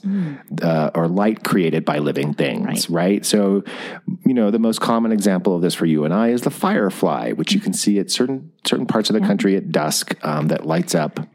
uh, 0.61 0.91
or 0.93 1.07
light 1.07 1.45
created 1.45 1.85
by 1.85 1.99
living 1.99 2.33
things, 2.33 2.89
right. 2.89 3.25
So, 3.25 3.63
you 4.25 4.33
know, 4.33 4.51
the 4.51 4.59
most 4.59 4.81
common 4.81 5.13
example 5.13 5.55
of 5.55 5.61
this 5.61 5.73
for 5.73 5.85
you 5.85 6.03
and 6.03 6.13
I 6.13 6.29
is 6.29 6.41
the 6.41 6.49
firefly, 6.49 7.31
which 7.31 7.53
you 7.53 7.61
can 7.61 7.71
see 7.71 7.97
at 7.97 8.11
certain 8.11 8.51
certain 8.65 8.87
parts 8.87 9.09
of 9.09 9.13
the 9.13 9.21
country 9.21 9.55
at 9.55 9.71
dusk 9.71 10.15
um, 10.25 10.49
that 10.49 10.65
lights 10.65 10.93
up 10.93 11.25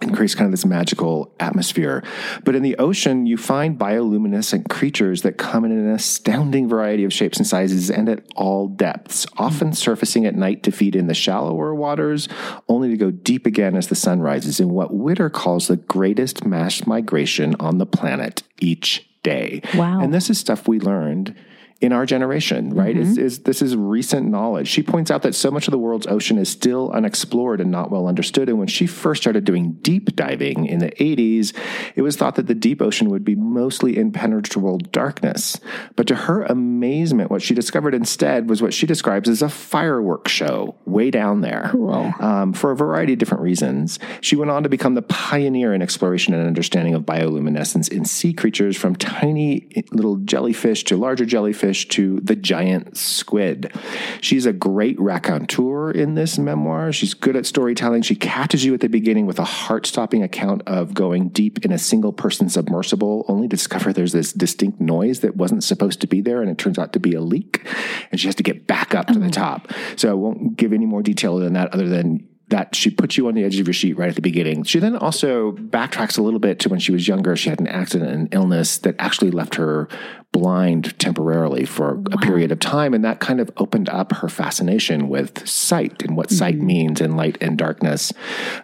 and 0.00 0.14
creates 0.14 0.34
kind 0.34 0.46
of 0.46 0.52
this 0.52 0.64
magical 0.64 1.34
atmosphere. 1.40 2.02
But 2.44 2.54
in 2.54 2.62
the 2.62 2.76
ocean, 2.78 3.26
you 3.26 3.36
find 3.36 3.78
bioluminescent 3.78 4.68
creatures 4.68 5.22
that 5.22 5.38
come 5.38 5.64
in 5.64 5.72
an 5.72 5.90
astounding 5.90 6.68
variety 6.68 7.04
of 7.04 7.12
shapes 7.12 7.38
and 7.38 7.46
sizes 7.46 7.90
and 7.90 8.08
at 8.08 8.24
all 8.36 8.68
depths, 8.68 9.26
often 9.38 9.72
surfacing 9.72 10.26
at 10.26 10.34
night 10.34 10.62
to 10.64 10.72
feed 10.72 10.96
in 10.96 11.06
the 11.06 11.14
shallower 11.14 11.74
waters, 11.74 12.28
only 12.68 12.88
to 12.88 12.96
go 12.96 13.10
deep 13.10 13.46
again 13.46 13.76
as 13.76 13.88
the 13.88 13.94
sun 13.94 14.20
rises 14.20 14.60
in 14.60 14.70
what 14.70 14.92
Widder 14.92 15.30
calls 15.30 15.68
the 15.68 15.76
greatest 15.76 16.44
mass 16.44 16.86
migration 16.86 17.54
on 17.60 17.78
the 17.78 17.86
planet 17.86 18.42
each 18.60 19.08
day. 19.22 19.62
Wow. 19.74 20.00
And 20.00 20.12
this 20.12 20.30
is 20.30 20.38
stuff 20.38 20.68
we 20.68 20.80
learned 20.80 21.34
in 21.80 21.92
our 21.92 22.06
generation, 22.06 22.72
right? 22.72 22.96
Is, 22.96 23.18
is 23.18 23.38
this 23.40 23.60
is 23.60 23.76
recent 23.76 24.26
knowledge. 24.26 24.68
She 24.68 24.82
points 24.82 25.10
out 25.10 25.22
that 25.22 25.34
so 25.34 25.50
much 25.50 25.66
of 25.66 25.72
the 25.72 25.78
world's 25.78 26.06
ocean 26.06 26.38
is 26.38 26.48
still 26.48 26.90
unexplored 26.92 27.60
and 27.60 27.70
not 27.70 27.90
well 27.90 28.06
understood. 28.06 28.48
And 28.48 28.58
when 28.58 28.68
she 28.68 28.86
first 28.86 29.22
started 29.22 29.44
doing 29.44 29.72
deep 29.82 30.16
diving 30.16 30.66
in 30.66 30.78
the 30.78 30.90
80s, 30.92 31.52
it 31.94 32.02
was 32.02 32.16
thought 32.16 32.36
that 32.36 32.46
the 32.46 32.54
deep 32.54 32.80
ocean 32.80 33.10
would 33.10 33.24
be 33.24 33.34
mostly 33.34 33.98
impenetrable 33.98 34.78
darkness. 34.78 35.60
But 35.96 36.06
to 36.06 36.14
her 36.14 36.44
amazement, 36.44 37.30
what 37.30 37.42
she 37.42 37.54
discovered 37.54 37.94
instead 37.94 38.48
was 38.48 38.62
what 38.62 38.72
she 38.72 38.86
describes 38.86 39.28
as 39.28 39.42
a 39.42 39.48
fireworks 39.48 40.32
show 40.32 40.76
way 40.86 41.10
down 41.10 41.40
there. 41.40 41.68
Cool. 41.72 42.14
Um, 42.20 42.52
for 42.52 42.70
a 42.70 42.76
variety 42.76 43.12
of 43.14 43.18
different 43.18 43.42
reasons. 43.42 43.98
She 44.20 44.36
went 44.36 44.50
on 44.50 44.62
to 44.62 44.68
become 44.68 44.94
the 44.94 45.02
pioneer 45.02 45.74
in 45.74 45.82
exploration 45.82 46.34
and 46.34 46.46
understanding 46.46 46.94
of 46.94 47.02
bioluminescence 47.02 47.90
in 47.90 48.04
sea 48.04 48.32
creatures 48.32 48.76
from 48.76 48.96
tiny 48.96 49.68
little 49.90 50.16
jellyfish 50.16 50.84
to 50.84 50.96
larger 50.96 51.26
jellyfish 51.26 51.63
to 51.72 52.20
the 52.20 52.36
giant 52.36 52.96
squid. 52.96 53.72
She's 54.20 54.44
a 54.44 54.52
great 54.52 55.00
raconteur 55.00 55.90
in 55.90 56.14
this 56.14 56.38
memoir. 56.38 56.92
She's 56.92 57.14
good 57.14 57.36
at 57.36 57.46
storytelling. 57.46 58.02
She 58.02 58.14
catches 58.14 58.64
you 58.64 58.74
at 58.74 58.80
the 58.80 58.88
beginning 58.88 59.26
with 59.26 59.38
a 59.38 59.44
heart 59.44 59.86
stopping 59.86 60.22
account 60.22 60.62
of 60.66 60.92
going 60.92 61.30
deep 61.30 61.64
in 61.64 61.72
a 61.72 61.78
single 61.78 62.12
person 62.12 62.48
submersible, 62.48 63.24
only 63.28 63.48
to 63.48 63.56
discover 63.56 63.92
there's 63.92 64.12
this 64.12 64.32
distinct 64.32 64.80
noise 64.80 65.20
that 65.20 65.36
wasn't 65.36 65.64
supposed 65.64 66.00
to 66.00 66.06
be 66.06 66.20
there, 66.20 66.42
and 66.42 66.50
it 66.50 66.58
turns 66.58 66.78
out 66.78 66.92
to 66.92 67.00
be 67.00 67.14
a 67.14 67.20
leak. 67.20 67.66
And 68.10 68.20
she 68.20 68.28
has 68.28 68.34
to 68.34 68.42
get 68.42 68.66
back 68.66 68.94
up 68.94 69.06
to 69.06 69.14
the 69.14 69.20
mm-hmm. 69.20 69.30
top. 69.30 69.72
So 69.96 70.10
I 70.10 70.14
won't 70.14 70.56
give 70.56 70.72
any 70.72 70.86
more 70.86 71.02
detail 71.02 71.38
than 71.38 71.54
that, 71.54 71.72
other 71.72 71.88
than 71.88 72.28
that 72.48 72.74
she 72.74 72.90
puts 72.90 73.16
you 73.16 73.26
on 73.26 73.34
the 73.34 73.42
edge 73.42 73.58
of 73.58 73.66
your 73.66 73.74
seat 73.74 73.94
right 73.94 74.08
at 74.08 74.14
the 74.14 74.20
beginning. 74.20 74.64
She 74.64 74.78
then 74.78 74.96
also 74.96 75.52
backtracks 75.52 76.18
a 76.18 76.22
little 76.22 76.38
bit 76.38 76.58
to 76.60 76.68
when 76.68 76.78
she 76.78 76.92
was 76.92 77.08
younger. 77.08 77.36
She 77.36 77.48
had 77.48 77.60
an 77.60 77.66
accident 77.66 78.10
and 78.10 78.34
illness 78.34 78.78
that 78.78 78.96
actually 78.98 79.30
left 79.30 79.54
her 79.54 79.88
blind 80.32 80.98
temporarily 80.98 81.64
for 81.64 82.02
a 82.12 82.18
period 82.18 82.52
of 82.52 82.60
time. 82.60 82.92
And 82.92 83.04
that 83.04 83.20
kind 83.20 83.40
of 83.40 83.50
opened 83.56 83.88
up 83.88 84.12
her 84.12 84.28
fascination 84.28 85.08
with 85.08 85.48
sight 85.48 86.02
and 86.02 86.16
what 86.16 86.30
sight 86.30 86.58
means 86.58 87.00
and 87.00 87.16
light 87.16 87.38
and 87.40 87.56
darkness. 87.56 88.12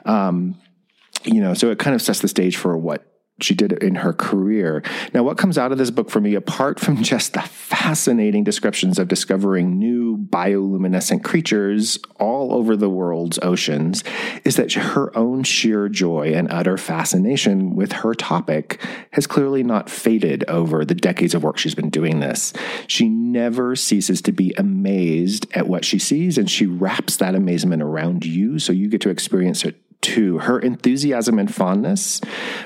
Um, 0.04 0.60
you 1.24 1.40
know, 1.40 1.54
so 1.54 1.70
it 1.70 1.78
kind 1.78 1.94
of 1.94 2.02
sets 2.02 2.20
the 2.20 2.28
stage 2.28 2.56
for 2.56 2.76
what 2.76 3.09
she 3.42 3.54
did 3.54 3.72
in 3.72 3.96
her 3.96 4.12
career. 4.12 4.82
Now, 5.12 5.22
what 5.22 5.38
comes 5.38 5.58
out 5.58 5.72
of 5.72 5.78
this 5.78 5.90
book 5.90 6.10
for 6.10 6.20
me, 6.20 6.34
apart 6.34 6.80
from 6.80 7.02
just 7.02 7.32
the 7.32 7.42
fascinating 7.42 8.44
descriptions 8.44 8.98
of 8.98 9.08
discovering 9.08 9.78
new 9.78 10.16
bioluminescent 10.16 11.24
creatures 11.24 11.98
all 12.18 12.52
over 12.52 12.76
the 12.76 12.90
world's 12.90 13.38
oceans, 13.42 14.04
is 14.44 14.56
that 14.56 14.72
her 14.72 15.16
own 15.16 15.42
sheer 15.42 15.88
joy 15.88 16.32
and 16.34 16.50
utter 16.50 16.76
fascination 16.76 17.74
with 17.74 17.92
her 17.92 18.14
topic 18.14 18.80
has 19.12 19.26
clearly 19.26 19.62
not 19.62 19.90
faded 19.90 20.44
over 20.48 20.84
the 20.84 20.94
decades 20.94 21.34
of 21.34 21.42
work 21.42 21.58
she's 21.58 21.74
been 21.74 21.90
doing 21.90 22.20
this. 22.20 22.52
She 22.86 23.08
never 23.08 23.76
ceases 23.76 24.22
to 24.22 24.32
be 24.32 24.52
amazed 24.56 25.46
at 25.54 25.68
what 25.68 25.84
she 25.84 25.98
sees, 25.98 26.38
and 26.38 26.50
she 26.50 26.66
wraps 26.66 27.16
that 27.16 27.34
amazement 27.34 27.82
around 27.82 28.24
you 28.24 28.58
so 28.58 28.72
you 28.72 28.88
get 28.88 29.00
to 29.02 29.10
experience 29.10 29.64
it 29.64 29.76
too. 30.00 30.38
Her 30.38 30.58
enthusiasm 30.58 31.38
and 31.38 31.52
fondness 31.54 32.20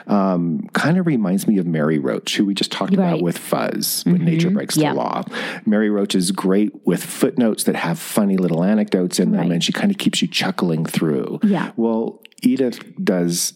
um, 0.06 0.68
kind 0.72 0.98
of 0.98 1.06
reminds 1.06 1.46
me 1.46 1.58
of 1.58 1.66
Mary 1.66 1.98
Roach, 1.98 2.36
who 2.36 2.44
we 2.44 2.54
just 2.54 2.70
talked 2.72 2.94
about 2.94 3.20
with 3.22 3.36
Fuzz, 3.38 4.02
when 4.06 4.24
nature 4.24 4.50
breaks 4.50 4.76
Yeah. 4.76 4.90
the 4.92 4.96
law. 4.98 5.22
Mary 5.66 5.90
Roach 5.90 6.14
is 6.14 6.30
great 6.30 6.72
with 6.86 7.02
footnotes 7.04 7.64
that 7.64 7.76
have 7.76 7.98
funny 7.98 8.36
little 8.36 8.62
anecdotes 8.62 9.18
in 9.18 9.32
them, 9.32 9.40
Right. 9.42 9.52
and 9.52 9.64
she 9.64 9.72
kind 9.72 9.90
of 9.90 9.98
keeps 9.98 10.22
you 10.22 10.28
chuckling 10.28 10.84
through. 10.84 11.40
Yeah. 11.42 11.72
Well, 11.76 12.22
Edith 12.42 12.80
does 13.02 13.54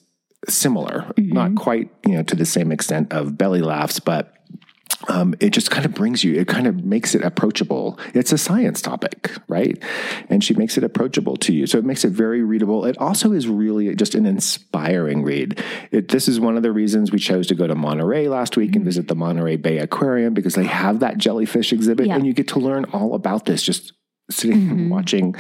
similar, 0.49 1.13
Mm-hmm. 1.17 1.33
not 1.33 1.55
quite 1.57 1.91
you 2.07 2.13
know 2.15 2.23
to 2.23 2.37
the 2.37 2.47
same 2.47 2.71
extent 2.73 3.13
of 3.13 3.37
belly 3.37 3.61
laughs, 3.61 3.99
but 4.01 4.33
um, 5.07 5.35
it 5.39 5.51
just 5.51 5.71
kind 5.71 5.87
of 5.87 5.95
brings 5.95 6.25
you, 6.25 6.35
it 6.35 6.49
kind 6.49 6.67
of 6.67 6.85
makes 6.85 7.15
it 7.15 7.23
approachable. 7.23 7.99
It's 8.15 8.33
a 8.33 8.39
science 8.39 8.83
topic, 8.83 9.31
right? 9.47 9.81
And 10.29 10.43
she 10.43 10.55
makes 10.55 10.77
it 10.77 10.83
approachable 10.83 11.37
to 11.37 11.53
you. 11.53 11.67
So 11.67 11.79
it 11.79 11.85
makes 11.85 12.05
it 12.05 12.11
very 12.11 12.43
readable. 12.43 12.85
It 12.85 12.99
also 12.99 13.33
is 13.33 13.47
really 13.47 13.95
just 13.95 14.15
an 14.17 14.27
inspiring 14.27 15.23
read. 15.23 15.63
It, 15.93 16.09
this 16.09 16.27
is 16.27 16.41
one 16.41 16.57
of 16.57 16.63
the 16.65 16.73
reasons 16.73 17.13
we 17.13 17.19
chose 17.21 17.47
to 17.47 17.55
go 17.55 17.67
to 17.69 17.77
Monterey 17.77 18.27
last 18.29 18.57
week 18.57 18.75
and 18.75 18.85
visit 18.85 19.07
the 19.07 19.15
Monterey 19.15 19.57
Bay 19.57 19.79
Aquarium 19.79 20.35
because 20.35 20.55
they 20.55 20.65
have 20.65 21.01
that 21.01 21.17
jellyfish 21.19 21.73
exhibit 21.73 22.07
Yeah. 22.09 22.17
and 22.17 22.27
you 22.27 22.33
get 22.33 22.49
to 22.49 22.59
learn 22.59 22.85
all 22.87 23.15
about 23.15 23.45
this 23.45 23.63
just 23.63 23.93
sitting 24.31 24.69
and 24.71 24.91
watching 24.91 25.35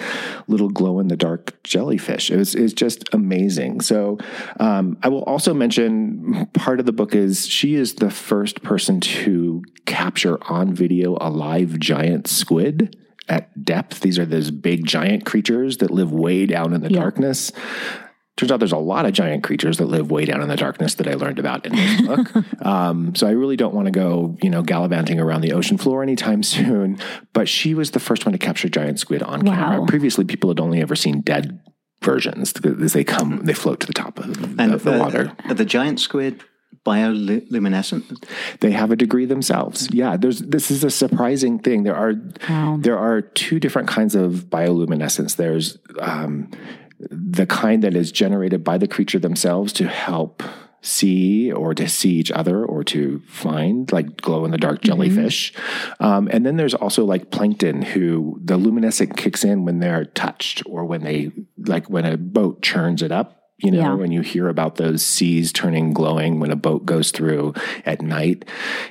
little 0.46 0.70
glow 0.70 0.98
in 0.98 1.08
the 1.08 1.16
dark 1.16 1.62
jellyfish. 1.62 2.30
It 2.30 2.36
was, 2.36 2.54
it's 2.54 2.72
just 2.72 3.12
amazing. 3.12 3.80
So, 3.82 4.18
um, 4.58 4.96
I 5.02 5.08
will 5.08 5.24
also 5.24 5.52
mention 5.54 6.46
part 6.54 6.80
of 6.80 6.86
the 6.86 6.92
book 6.92 7.14
is 7.14 7.46
she 7.46 7.74
is 7.74 7.94
the 7.96 8.10
first 8.10 8.62
person 8.62 9.00
to 9.00 9.62
capture 9.86 10.38
on 10.50 10.72
video 10.74 11.16
a 11.20 11.30
live 11.30 11.78
giant 11.78 12.26
squid 12.26 12.96
at 13.28 13.64
depth. 13.64 14.00
These 14.00 14.18
are 14.18 14.24
those 14.24 14.50
big 14.50 14.86
giant 14.86 15.26
creatures 15.26 15.78
that 15.78 15.90
live 15.90 16.12
way 16.12 16.46
down 16.46 16.72
in 16.72 16.80
the 16.80 16.90
Yeah. 16.90 17.00
darkness. 17.00 17.52
Turns 18.38 18.52
out 18.52 18.60
there's 18.60 18.72
a 18.72 18.78
lot 18.78 19.04
of 19.04 19.12
giant 19.12 19.42
creatures 19.42 19.78
that 19.78 19.86
live 19.86 20.10
way 20.12 20.24
down 20.24 20.40
in 20.40 20.48
the 20.48 20.56
darkness 20.56 20.94
that 20.94 21.08
I 21.08 21.14
learned 21.14 21.40
about 21.40 21.66
in 21.66 21.74
this 21.74 22.00
book. 22.02 22.32
um, 22.64 23.14
so 23.16 23.26
I 23.26 23.32
really 23.32 23.56
don't 23.56 23.74
want 23.74 23.86
to 23.86 23.90
go, 23.90 24.36
you 24.40 24.48
know, 24.48 24.62
gallivanting 24.62 25.18
around 25.18 25.40
the 25.40 25.52
ocean 25.52 25.76
floor 25.76 26.04
anytime 26.04 26.42
soon. 26.56 26.98
But 27.32 27.48
she 27.48 27.74
was 27.74 27.90
the 27.90 28.00
first 28.00 28.24
one 28.24 28.32
to 28.32 28.38
capture 28.38 28.68
giant 28.68 29.00
squid 29.00 29.22
on 29.24 29.44
Wow. 29.44 29.54
camera. 29.54 29.86
Previously, 29.86 30.24
people 30.24 30.48
had 30.50 30.60
only 30.60 30.80
ever 30.80 30.94
seen 30.94 31.20
dead 31.20 31.60
versions 32.00 32.54
as 32.64 32.92
they 32.92 33.02
come, 33.02 33.40
they 33.44 33.52
float 33.52 33.80
to 33.80 33.86
the 33.88 33.92
top 33.92 34.20
of, 34.20 34.58
And 34.58 34.72
of 34.72 34.84
the 34.84 34.94
uh, 34.94 34.98
water. 35.00 35.32
The 35.52 35.64
giant 35.64 35.98
squid 35.98 36.40
bioluminescent? 36.86 38.24
They 38.60 38.70
have 38.70 38.90
a 38.90 38.96
degree 38.96 39.26
themselves. 39.26 39.88
Yeah, 39.92 40.16
there's 40.16 40.38
this 40.40 40.70
is 40.70 40.84
a 40.84 40.90
surprising 40.90 41.58
thing. 41.58 41.82
There 41.82 41.96
are 41.96 42.14
Wow. 42.48 42.78
there 42.80 42.98
are 42.98 43.20
two 43.20 43.58
different 43.60 43.88
kinds 43.88 44.14
of 44.14 44.46
bioluminescence. 44.48 45.36
There's 45.36 45.78
um, 46.00 46.50
the 46.98 47.46
kind 47.46 47.82
that 47.84 47.94
is 47.94 48.12
generated 48.12 48.64
by 48.64 48.78
the 48.78 48.88
creature 48.88 49.18
themselves 49.18 49.72
to 49.74 49.86
help 49.86 50.42
see 50.80 51.50
or 51.50 51.74
to 51.74 51.88
see 51.88 52.12
each 52.12 52.30
other 52.30 52.64
or 52.64 52.84
to 52.84 53.20
find 53.26 53.90
like 53.92 54.20
glow 54.20 54.44
in 54.44 54.50
the 54.50 54.58
dark 54.58 54.80
jellyfish. 54.80 55.52
Um, 55.98 56.28
and 56.32 56.46
then 56.46 56.56
there's 56.56 56.74
also 56.74 57.04
like 57.04 57.30
plankton 57.30 57.82
who 57.82 58.38
the 58.42 58.56
luminescent 58.56 59.16
kicks 59.16 59.44
in 59.44 59.64
when 59.64 59.80
they're 59.80 60.04
touched 60.04 60.62
or 60.66 60.84
when 60.84 61.02
they 61.02 61.32
like 61.56 61.90
when 61.90 62.04
a 62.04 62.16
boat 62.16 62.62
churns 62.62 63.02
it 63.02 63.12
up. 63.12 63.37
You 63.60 63.72
know, 63.72 63.78
Yeah. 63.78 63.94
when 63.94 64.12
you 64.12 64.20
hear 64.20 64.48
about 64.48 64.76
those 64.76 65.04
seas 65.04 65.52
turning 65.52 65.92
glowing 65.92 66.38
when 66.38 66.52
a 66.52 66.56
boat 66.56 66.86
goes 66.86 67.10
through 67.10 67.54
at 67.84 68.00
night, 68.00 68.44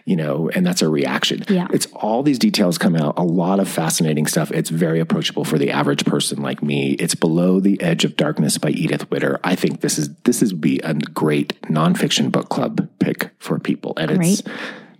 you 0.03 0.17
know, 0.17 0.49
and 0.53 0.65
that's 0.65 0.81
a 0.81 0.89
reaction. 0.89 1.43
Yeah. 1.47 1.67
It's 1.71 1.87
all 1.93 2.21
these 2.21 2.37
details 2.37 2.77
come 2.77 2.93
out, 2.95 3.13
a 3.17 3.23
lot 3.23 3.61
of 3.61 3.69
fascinating 3.69 4.27
stuff. 4.27 4.51
It's 4.51 4.69
very 4.69 4.99
approachable 4.99 5.45
for 5.45 5.57
the 5.57 5.71
average 5.71 6.03
person 6.03 6.41
like 6.41 6.61
me. 6.61 6.91
It's 6.99 7.15
Below 7.15 7.61
the 7.61 7.81
Edge 7.81 8.03
of 8.03 8.17
Darkness 8.17 8.57
by 8.57 8.71
Edith 8.71 9.09
Widder. 9.09 9.39
I 9.41 9.55
think 9.55 9.79
this 9.79 9.97
is 9.97 10.09
this 10.25 10.41
is 10.41 10.51
be 10.51 10.79
a 10.79 10.93
great 10.95 11.59
nonfiction 11.61 12.29
book 12.29 12.49
club 12.49 12.89
pick 12.99 13.29
for 13.39 13.59
people. 13.59 13.93
And 13.95 14.11
it's 14.11 14.43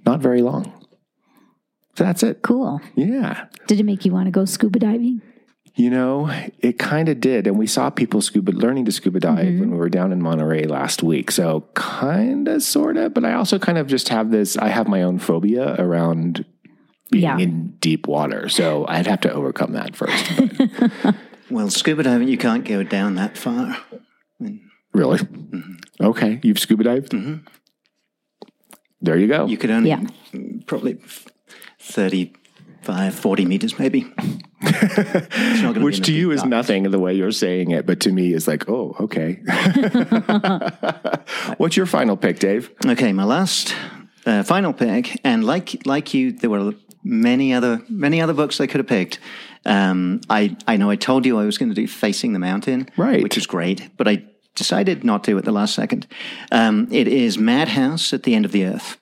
not 0.05 0.21
very 0.21 0.41
long. 0.41 0.71
So 1.95 2.05
that's 2.05 2.23
it. 2.23 2.41
Cool. 2.41 2.79
Yeah. 2.95 3.47
Did 3.67 3.81
it 3.81 3.83
make 3.83 4.05
you 4.05 4.13
want 4.13 4.27
to 4.27 4.31
go 4.31 4.45
scuba 4.45 4.79
diving? 4.79 5.21
You 5.77 5.91
know, 5.91 6.27
it 6.57 6.79
kind 6.79 7.07
of 7.07 7.19
did. 7.19 7.45
And 7.45 7.55
we 7.57 7.67
saw 7.67 7.91
people 7.91 8.19
scuba, 8.21 8.51
learning 8.51 8.85
to 8.85 8.91
scuba 8.91 9.19
dive 9.19 9.45
mm-hmm. 9.45 9.59
when 9.59 9.71
we 9.71 9.77
were 9.77 9.89
down 9.89 10.11
in 10.11 10.21
Monterey 10.23 10.63
last 10.65 11.03
week. 11.03 11.29
So 11.29 11.65
kind 11.75 12.47
of, 12.47 12.63
sort 12.63 12.97
of. 12.97 13.13
But 13.13 13.23
I 13.25 13.33
also 13.33 13.59
kind 13.59 13.77
of 13.77 13.85
just 13.85 14.09
have 14.09 14.31
this, 14.31 14.57
I 14.57 14.69
have 14.69 14.87
my 14.87 15.03
own 15.03 15.19
phobia 15.19 15.75
around 15.77 16.45
being 17.11 17.23
Yeah. 17.23 17.37
in 17.37 17.77
deep 17.79 18.07
water. 18.07 18.49
So 18.49 18.87
I'd 18.87 19.05
have 19.05 19.21
to 19.21 19.31
overcome 19.31 19.73
that 19.73 19.95
first. 19.95 20.31
Well, 21.49 21.69
scuba 21.69 22.03
diving, 22.03 22.27
you 22.27 22.37
can't 22.37 22.65
go 22.65 22.83
down 22.83 23.15
that 23.15 23.37
far. 23.37 23.77
really? 24.93 25.19
Mm-hmm. 25.19 26.05
Okay. 26.05 26.41
You've 26.43 26.59
scuba 26.59 26.83
dived? 26.83 27.11
Mm-hmm. 27.13 27.45
There 28.99 29.17
you 29.17 29.27
go. 29.27 29.45
You 29.45 29.57
could 29.57 29.71
only 29.71 29.89
Yeah. 29.89 30.03
probably 30.65 30.97
35, 32.87 33.15
40 33.15 33.45
meters, 33.45 33.79
maybe. 33.79 34.11
It's 34.59 35.61
not 35.61 35.73
gonna 35.73 35.79
be 35.79 35.85
Which 35.85 36.01
to 36.01 36.11
you 36.11 36.31
is 36.31 36.43
nothing 36.43 36.83
the 36.89 36.99
way 36.99 37.13
you're 37.13 37.31
saying 37.31 37.71
it, 37.71 37.85
but 37.85 37.99
to 38.01 38.11
me 38.11 38.33
is 38.33 38.47
like, 38.47 38.67
oh, 38.67 38.95
okay. 38.99 39.35
What's 41.57 41.77
your 41.77 41.85
final 41.85 42.17
pick, 42.17 42.39
Dave? 42.39 42.71
Okay, 42.85 43.13
my 43.13 43.23
last 43.23 43.75
uh, 44.25 44.43
final 44.43 44.73
pick, 44.73 45.19
and 45.23 45.43
like 45.45 45.85
like 45.85 46.13
you, 46.13 46.31
there 46.31 46.49
were 46.49 46.73
many 47.03 47.53
other 47.53 47.81
many 47.87 48.19
other 48.19 48.33
books 48.33 48.59
I 48.59 48.67
could 48.67 48.79
have 48.79 48.87
picked. 48.87 49.19
Um, 49.65 50.21
I 50.29 50.57
I 50.67 50.75
know 50.77 50.89
I 50.89 50.95
told 50.97 51.25
you 51.25 51.37
I 51.39 51.45
was 51.45 51.57
going 51.57 51.69
to 51.69 51.75
do 51.75 51.87
Facing 51.87 52.33
the 52.33 52.39
Mountain, 52.39 52.89
Right. 52.97 53.23
which 53.23 53.37
is 53.37 53.45
great, 53.47 53.89
but 53.95 54.07
I 54.07 54.23
decided 54.55 55.03
not 55.03 55.23
to 55.25 55.37
at 55.37 55.45
the 55.45 55.51
last 55.51 55.75
second. 55.75 56.07
Um, 56.51 56.87
it 56.91 57.07
is 57.07 57.37
Madhouse 57.37 58.11
at 58.11 58.23
the 58.23 58.33
End 58.35 58.43
of 58.45 58.51
the 58.51 58.65
Earth 58.65 58.97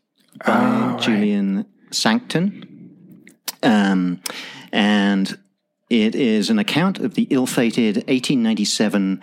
by 0.46 0.98
Julian 1.00 1.66
Sancton, 1.92 2.75
um, 3.66 4.22
and 4.72 5.38
it 5.90 6.16
is 6.16 6.50
an 6.50 6.60
account 6.60 7.00
of 7.00 7.16
the 7.16 7.28
ill-fated 7.30 7.96
1897 7.98 9.22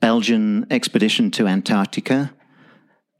Belgian 0.00 0.66
expedition 0.70 1.30
to 1.32 1.46
Antarctica. 1.46 2.32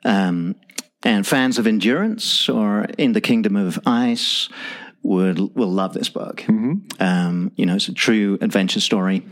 Um, 0.05 0.57
and 1.03 1.27
fans 1.27 1.59
of 1.59 1.67
endurance 1.67 2.49
or 2.49 2.85
in 2.99 3.13
the 3.13 3.21
kingdom 3.21 3.57
of 3.57 3.79
ice 3.87 4.49
would 5.03 5.39
will 5.57 5.73
love 5.73 5.95
this 5.95 6.11
book. 6.11 6.45
Um, 7.01 7.53
you 7.57 7.65
know, 7.65 7.77
it's 7.77 7.89
a 7.89 7.95
true 7.95 8.39
adventure 8.41 8.81
story. 8.81 9.25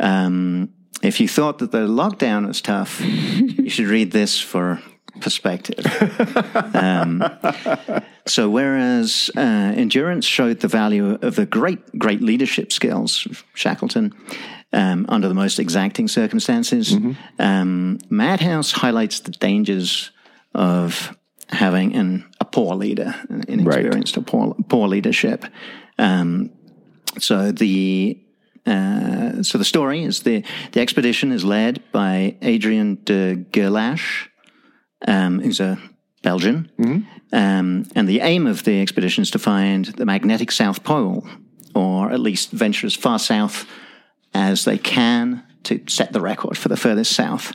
Um, 0.00 0.70
if 1.02 1.20
you 1.20 1.28
thought 1.28 1.58
that 1.58 1.72
the 1.72 1.86
lockdown 1.86 2.46
was 2.46 2.60
tough, 2.60 3.00
you 3.00 3.68
should 3.68 3.86
read 3.86 4.12
this 4.12 4.40
for 4.40 4.80
perspective. 5.20 5.84
um, 6.74 7.22
so, 8.26 8.48
whereas 8.48 9.30
uh, 9.36 9.40
endurance 9.40 10.24
showed 10.24 10.60
the 10.60 10.68
value 10.68 11.18
of 11.22 11.36
the 11.36 11.46
great, 11.46 11.98
great 11.98 12.22
leadership 12.22 12.72
skills 12.72 13.26
of 13.26 13.44
Shackleton 13.54 14.12
um, 14.72 15.06
under 15.08 15.28
the 15.28 15.34
most 15.34 15.58
exacting 15.58 16.08
circumstances, 16.08 16.96
um, 17.38 17.98
Madhouse 18.08 18.72
highlights 18.72 19.20
the 19.20 19.32
dangers 19.32 20.10
of 20.54 21.16
having 21.48 21.94
an, 21.94 22.24
a 22.40 22.44
poor 22.44 22.74
leader, 22.74 23.14
an 23.28 23.44
inexperienced, 23.48 24.16
or 24.16 24.22
poor, 24.22 24.56
poor 24.68 24.88
leadership. 24.88 25.44
Um, 25.98 26.50
so 27.18 27.52
the 27.52 28.18
uh, 28.64 29.42
so 29.42 29.58
the 29.58 29.64
story 29.64 30.04
is 30.04 30.22
the 30.22 30.44
the 30.72 30.80
expedition 30.80 31.32
is 31.32 31.44
led 31.44 31.82
by 31.92 32.36
Adrien 32.42 32.98
de 33.04 33.36
Gerlache, 33.50 34.28
um, 35.06 35.40
who's 35.40 35.60
a 35.60 35.78
Belgian, 36.22 36.70
um, 37.32 37.86
and 37.94 38.08
the 38.08 38.20
aim 38.20 38.46
of 38.46 38.64
the 38.64 38.80
expedition 38.80 39.22
is 39.22 39.30
to 39.32 39.38
find 39.38 39.86
the 39.86 40.06
magnetic 40.06 40.52
South 40.52 40.84
Pole, 40.84 41.26
or 41.74 42.12
at 42.12 42.20
least 42.20 42.50
venture 42.50 42.86
as 42.86 42.94
far 42.94 43.18
south 43.18 43.66
as 44.34 44.64
they 44.64 44.78
can 44.78 45.42
to 45.64 45.80
set 45.88 46.12
the 46.12 46.20
record 46.20 46.56
for 46.56 46.68
the 46.68 46.76
furthest 46.76 47.12
south. 47.12 47.54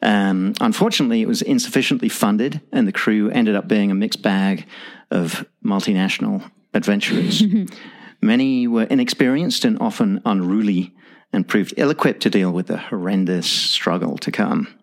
Um, 0.00 0.54
unfortunately, 0.60 1.22
it 1.22 1.28
was 1.28 1.42
insufficiently 1.42 2.08
funded, 2.08 2.60
and 2.72 2.86
the 2.86 2.92
crew 2.92 3.30
ended 3.30 3.56
up 3.56 3.66
being 3.66 3.90
a 3.90 3.94
mixed 3.94 4.22
bag 4.22 4.66
of 5.10 5.46
multinational 5.64 6.50
adventurers. 6.74 7.42
Many 8.20 8.66
were 8.66 8.84
inexperienced 8.84 9.64
and 9.64 9.78
often 9.80 10.20
unruly, 10.24 10.94
and 11.32 11.46
proved 11.46 11.74
ill 11.76 11.90
equipped 11.90 12.22
to 12.22 12.30
deal 12.30 12.50
with 12.50 12.68
the 12.68 12.78
horrendous 12.78 13.48
struggle 13.48 14.16
to 14.18 14.30
come. 14.30 14.77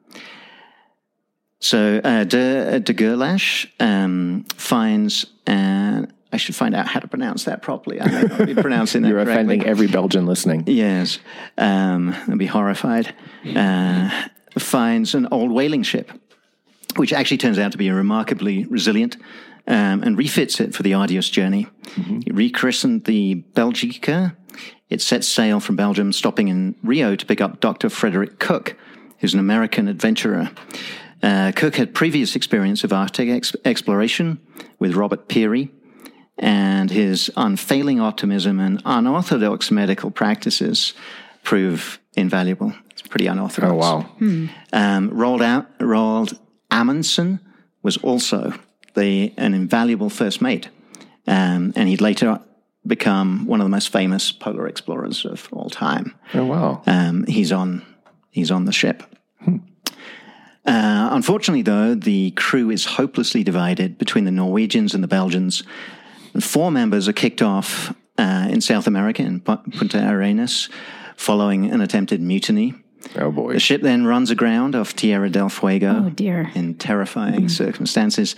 So, 1.59 1.99
uh, 2.03 2.23
de, 2.25 2.79
de 2.79 2.93
Gerlache 2.93 3.67
um, 3.79 4.45
finds, 4.55 5.25
and 5.47 6.11
I 6.31 6.37
should 6.37 6.55
find 6.55 6.75
out 6.75 6.87
how 6.87 6.99
to 6.99 7.07
pronounce 7.07 7.45
that 7.45 7.61
properly. 7.61 8.01
I 8.01 8.07
may 8.09 8.21
not 8.23 8.45
be 8.45 8.53
pronouncing 8.55 9.01
that 9.03 9.09
You're 9.09 9.23
correctly. 9.23 9.33
offending 9.33 9.65
every 9.65 9.87
Belgian 9.87 10.25
listening. 10.25 10.63
Yes, 10.67 11.19
um, 11.57 12.13
I'd 12.27 12.37
be 12.37 12.45
horrified. 12.45 13.15
Uh, 13.55 14.27
finds 14.59 15.15
an 15.15 15.27
old 15.31 15.51
whaling 15.51 15.83
ship, 15.83 16.11
which 16.97 17.13
actually 17.13 17.37
turns 17.37 17.57
out 17.57 17.71
to 17.71 17.77
be 17.77 17.87
a 17.87 17.93
remarkably 17.93 18.65
resilient, 18.65 19.17
um, 19.67 20.03
and 20.03 20.17
refits 20.17 20.59
it 20.59 20.75
for 20.75 20.83
the 20.83 20.93
arduous 20.93 21.29
journey. 21.29 21.67
He 21.95 22.31
rechristened 22.31 23.05
the 23.05 23.43
Belgica. 23.53 24.35
It 24.89 25.01
sets 25.01 25.27
sail 25.27 25.59
from 25.59 25.75
Belgium, 25.75 26.13
stopping 26.13 26.47
in 26.49 26.75
Rio 26.83 27.15
to 27.15 27.25
pick 27.25 27.41
up 27.41 27.59
Dr. 27.59 27.89
Frederick 27.89 28.39
Cook, 28.39 28.75
who's 29.19 29.33
an 29.33 29.39
American 29.39 29.87
adventurer. 29.87 30.51
Uh, 31.25 31.51
Cook 31.55 31.75
had 31.75 31.95
previous 31.95 32.35
experience 32.35 32.83
of 32.83 32.93
Arctic 32.93 33.29
ex- 33.29 33.55
exploration 33.65 34.39
with 34.77 34.93
Robert 34.93 35.27
Peary, 35.27 35.71
and 36.37 36.91
his 36.91 37.31
unfailing 37.35 37.99
optimism 37.99 38.59
and 38.59 38.79
unorthodox 38.85 39.71
medical 39.71 40.11
practices 40.11 40.93
prove 41.43 41.99
invaluable. 42.13 42.73
It's 42.91 43.01
pretty 43.01 43.25
unorthodox. 43.25 43.71
Oh, 43.73 43.75
wow. 43.75 44.05
Um, 44.71 45.09
Roald, 45.09 45.41
out, 45.41 45.79
Roald 45.79 46.37
Amundsen 46.69 47.39
was 47.81 47.97
also 47.97 48.53
the, 48.93 49.33
an 49.37 49.55
invaluable 49.55 50.11
first 50.11 50.41
mate, 50.41 50.69
um, 51.25 51.73
and 51.75 51.89
he'd 51.89 52.01
later 52.01 52.39
become 52.85 53.47
one 53.47 53.61
of 53.61 53.65
the 53.65 53.69
most 53.69 53.89
famous 53.89 54.31
polar 54.31 54.67
explorers 54.67 55.25
of 55.25 55.49
all 55.51 55.71
time. 55.71 56.13
Oh, 56.35 56.45
wow. 56.45 56.83
Um, 56.85 57.25
he's 57.25 57.51
on 57.51 57.83
he's 58.29 58.51
on 58.51 58.65
the 58.65 58.71
ship. 58.71 59.01
Uh, 60.65 61.09
unfortunately, 61.11 61.61
though, 61.61 61.93
the 61.95 62.31
crew 62.31 62.69
is 62.71 62.85
hopelessly 62.85 63.43
divided 63.43 63.97
between 63.97 64.25
the 64.25 64.31
Norwegians 64.31 64.93
and 64.93 65.03
the 65.03 65.07
Belgians. 65.07 65.63
And 66.33 66.43
four 66.43 66.71
members 66.71 67.07
are 67.07 67.13
kicked 67.13 67.41
off 67.41 67.93
uh, 68.17 68.47
in 68.49 68.61
South 68.61 68.87
America 68.87 69.21
in 69.21 69.39
Punta 69.41 70.09
Arenas 70.09 70.69
following 71.15 71.71
an 71.71 71.81
attempted 71.81 72.19
mutiny. 72.21 72.73
Oh, 73.17 73.31
boy. 73.31 73.53
The 73.53 73.59
ship 73.59 73.81
then 73.83 74.05
runs 74.05 74.31
aground 74.31 74.75
off 74.75 74.95
Tierra 74.95 75.29
del 75.29 75.49
Fuego 75.49 76.05
Oh, 76.07 76.09
dear. 76.09 76.51
in 76.55 76.73
terrifying 76.75 77.47
circumstances, 77.49 78.35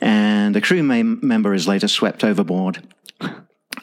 and 0.00 0.56
a 0.56 0.60
crew 0.60 0.82
mem- 0.82 1.20
member 1.22 1.54
is 1.54 1.68
later 1.68 1.86
swept 1.86 2.24
overboard. 2.24 2.82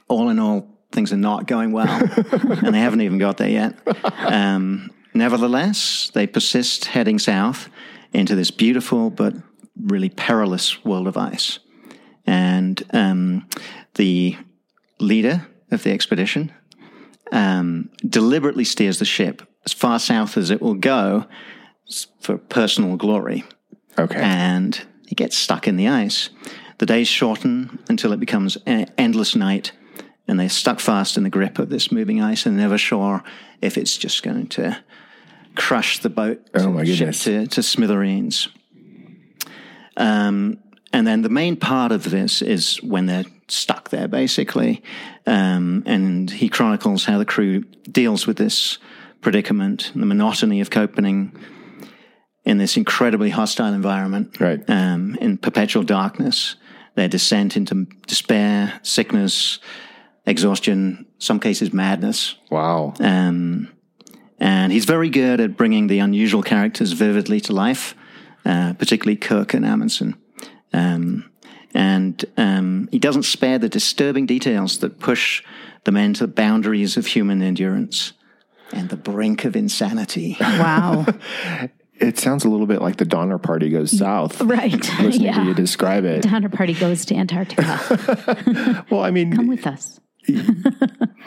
All 0.10 0.30
in 0.30 0.38
all, 0.40 0.68
things 0.92 1.14
are 1.14 1.18
not 1.18 1.48
going 1.48 1.72
well, 1.72 1.88
and 2.32 2.76
they 2.76 2.80
haven't 2.80 3.02
even 3.02 3.18
got 3.18 3.38
there 3.38 3.50
yet. 3.50 3.76
Um, 4.18 4.92
nevertheless, 5.18 6.11
they 6.14 6.27
persist 6.27 6.85
heading 6.85 7.19
south 7.19 7.69
into 8.14 8.35
this 8.35 8.52
beautiful 8.52 9.10
but 9.10 9.34
really 9.76 10.10
perilous 10.10 10.84
world 10.84 11.07
of 11.07 11.18
ice. 11.18 11.60
And 12.26 12.84
um, 12.94 13.48
the 13.95 14.38
leader 14.99 15.48
of 15.72 15.84
the 15.84 15.91
expedition 15.91 16.52
um, 17.31 17.89
deliberately 18.07 18.64
steers 18.64 18.99
the 18.99 19.06
ship 19.06 19.41
as 19.65 19.73
far 19.73 19.99
south 19.99 20.38
as 20.38 20.49
it 20.49 20.61
will 20.61 20.73
go 20.76 21.26
for 22.19 22.38
personal 22.38 22.95
glory. 22.95 23.44
Okay. 23.98 24.19
And 24.19 24.85
he 25.07 25.15
gets 25.15 25.38
stuck 25.38 25.68
in 25.68 25.77
the 25.77 25.88
ice. 25.88 26.30
The 26.77 26.85
days 26.85 27.07
shorten 27.07 27.80
until 27.89 28.14
it 28.14 28.19
becomes 28.19 28.57
an 28.65 28.91
endless 28.98 29.35
night, 29.35 29.72
and 30.27 30.39
they're 30.39 30.49
stuck 30.49 30.80
fast 30.80 31.18
in 31.18 31.23
the 31.23 31.30
grip 31.30 31.57
of 31.60 31.69
this 31.69 31.91
moving 31.91 32.22
ice 32.22 32.45
and 32.45 32.57
never 32.57 32.77
sure 32.77 33.23
if 33.61 33.77
it's 33.77 33.98
just 33.98 34.22
going 34.23 34.48
to 34.48 34.77
crush 35.58 36.00
the 36.00 36.10
boat 36.10 36.48
oh 36.54 36.72
my 36.72 36.86
goodness. 36.86 37.24
To, 37.26 37.48
to 37.48 37.64
smithereens. 37.64 38.48
Um, 39.98 40.60
and 40.94 41.06
then 41.06 41.22
the 41.22 41.30
main 41.30 41.58
part 41.58 41.92
of 41.92 42.10
this 42.10 42.42
is 42.42 42.82
when 42.82 43.08
they're 43.08 43.26
stuck 43.48 43.90
there, 43.90 44.08
basically. 44.08 44.84
Um, 45.26 45.84
and 45.86 46.30
he 46.30 46.50
chronicles 46.50 47.06
how 47.06 47.18
the 47.18 47.26
crew 47.26 47.64
deals 47.92 48.26
with 48.26 48.38
this 48.38 48.78
predicament, 49.22 49.92
the 49.96 50.06
monotony 50.06 50.62
of 50.62 50.70
coping 50.70 51.36
in 52.46 52.58
this 52.58 52.78
incredibly 52.78 53.30
hostile 53.30 53.74
environment, 53.74 54.40
right. 54.40 54.64
um, 54.70 55.18
in 55.20 55.38
perpetual 55.38 55.84
darkness, 55.84 56.56
their 56.96 57.10
descent 57.10 57.58
into 57.58 57.86
despair, 58.06 58.80
sickness, 58.84 59.60
exhaustion, 60.26 61.06
some 61.20 61.40
cases 61.40 61.74
madness. 61.74 62.36
Wow. 62.50 62.94
Um, 63.00 63.70
and 64.40 64.72
he's 64.72 64.86
very 64.86 65.10
good 65.10 65.40
at 65.40 65.58
bringing 65.58 65.88
the 65.88 66.00
unusual 66.00 66.44
characters 66.44 66.92
vividly 66.92 67.40
to 67.42 67.54
life, 67.54 67.96
uh, 68.46 68.74
particularly 68.74 69.18
Kirk 69.18 69.54
and 69.54 69.66
Amundsen. 69.66 70.16
Um, 70.74 71.30
and 71.74 72.24
um, 72.38 72.90
he 72.92 73.00
doesn't 73.00 73.24
spare 73.24 73.60
the 73.60 73.70
disturbing 73.70 74.26
details 74.26 74.80
that 74.80 75.00
push 75.00 75.44
the 75.84 75.92
men 75.92 76.14
to 76.16 76.28
the 76.28 76.34
boundaries 76.34 76.98
of 76.98 77.08
human 77.08 77.42
endurance 77.42 78.14
and 78.72 78.90
the 78.90 78.98
brink 78.98 79.46
of 79.46 79.56
insanity. 79.56 80.38
Wow. 80.42 81.06
It 82.00 82.20
sounds 82.20 82.46
a 82.46 82.50
little 82.50 82.68
bit 82.68 82.80
like 82.80 82.98
the 82.98 83.06
Donner 83.06 83.40
Party 83.40 83.70
goes 83.70 83.98
south. 83.98 84.40
Right. 84.42 84.72
Listening 85.00 85.22
yeah. 85.28 85.40
to 85.40 85.46
you 85.46 85.54
describe 85.56 86.06
it. 86.06 86.22
The 86.22 86.30
Donner 86.30 86.50
Party 86.50 86.74
goes 86.74 87.06
to 87.06 87.16
Antarctica. 87.16 88.86
well, 88.92 89.02
I 89.02 89.10
mean, 89.10 89.36
come 89.36 89.48
with 89.48 89.66
us. 89.66 90.00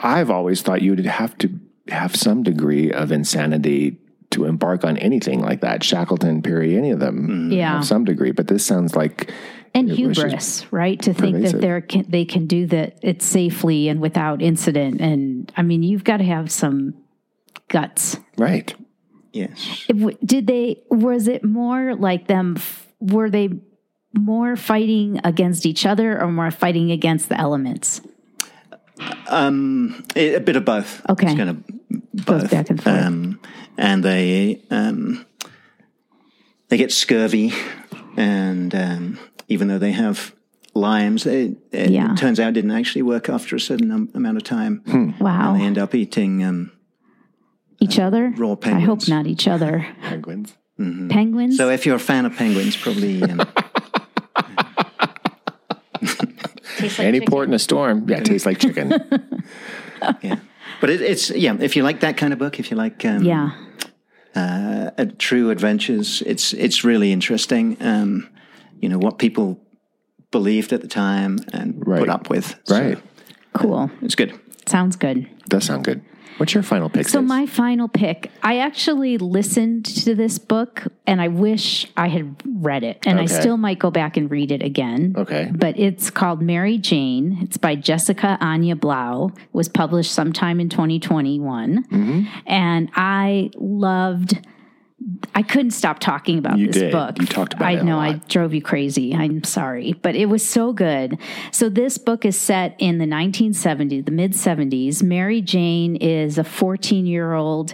I've 0.01 0.29
always 0.29 0.61
thought 0.61 0.81
you 0.81 0.91
would 0.91 1.05
have 1.05 1.37
to 1.39 1.49
have 1.87 2.15
some 2.15 2.43
degree 2.43 2.91
of 2.91 3.11
insanity 3.11 3.97
to 4.31 4.45
embark 4.45 4.83
on 4.83 4.97
anything 4.97 5.41
like 5.41 5.61
that. 5.61 5.83
Shackleton, 5.83 6.41
Peary, 6.41 6.77
any 6.77 6.91
of 6.91 6.99
them, 6.99 7.27
mm. 7.27 7.55
yeah, 7.55 7.75
have 7.75 7.85
some 7.85 8.05
degree. 8.05 8.31
But 8.31 8.47
this 8.47 8.65
sounds 8.65 8.95
like 8.95 9.31
and 9.73 9.89
hubris, 9.89 10.71
right? 10.71 11.01
To 11.01 11.13
think 11.13 11.37
pervasive. 11.37 11.61
that 11.61 11.89
they 11.89 12.01
they 12.01 12.25
can 12.25 12.47
do 12.47 12.67
that 12.67 12.99
it 13.01 13.21
safely 13.21 13.89
and 13.89 13.99
without 13.99 14.41
incident. 14.41 15.01
And 15.01 15.51
I 15.57 15.63
mean, 15.63 15.83
you've 15.83 16.03
got 16.03 16.17
to 16.17 16.23
have 16.23 16.51
some 16.51 16.93
guts, 17.67 18.17
right? 18.37 18.73
Yes. 19.33 19.85
Did 20.23 20.47
they, 20.47 20.83
was 20.89 21.27
it 21.27 21.43
more 21.43 21.95
like 21.95 22.27
them, 22.27 22.57
were 22.99 23.29
they 23.29 23.49
more 24.13 24.55
fighting 24.55 25.19
against 25.23 25.65
each 25.65 25.85
other 25.85 26.21
or 26.21 26.27
more 26.27 26.51
fighting 26.51 26.91
against 26.91 27.29
the 27.29 27.39
elements? 27.39 28.01
Um, 29.27 30.03
a 30.15 30.39
bit 30.39 30.55
of 30.55 30.65
both. 30.65 31.07
Okay. 31.09 31.27
It's 31.27 31.35
kind 31.35 31.49
of 31.49 31.67
both. 32.13 32.41
Goes 32.41 32.49
back 32.49 32.69
and 32.69 32.81
forth. 32.81 32.95
Um, 32.95 33.39
and 33.77 34.03
they, 34.03 34.61
um, 34.69 35.25
they 36.69 36.77
get 36.77 36.91
scurvy 36.91 37.53
and, 38.17 38.73
um, 38.75 39.19
even 39.47 39.67
though 39.67 39.79
they 39.79 39.91
have 39.91 40.33
limes, 40.73 41.25
it, 41.25 41.57
it 41.71 41.89
yeah. 41.89 42.15
turns 42.15 42.39
out 42.39 42.53
didn't 42.53 42.71
actually 42.71 43.01
work 43.01 43.29
after 43.29 43.55
a 43.55 43.59
certain 43.59 44.09
amount 44.13 44.37
of 44.37 44.43
time. 44.43 44.81
Hmm. 44.85 45.11
Wow. 45.19 45.53
And 45.53 45.61
they 45.61 45.65
end 45.65 45.77
up 45.77 45.95
eating, 45.95 46.43
um, 46.43 46.71
each 47.81 47.99
other? 47.99 48.31
Raw 48.37 48.55
penguins. 48.55 48.83
I 48.83 48.85
hope 48.85 49.07
not 49.07 49.27
each 49.27 49.47
other. 49.47 49.85
Penguins. 50.03 50.55
Mm-hmm. 50.79 51.09
Penguins. 51.09 51.57
So 51.57 51.69
if 51.69 51.85
you're 51.85 51.95
a 51.95 51.99
fan 51.99 52.25
of 52.25 52.35
penguins, 52.35 52.77
probably. 52.77 53.23
Um, 53.23 53.39
like 56.81 56.99
Any 56.99 57.19
chicken. 57.19 57.31
port 57.31 57.47
in 57.47 57.53
a 57.53 57.59
storm, 57.59 58.07
yeah, 58.09 58.17
it 58.17 58.25
tastes 58.25 58.45
like 58.45 58.59
chicken. 58.59 58.89
yeah, 60.21 60.39
but 60.79 60.89
it, 60.89 61.01
it's 61.01 61.29
yeah. 61.29 61.55
If 61.59 61.75
you 61.75 61.83
like 61.83 62.01
that 62.01 62.17
kind 62.17 62.33
of 62.33 62.39
book, 62.39 62.59
if 62.59 62.71
you 62.71 62.77
like 62.77 63.05
um, 63.05 63.23
yeah, 63.23 63.51
uh, 64.35 65.05
true 65.17 65.49
adventures, 65.49 66.21
it's 66.25 66.53
it's 66.53 66.83
really 66.83 67.11
interesting. 67.11 67.77
Um, 67.81 68.29
you 68.79 68.89
know 68.89 68.97
what 68.97 69.19
people 69.19 69.59
believed 70.31 70.73
at 70.73 70.81
the 70.81 70.87
time 70.87 71.39
and 71.53 71.85
right. 71.85 71.99
put 71.99 72.09
up 72.09 72.29
with. 72.29 72.55
Right. 72.69 72.97
So, 72.97 73.03
cool. 73.53 73.75
Uh, 73.75 73.87
it's 74.01 74.15
good. 74.15 74.39
Sounds 74.65 74.95
good. 74.95 75.29
Does 75.49 75.65
sound 75.65 75.83
good. 75.83 76.03
What's 76.41 76.55
your 76.55 76.63
final 76.63 76.89
pick? 76.89 77.07
So, 77.07 77.21
my 77.21 77.45
final 77.45 77.87
pick, 77.87 78.31
I 78.41 78.57
actually 78.57 79.19
listened 79.19 79.85
to 79.85 80.15
this 80.15 80.39
book 80.39 80.87
and 81.05 81.21
I 81.21 81.27
wish 81.27 81.85
I 81.95 82.07
had 82.07 82.35
read 82.43 82.83
it. 82.83 82.97
And 83.05 83.19
okay. 83.19 83.31
I 83.31 83.39
still 83.39 83.57
might 83.57 83.77
go 83.77 83.91
back 83.91 84.17
and 84.17 84.31
read 84.31 84.51
it 84.51 84.63
again. 84.63 85.13
Okay. 85.15 85.51
But 85.53 85.77
it's 85.77 86.09
called 86.09 86.41
Mary 86.41 86.79
Jane. 86.79 87.37
It's 87.43 87.57
by 87.57 87.75
Jessica 87.75 88.39
Anya 88.41 88.75
Blau. 88.75 89.27
It 89.27 89.53
was 89.53 89.69
published 89.69 90.13
sometime 90.13 90.59
in 90.59 90.69
2021. 90.69 91.83
Mm-hmm. 91.83 92.23
And 92.47 92.89
I 92.95 93.51
loved 93.57 94.39
I 95.33 95.43
couldn't 95.43 95.71
stop 95.71 95.99
talking 95.99 96.37
about 96.37 96.57
you 96.57 96.67
this 96.67 96.75
did. 96.75 96.91
book. 96.91 97.19
You 97.19 97.25
talked 97.25 97.53
about 97.53 97.65
I 97.65 97.75
know 97.75 97.99
I 97.99 98.13
drove 98.27 98.53
you 98.53 98.61
crazy. 98.61 99.13
I'm 99.13 99.43
sorry, 99.43 99.93
but 99.93 100.15
it 100.15 100.27
was 100.27 100.45
so 100.45 100.73
good. 100.73 101.17
So 101.51 101.69
this 101.69 101.97
book 101.97 102.25
is 102.25 102.37
set 102.37 102.75
in 102.79 102.97
the 102.97 103.05
1970s, 103.05 104.05
the 104.05 104.11
mid 104.11 104.33
70s. 104.33 105.01
Mary 105.01 105.41
Jane 105.41 105.95
is 105.95 106.37
a 106.37 106.43
14 106.43 107.05
year 107.05 107.33
old, 107.33 107.73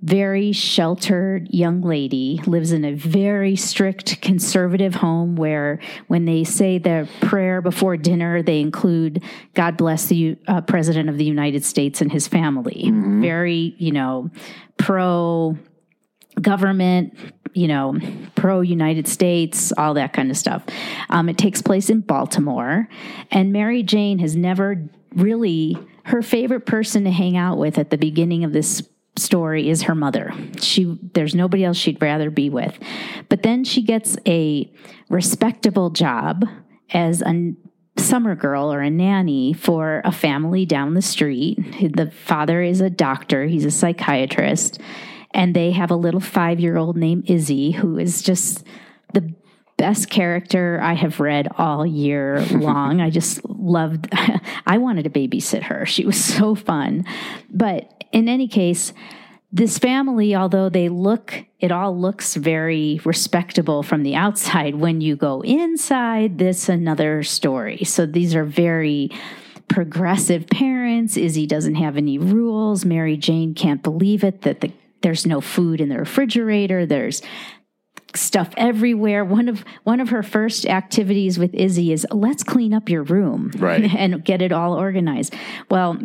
very 0.00 0.52
sheltered 0.52 1.48
young 1.50 1.80
lady, 1.80 2.40
lives 2.46 2.72
in 2.72 2.84
a 2.84 2.92
very 2.92 3.56
strict 3.56 4.20
conservative 4.20 4.94
home 4.94 5.34
where 5.34 5.80
when 6.06 6.24
they 6.24 6.44
say 6.44 6.78
their 6.78 7.06
prayer 7.20 7.60
before 7.60 7.96
dinner, 7.96 8.42
they 8.42 8.60
include 8.60 9.24
God 9.54 9.76
bless 9.76 10.06
the 10.06 10.38
uh, 10.46 10.60
President 10.60 11.08
of 11.08 11.18
the 11.18 11.24
United 11.24 11.64
States 11.64 12.00
and 12.00 12.12
his 12.12 12.28
family. 12.28 12.84
Mm-hmm. 12.86 13.22
Very, 13.22 13.74
you 13.78 13.90
know, 13.90 14.30
pro 14.76 15.56
government, 16.40 17.14
you 17.52 17.68
know, 17.68 17.98
pro 18.34 18.60
United 18.60 19.06
States, 19.06 19.72
all 19.76 19.94
that 19.94 20.12
kind 20.12 20.30
of 20.30 20.36
stuff. 20.36 20.62
Um, 21.10 21.28
it 21.28 21.38
takes 21.38 21.60
place 21.62 21.90
in 21.90 22.00
Baltimore, 22.00 22.88
and 23.30 23.52
Mary 23.52 23.82
Jane 23.82 24.18
has 24.20 24.36
never 24.36 24.88
really, 25.14 25.76
her 26.04 26.22
favorite 26.22 26.66
person 26.66 27.04
to 27.04 27.10
hang 27.10 27.36
out 27.36 27.58
with 27.58 27.78
at 27.78 27.90
the 27.90 27.98
beginning 27.98 28.44
of 28.44 28.52
this 28.52 28.82
story 29.16 29.68
is 29.68 29.82
her 29.82 29.94
mother. 29.94 30.32
She 30.60 30.98
there's 31.12 31.34
nobody 31.34 31.64
else 31.64 31.76
she'd 31.76 32.00
rather 32.00 32.30
be 32.30 32.48
with. 32.48 32.78
But 33.28 33.42
then 33.42 33.64
she 33.64 33.82
gets 33.82 34.16
a 34.26 34.72
respectable 35.10 35.90
job 35.90 36.44
as 36.94 37.20
a 37.22 37.52
summer 37.98 38.34
girl 38.34 38.72
or 38.72 38.80
a 38.80 38.88
nanny 38.88 39.52
for 39.52 40.00
a 40.06 40.12
family 40.12 40.64
down 40.64 40.94
the 40.94 41.02
street. 41.02 41.58
The 41.94 42.10
father 42.10 42.62
is 42.62 42.80
a 42.80 42.88
doctor, 42.88 43.44
he's 43.46 43.66
a 43.66 43.70
psychiatrist 43.70 44.80
and 45.34 45.54
they 45.54 45.72
have 45.72 45.90
a 45.90 45.96
little 45.96 46.20
five 46.20 46.60
year 46.60 46.76
old 46.76 46.96
named 46.96 47.30
Izzy 47.30 47.72
who 47.72 47.98
is 47.98 48.22
just 48.22 48.64
the 49.12 49.32
best 49.76 50.10
character 50.10 50.78
I 50.82 50.94
have 50.94 51.20
read 51.20 51.48
all 51.58 51.84
year 51.84 52.40
long. 52.52 53.00
I 53.00 53.10
just 53.10 53.44
loved, 53.44 54.08
I 54.66 54.78
wanted 54.78 55.04
to 55.04 55.10
babysit 55.10 55.64
her. 55.64 55.86
She 55.86 56.06
was 56.06 56.22
so 56.22 56.54
fun. 56.54 57.04
But 57.50 58.04
in 58.12 58.28
any 58.28 58.48
case, 58.48 58.92
this 59.50 59.78
family, 59.78 60.34
although 60.34 60.70
they 60.70 60.88
look, 60.88 61.44
it 61.60 61.70
all 61.70 61.98
looks 61.98 62.36
very 62.36 63.00
respectable 63.04 63.82
from 63.82 64.02
the 64.02 64.14
outside. 64.14 64.76
When 64.76 65.00
you 65.00 65.14
go 65.14 65.42
inside, 65.42 66.38
this 66.38 66.68
another 66.68 67.22
story. 67.22 67.84
So 67.84 68.06
these 68.06 68.34
are 68.34 68.44
very 68.44 69.10
progressive 69.68 70.46
parents. 70.46 71.16
Izzy 71.16 71.46
doesn't 71.46 71.74
have 71.74 71.96
any 71.96 72.18
rules. 72.18 72.84
Mary 72.84 73.16
Jane 73.16 73.54
can't 73.54 73.82
believe 73.82 74.24
it 74.24 74.42
that 74.42 74.60
the 74.60 74.72
there's 75.02 75.26
no 75.26 75.40
food 75.40 75.80
in 75.80 75.88
the 75.88 75.98
refrigerator. 75.98 76.86
There's 76.86 77.22
stuff 78.14 78.52
everywhere. 78.56 79.24
One 79.24 79.48
of 79.48 79.64
one 79.84 80.00
of 80.00 80.10
her 80.10 80.22
first 80.22 80.66
activities 80.66 81.38
with 81.38 81.54
Izzy 81.54 81.92
is 81.92 82.06
let's 82.10 82.42
clean 82.42 82.74
up 82.74 82.88
your 82.88 83.02
room 83.02 83.50
right. 83.56 83.92
and 83.96 84.24
get 84.24 84.42
it 84.42 84.52
all 84.52 84.74
organized. 84.74 85.34
Well, 85.70 85.98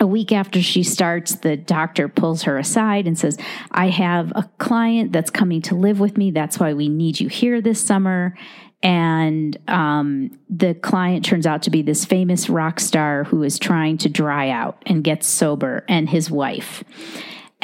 a 0.00 0.06
week 0.06 0.32
after 0.32 0.60
she 0.60 0.82
starts, 0.82 1.36
the 1.36 1.56
doctor 1.56 2.08
pulls 2.08 2.42
her 2.42 2.58
aside 2.58 3.06
and 3.06 3.16
says, 3.16 3.38
I 3.70 3.88
have 3.88 4.32
a 4.34 4.50
client 4.58 5.12
that's 5.12 5.30
coming 5.30 5.62
to 5.62 5.76
live 5.76 6.00
with 6.00 6.16
me. 6.16 6.32
That's 6.32 6.58
why 6.58 6.74
we 6.74 6.88
need 6.88 7.20
you 7.20 7.28
here 7.28 7.60
this 7.60 7.80
summer. 7.80 8.36
And 8.82 9.56
um, 9.68 10.38
the 10.50 10.74
client 10.74 11.24
turns 11.24 11.46
out 11.46 11.62
to 11.62 11.70
be 11.70 11.80
this 11.80 12.04
famous 12.04 12.50
rock 12.50 12.80
star 12.80 13.24
who 13.24 13.42
is 13.42 13.58
trying 13.58 13.96
to 13.98 14.08
dry 14.08 14.50
out 14.50 14.82
and 14.84 15.02
get 15.02 15.24
sober, 15.24 15.84
and 15.88 16.08
his 16.08 16.30
wife 16.30 16.84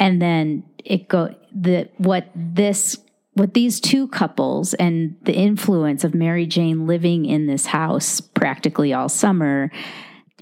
and 0.01 0.21
then 0.21 0.63
it 0.83 1.07
go 1.07 1.33
the 1.55 1.87
what 1.97 2.27
this 2.35 2.97
what 3.33 3.53
these 3.53 3.79
two 3.79 4.09
couples 4.09 4.73
and 4.73 5.15
the 5.21 5.33
influence 5.33 6.03
of 6.03 6.13
Mary 6.13 6.45
Jane 6.45 6.85
living 6.85 7.25
in 7.25 7.45
this 7.45 7.67
house 7.67 8.19
practically 8.19 8.91
all 8.91 9.07
summer 9.07 9.71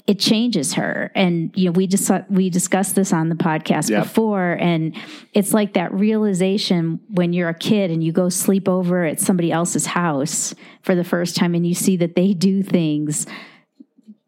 it 0.06 0.18
changes 0.18 0.72
her. 0.74 1.12
And 1.14 1.52
you 1.54 1.66
know, 1.66 1.70
we 1.70 1.86
just 1.86 2.10
we 2.28 2.50
discussed 2.50 2.96
this 2.96 3.12
on 3.12 3.28
the 3.28 3.36
podcast 3.36 3.90
Yep. 3.90 4.02
before, 4.02 4.56
and 4.58 4.96
it's 5.34 5.54
like 5.54 5.74
that 5.74 5.92
realization 5.92 6.98
when 7.10 7.32
you're 7.32 7.50
a 7.50 7.54
kid 7.54 7.92
and 7.92 8.02
you 8.02 8.10
go 8.10 8.28
sleep 8.28 8.68
over 8.68 9.04
at 9.04 9.20
somebody 9.20 9.52
else's 9.52 9.86
house 9.86 10.52
for 10.82 10.96
the 10.96 11.04
first 11.04 11.36
time, 11.36 11.54
and 11.54 11.64
you 11.64 11.74
see 11.74 11.96
that 11.98 12.16
they 12.16 12.32
do 12.34 12.60
things 12.62 13.24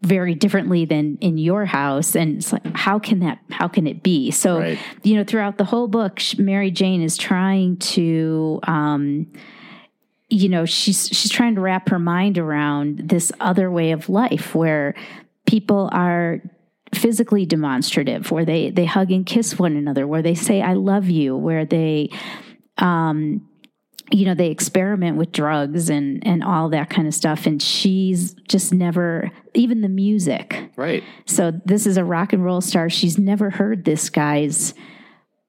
very 0.03 0.35
differently 0.35 0.85
than 0.85 1.17
in 1.21 1.39
your 1.39 1.65
house 1.65 2.17
and 2.17 2.39
it's 2.39 2.53
like 2.53 2.67
how 2.77 2.99
can 2.99 3.21
that 3.21 3.39
how 3.51 3.69
can 3.69 3.87
it 3.87 4.03
be 4.03 4.31
so 4.33 4.59
Right. 4.59 4.79
you 5.05 5.15
know 5.17 5.23
throughout 5.25 5.59
the 5.59 5.65
whole 5.65 5.87
book 5.87 6.21
mary 6.39 6.71
jane 6.73 7.03
is 7.03 7.17
trying 7.17 7.77
to 7.79 8.59
um 8.65 9.33
you 10.29 10.49
know 10.49 10.65
she's 10.65 11.07
she's 11.09 11.31
trying 11.31 11.55
to 11.55 11.61
wrap 11.61 11.89
her 11.89 12.01
mind 12.01 12.37
around 12.37 12.99
this 12.99 13.31
other 13.39 13.71
way 13.71 13.93
of 13.93 14.09
life 14.09 14.55
where 14.57 14.95
people 15.47 15.89
are 15.93 16.41
physically 16.95 17.47
demonstrative 17.47 18.31
where 18.33 18.45
they 18.45 18.71
they 18.71 18.85
hug 18.85 19.11
and 19.13 19.25
kiss 19.25 19.59
one 19.59 19.77
another 19.77 20.07
where 20.07 20.21
they 20.23 20.35
say 20.35 20.61
i 20.63 20.73
love 20.75 21.09
you 21.09 21.37
where 21.37 21.65
they 21.65 22.11
um 22.79 23.47
you 24.13 24.25
know 24.27 24.35
they 24.35 24.51
experiment 24.51 25.17
with 25.17 25.33
drugs 25.33 25.89
and 25.89 26.25
and 26.27 26.45
all 26.45 26.69
that 26.69 26.91
kind 26.91 27.09
of 27.09 27.15
stuff 27.15 27.47
and 27.47 27.63
she's 27.63 28.35
just 28.47 28.73
never 28.73 29.31
even 29.55 29.81
the 29.81 29.89
music 29.89 30.71
Right. 30.77 31.03
so 31.27 31.51
this 31.65 31.87
is 31.87 31.97
a 31.97 32.05
rock 32.05 32.33
and 32.33 32.45
roll 32.45 32.61
star. 32.61 32.89
She's 32.91 33.19
never 33.19 33.51
heard 33.51 33.85
this 33.85 34.11
guy's 34.11 34.75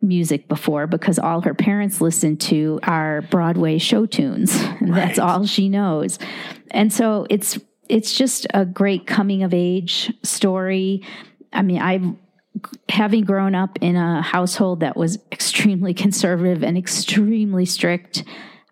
music 0.02 0.48
before 0.50 0.86
because 0.88 1.18
all 1.20 1.42
her 1.42 1.54
parents 1.54 2.02
listen 2.02 2.36
to 2.38 2.80
are 2.84 3.22
Broadway 3.22 3.78
show 3.78 4.06
tunes. 4.06 4.58
That's 4.82 5.18
all 5.20 5.46
she 5.46 5.70
knows. 5.70 6.20
And 6.72 6.92
so 6.92 7.26
it's 7.30 7.60
it's 7.90 8.18
just 8.18 8.48
a 8.54 8.66
great 8.66 9.06
coming 9.08 9.44
of 9.44 9.54
age 9.54 10.12
story. 10.24 11.06
I 11.54 11.62
mean, 11.62 11.82
I 11.82 12.02
having 12.90 13.24
grown 13.24 13.56
up 13.56 13.78
in 13.82 13.96
a 13.96 14.22
household 14.22 14.82
that 14.82 14.96
was 14.98 15.18
extremely 15.32 15.94
conservative 16.06 16.64
and 16.64 16.78
extremely 16.78 17.66
strict, 17.66 18.24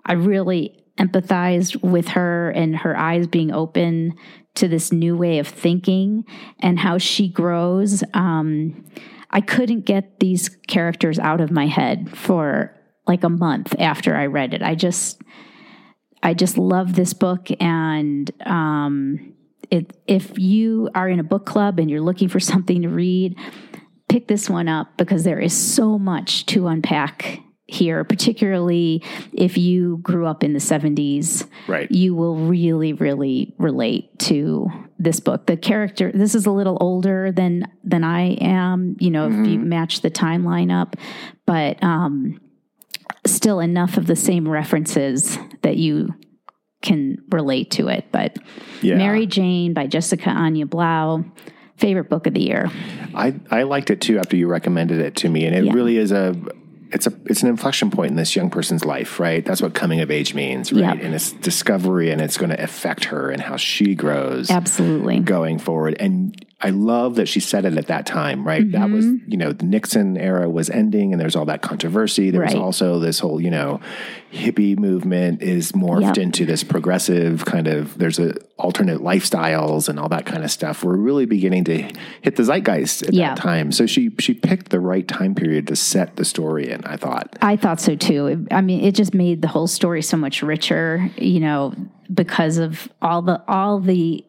I 0.05 0.13
really 0.13 0.81
empathized 0.97 1.81
with 1.81 2.09
her 2.09 2.51
and 2.51 2.75
her 2.77 2.97
eyes 2.97 3.27
being 3.27 3.51
open 3.51 4.13
to 4.55 4.67
this 4.67 4.91
new 4.91 5.15
way 5.15 5.39
of 5.39 5.47
thinking 5.47 6.25
and 6.59 6.79
how 6.79 6.97
she 6.97 7.27
grows. 7.27 8.03
Um, 8.13 8.85
I 9.29 9.41
couldn't 9.41 9.85
get 9.85 10.19
these 10.19 10.49
characters 10.67 11.17
out 11.17 11.41
of 11.41 11.51
my 11.51 11.67
head 11.67 12.15
for 12.15 12.77
like 13.07 13.23
a 13.23 13.29
month 13.29 13.73
after 13.79 14.15
I 14.15 14.25
read 14.25 14.53
it. 14.53 14.61
I 14.61 14.75
just, 14.75 15.21
I 16.21 16.33
just 16.33 16.57
love 16.57 16.93
this 16.93 17.13
book, 17.13 17.47
and 17.59 18.29
um, 18.45 19.33
it, 19.71 19.97
if 20.05 20.37
you 20.37 20.89
are 20.93 21.09
in 21.09 21.19
a 21.19 21.23
book 21.23 21.45
club 21.45 21.79
and 21.79 21.89
you're 21.89 22.01
looking 22.01 22.27
for 22.27 22.39
something 22.39 22.83
to 22.83 22.89
read, 22.89 23.35
pick 24.07 24.27
this 24.27 24.49
one 24.49 24.67
up 24.67 24.97
because 24.97 25.23
there 25.23 25.39
is 25.39 25.53
so 25.53 25.97
much 25.97 26.45
to 26.47 26.67
unpack 26.67 27.39
here, 27.71 28.03
particularly 28.03 29.01
if 29.31 29.57
you 29.57 29.97
grew 30.03 30.27
up 30.27 30.43
in 30.43 30.53
the 30.53 30.59
70s. 30.59 31.47
Right. 31.67 31.89
You 31.89 32.13
will 32.13 32.35
really, 32.35 32.91
really 32.93 33.55
relate 33.57 34.19
to 34.19 34.67
this 34.99 35.19
book. 35.19 35.45
The 35.45 35.55
character, 35.57 36.11
this 36.13 36.35
is 36.35 36.45
a 36.45 36.51
little 36.51 36.77
older 36.81 37.31
than 37.31 37.65
than 37.83 38.03
I 38.03 38.33
am, 38.41 38.97
you 38.99 39.09
know, 39.09 39.27
if 39.27 39.47
you 39.47 39.57
match 39.57 40.01
the 40.01 40.11
timeline 40.11 40.71
up, 40.71 40.95
but 41.45 41.81
um 41.83 42.39
still 43.25 43.59
enough 43.59 43.97
of 43.97 44.05
the 44.07 44.15
same 44.15 44.47
references 44.47 45.37
that 45.61 45.77
you 45.77 46.13
can 46.81 47.17
relate 47.29 47.71
to 47.71 47.87
it. 47.87 48.05
But 48.11 48.37
Yeah. 48.81 48.95
Mary 48.97 49.25
Jane 49.27 49.73
by 49.73 49.87
Jessica 49.87 50.29
Anya 50.31 50.65
Blau, 50.65 51.23
favorite 51.77 52.09
book 52.09 52.27
of 52.27 52.33
the 52.33 52.41
year. 52.41 52.69
I, 53.13 53.35
I 53.51 53.63
liked 53.63 53.91
it 53.91 54.01
too 54.01 54.17
after 54.17 54.35
you 54.35 54.47
recommended 54.47 54.99
it 54.99 55.15
to 55.17 55.29
me, 55.29 55.45
and 55.45 55.55
it 55.55 55.65
Yeah. 55.65 55.73
really 55.73 55.97
is 55.97 56.11
a 56.11 56.35
it's 56.91 57.07
a 57.07 57.13
it's 57.25 57.41
an 57.41 57.49
inflection 57.49 57.89
point 57.89 58.11
in 58.11 58.17
this 58.17 58.35
young 58.35 58.49
person's 58.49 58.85
life, 58.85 59.19
right? 59.19 59.43
That's 59.43 59.61
what 59.61 59.73
coming 59.73 60.01
of 60.01 60.11
age 60.11 60.33
means, 60.33 60.71
right? 60.71 60.81
Yeah. 60.81 61.05
And 61.05 61.15
it's 61.15 61.31
discovery, 61.31 62.11
and 62.11 62.21
it's 62.21 62.37
going 62.37 62.49
to 62.49 62.61
affect 62.61 63.05
her 63.05 63.29
and 63.29 63.41
how 63.41 63.57
she 63.57 63.95
grows 63.95 64.49
Absolutely. 64.49 65.19
going 65.19 65.59
forward. 65.59 65.95
And 65.99 66.45
I 66.63 66.69
love 66.69 67.15
that 67.15 67.27
she 67.27 67.39
said 67.39 67.65
it 67.65 67.77
at 67.77 67.87
that 67.87 68.05
time, 68.05 68.45
right? 68.47 68.69
That 68.71 68.89
was 68.89 69.05
Mm-hmm. 69.05 69.31
you 69.31 69.37
know 69.37 69.51
the 69.51 69.65
Nixon 69.65 70.17
era 70.17 70.49
was 70.49 70.69
ending, 70.69 71.11
and 71.13 71.19
there's 71.19 71.35
all 71.35 71.45
that 71.45 71.61
controversy. 71.61 72.29
There 72.31 72.41
was 72.43 72.53
also 72.55 72.99
this 72.99 73.19
whole 73.19 73.41
you 73.41 73.49
know 73.51 73.79
hippie 74.31 74.77
movement 74.77 75.41
is 75.41 75.73
morphed 75.73 76.01
Yep. 76.15 76.17
into 76.19 76.45
this 76.45 76.63
progressive 76.63 77.43
kind 77.45 77.67
of 77.67 77.97
there's 77.97 78.17
a 78.19 78.35
alternate 78.57 78.99
lifestyles 79.01 79.89
and 79.89 79.99
all 79.99 80.07
that 80.09 80.25
kind 80.25 80.43
of 80.43 80.51
stuff. 80.51 80.83
We're 80.83 80.95
really 80.95 81.25
beginning 81.25 81.63
to 81.65 81.91
hit 82.21 82.35
the 82.37 82.43
zeitgeist 82.43 83.03
at 83.03 83.13
that 83.15 83.37
time. 83.37 83.71
So 83.71 83.85
she 83.85 84.11
she 84.19 84.33
picked 84.33 84.69
the 84.69 84.79
right 84.79 85.07
time 85.07 85.35
period 85.35 85.67
to 85.67 85.75
set 85.75 86.15
the 86.15 86.25
story 86.25 86.69
in. 86.69 86.83
I 86.85 86.95
thought. 86.97 87.37
I 87.41 87.55
thought 87.57 87.81
so 87.81 87.95
too. 87.95 88.45
I 88.51 88.61
mean, 88.61 88.83
it 88.83 88.95
just 88.95 89.13
made 89.13 89.41
the 89.41 89.47
whole 89.47 89.67
story 89.67 90.01
so 90.01 90.15
much 90.17 90.41
richer, 90.43 91.09
you 91.17 91.39
know, 91.39 91.73
because 92.13 92.57
of 92.57 92.91
all 93.01 93.21
the 93.21 93.41
all 93.47 93.79
the 93.79 94.23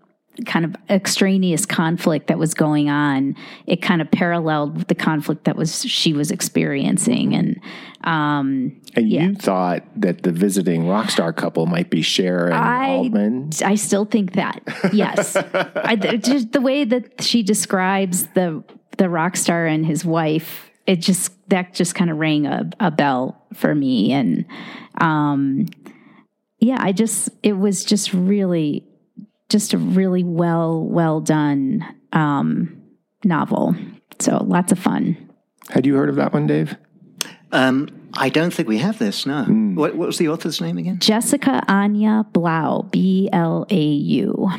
kind 0.46 0.64
of 0.64 0.74
extraneous 0.88 1.66
conflict 1.66 2.28
that 2.28 2.38
was 2.38 2.54
going 2.54 2.88
on. 2.88 3.36
It 3.66 3.82
kind 3.82 4.00
of 4.00 4.10
paralleled 4.10 4.88
the 4.88 4.94
conflict 4.94 5.44
that 5.44 5.56
was 5.56 5.82
she 5.84 6.12
was 6.12 6.30
experiencing, 6.30 7.34
and 7.34 7.60
um, 8.04 8.80
And 8.94 9.08
Yeah. 9.08 9.22
you 9.28 9.34
thought 9.34 9.82
that 10.00 10.22
the 10.22 10.32
visiting 10.32 10.88
rock 10.88 11.10
star 11.10 11.32
couple 11.32 11.66
might 11.66 11.90
be 11.90 12.02
Cher 12.02 12.46
and 12.46 12.54
I- 12.54 12.88
Altman. 12.90 13.50
I 13.64 13.74
still 13.76 14.04
think 14.06 14.32
that. 14.32 14.62
Yes, 14.92 15.36
I, 15.54 15.96
just 15.96 16.52
the 16.52 16.60
way 16.60 16.84
that 16.84 17.22
she 17.22 17.42
describes 17.42 18.26
the 18.34 18.64
the 18.98 19.08
rock 19.08 19.36
star 19.36 19.66
and 19.66 19.86
his 19.86 20.04
wife, 20.04 20.70
it 20.86 20.96
just 20.96 21.32
that 21.48 21.74
just 21.74 21.94
kind 21.94 22.10
of 22.10 22.16
rang 22.18 22.46
a, 22.46 22.68
a 22.80 22.90
bell 22.90 23.46
for 23.54 23.74
me, 23.74 24.12
and 24.12 24.44
um, 25.00 25.66
yeah, 26.58 26.78
I 26.80 26.92
just 26.92 27.28
it 27.42 27.52
was 27.54 27.84
just 27.84 28.12
really, 28.14 28.84
just 29.52 29.74
a 29.74 29.78
really 29.78 30.24
well 30.24 30.84
well 30.84 31.20
done 31.20 31.84
um, 32.12 32.82
novel. 33.24 33.76
So 34.18 34.42
lots 34.44 34.72
of 34.72 34.78
fun. 34.78 35.30
Had 35.70 35.86
you 35.86 35.94
heard 35.94 36.08
of 36.08 36.16
that 36.16 36.32
one, 36.32 36.46
Dave? 36.46 36.76
Um, 37.52 37.88
I 38.14 38.30
don't 38.30 38.52
think 38.52 38.68
we 38.68 38.78
have 38.78 38.98
this. 38.98 39.26
No. 39.26 39.44
Hmm. 39.44 39.74
What, 39.74 39.94
what 39.94 40.06
was 40.06 40.18
the 40.18 40.28
author's 40.28 40.60
name 40.60 40.78
again? 40.78 40.98
Jessica 40.98 41.62
Anya 41.68 42.24
Blau, 42.32 42.88
B 42.90 43.28
L 43.32 43.66
A 43.70 43.84
U. 43.84 44.50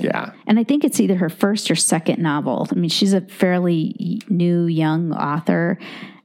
Yeah. 0.00 0.32
And 0.46 0.58
I 0.58 0.64
think 0.64 0.84
it's 0.84 1.00
either 1.00 1.16
her 1.16 1.28
first 1.28 1.70
or 1.70 1.74
second 1.74 2.20
novel. 2.20 2.66
I 2.70 2.74
mean, 2.74 2.90
she's 2.90 3.14
a 3.14 3.22
fairly 3.22 4.20
new, 4.28 4.66
young 4.66 5.12
author, 5.12 5.78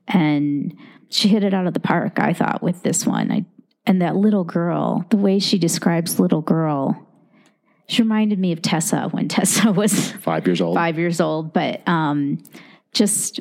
and 0.08 0.76
she 1.10 1.30
hit 1.30 1.44
it 1.44 1.54
out 1.54 1.68
of 1.68 1.74
the 1.74 1.80
park, 1.80 2.20
I 2.20 2.34
thought, 2.34 2.62
with 2.62 2.84
this 2.84 3.06
one. 3.06 3.32
I, 3.32 3.46
and 3.86 4.02
that 4.02 4.16
little 4.16 4.44
girl, 4.44 5.06
the 5.10 5.18
way 5.18 5.40
she 5.40 5.58
describes 5.58 6.20
little 6.20 6.42
girl, 6.42 7.08
she 7.92 8.02
reminded 8.02 8.40
me 8.40 8.52
of 8.54 8.62
Tessa 8.62 9.10
when 9.12 9.28
Tessa 9.28 9.72
was 9.82 10.12
Five 10.14 10.48
years 10.48 10.62
old. 10.62 10.76
five 10.76 10.98
years 10.98 11.20
old, 11.20 11.52
but 11.54 11.86
um, 11.88 12.42
just, 12.94 13.40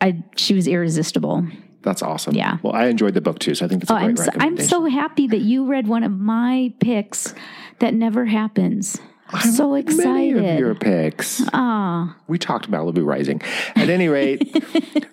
I 0.00 0.22
she 0.36 0.54
was 0.54 0.66
irresistible. 0.66 1.46
That's 1.82 2.02
awesome. 2.02 2.34
Yeah. 2.34 2.58
Well, 2.62 2.74
I 2.74 2.86
enjoyed 2.86 3.14
the 3.14 3.20
book 3.20 3.38
too, 3.38 3.54
so 3.54 3.64
I 3.64 3.68
think 3.68 3.82
that's 3.82 3.90
a 3.90 3.94
Oh, 3.94 3.98
great 3.98 4.10
I'm 4.10 4.16
so, 4.16 4.30
I'm 4.40 4.56
so 4.58 4.84
happy 4.86 5.28
that 5.28 5.40
you 5.40 5.64
read 5.66 5.86
one 5.86 6.02
of 6.02 6.10
my 6.12 6.72
picks 6.80 7.34
that 7.78 7.94
never 7.94 8.24
happens. 8.24 8.98
I'm 9.30 9.52
so 9.52 9.70
Many 9.72 9.82
excited. 9.82 10.36
of 10.54 10.58
your 10.58 10.74
picks. 10.74 11.42
Ah. 11.52 12.16
We 12.26 12.38
talked 12.38 12.66
about 12.66 12.84
Malibu 12.86 13.04
Rising. 13.06 13.42
At 13.76 13.90
any 13.90 14.08
rate, 14.08 14.42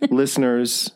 listeners, 0.10 0.90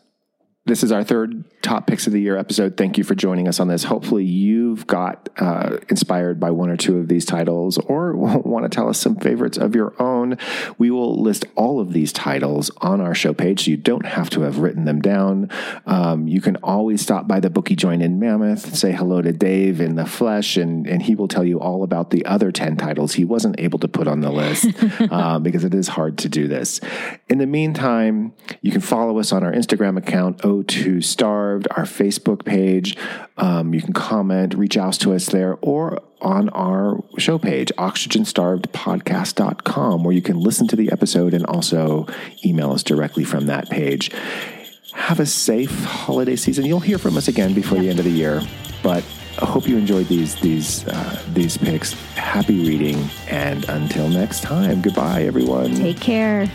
this 0.69 0.83
is 0.83 0.91
our 0.91 1.03
third 1.03 1.43
top 1.61 1.87
picks 1.87 2.07
of 2.07 2.13
the 2.13 2.21
year 2.21 2.37
episode. 2.37 2.77
Thank 2.77 2.97
you 2.97 3.03
for 3.03 3.15
joining 3.15 3.47
us 3.47 3.59
on 3.59 3.67
this. 3.67 3.83
Hopefully, 3.83 4.23
you've 4.23 4.85
got 4.87 5.27
uh, 5.37 5.77
inspired 5.89 6.39
by 6.39 6.51
one 6.51 6.69
or 6.69 6.77
two 6.77 6.99
of 6.99 7.07
these 7.07 7.25
titles 7.25 7.77
or 7.79 8.15
want 8.15 8.63
to 8.63 8.69
tell 8.69 8.87
us 8.87 8.99
some 8.99 9.15
favorites 9.15 9.57
of 9.57 9.75
your 9.75 9.99
own. 10.01 10.37
We 10.77 10.91
will 10.91 11.21
list 11.21 11.45
all 11.55 11.79
of 11.79 11.91
these 11.91 12.13
titles 12.13 12.69
on 12.77 13.01
our 13.01 13.15
show 13.15 13.33
page, 13.33 13.65
so 13.65 13.71
you 13.71 13.77
don't 13.77 14.05
have 14.05 14.29
to 14.31 14.41
have 14.41 14.59
written 14.59 14.85
them 14.85 15.01
down. 15.01 15.49
Um, 15.85 16.27
you 16.27 16.39
can 16.39 16.55
always 16.57 17.01
stop 17.01 17.27
by 17.27 17.39
the 17.39 17.49
Booky 17.49 17.75
Joint 17.75 18.03
in 18.03 18.19
Mammoth, 18.19 18.75
say 18.75 18.91
hello 18.91 19.21
to 19.21 19.31
Dave 19.31 19.81
in 19.81 19.95
the 19.95 20.05
flesh, 20.05 20.55
and, 20.55 20.87
and 20.87 21.01
he 21.01 21.15
will 21.15 21.27
tell 21.27 21.43
you 21.43 21.59
all 21.59 21.83
about 21.83 22.11
the 22.11 22.25
other 22.25 22.51
10 22.51 22.77
titles 22.77 23.13
he 23.13 23.25
wasn't 23.25 23.59
able 23.59 23.79
to 23.79 23.87
put 23.87 24.07
on 24.07 24.21
the 24.21 24.31
list 24.31 24.67
um, 25.11 25.41
because 25.41 25.63
it 25.63 25.73
is 25.73 25.87
hard 25.87 26.17
to 26.19 26.29
do 26.29 26.47
this. 26.47 26.79
In 27.27 27.39
the 27.39 27.47
meantime, 27.47 28.33
you 28.61 28.71
can 28.71 28.81
follow 28.81 29.17
us 29.19 29.31
on 29.31 29.43
our 29.43 29.51
Instagram 29.51 29.97
account, 29.97 30.45
O2 30.63 31.03
Starved, 31.03 31.67
our 31.71 31.85
Facebook 31.85 32.45
page. 32.45 32.95
Um, 33.37 33.73
you 33.73 33.81
can 33.81 33.93
comment, 33.93 34.53
reach 34.53 34.77
out 34.77 34.93
to 34.93 35.13
us 35.13 35.25
there, 35.27 35.57
or 35.61 35.99
on 36.21 36.49
our 36.49 37.01
show 37.17 37.37
page, 37.37 37.71
oxygenstarvedpodcast.com, 37.77 40.03
where 40.03 40.13
you 40.13 40.21
can 40.21 40.37
listen 40.39 40.67
to 40.67 40.75
the 40.75 40.91
episode 40.91 41.33
and 41.33 41.45
also 41.45 42.05
email 42.45 42.71
us 42.71 42.83
directly 42.83 43.23
from 43.23 43.45
that 43.45 43.69
page. 43.69 44.11
Have 44.93 45.19
a 45.19 45.25
safe 45.25 45.83
holiday 45.83 46.35
season. 46.35 46.65
You'll 46.65 46.79
hear 46.79 46.97
from 46.97 47.17
us 47.17 47.27
again 47.27 47.53
before 47.53 47.79
the 47.79 47.89
end 47.89 47.99
of 47.99 48.05
the 48.05 48.11
year, 48.11 48.41
but 48.83 49.03
I 49.41 49.45
hope 49.45 49.67
you 49.67 49.77
enjoyed 49.77 50.07
these 50.07 50.35
these 50.41 50.85
uh, 50.87 51.21
these 51.33 51.57
picks. 51.57 51.93
Happy 52.15 52.65
reading, 52.65 53.09
and 53.29 53.67
until 53.69 54.09
next 54.09 54.41
time, 54.41 54.81
goodbye, 54.81 55.23
everyone. 55.23 55.75
Take 55.75 56.01
care. 56.01 56.51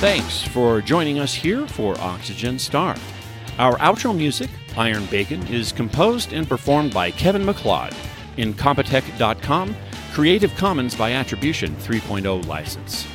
Thanks 0.00 0.44
for 0.44 0.80
joining 0.80 1.18
us 1.18 1.34
here 1.34 1.66
for 1.66 1.98
Oxygen 1.98 2.56
Star. 2.60 2.94
Our 3.58 3.76
outro 3.78 4.16
music, 4.16 4.48
Iron 4.76 5.04
Bacon, 5.06 5.44
is 5.48 5.72
composed 5.72 6.32
and 6.32 6.48
performed 6.48 6.94
by 6.94 7.10
Kevin 7.10 7.44
MacLeod 7.44 7.92
in 8.36 8.54
Incompetech.com, 8.54 9.74
Creative 10.12 10.54
Commons 10.54 10.94
by 10.94 11.14
Attribution 11.14 11.74
3.0 11.74 12.46
license. 12.46 13.08